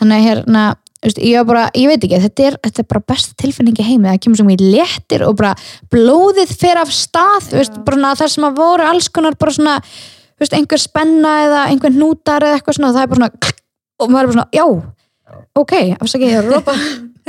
þannig 0.00 0.16
að 0.16 0.28
hérna 0.30 0.62
ég, 1.12 1.44
bara, 1.44 1.66
ég 1.76 1.90
veit 1.90 2.04
ekki, 2.06 2.20
þetta 2.22 2.46
er, 2.48 2.56
þetta 2.64 2.80
er 2.80 2.88
bara 2.88 3.04
besta 3.12 3.36
tilfinningi 3.42 3.84
heimi, 3.84 4.08
það 4.08 4.20
kemur 4.24 4.40
svo 4.40 4.46
mjög 4.48 4.64
léttir 4.72 5.24
og 5.26 5.36
bara 5.36 5.52
blóðið 5.92 6.54
fer 6.56 6.80
af 6.80 6.92
stað 6.94 7.50
veist, 7.52 7.76
bara 7.84 8.14
það 8.16 8.32
sem 8.32 8.46
að 8.48 8.60
voru 8.62 8.86
alls 8.88 9.10
konar 9.12 9.36
bara 9.36 9.52
svona, 9.52 9.74
veist, 10.40 10.56
einhver 10.56 10.80
spenna 10.80 11.34
eða 11.44 11.64
einhver 11.72 11.92
hnútar 11.92 12.46
eða 12.46 12.58
eitthvað 12.58 12.78
svona 12.78 12.94
það 12.96 13.04
er 13.04 13.12
bara 13.12 13.20
svona, 13.20 13.58
og 14.00 14.14
maður 14.14 14.22
er 14.22 14.30
bara 14.30 14.38
svona, 14.38 14.48
já 14.56 14.64
ok, 15.60 15.74
afsakið 15.98 16.30
ég 16.30 16.38
er 16.38 16.48
að 16.48 16.54
rópa 16.56 16.78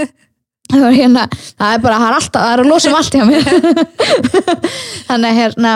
það 0.72 0.88
er 0.88 0.97
hérna, 1.01 1.26
það 1.59 1.76
er 1.76 1.84
bara 1.84 1.99
það 1.99 2.07
er 2.07 2.18
alltaf, 2.22 2.45
það 2.45 2.53
er 2.53 2.63
að 2.63 2.72
losa 2.72 2.91
um 2.91 2.97
allt 2.99 3.20
hjá 3.20 3.26
mér. 3.30 3.43
Þannig 5.09 5.30
að 5.30 5.39
hérna 5.41 5.76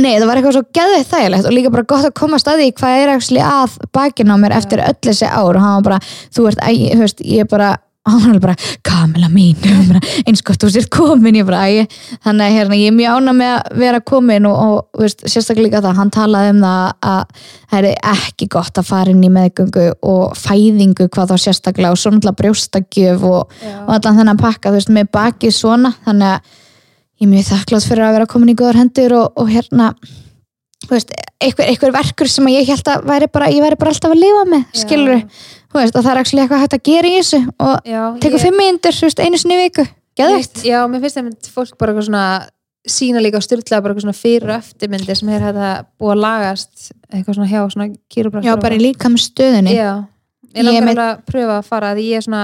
Nei, 0.00 0.16
það 0.16 0.26
var 0.28 0.38
eitthvað 0.40 0.56
svo 0.56 0.64
geðveitt 0.78 1.08
þægilegt 1.10 1.46
og 1.48 1.52
líka 1.52 1.70
bara 1.74 1.88
gott 1.92 2.08
að 2.08 2.14
koma 2.16 2.38
að 2.38 2.44
staði 2.46 2.68
í 2.70 2.74
hvað 2.78 2.98
er 3.02 3.14
að 3.44 3.78
bakinn 3.92 4.32
á 4.32 4.36
mér 4.40 4.56
eftir 4.56 4.80
öll 4.80 4.98
þessi 5.04 5.28
ár. 5.28 5.56
Og 5.56 5.60
hann 5.60 5.80
var 5.80 5.88
bara, 5.90 6.12
þú 6.32 6.46
ert, 6.48 6.62
æ, 6.64 6.70
þú 6.94 7.00
veist, 7.02 7.24
ég 7.28 7.44
er 7.44 7.50
bara 7.50 7.74
hann 8.08 8.32
var 8.32 8.38
bara, 8.40 8.54
Kamila 8.82 9.28
mín. 9.30 9.54
Bara, 9.90 10.00
eins 10.26 10.42
gott 10.42 10.62
þú 10.62 10.70
sért 10.74 10.88
komin. 10.90 11.36
Ég 11.38 11.46
bara, 11.46 11.60
æ, 11.68 11.84
þannig 12.24 12.46
að 12.48 12.56
hérna, 12.56 12.78
ég 12.80 12.90
er 12.90 12.96
mjög 12.96 13.18
ána 13.18 13.34
með 13.36 13.52
að 13.52 13.76
vera 13.82 14.00
komin 14.10 14.48
og, 14.50 14.56
og 14.56 15.04
veist, 15.04 15.22
sérstaklega 15.28 15.68
líka 15.68 15.82
það, 15.84 15.98
hann 16.00 16.10
talaði 16.16 16.54
um 16.54 16.64
það 16.64 16.88
að 17.12 17.44
það 17.70 17.78
er 17.78 18.08
ekki 18.14 18.48
gott 18.56 18.80
að 18.80 18.88
fara 18.88 19.12
inn 19.12 19.22
í 19.22 19.30
meðgöngu 19.36 19.86
og 20.08 20.34
fæðingu 20.40 21.06
hvað 21.12 21.34
þá 21.34 21.44
sérstaklega 21.44 21.92
og 21.94 22.02
svo 22.02 22.14
náttúrulega 22.14 22.40
brjóstakjöf 22.40 23.28
og, 23.28 23.54
og 23.84 23.94
allan 23.98 24.18
þennan 24.18 24.42
pakka, 24.42 24.72
þú 24.72 24.80
veist, 24.80 24.92
með 24.98 25.14
bakið 25.20 25.56
svona, 25.60 25.94
þannig 26.08 26.32
að 26.32 26.58
ég 27.22 27.28
er 27.28 27.30
mjög 27.30 27.48
þakklátt 27.52 27.86
fyrir 27.86 28.04
að 28.08 28.14
vera 28.18 28.28
komin 28.32 28.50
í 28.50 28.58
góðar 28.58 28.80
hendur 28.82 29.14
og, 29.20 29.32
og 29.38 29.50
hérna 29.52 29.92
veist, 30.90 31.12
einhver, 31.38 31.68
einhver 31.70 31.92
verkur 31.94 32.30
sem 32.30 32.48
að 32.50 32.56
ég 32.58 32.70
held 32.72 32.88
að 32.90 33.04
væri 33.08 33.28
bara, 33.32 33.50
ég 33.54 33.62
væri 33.62 33.78
bara 33.78 33.92
alltaf 33.94 34.10
að 34.14 34.22
lifa 34.24 34.44
með 34.50 34.64
Já. 34.64 34.80
skilur 34.82 35.12
veist, 35.76 35.94
og 35.96 36.02
það 36.02 36.10
er 36.12 36.22
eitthvað 36.22 36.64
hægt 36.64 36.74
að 36.78 36.82
gera 36.90 37.12
í 37.12 37.14
þessu 37.20 37.40
og 37.62 37.92
tekur 38.20 38.38
ég- 38.40 38.44
fimm 38.48 38.58
veist, 39.06 39.22
einu 39.22 39.38
sinni 39.38 39.54
í 39.56 39.62
viku. 39.62 39.86
Geðveikt, 40.18 40.64
Já, 40.66 40.82
mér 40.90 41.00
finnst 41.00 41.16
það 41.16 41.52
fólk 41.54 41.78
bara 41.80 41.94
svona 42.02 42.24
sína 42.84 43.22
líka 43.22 43.38
styrlaða 43.40 43.80
bara 43.80 43.94
eitthvað 43.94 44.04
svona 44.08 44.18
fyrir 44.18 44.50
og 44.50 44.58
eftirmyndir 44.58 45.16
sem 45.16 45.28
er 45.32 45.40
þetta 45.46 45.70
búið 46.02 46.12
að 46.16 46.22
lagast 46.26 46.90
eitthvað 47.12 47.36
svona 47.38 47.48
hjá 47.52 47.60
svona 47.72 47.86
kýrubrættur 48.10 48.50
já, 48.50 48.56
bara 48.60 48.80
líka 48.82 49.08
með 49.08 49.22
stöðunni 49.22 49.76
Já, 49.76 49.92
ég 50.52 50.58
Ég 50.58 50.66
langar 50.66 50.88
með- 50.88 51.00
að 51.06 51.22
pröfa 51.30 51.58
að 51.60 51.68
fara 51.70 51.94
því 51.94 52.06
ég 52.10 52.16
er 52.18 52.26
svona 52.26 52.42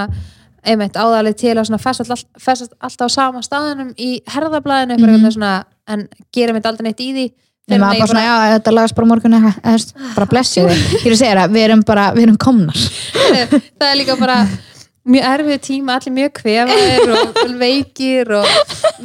einmitt 0.66 0.96
áðalið 0.98 1.36
til 1.42 1.56
að 1.58 1.74
festast, 1.82 2.10
all, 2.10 2.22
festast 2.40 2.72
alltaf 2.80 3.12
á 3.12 3.16
sama 3.16 3.42
staðunum 3.42 3.92
í 3.96 4.22
herðablaðinu 4.28 4.98
mm. 4.98 5.12
-hmm. 5.14 5.34
svona, 5.36 5.52
en 5.88 6.08
gera 6.34 6.56
mitt 6.56 6.66
aldrei 6.66 6.90
neitt 6.90 7.04
í 7.04 7.12
því 7.12 7.28
Nei, 7.68 7.76
ég 7.76 8.00
bara 8.00 8.06
svona, 8.08 8.24
já, 8.24 8.52
þetta 8.54 8.72
lagast 8.72 8.96
bara 8.96 9.06
morgun 9.06 9.34
eitthvað, 9.36 9.90
bara 10.14 10.26
blessið 10.30 10.70
ég 10.72 11.04
er 11.04 11.12
að 11.12 11.20
segja 11.20 11.34
það, 11.36 11.50
við 11.52 11.64
erum 11.66 11.82
bara, 11.84 12.06
við 12.16 12.22
erum 12.22 12.38
komnar 12.40 12.78
það 13.78 13.88
er 13.90 13.98
líka 14.00 14.16
bara 14.16 14.38
mjög 15.08 15.26
erfið 15.32 15.60
tíma, 15.66 15.98
allir 15.98 16.14
mjög 16.16 16.32
kvefaðir 16.38 17.12
og 17.12 17.52
veikir 17.60 18.32
og 18.38 18.48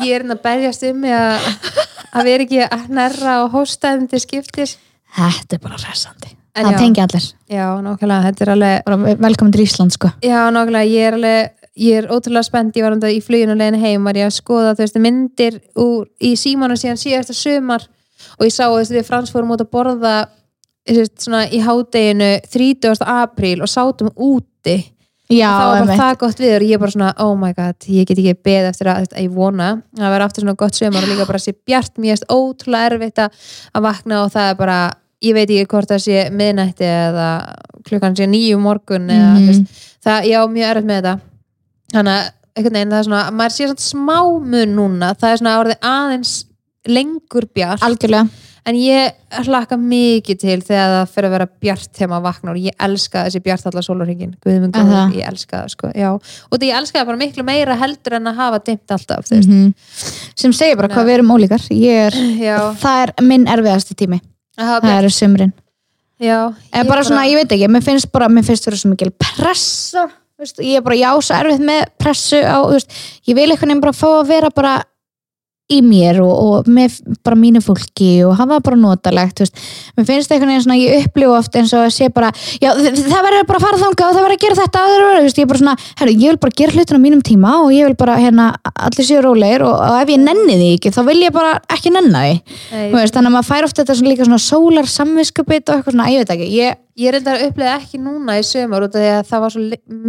ég 0.03 0.15
er 0.15 0.23
inn 0.23 0.35
að 0.35 0.43
berjast 0.45 0.87
um 0.87 1.03
að 1.11 1.49
að 2.13 2.29
vera 2.29 2.45
ekki 2.45 2.61
að 2.63 2.87
hnerra 2.87 3.35
og 3.43 3.57
hósta 3.57 3.93
þeim 3.95 4.07
til 4.11 4.21
skiptis 4.23 4.77
þetta 5.17 5.57
er 5.57 5.63
bara 5.63 5.79
hressandi, 5.81 6.33
En 6.53 6.67
það 6.67 6.75
já. 6.75 6.79
tengja 6.83 7.07
allir 7.07 7.27
Já, 7.49 7.65
nákvæmlega, 7.81 8.23
þetta 8.27 8.45
er 8.45 8.53
alveg 8.53 9.21
velkomin 9.23 9.53
til 9.55 9.65
Ísland, 9.65 9.95
sko 9.95 10.13
Já, 10.21 10.39
nákvæmlega, 10.53 10.89
ég 10.89 11.07
er 11.09 11.17
alveg 11.17 11.59
ég 11.73 12.03
er 12.03 12.09
ótrúlega 12.13 12.45
spennt, 12.45 12.77
ég 12.77 12.85
var 12.85 12.93
um 12.93 13.01
þetta 13.01 13.15
í 13.15 13.21
fluginu 13.23 13.57
legin 13.57 13.81
heim 13.81 14.05
var 14.05 14.17
ég 14.19 14.29
að 14.29 14.37
skoða, 14.37 14.75
þú 14.77 14.85
veist, 14.85 15.01
myndir 15.01 15.59
úr, 15.81 16.07
í 16.21 16.35
símanu 16.37 16.77
síðan 16.77 17.01
síðasta 17.01 17.35
sumar 17.37 17.87
og 18.37 18.45
ég 18.45 18.53
sá, 18.53 18.67
þú 18.67 18.77
veist, 18.77 18.93
við 18.93 19.07
frans 19.07 19.33
fórum 19.33 19.53
út 19.55 19.63
að 19.65 19.71
borða 19.73 20.15
þú 20.85 20.99
veist, 21.01 21.15
svona 21.25 21.45
í 21.49 21.61
hádeginu 21.63 22.33
30. 22.53 23.05
apríl 23.15 23.63
og 23.63 23.71
sátum 23.71 24.11
úti 24.13 24.77
já, 25.33 25.49
og 25.49 25.57
það 25.57 25.73
var 25.73 25.87
bara 25.87 25.99
það 26.03 26.17
gott 26.21 26.43
við 26.43 26.55
og 26.59 26.67
ég 26.69 26.83
bara 26.83 26.95
svona, 26.95 27.13
oh 27.25 27.35
my 27.41 27.53
god, 27.57 27.89
ég 27.89 28.09
get 28.09 28.21
ekki 28.21 28.45
beð 28.45 28.69
eftir 28.69 28.93
að, 28.93 29.07
að 29.09 29.25
ég 29.25 29.33
vona 29.33 29.71
að 29.97 30.13
vera 30.13 30.27
aftur 30.29 30.45
svona 30.45 30.59
gott 30.61 30.77
sumar 30.77 31.01
og 31.01 31.09
líka 31.09 31.29
bara 31.29 31.41
sé 31.41 31.55
bjart, 31.57 31.97
mér 31.97 32.19
erst 32.19 32.29
ótrúlega 32.29 32.91
erfitt 32.93 33.23
að 33.25 33.87
vakna 33.87 34.27
og 34.27 34.35
það 34.35 34.51
er 34.51 34.59
bara 34.61 34.81
ég 35.23 35.35
veit 35.37 35.49
ekki 35.49 35.69
hvort 35.71 35.91
það 35.93 36.03
sé 36.05 36.23
miðnætti 36.35 36.87
eða 36.87 37.27
klukkan 37.87 38.15
sé 38.17 38.27
nýju 38.29 38.61
morgun 38.63 39.09
eða, 39.11 39.33
þú 39.39 39.49
veist, 39.51 39.83
það, 40.03 40.29
já, 40.31 40.39
mjög 40.53 40.69
erfitt 40.71 40.89
með 40.89 41.01
þetta. 41.01 41.15
Þannig 41.93 42.15
að 42.15 42.31
einhvern 42.53 42.77
veginn 42.77 42.93
það 42.93 43.01
er 43.01 43.09
svona, 43.09 43.25
maður 43.33 43.57
sé 43.57 43.67
svona 43.67 43.89
smá 43.89 44.17
mun 44.53 44.73
núna, 44.77 45.11
það 45.19 45.35
er 45.35 45.43
svona 45.43 45.59
orðið 45.63 45.85
aðeins 45.89 46.33
lengur 46.93 47.47
bjart. 47.55 47.85
Algjörlega. 47.85 48.41
En 48.63 48.77
ég 48.79 49.41
hlakka 49.43 49.75
mikið 49.75 50.37
til 50.39 50.57
þegar 50.63 50.93
það 50.93 51.09
fyrir 51.11 51.27
að 51.27 51.33
vera 51.35 51.47
bjart 51.65 51.89
þegar 51.97 52.09
maður 52.13 52.25
vaknar 52.29 52.53
og 52.53 52.63
ég 52.63 52.77
elska 52.85 53.23
þessi 53.25 53.41
bjart 53.43 53.65
allar 53.67 53.83
sólarhingin 53.83 54.37
Guðmund 54.45 54.77
ég 55.17 55.25
elska 55.27 55.57
það 55.57 55.73
sko 55.73 55.89
já. 55.91 56.11
og 56.15 56.55
því 56.61 56.69
ég 56.69 56.77
elska 56.79 57.01
það 57.01 57.09
bara 57.09 57.21
miklu 57.25 57.43
meira 57.43 57.75
heldur 57.81 58.15
en 58.21 58.31
að 58.31 58.39
hafa 58.39 58.61
dimmt 58.69 58.95
alltaf 58.95 59.27
veist. 59.27 59.49
Mhm. 59.49 59.73
sem 60.39 60.55
segir 60.55 60.79
bara 60.79 60.87
Nei. 60.87 60.95
hvað 60.95 61.09
við 61.09 61.17
erum 61.17 61.35
ólíkar. 61.35 61.67
Ég 61.75 62.07
er, 62.07 62.13
það 62.79 63.01
er 63.03 63.13
minn 63.27 63.49
erfiðasti 63.51 63.99
tími 63.99 64.21
að 64.57 64.71
hafa 64.71 64.87
það 64.87 64.97
eru 65.01 65.13
sumrin. 65.17 65.53
Já, 66.23 66.39
eða 66.71 66.87
bara 66.87 67.05
svona, 67.07 67.27
ég 67.27 67.39
veit 67.41 67.55
ekki, 67.55 67.71
mér 67.71 67.83
finnst 67.83 68.11
bara 68.13 68.29
mér 68.31 68.45
finnst 68.47 68.67
vera 68.69 68.79
svo 68.79 68.91
mikil 68.93 69.11
pressa 69.17 70.07
veist, 70.39 70.61
ég 70.63 70.79
er 70.79 70.85
bara 70.85 70.97
já, 70.97 71.09
svo 71.21 71.37
erfitt 71.37 71.63
með 71.65 71.83
pressu 72.01 72.39
á, 72.43 72.57
veist, 72.69 72.93
ég 73.27 73.37
vil 73.37 73.49
eitthvað 73.49 73.71
nefn 73.71 73.83
bara 73.83 73.95
fá 73.97 74.07
að 74.11 74.29
vera 74.31 74.51
bara 74.53 74.73
í 75.71 75.79
mér 75.85 76.19
og, 76.23 76.31
og 76.33 76.67
með 76.67 76.97
bara 77.23 77.37
mínu 77.39 77.61
fólki 77.63 78.09
og 78.27 78.35
hafa 78.35 78.59
bara 78.63 78.77
notalegt 78.79 79.39
veist, 79.39 79.61
mér 79.95 80.07
finnst 80.09 80.33
einhvern 80.33 80.51
veginn 80.51 80.65
svona 80.65 80.79
ég 80.79 81.05
upplifu 81.07 81.31
oft 81.37 81.55
eins 81.55 81.71
og 81.77 81.85
að 81.85 81.93
sé 81.95 82.09
bara 82.13 82.33
já, 82.59 82.73
það 82.75 83.23
verður 83.29 83.47
bara 83.47 83.61
að 83.61 83.65
fara 83.65 83.79
þangað 83.79 84.09
og 84.09 84.17
það 84.17 84.27
verður 84.27 84.35
að 84.35 84.43
gera 84.43 84.59
þetta 84.59 84.83
og 84.83 84.91
það 84.93 85.07
þú 85.13 85.23
veist, 85.23 85.39
ég 85.39 85.47
er 85.47 85.51
bara 85.53 85.61
svona, 85.61 85.75
herru, 86.01 86.15
ég 86.19 86.33
vil 86.33 86.41
bara 86.43 86.57
gera 86.59 86.75
hlutin 86.75 86.99
á 86.99 87.05
mínum 87.05 87.23
tíma 87.23 87.53
og 87.63 87.71
ég 87.73 87.87
vil 87.87 87.97
bara 88.03 88.19
hérna 88.19 88.49
allir 88.73 89.07
séu 89.07 89.23
rólegir 89.23 89.63
og, 89.63 89.75
og 89.79 89.99
ef 90.03 90.13
ég 90.13 90.23
nenni 90.23 90.59
því 90.59 90.69
ekki 90.77 90.93
þá 90.97 91.01
vil 91.07 91.19
ég 91.23 91.35
bara 91.35 91.55
ekki 91.71 91.93
nenna 91.95 92.25
því. 92.27 92.35
Þannig 92.93 93.29
að 93.29 93.35
maður 93.37 93.49
fær 93.49 93.67
oft 93.69 93.79
þetta 93.79 93.97
svona, 93.97 94.11
líka 94.11 94.27
svona 94.27 94.43
sólar 94.43 94.89
samviskupið 94.91 95.63
og 95.69 95.77
eitthvað 95.77 95.95
svona, 95.95 96.09
ég 96.11 96.23
veit 96.23 96.35
ekki 96.35 96.49
ég, 96.57 96.82
Ég 96.93 97.09
er 97.09 97.15
enda 97.17 97.31
að 97.33 97.43
upplega 97.47 97.75
ekki 97.79 97.97
núna 97.97 98.35
í 98.37 98.43
sömur 98.45 98.83
út 98.85 98.93
af 98.93 99.01
því 99.01 99.11
að 99.15 99.29
það 99.31 99.39
var 99.43 99.53
svo 99.55 99.61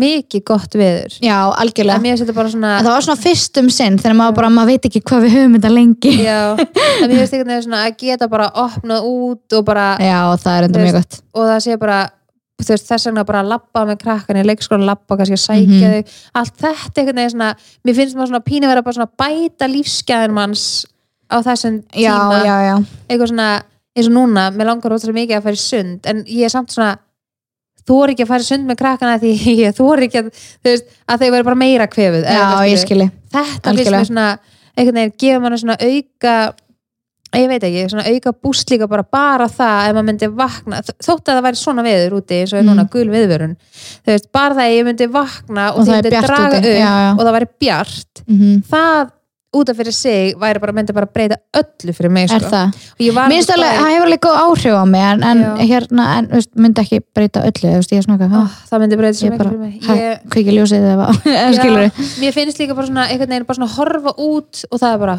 mikið 0.04 0.42
gott 0.50 0.74
viður 0.76 1.14
já, 1.24 1.36
algjörlega. 1.62 1.96
En 1.96 2.02
mér 2.04 2.12
finnst 2.12 2.24
þetta 2.26 2.34
bara 2.36 2.50
svona 2.52 2.72
En 2.78 2.84
það 2.84 2.96
var 2.98 3.06
svona 3.06 3.22
fyrst 3.24 3.60
um 3.62 3.70
sinn 3.72 3.96
þegar 4.02 4.18
maður 4.18 4.36
bara, 4.36 4.50
maður 4.52 4.70
veit 4.74 4.88
ekki 4.90 5.00
hvað 5.08 5.24
við 5.24 5.32
höfum 5.38 5.54
þetta 5.56 5.70
lengi. 5.72 6.12
Já, 6.20 6.40
en 7.00 7.08
mér 7.08 7.16
finnst 7.22 7.32
veginn 7.38 7.62
svona 7.64 7.80
að 7.88 7.96
geta 8.04 8.28
bara 8.28 8.50
opnað 8.66 9.08
út 9.08 9.56
og 9.56 9.64
bara 9.64 9.86
Já, 10.04 10.20
það 10.44 10.58
er 10.58 10.68
enda 10.68 10.78
Þú 10.78 10.84
mjög 10.84 10.98
gott 11.00 11.18
og 11.32 11.48
það 11.54 11.64
sé 11.64 11.78
bara 11.80 11.98
veist, 12.64 12.86
þess 12.92 13.08
vegna 13.08 13.24
bara 13.32 13.40
að 13.42 13.48
labba 13.56 13.86
með 13.88 13.98
krakkan 14.04 14.36
í 14.38 14.44
leikskóla, 14.46 14.84
labba 14.92 15.16
kannski 15.18 15.34
að 15.40 15.44
sækja 15.48 15.68
Mhm. 15.74 15.92
þau. 16.04 16.16
Allt 16.42 16.56
þetta 16.60 17.00
einhvern 17.00 17.16
veginn 17.22 17.32
svona 17.34 17.48
mér 17.84 17.96
finnst 17.98 18.14
maður 18.20 18.30
svona 18.34 18.44
pínu 18.46 18.68
vera 18.70 18.82
bara 18.84 18.94
svona 19.00 19.08
að 19.08 19.16
bæta 19.24 19.68
lífsgæðin 19.72 20.36
manns 20.36 20.84
á 21.32 21.40
þessum 21.40 21.80
Já, 21.96 22.12
tíma. 22.12 22.44
já, 22.44 22.56
já. 22.68 22.76
Svona, 23.26 23.48
eins 23.94 24.08
og 24.10 24.14
núna, 24.16 24.48
mér 24.54 24.66
langar 24.72 24.94
ótrúlega 24.96 25.18
mikið 25.20 25.36
að 25.38 25.44
fara 25.48 25.58
í 25.58 25.62
sund, 25.64 26.06
en 26.10 26.24
ég 26.26 26.48
er 26.48 26.54
samt 26.54 26.72
svona 26.74 26.96
þú 27.84 27.98
er 28.04 28.14
ekki 28.14 28.24
að 28.24 28.32
fara 28.32 28.44
í 28.46 28.48
sund 28.48 28.66
með 28.70 28.80
krakkana 28.80 29.18
því 29.22 29.32
ég 29.64 29.76
þú 29.76 29.86
er 29.94 30.04
ekki 30.08 30.22
að, 30.24 30.32
veist, 30.64 30.90
að 31.06 31.22
þau 31.24 31.30
verður 31.30 31.48
bara 31.52 31.60
meira 31.62 31.86
kvefuð 31.92 32.26
Já, 32.26 32.44
ég 32.70 32.82
skilji 32.82 33.08
þetta 33.34 33.74
finnst 33.78 33.94
mér 33.94 34.06
svona 34.10 34.28
einhvern 34.74 35.00
veginn, 35.02 35.16
gefa 35.22 35.40
mann 35.44 35.58
svona 35.60 35.76
auka 35.78 36.36
ég 37.34 37.48
veit 37.50 37.64
ekki, 37.66 37.82
svona 37.90 38.04
auka 38.06 38.30
búst 38.46 38.70
líka 38.70 38.86
bara 38.90 39.02
bara 39.02 39.48
það 39.50 39.88
ef 39.88 39.94
maður 39.96 40.06
myndi 40.08 40.28
vakna 40.38 40.78
þótt 40.86 41.26
að 41.26 41.32
það 41.34 41.44
væri 41.48 41.58
svona 41.58 41.82
veður 41.86 42.14
úti 42.20 42.36
eins 42.40 42.52
og 42.54 42.60
er 42.60 42.66
núna 42.68 42.84
Mm. 42.84 42.90
gul 42.94 43.08
viðvörun 43.10 43.54
þú 43.58 44.12
veist, 44.12 44.28
bara 44.34 44.54
það 44.54 44.64
að 44.68 44.74
ég 44.76 44.86
myndi 44.88 45.08
vakna 45.10 45.64
og, 45.72 45.80
Og 45.80 45.88
það 45.88 45.96
myndi 45.98 46.12
draga 46.14 46.60
upp 46.60 46.68
já, 46.70 46.78
já. 46.78 47.10
og 47.18 47.22
það 47.26 47.34
væri 47.38 47.48
bjart 47.64 48.22
mm 48.28 48.62
það 48.70 49.10
út 49.54 49.70
af 49.70 49.76
fyrir 49.78 49.94
sig 49.94 50.34
væri 50.40 50.60
bara, 50.62 50.72
myndi 50.76 50.92
bara 50.96 51.06
breyta 51.06 51.36
öllu 51.56 51.94
fyrir 51.96 52.10
mig 52.10 52.26
Er 52.30 52.40
sko. 52.42 52.50
það? 52.52 52.78
var 53.16 53.28
Mér 53.30 53.38
finnst 53.40 53.52
alveg, 53.54 53.76
það 53.80 53.90
hefur 53.94 54.06
alveg 54.08 54.22
góð 54.26 54.38
áhrif 54.44 54.74
á 54.74 54.84
mig 54.90 55.04
en, 55.10 55.22
en 55.30 55.44
hérna, 55.68 56.06
en 56.18 56.28
veist, 56.32 56.50
myndi 56.56 56.82
ekki 56.84 57.00
breyta 57.14 57.44
öllu, 57.48 57.74
veist, 57.76 57.92
er 57.92 58.02
Ó, 58.24 58.26
eitthvað, 58.26 58.56
það 58.70 58.82
myndi 58.84 58.98
breyta 59.02 59.20
mikið 59.28 59.38
bara, 59.38 59.50
fyrir 59.50 59.62
mig. 59.64 59.76
ég, 60.04 60.24
kveiki 60.34 60.56
ljósið 60.58 60.88
eða 60.94 60.96
mér 62.24 62.32
finnst 62.36 62.58
líka 62.62 62.74
bara 62.78 62.86
svona 62.90 63.06
veginn 63.34 63.46
bara 63.48 63.58
svona 63.60 63.72
horfa 63.78 64.14
út 64.18 64.64
og 64.70 64.80
það 64.82 64.92
er 64.96 64.98
bara 65.06 65.16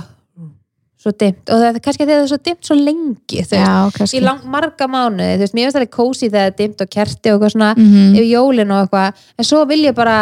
svo 1.06 1.12
dimmt. 1.22 1.50
Og 1.54 1.60
það 1.62 1.68
er 1.70 1.82
kannski 1.86 2.02
að 2.06 2.10
það 2.10 2.24
er 2.24 2.30
svo 2.32 2.38
dimmt 2.48 2.66
svo 2.66 2.76
lengi 2.80 3.42
Já, 3.62 3.74
í 4.18 4.22
lang, 4.26 4.40
marga 4.50 4.88
mánuði, 4.90 5.36
þú 5.38 5.44
veist, 5.46 5.54
mér 5.54 5.68
finnst 5.68 5.78
það 5.78 5.84
kósi 5.94 6.30
þegar 6.32 6.40
það 6.40 6.48
er 6.50 6.56
dimmt 6.64 6.82
og 6.82 6.90
kerti 6.96 7.30
og 7.30 7.36
eitthvað 7.36 7.54
svona 7.54 7.68
Mhm. 7.78 8.16
yfir 8.16 8.30
jólin 8.32 8.72
og 8.74 8.80
eitthvað, 8.88 9.22
en 9.38 9.46
svo 9.46 9.60
vil 9.70 9.84
ég 9.86 9.94
bara 9.96 10.16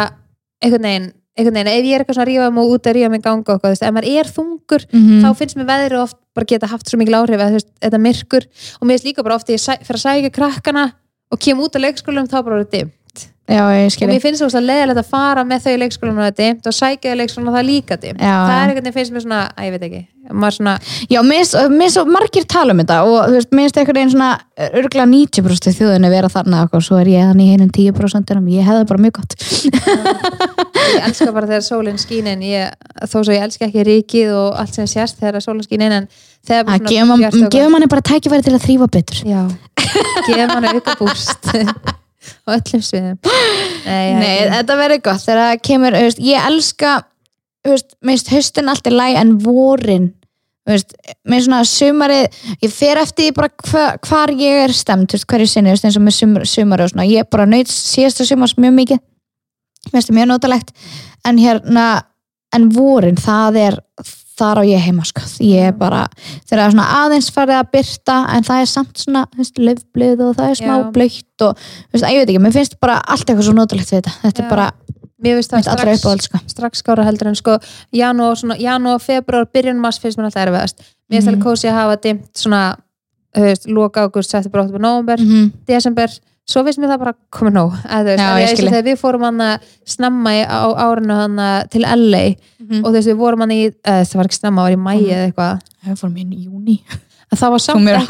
einhvern 0.60 0.84
veginn, 0.84 1.06
einhvern 1.36 1.54
veginn 1.54 1.72
ef 1.72 1.84
ég 1.84 1.94
er 1.94 2.02
eitthvað 2.04 2.14
svona 2.18 2.26
að 2.26 2.32
rífa 2.32 2.50
mig 2.54 2.64
út 2.74 2.86
að 2.86 2.94
rífa 2.98 3.10
mig 3.10 3.22
ganga 3.22 3.42
eitthvað, 3.42 3.60
þú 3.64 3.72
veist, 3.74 3.82
ef 3.82 3.94
maður 3.94 4.10
er 4.18 4.26
þungur 4.36 4.82
Mhm. 4.92 5.22
þá 5.24 5.28
finnst 5.38 5.56
mér 5.58 5.66
veðri 5.72 5.98
oft 6.02 6.16
bara 6.34 6.44
geta 6.46 6.66
haft 6.70 6.86
svo 6.90 6.98
mikil 6.98 7.14
áhrif 7.18 7.40
að 7.40 7.48
þú 7.50 7.56
veist, 7.58 7.70
þetta 7.82 8.00
myrkur 8.06 8.44
og 8.80 8.84
mér 8.86 8.94
finnst 8.98 9.06
líka 9.08 9.22
bara 9.24 9.34
oft 9.34 9.46
þegar 9.46 9.78
ég 9.78 9.86
fer 9.86 9.96
að 9.96 10.04
sækja 10.04 10.30
krakkana 10.32 10.92
og 11.32 11.38
kem 11.40 11.58
út 11.58 11.74
af 11.76 11.82
leikskólum 11.82 12.28
þá 12.30 12.44
bara 12.44 12.60
er 12.60 12.88
dimmt 13.14 13.30
Já, 13.44 13.60
og 13.60 14.08
mér 14.08 14.22
finnst 14.24 14.40
það 14.40 14.62
leðilegt 14.64 14.98
að 15.02 15.08
fara 15.10 15.42
með 15.44 15.66
þau 15.66 15.72
í 15.74 15.80
leikskólum 15.82 16.16
og 16.16 16.22
það 16.24 16.30
er 16.30 16.36
dimmt 16.38 16.68
og 16.70 16.72
sækja 16.72 17.10
í 17.12 17.16
leikskólum 17.20 17.48
og 17.50 17.52
það 17.52 17.60
er 17.60 17.66
líka 17.68 17.96
dimmt 18.00 18.22
það 18.24 18.52
er 18.54 18.62
einhvern 18.62 18.78
veginn 18.78 18.94
finnst 18.94 19.12
mér 19.12 19.24
svona, 19.26 19.40
að 19.52 19.66
ég 19.66 19.74
veit 19.74 19.82
ekki 19.84 20.00
svona, 20.56 20.72
Já, 21.12 21.18
mér 21.28 21.42
finnst- 21.44 22.08
margir 22.08 22.46
tala 22.48 22.72
um 22.72 22.80
þetta 22.80 22.96
og 23.04 23.18
þú 23.28 23.34
veist, 23.36 23.50
mér 23.52 23.66
finnst 23.66 23.80
einhvern 23.82 23.98
veginn 24.00 24.12
svona 24.14 24.30
örgulega 24.56 25.06
90% 25.12 25.68
af 25.68 25.76
þjóðinni 25.76 26.10
vera 26.14 26.30
þarna 26.32 26.62
og 26.72 26.86
svo 26.86 26.96
er 27.02 27.10
ég 27.12 27.28
þannig 27.28 27.50
í 27.50 27.56
einum 27.58 27.72
10% 27.76 28.32
en 28.32 28.46
ég 28.54 28.64
hefði 28.64 28.86
bara 28.88 29.02
mjög 29.04 29.18
gott. 29.20 29.36
Ég 30.94 31.04
elska 31.04 31.28
bara 31.36 31.50
þegar 31.50 31.66
sólinn 31.68 32.00
skín 32.00 32.30
en 32.32 32.40
ég, 32.48 32.72
þó 33.04 33.18
svo 33.20 33.34
ég 33.36 33.44
elska 33.44 33.68
ekki 33.68 33.84
ríkið 33.90 34.32
og 34.38 34.56
allt 34.62 34.72
sem 34.80 34.88
sést 34.88 35.20
þegar 35.20 35.44
sólinn 35.44 35.66
skín 35.68 35.84
en 35.84 36.08
þegar 36.48 36.64
bara 36.70 36.80
að 36.80 36.88
gefa 36.88 37.10
man- 37.12 37.20
bjart 37.26 37.36
og 37.44 37.52
gefa 37.58 37.68
manni 37.76 37.90
bara 37.92 38.06
tækifæri 38.08 38.48
til 38.48 38.56
að 38.56 38.64
þrýfa 38.64 38.88
betur. 38.96 39.20
Já, 39.28 39.44
gefa 40.30 40.48
manni 40.54 40.72
auka 40.78 40.96
búst 41.04 41.52
á 42.44 42.48
öllum 42.56 42.84
sviðum. 42.84 43.18
Nei, 43.84 44.14
Nei, 44.18 44.36
þetta 44.52 44.78
verður 44.78 45.02
gott. 45.08 45.24
Þegar 45.24 45.42
það 45.42 45.64
kemur, 45.68 45.98
veist, 46.04 46.22
ég 46.24 46.46
elska 46.50 46.92
veist, 47.68 47.96
minnst 48.04 48.30
höstin 48.32 48.70
allt 48.70 48.86
er 48.88 48.96
læg 48.96 49.18
en 49.20 49.34
vorin. 49.44 50.12
Veist, 50.68 50.94
með 51.28 51.44
svona 51.44 51.64
sumarið, 51.68 52.38
ég 52.64 52.72
fer 52.72 53.00
eftir 53.02 53.34
bara 53.36 53.50
hva, 53.68 53.84
hvar 54.06 54.32
ég 54.32 54.62
er 54.64 54.72
stemt 54.72 55.12
hverju 55.12 55.48
sinni, 55.50 55.74
eins 55.74 55.98
og 55.98 56.04
með 56.04 56.16
sumar, 56.22 56.46
sumarið 56.48 56.96
og 56.96 57.10
ég 57.12 57.28
bara 57.32 57.44
naut 57.48 57.68
síðasta 57.68 58.24
sumars 58.28 58.56
mjög 58.56 58.76
mikið. 58.78 59.02
Mér 59.84 59.98
finnst 59.98 60.08
það 60.08 60.18
mjög 60.18 60.30
notalegt. 60.30 60.72
En 61.28 61.40
hérna, 61.40 61.86
en 62.56 62.70
vorin 62.72 63.20
það 63.20 63.60
er, 63.60 63.78
þar 64.38 64.60
á 64.60 64.62
ég 64.66 64.80
heima 64.82 65.04
sko, 65.06 65.22
ég 65.44 65.68
er 65.70 65.74
bara, 65.78 66.04
þegar 66.48 66.58
það 66.60 66.64
er 66.66 66.74
svona 66.74 66.86
aðeins 67.00 67.30
farið 67.34 67.58
að 67.60 67.68
byrta, 67.76 68.16
en 68.34 68.46
það 68.48 68.62
er 68.64 68.70
samt 68.72 69.02
svona, 69.04 69.22
löfblöð 69.58 70.24
og 70.26 70.36
það 70.38 70.50
er 70.50 70.60
smá 70.60 70.74
blöytt 70.94 71.46
og, 71.46 71.58
veist, 71.92 72.04
ég 72.08 72.18
veit 72.20 72.28
ekki, 72.32 72.42
mér 72.42 72.56
finnst 72.56 72.78
bara 72.80 72.98
allt 73.06 73.28
eitthvað 73.28 73.46
svo 73.48 73.54
notalegt 73.54 73.92
við 73.92 74.00
þetta, 74.00 74.14
þetta 74.24 74.42
Já. 74.42 74.46
er 74.46 74.50
bara 74.56 74.72
Mér 75.24 75.38
finnst 75.38 75.52
það 75.54 75.62
strax, 75.64 76.00
uppáhald 76.02 76.22
sko. 76.26 76.38
strax 76.52 76.80
skára 76.82 77.04
heldur 77.06 77.28
en 77.30 77.36
sko 77.38 77.54
svona, 78.36 78.56
janúar, 78.60 79.00
februar, 79.00 79.46
byrjun 79.54 79.78
mars 79.80 79.98
finnst 80.02 80.18
mér 80.18 80.26
alltaf 80.28 80.42
erfiðast 80.48 80.82
Mér 81.08 81.20
finnst 81.22 81.28
Mhm. 81.28 81.34
alveg 81.34 81.44
kósi 81.46 81.68
að 81.70 81.78
hafa 81.78 81.96
dimmt 82.02 82.28
svona 82.36 82.76
veist, 83.34 83.66
loka 83.66 84.04
águst, 84.04 84.34
bara 84.50 84.64
áttum 84.64 84.80
november, 84.80 85.16
-hmm. 85.18 85.52
desember 85.66 86.08
svo 86.48 86.64
finnst 86.66 86.78
mér 86.82 86.90
það 86.94 87.00
bara 87.04 87.14
komið 87.32 87.54
nóg 87.56 87.76
þegar 88.68 88.84
við 88.90 88.98
fórum 89.00 89.24
hann 89.28 89.42
snemma 89.88 90.34
í, 90.36 90.42
á 90.44 90.68
árinu 90.86 91.16
hann 91.22 91.40
til 91.72 91.82
LA 91.88 92.24
Mhm. 92.64 92.80
og 92.84 92.90
þú 92.90 92.96
veist 92.96 93.08
við 93.10 93.18
vorum 93.20 93.40
hann 93.44 93.50
í, 93.52 93.62
eða, 93.84 94.04
það 94.08 94.14
var 94.16 94.28
ekki 94.30 94.38
snemma, 94.40 94.60
það 94.62 94.64
var 94.64 94.76
í 94.76 94.84
mæi 94.84 95.00
eða 95.04 95.24
eitthvað. 95.28 95.58
Það 95.84 95.98
fór 96.00 96.12
mér 96.14 96.30
í 96.32 96.44
júni 96.46 96.76
það 97.34 97.50
var 97.50 97.58
samt 97.64 97.88
ekki 97.88 98.06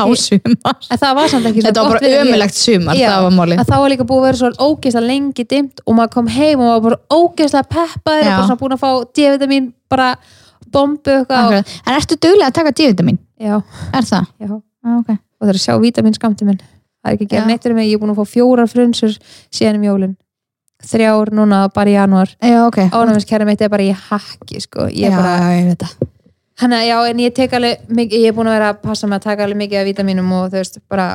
var 1.17 1.29
samt 1.33 1.47
ekki 1.49 1.63
þetta 1.65 1.83
var 1.83 1.95
bara 1.95 2.11
ömulegt 2.21 2.55
sumar, 2.59 2.95
Já, 2.99 3.09
það 3.09 3.23
var 3.25 3.33
að 3.33 3.81
var 3.81 3.91
líka 3.95 4.07
búið 4.11 4.21
að 4.21 4.27
vera 4.29 4.39
svo 4.41 4.51
ógeðslega 4.69 5.07
lengi 5.09 5.45
dimmt 5.49 5.81
og 5.87 5.95
maður 5.97 6.13
kom 6.13 6.27
heim 6.35 6.61
og 6.61 6.67
maður 6.67 6.75
var 6.75 6.85
bara 6.91 7.01
ógeðslega 7.19 7.69
peppaður 7.75 8.27
og 8.29 8.35
bara 8.37 8.49
búin 8.61 8.77
að 8.77 8.83
fá 8.85 8.91
D-vitamin 9.17 9.73
bara 9.89 10.09
bombu 10.75 11.15
eitthvað 11.23 11.57
en 11.63 11.95
ertu 11.97 12.19
duglega 12.21 12.51
að 12.51 12.57
taka 12.59 12.75
D-vitamin? 12.79 13.19
já, 13.41 13.57
er 13.95 14.03
það? 14.13 14.27
já, 14.45 14.63
Ah, 14.85 14.99
okay. 15.01 15.17
og 15.41 15.47
það 15.47 15.55
er 15.55 15.59
að 15.59 15.65
sjá 15.65 15.75
vitamin 15.81 16.13
skamti 16.19 16.45
minn 16.45 16.61
það 17.05 17.11
er 17.11 17.17
ekki 17.19 17.29
að 17.29 17.35
gera 17.35 17.45
Já. 17.45 17.49
neitt 17.53 17.67
fyrir 17.67 17.77
mig, 17.79 17.91
ég 17.91 17.99
er 17.99 18.03
búin 18.03 18.15
að 18.15 18.21
fá 18.23 18.35
fjórar 18.35 18.71
frunsur 18.71 19.19
síðan 19.53 19.81
um 19.81 19.89
jólin 19.91 20.17
þrjár 20.85 21.31
núna 21.35 21.61
bara 21.75 21.93
í 21.93 21.95
janúar 21.95 22.33
já, 22.41 22.59
ok 22.67 22.81
ánæmiskerri 22.91 23.47
mitt 23.49 23.63
er 23.63 23.71
bara 23.73 23.85
í 23.85 23.93
hakki 23.93 24.61
sko. 24.61 24.89
ég 24.91 25.09
já, 25.09 25.13
er 25.13 25.17
bara, 25.17 25.37
já, 25.39 25.61
ég 25.61 25.71
veit 25.71 25.85
það 25.85 26.11
hann 26.63 26.77
að 26.77 26.87
já, 26.87 26.97
en 27.11 27.23
ég 27.25 27.35
tek 27.35 27.55
alveg 27.59 27.87
mikið, 27.89 28.25
ég 28.25 28.31
er 28.31 28.37
búin 28.37 28.51
að 28.51 28.59
vera 28.59 28.71
að 28.73 28.81
passa 28.85 29.09
mig 29.11 29.19
að 29.19 29.29
taka 29.29 29.47
alveg 29.47 29.61
mikið 29.65 29.81
af 29.81 29.89
vitaminum 29.89 30.33
og 30.37 30.49
þú 30.53 30.61
veist, 30.61 30.81
bara 30.91 31.09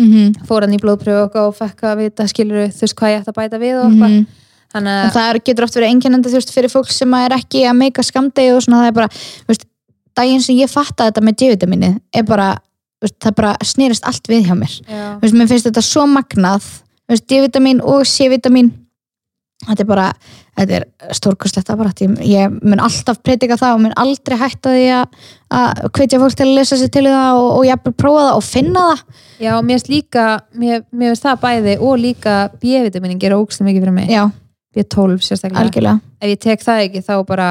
mm 0.00 0.46
fór 0.48 0.64
hann 0.64 0.76
í 0.76 0.80
blóðpröfu 0.80 1.26
eitthvað 1.26 1.48
og 1.50 1.56
fekk 1.56 1.82
að 1.84 1.98
vita 2.00 2.28
skilur 2.30 2.70
þú 2.72 2.86
veist 2.86 2.96
hvað 2.96 3.12
ég 3.12 3.20
ætti 3.20 3.32
að 3.32 3.38
bæta 3.40 3.58
við 3.60 3.74
og 3.78 3.84
eitthvað 3.90 4.12
-hmm. 4.12 4.26
að, 4.80 5.12
það 5.12 5.40
getur 5.44 5.64
oft 5.64 5.76
verið 5.76 5.90
einkennandi 5.92 6.28
þú 6.32 6.38
veist, 6.40 6.54
fyrir 6.54 6.72
fólk 6.72 6.90
sem 6.90 7.14
er 7.14 7.36
ekki 7.36 7.64
að 7.68 7.76
meika 7.76 8.02
skamdegi 8.02 8.52
og 8.52 8.62
svona, 8.62 8.82
það 8.82 8.88
er 8.88 8.96
bara, 9.00 9.08
þú 9.08 9.48
veist, 9.48 9.66
daginn 10.16 10.42
sem 10.42 10.56
ég 10.56 10.70
fatta 10.70 11.08
þetta 11.10 11.20
með 11.20 11.36
D-vitamini 11.40 11.90
er 12.12 12.24
bara, 12.24 12.56
veist, 13.02 13.18
það 13.22 13.36
bara 13.40 13.56
snýrist 13.66 14.06
allt 14.08 14.30
við 14.30 14.46
hjá 14.48 14.56
mér. 14.58 14.78
Veist, 15.22 15.36
mér 15.36 15.50
finnst 15.50 15.68
þetta 15.68 15.84
svo 15.86 16.06
magnað. 16.10 16.70
D-vitamin 17.12 17.82
og 17.84 18.06
C-vitamin 18.08 18.70
þetta 19.66 19.84
er 19.84 19.88
bara, 19.88 20.06
þetta 20.58 20.78
er 20.78 21.14
stórkostlegt 21.16 21.70
apparat, 21.72 22.02
ég, 22.02 22.14
ég 22.26 22.54
mun 22.64 22.82
alltaf 22.82 23.20
predika 23.24 23.58
það 23.60 23.76
og 23.76 23.82
mun 23.84 23.96
aldrei 24.00 24.38
hætta 24.40 24.74
því 24.74 24.86
að 24.96 25.18
að 25.52 25.82
hvetja 25.98 26.20
fólk 26.22 26.36
til 26.38 26.46
að 26.46 26.54
lesa 26.56 26.78
sér 26.80 26.92
til 26.94 27.04
það 27.06 27.40
og, 27.40 27.48
og 27.58 27.66
jafnvel 27.68 27.94
prófa 28.02 28.22
það 28.26 28.38
og 28.38 28.46
finna 28.46 28.84
það. 28.88 29.02
Já, 29.42 29.52
mér 29.60 29.74
finnst 29.76 29.90
líka 29.92 30.26
mér, 30.58 30.86
mér 30.90 31.12
finnst 31.12 31.26
það 31.26 31.42
bæði 31.44 31.74
og 31.78 31.98
líka 32.00 32.36
B-vitaminin 32.62 33.20
gera 33.22 33.38
ógst 33.40 33.64
mikið 33.66 33.84
fyrir 33.84 33.96
mig. 33.98 34.10
Já, 34.12 34.24
B12 34.72 35.26
sérstaklega. 35.28 35.66
Algjörlega. 35.66 36.00
Ef 36.22 36.32
ég 36.32 36.42
tek 36.42 36.64
það 36.64 36.86
ekki 36.86 37.04
þá 37.06 37.14
bara 37.28 37.50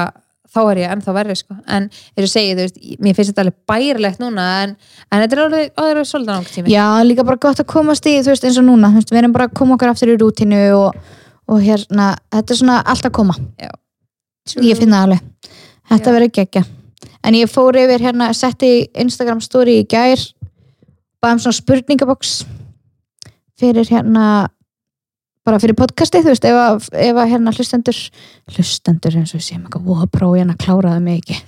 þá 0.52 0.60
er 0.62 0.80
ég 0.82 0.92
ennþá 0.94 1.14
verri 1.16 1.36
sko. 1.38 1.56
En 1.66 1.88
eins 1.88 2.26
og 2.26 2.32
segi 2.32 2.52
þú 2.52 2.66
veist, 2.66 2.80
mér 3.02 3.16
finnst 3.16 3.32
þetta 3.32 3.44
alveg 3.46 3.56
bærilegt 3.70 4.22
núna 4.22 4.46
en, 4.64 4.74
en 5.08 5.24
þetta 5.24 5.38
er 5.38 5.42
alveg, 5.46 5.72
alveg, 5.84 6.08
svolítið 6.10 6.32
langt 6.34 6.52
tími. 6.52 6.74
Já, 6.74 6.86
líka 7.06 7.26
bara 7.28 7.40
gott 7.46 7.62
að 7.62 7.70
komast 7.72 8.08
í, 8.10 8.18
þú 8.20 8.34
veist, 8.34 8.46
eins 8.48 8.60
og 8.60 8.68
núna 8.68 8.92
þú 8.92 9.00
veist, 9.00 9.14
við 9.14 9.22
erum 9.22 9.36
bara 9.36 9.48
að 9.48 9.56
koma 9.60 9.78
okkur 9.78 9.92
aftur 9.94 10.12
í 10.12 10.18
rútinu 10.20 10.60
og, 10.76 11.00
og 11.48 11.64
hérna, 11.64 12.12
þetta 12.34 12.54
er 12.54 12.60
svona 12.60 12.78
allt 12.92 13.08
að 13.08 13.16
koma. 13.20 13.38
Ég 14.58 14.78
finn 14.78 14.92
það 14.92 15.08
alveg. 15.08 15.26
Þetta 15.92 16.10
Já. 16.10 16.16
verður 16.18 16.34
geggja. 16.38 16.64
En 17.22 17.36
ég 17.38 17.50
fór 17.50 17.78
yfir 17.78 18.02
hérna, 18.02 18.32
setti 18.34 18.72
Instagram 18.98 19.42
story 19.44 19.80
í 19.82 19.88
gær 19.88 20.20
baðum 21.22 21.38
svona 21.44 21.58
spurningaboks 21.60 22.40
fyrir 23.60 23.86
hérna 23.86 24.48
bara 25.46 25.58
fyrir 25.58 25.74
podcasti, 25.78 26.22
þú 26.22 26.30
veist, 26.30 26.44
ef 26.46 26.58
að, 26.58 26.84
ef 27.02 27.18
að 27.18 27.30
hérna 27.32 27.52
hlustendur, 27.56 27.98
hlustendur 28.54 29.16
eins 29.18 29.32
og 29.34 29.40
við 29.40 29.46
séum 29.48 29.64
eitthvað, 29.64 29.88
wow, 29.88 30.04
próf 30.10 30.36
hérna 30.38 30.54
kláraði 30.58 31.02
mig 31.02 31.22
ekki. 31.22 31.38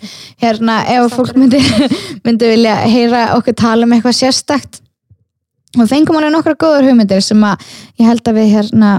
Hérna, 0.42 0.80
ef 0.90 1.04
að 1.04 1.14
fólk 1.14 1.38
myndi 1.38 1.60
myndi 2.26 2.50
vilja 2.50 2.74
heyra 2.90 3.24
okkur 3.36 3.56
tala 3.60 3.86
um 3.86 3.94
eitthvað 3.94 4.18
sérstakt. 4.18 4.80
Og 5.78 5.90
fengum 5.90 6.18
alveg 6.18 6.34
nokkra 6.34 6.56
góður 6.58 6.88
hugmyndir 6.90 7.22
sem 7.22 7.40
að 7.46 7.62
ég 8.00 8.10
held 8.10 8.30
að 8.30 8.40
við 8.40 8.52
hérna 8.56 8.90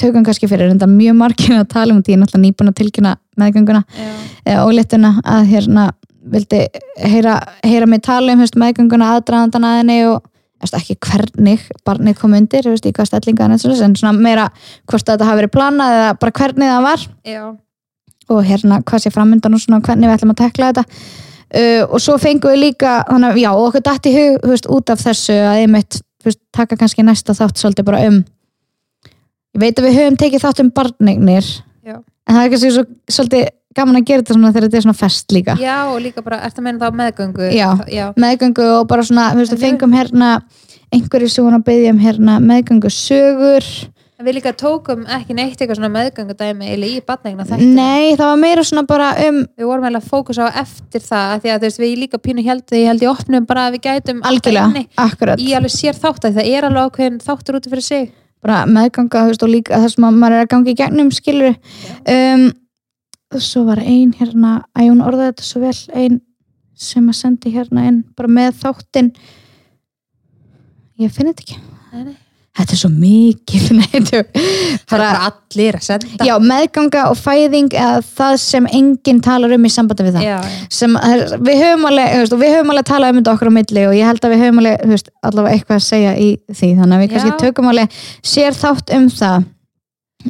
tökum 0.00 0.24
kannski 0.24 0.48
fyrir. 0.48 0.70
Enda 0.72 0.88
mjög 0.88 1.16
margir 1.18 1.56
að 1.58 1.70
tala 1.72 1.96
um 1.96 2.02
því 2.02 2.14
ég 2.14 2.18
er 2.18 2.22
náttúrulega 2.22 2.44
nýbúin 2.44 2.72
að 2.72 2.78
tilkynna 2.82 3.14
meðgönguna 3.40 3.82
Já. 3.88 4.08
eða 4.44 4.64
óléttuna 4.68 5.12
að 5.24 5.52
hérna 5.52 5.90
vildi 6.28 6.64
heyra, 7.00 7.38
heyra 7.64 7.88
mig 7.88 8.02
tala 8.04 8.34
um 8.34 8.42
hefst, 8.42 8.58
meðgönguna 8.60 9.14
aðdraðandan 9.16 9.64
að 9.64 9.78
henni 9.80 9.98
og 10.10 10.26
ekki 10.66 10.98
hvernig 11.06 11.62
barnið 11.86 12.18
kom 12.18 12.34
undir 12.34 12.66
hefst, 12.66 12.86
í 12.86 12.92
hvað 12.94 13.10
stellinga 13.12 13.48
en 13.48 13.58
svona 13.96 14.12
meira 14.16 14.48
hvort 14.90 15.06
þetta 15.06 15.28
hafi 15.28 15.42
verið 15.42 15.54
planað 15.54 15.96
eða 15.98 16.12
bara 16.18 16.36
hvernig 16.40 16.72
það 16.72 16.86
var 16.88 17.06
Já. 17.24 17.44
og 18.28 18.44
hérna 18.44 18.80
hvað 18.82 19.04
sé 19.04 19.14
framöndan 19.14 19.54
og 19.54 19.62
svona 19.62 19.80
hvernig 19.84 20.08
við 20.08 20.16
ætlum 20.16 20.34
að 20.34 20.42
tekla 20.42 20.72
þetta 20.72 20.84
uh, 20.88 21.84
og 21.86 22.02
svo 22.02 22.18
fengum 22.20 22.54
við 22.54 22.64
líka 22.66 22.98
þannig 23.08 23.30
að 23.30 23.42
já, 23.44 23.50
og 23.52 23.68
okkur 23.68 23.86
dætt 23.86 24.10
í 24.10 24.16
hug 24.16 24.50
veist, 24.50 24.68
út 24.78 24.92
af 24.94 25.04
þessu 25.04 25.38
að 25.38 25.62
einmitt 25.62 26.00
þú 26.02 26.30
veist, 26.30 26.42
taka 26.54 26.80
kannski 26.80 27.06
næsta 27.06 27.36
þátt 27.38 27.62
svolítið 27.62 27.88
bara 27.88 28.02
um 28.08 28.18
ég 29.54 29.62
veit 29.62 29.78
að 29.78 29.88
við 29.88 30.00
höfum 30.00 30.18
tekið 30.20 30.44
þátt 30.44 30.64
um 30.64 30.72
barnignir 30.74 31.46
Já. 31.86 31.96
en 31.98 32.34
það 32.34 32.42
er 32.42 32.52
kannski 32.54 32.74
svo, 32.74 32.84
svolítið 33.08 33.48
gaman 33.78 34.00
að 34.00 34.06
gera 34.10 34.22
þetta 34.24 34.36
svona 34.38 34.52
þegar 34.54 34.66
þetta 34.68 34.80
er 34.82 34.86
svona 34.88 35.00
fest 35.02 35.34
líka 35.36 35.58
Já, 35.62 35.76
og 35.92 36.00
líka 36.04 36.24
bara, 36.26 36.40
ertu 36.46 36.62
að 36.62 36.68
meina 36.68 36.78
þá 36.82 36.98
meðgöngu? 37.02 37.50
Já. 37.56 37.68
Já. 37.92 38.06
meðgöngu 38.16 38.66
og 38.78 38.88
bara 38.90 39.06
svona, 39.06 39.30
við 39.38 39.46
En 39.48 39.56
við- 39.56 39.64
fengum 39.68 39.94
hérna 39.96 40.32
einhverju 40.94 41.28
sem 41.30 41.44
hún 41.44 41.56
að 41.60 41.64
byggja 41.68 41.94
um 41.94 42.02
hérna 42.02 42.38
meðgöngu 42.40 42.90
sögur 42.92 43.64
við 44.18 44.34
líka 44.34 44.50
tókum 44.58 45.04
ekki 45.14 45.34
neitt 45.36 45.60
eitthvað 45.60 45.76
svona 45.78 45.92
meðgöngudæmi 45.94 46.66
eða 46.74 46.86
í 46.90 46.94
batningna 47.06 47.44
þetta. 47.46 47.66
nei, 47.70 48.16
það 48.18 48.24
var 48.32 48.40
meira 48.42 48.64
svona 48.66 48.82
bara 48.88 49.10
um 49.28 49.36
Við 49.54 49.68
vorum 49.68 49.84
að 49.86 50.08
fókusa 50.10 50.48
á 50.50 50.58
eftir 50.64 51.04
það 51.06 51.34
því 51.44 51.52
að 51.52 51.58
þú 51.60 51.68
veist, 51.68 51.78
við 51.84 51.92
líka 52.00 52.18
pínu 52.24 52.42
held 52.48 52.74
ég 52.74 52.88
held 52.90 53.04
ég 53.04 53.12
opnum 53.12 53.46
bara 53.46 53.68
að 53.68 53.76
við 53.76 53.84
gætum 53.86 54.22
algjörlega, 54.26 54.82
akkurat 55.04 55.38
í 55.38 55.52
alveg 55.54 55.70
sér 55.76 55.94
þátt 55.94 56.26
að 56.26 56.40
það 56.40 56.50
er 56.50 56.66
alveg 56.66 56.88
ákveðin 56.90 57.20
þáttur 57.28 57.60
út 57.60 57.68
fyrir 57.70 57.86
sig 57.86 58.10
bara 58.42 58.58
meðganga 58.66 59.22
þú 59.22 59.30
veist, 59.30 59.46
og 59.46 59.52
líka 59.54 59.78
það 59.84 59.94
sem 59.94 60.08
að 60.10 60.18
maður 60.18 60.34
er 60.40 60.46
að 60.48 60.50
gangi 60.56 60.74
í 60.74 60.78
gegnum 60.82 61.12
skilur 61.14 61.54
um, 62.10 62.44
og 63.34 63.42
svo 63.44 63.64
var 63.68 63.82
ein 63.82 64.14
hérna 64.16 64.62
að 64.72 64.88
hún 64.88 65.02
orðaði 65.04 65.32
þetta 65.32 65.48
svo 65.48 65.60
vel 65.64 65.74
ein 65.94 66.20
sem 66.78 67.10
að 67.10 67.18
sendi 67.18 67.52
hérna 67.52 67.88
inn 67.90 68.00
bara 68.16 68.30
með 68.30 68.62
þáttinn. 68.62 69.10
Ég 70.98 71.12
finn 71.14 71.28
þetta 71.30 71.44
ekki. 71.44 71.58
Nei, 71.92 72.02
nei. 72.08 72.16
þetta 72.58 72.74
er 72.74 72.80
svo 72.80 72.88
mikið 72.92 73.66
Það 74.88 75.04
er 75.04 75.18
allir 75.26 75.76
að 75.78 75.84
senda. 75.84 76.26
Já, 76.26 76.32
meðganga 76.42 77.04
og 77.12 77.18
fæðing 77.20 77.68
eða 77.76 78.00
það 78.06 78.38
sem 78.42 78.66
enginn 78.80 79.20
talar 79.24 79.54
um 79.54 79.68
í 79.68 79.70
sambandi 79.72 80.06
við 80.08 80.18
það. 80.18 80.26
Já, 80.26 80.64
sem 80.80 80.96
er- 80.96 81.36
við 81.44 81.62
höfum 81.62 81.86
alveg 81.90 82.32
og 82.32 82.42
við 82.42 82.56
höfum 82.56 82.74
alveg 82.74 82.88
talað 82.88 83.12
um 83.12 83.20
þetta 83.20 83.36
okkur 83.36 83.52
á 83.52 83.56
milli 83.58 83.86
og 83.90 83.94
ég 83.98 84.10
held 84.10 84.24
að 84.24 84.34
við 84.34 84.44
höfum 84.46 84.62
alveg 84.64 84.88
veist, 84.94 85.12
allavega 85.22 85.54
eitthvað 85.58 85.78
að 85.78 85.86
segja 85.86 86.16
í 86.16 86.28
því 86.48 86.72
þannig 86.80 86.96
að 86.96 87.04
við 87.04 87.08
Já. 87.08 87.14
kannski 87.14 87.44
tökum 87.44 87.70
alveg 87.72 88.02
sér 88.34 88.58
þátt 88.58 88.94
um 88.98 89.08
það. 89.20 89.48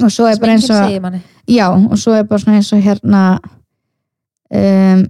Og 0.02 0.12
svo 0.12 0.28
er 0.28 0.42
bara 0.42 0.58
eins 0.58 0.68
og 0.68 1.37
já, 1.48 1.68
og 1.72 1.96
svo 1.98 2.16
er 2.16 2.26
bara 2.28 2.42
svona 2.42 2.58
eins 2.60 2.72
og 2.76 2.82
hérna 2.84 3.22
um, 4.54 5.06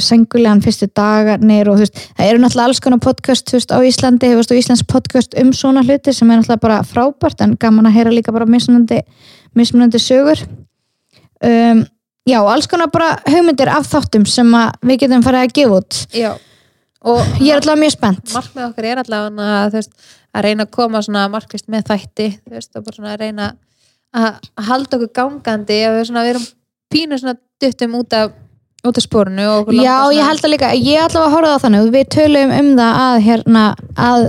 sengulegan 0.00 0.62
fyrstu 0.64 0.88
dagarnir 0.96 1.68
og 1.68 1.76
þú 1.76 1.84
veist, 1.84 1.98
það 2.16 2.30
eru 2.30 2.40
náttúrulega 2.42 2.70
alls 2.70 2.80
konar 2.80 3.02
podcast 3.04 3.50
þú 3.50 3.58
veist, 3.58 3.74
á 3.74 3.78
Íslandi, 3.84 4.30
þú 4.30 4.38
veist, 4.40 4.52
og 4.54 4.60
Íslands 4.60 4.84
podcast 4.88 5.36
um 5.40 5.52
svona 5.56 5.84
hluti 5.84 6.14
sem 6.16 6.30
er 6.30 6.40
náttúrulega 6.40 6.64
bara 6.64 6.78
frábært 6.86 7.44
en 7.44 7.56
gaman 7.60 7.90
að 7.90 7.98
heyra 7.98 8.14
líka 8.14 8.32
bara 8.32 8.48
mismunandi 8.48 9.02
mismunandi 9.54 10.00
sögur. 10.00 10.40
Um, 11.44 11.84
já, 12.28 12.38
alls 12.40 12.68
konar 12.70 12.88
bara 12.92 13.16
hugmyndir 13.28 13.68
af 13.68 13.90
þáttum 13.90 14.24
sem 14.28 14.48
við 14.86 15.04
getum 15.04 15.24
farið 15.26 15.44
að 15.44 15.54
gefa 15.58 15.80
út. 15.82 15.98
Já, 16.16 16.30
og 17.04 17.42
ég 17.42 17.50
er 17.50 17.60
alltaf 17.60 17.80
mjög 17.80 17.96
spennt. 17.96 18.32
Markmið 18.32 18.68
okkar 18.68 18.88
er 18.88 19.02
allavega 19.02 19.50
að, 19.58 19.76
veist, 19.76 19.92
að 20.32 20.46
reyna 20.46 20.68
að 20.68 20.72
koma 20.78 21.28
markvist 21.28 21.68
með 21.68 21.90
þætti 21.90 22.30
veist, 22.48 22.72
og 22.78 22.86
bara 22.88 23.16
reyna 23.20 23.50
að 23.50 23.60
að 24.12 24.48
halda 24.68 24.98
okkur 24.98 25.12
gangandi 25.16 25.82
að 25.86 25.98
við, 25.98 26.06
svona, 26.08 26.24
við 26.26 26.34
erum 26.34 26.48
pínu 26.92 27.18
svona 27.20 27.36
duttum 27.62 27.94
út 28.00 28.16
af, 28.16 28.32
út 28.84 28.98
af 28.98 29.06
okkur 29.60 29.78
Já, 29.78 29.94
svona, 29.94 30.16
ég 30.16 30.28
held 30.30 30.44
að 30.44 30.52
líka, 30.54 30.72
ég 30.76 31.04
ætla 31.06 31.26
að 31.26 31.36
horfa 31.36 31.54
á 31.56 31.62
þannig 31.64 31.94
við 31.96 32.10
tölum 32.16 32.56
um 32.58 32.72
það 32.80 33.00
að 33.04 33.20
hérna 33.28 33.64
að 34.08 34.26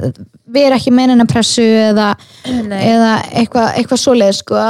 við 0.53 0.67
erum 0.67 0.77
ekki 0.77 0.93
meinin 0.93 1.23
að 1.23 1.33
pressu 1.33 1.65
eða, 1.65 2.13
eða 2.45 3.11
eitthvað 3.33 3.79
eitthva 3.81 3.99
svoleið 3.99 4.39
sko 4.39 4.61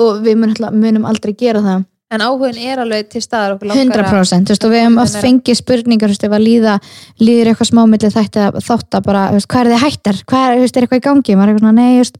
og 0.00 0.20
við 0.24 0.40
munum, 0.40 0.68
munum 0.78 1.08
aldrei 1.08 1.34
gera 1.38 1.62
það 1.64 1.86
en 2.10 2.22
áhugin 2.24 2.58
er 2.64 2.80
alveg 2.80 3.08
til 3.12 3.20
staðar 3.20 3.56
okkur 3.56 3.68
langar 3.68 4.00
að- 4.00 4.12
100% 4.12 4.48
þú 4.48 4.54
veist, 4.54 4.64
og 4.64 4.72
við 4.72 4.80
hefum 4.84 4.98
oft 5.02 5.18
fengið 5.22 5.58
spurningar 5.60 6.08
þú 6.08 6.14
veist, 6.14 6.24
ef 6.24 6.36
að 6.38 6.46
líða, 6.46 6.74
líður 7.20 7.50
eitthvað 7.52 7.70
smámilli 7.72 8.10
þætti 8.14 8.44
að 8.46 8.60
þátt 8.68 8.96
að 8.98 9.02
bara, 9.08 9.24
þú 9.28 9.36
veist, 9.38 9.48
hvað 9.52 9.60
er 9.60 9.72
þið 9.74 9.82
hættar? 9.84 10.22
Hvað 10.24 10.46
er, 10.48 10.56
þú 10.56 10.64
veist, 10.64 10.76
er 10.76 10.86
eitthvað 10.86 11.02
í 11.02 11.06
gangi, 11.08 11.36
maður 11.36 11.48
er 11.48 11.52
eitthvað 11.52 11.66
svona, 11.66 11.74
nei, 11.82 11.92
þú 11.92 12.02
veist, 12.04 12.16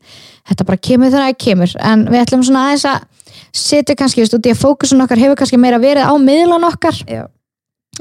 þetta 0.49 0.68
bara 0.68 0.82
kemur 0.89 1.09
þegar 1.14 1.26
það 1.28 1.39
kemur. 1.47 1.74
En 1.80 2.05
við 2.09 2.20
ætlum 2.26 2.45
svona 2.45 2.64
aðeins 2.68 2.84
að 2.84 2.99
setja 3.53 3.95
kannski, 3.97 4.20
þú 4.20 4.24
veist, 4.26 4.36
út 4.39 4.49
í 4.49 4.53
að 4.53 4.62
fókusun 4.64 5.03
okkar 5.07 5.22
hefur 5.24 5.36
kannski 5.41 5.59
meira 5.59 5.78
verið 5.80 6.05
á 6.05 6.12
miðlan 6.20 6.68
okkar. 6.68 6.97
Já. 7.09 7.24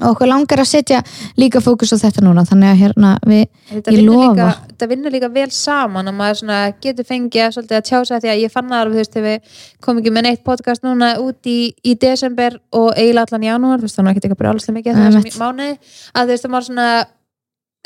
Og 0.01 0.07
okkur 0.11 0.27
langar 0.29 0.61
að 0.61 0.69
setja 0.69 1.01
líka 1.37 1.61
fókus 1.63 1.93
á 1.93 1.97
þetta 1.97 2.21
núna 2.25 2.43
þannig 2.45 2.69
að 2.69 2.81
hérna 2.81 3.11
við, 3.25 3.43
Ég 3.71 4.01
lofa. 4.05 4.27
líka, 4.33 4.47
þetta 4.69 4.87
vinnur 4.91 5.11
líka 5.11 5.29
vel 5.33 5.51
saman 5.51 6.07
og 6.07 6.13
maður 6.13 6.75
getur 6.81 7.05
fengið 7.07 7.41
að, 7.45 7.51
svolítið 7.55 7.77
að 7.77 7.87
tjása 7.89 8.19
því 8.21 8.29
að 8.33 8.41
ég 8.43 8.51
fann 8.51 8.69
það 8.69 8.79
alveg, 8.83 8.97
veist, 8.97 9.13
þegar 9.13 9.27
við 9.27 9.39
komum 9.81 10.01
ekki 10.01 10.13
með 10.13 10.23
neitt 10.27 10.43
podcast 10.43 10.83
núna 10.83 11.19
út 11.23 11.41
í, 11.49 11.73
í 11.83 11.95
desember 11.95 12.59
og 12.71 12.93
eiginlega 12.95 13.25
allan 13.31 13.43
janúar, 13.43 13.81
veist, 13.81 13.95
þannig 13.97 14.09
að 14.09 14.15
ekki 14.17 14.27
eitthvað 14.27 14.41
brjálaslega 14.43 14.77
mikið 14.77 14.93
Nei, 14.93 15.03
það 15.03 15.17
mitt. 15.23 15.33
sem 15.33 15.41
mánuði, 15.45 15.77
að 16.13 16.23
þú 16.23 16.29
veist, 16.33 16.43
það 16.43 16.51
maður 16.51 16.67
svona 16.67 16.87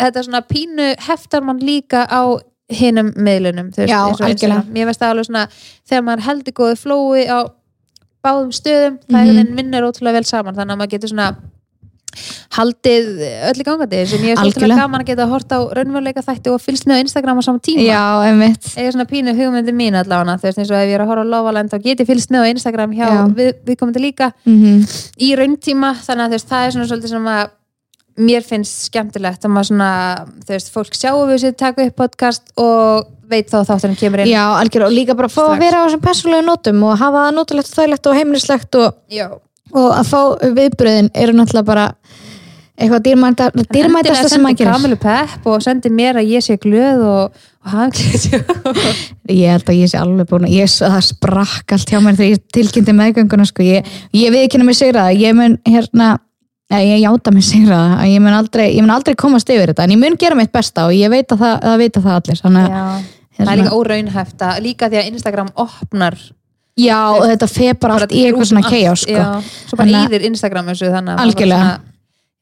þetta 0.02 0.24
svona 0.24 0.42
pínu 0.50 0.88
heftar 1.08 1.42
mann 1.48 1.60
líka 1.60 2.06
á 2.10 2.22
hinum 2.72 3.14
miðlunum, 3.16 3.72
þú 3.72 3.84
veist, 3.84 3.92
Já, 3.92 4.00
eins 4.08 4.20
og 4.20 4.28
algjörlega. 4.28 4.32
Instagram. 4.32 4.74
mér 4.74 4.86
veist 4.90 5.02
það 5.02 5.10
alveg 5.14 5.26
svona, 5.26 5.46
þegar 5.90 6.04
maður 6.08 6.26
heldur 6.28 6.54
góðu 6.54 6.76
flói 6.80 7.24
á 7.28 7.40
báðum 8.22 8.52
stöðum, 8.54 9.00
það 9.10 9.26
mm 9.26 9.30
-hmm. 11.10 11.36
Haldið 12.58 13.10
öll 13.50 13.62
í 13.62 13.66
gangandi 13.68 14.02
sem 14.10 14.26
ég 14.26 14.34
er 14.34 14.42
svolítið 14.42 14.66
Algjörlega. 14.66 14.82
gaman 14.82 15.04
að 15.04 15.10
geta 15.12 15.26
að 15.26 15.34
horta 15.36 15.60
á 15.60 15.62
raunveruleika 15.78 16.24
þætti 16.26 16.52
og 16.52 16.62
fylgst 16.64 16.90
með 16.90 17.00
á 17.00 17.04
Instagram 17.06 17.40
á 17.40 17.44
saman 17.48 17.64
tíma 17.64 17.86
já, 17.88 18.04
einmitt 18.28 18.68
eða 18.76 18.96
svona 18.98 19.08
pínu 19.12 19.36
hugmyndi 19.38 19.76
mín 19.76 19.98
allavega 20.00 20.38
þú 20.42 20.50
veist 20.50 20.62
eins 20.62 20.74
og 20.74 20.82
ef 20.82 20.92
ég 20.92 20.98
er 20.98 21.06
að 21.06 21.14
horfa 21.14 21.24
á 21.24 21.32
Lofaland 21.32 21.72
þá 21.72 21.78
get 21.86 22.04
ég 22.04 22.12
fylgst 22.12 22.34
með 22.36 22.44
á 22.44 22.52
Instagram 22.52 22.98
hjá 22.98 23.08
Já. 23.08 23.24
við, 23.40 23.52
við 23.66 23.80
komandi 23.80 24.04
líka 24.04 24.32
mm 24.46 24.86
í 25.22 25.34
rauntíma 25.38 25.96
þannig 26.02 26.26
að 26.26 26.36
veist 26.36 26.50
það 26.50 26.66
er 26.66 26.74
svona 26.76 26.88
svolítið 26.90 27.12
sem 27.16 27.28
að 27.32 27.50
mér 28.22 28.44
finnst 28.46 28.88
skemmtilegt 28.90 29.46
að 29.46 29.54
maður 29.56 29.70
svona 29.70 29.90
þú 30.44 30.54
veist 30.56 30.72
fólk 30.74 30.98
sjáu 30.98 31.22
við 31.30 31.38
sér 31.46 31.54
taka 31.58 31.86
upp 31.88 31.96
podcast 32.02 32.52
og 32.60 33.08
veit 33.32 33.48
þá 33.52 33.62
þátturinn 33.70 34.00
kemur 34.00 34.24
inn 34.24 34.32
já, 34.34 34.44
algjör 34.60 34.88
og 34.90 34.96
líka 34.96 35.16
bara 35.16 35.30
fá 35.32 35.46
Strax. 35.46 35.54
að 35.56 35.64
vera 35.64 35.80
á 35.80 35.86
þessum 35.88 36.04
persónulegu 36.04 36.48
nótum 36.50 36.84
og 36.90 36.98
hafa 37.00 37.24
það 37.28 37.38
nótilegt 37.38 37.72
og 37.72 37.78
þægilegt 37.80 38.10
og 38.12 38.18
heimilislegt 38.20 38.80
og, 38.82 38.98
Já. 39.12 39.28
Og 39.72 39.90
að 39.96 40.12
fá 40.12 40.22
viðbröðin 40.60 41.12
eru 41.14 41.36
náttúrulega 41.38 41.68
bara 41.68 41.88
eitthvað 42.82 43.04
dýrmæta, 43.06 43.50
dýrmætasta 43.74 44.32
sem 44.32 44.42
maður 44.42 44.62
gerir. 44.62 44.72
Kamilu 44.74 44.98
Pepp 45.02 45.48
og 45.52 45.62
sendi 45.64 45.92
mér 45.94 46.22
að 46.22 46.32
ég 46.32 46.46
sé 46.46 46.58
glöð 46.62 47.04
og, 47.06 47.44
og 47.62 47.76
hann 47.76 47.94
ég 49.42 49.54
held 49.54 49.70
að 49.70 49.78
ég 49.78 49.92
sé 49.92 50.00
alveg 50.02 50.30
búin 50.32 50.48
að 50.48 50.56
ég, 50.56 50.74
það 50.82 50.98
sprakk 51.12 51.76
allt 51.76 51.94
hjá 51.94 52.00
mér 52.02 52.18
þegar 52.18 52.34
ég 52.34 52.44
tilkynnti 52.58 52.98
meðgönguna 52.98 53.48
sko. 53.50 53.66
ég, 53.68 53.88
ég 54.18 54.34
við 54.34 54.48
ekki 54.48 54.64
mig 54.64 54.80
sigra 54.80 55.10
það 55.10 55.24
ég 55.28 55.38
mun 55.38 55.58
hérna 55.68 56.12
ég 56.80 57.02
játa 57.04 57.34
mig 57.36 57.46
sigra 57.46 57.78
það 57.78 57.96
að 58.00 58.12
ég 58.14 58.24
mun 58.24 58.38
aldrei, 58.38 58.68
aldrei 58.82 59.16
komast 59.20 59.50
yfir 59.52 59.74
þetta 59.74 59.88
en 59.88 59.96
ég 59.96 60.02
mun 60.02 60.20
gera 60.20 60.38
mitt 60.40 60.54
besta 60.54 60.88
og 60.88 60.96
ég 60.96 61.12
veit 61.12 61.28
að 61.32 61.44
það, 61.44 61.58
það 61.66 61.82
veit 61.84 61.98
að 61.98 62.06
það 62.08 62.20
allir 62.20 62.44
þannig 62.46 62.68
að 62.68 62.78
það 62.78 63.02
hérna- 63.42 63.52
er 63.52 63.62
líka 63.62 63.76
óraunhæft 63.76 64.46
að 64.48 64.62
líka 64.66 64.90
því 64.90 65.02
að 65.02 65.12
Instagram 65.12 65.52
opnar 65.60 66.18
Já, 66.82 67.00
og 67.14 67.24
þetta 67.30 67.48
fer 67.52 67.74
bara 67.82 67.98
allt 68.00 68.14
í 68.16 68.24
eitthvað 68.28 68.50
svona 68.52 68.64
chaos 68.68 69.02
sko. 69.06 69.26
svo 69.70 69.80
bara 69.82 70.04
íðir 70.04 70.22
Instagram 70.32 70.66
þessu 70.72 70.88
þannig 70.94 71.14
að 71.16 71.24
Algjörlega. 71.26 71.66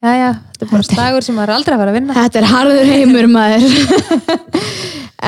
já, 0.00 0.12
já, 0.20 0.30
þetta 0.52 0.66
er 0.66 0.70
bara 0.74 0.86
stagur 0.90 1.22
sem 1.26 1.36
maður 1.40 1.54
aldrei 1.58 1.74
að 1.76 1.82
fara 1.82 1.92
að 1.94 1.98
vinna. 2.00 2.16
Þetta 2.20 2.40
er 2.40 2.46
harður 2.54 2.92
heimur 2.94 3.26
maður. 3.36 3.62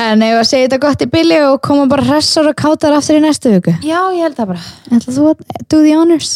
En 0.03 0.23
ef 0.25 0.39
að 0.39 0.47
segja 0.49 0.65
þetta 0.65 0.79
gott 0.81 1.03
í 1.05 1.07
bylli 1.13 1.35
og 1.45 1.59
koma 1.61 1.83
bara 1.91 2.01
hressar 2.07 2.47
og 2.49 2.55
kátar 2.57 2.95
aftur 2.97 3.19
í 3.19 3.21
næstu 3.21 3.51
viku? 3.53 3.75
Já, 3.85 3.99
ég 4.15 4.23
held 4.25 4.39
það 4.39 4.49
bara. 4.55 4.63
Ætla 4.89 5.13
þú 5.13 5.23
að 5.29 5.37
do 5.69 5.77
the 5.85 5.93
honors? 5.93 6.31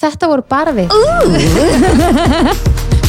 þetta 0.00 0.28
voru 0.30 0.44
bara 0.48 0.72
við 0.72 0.88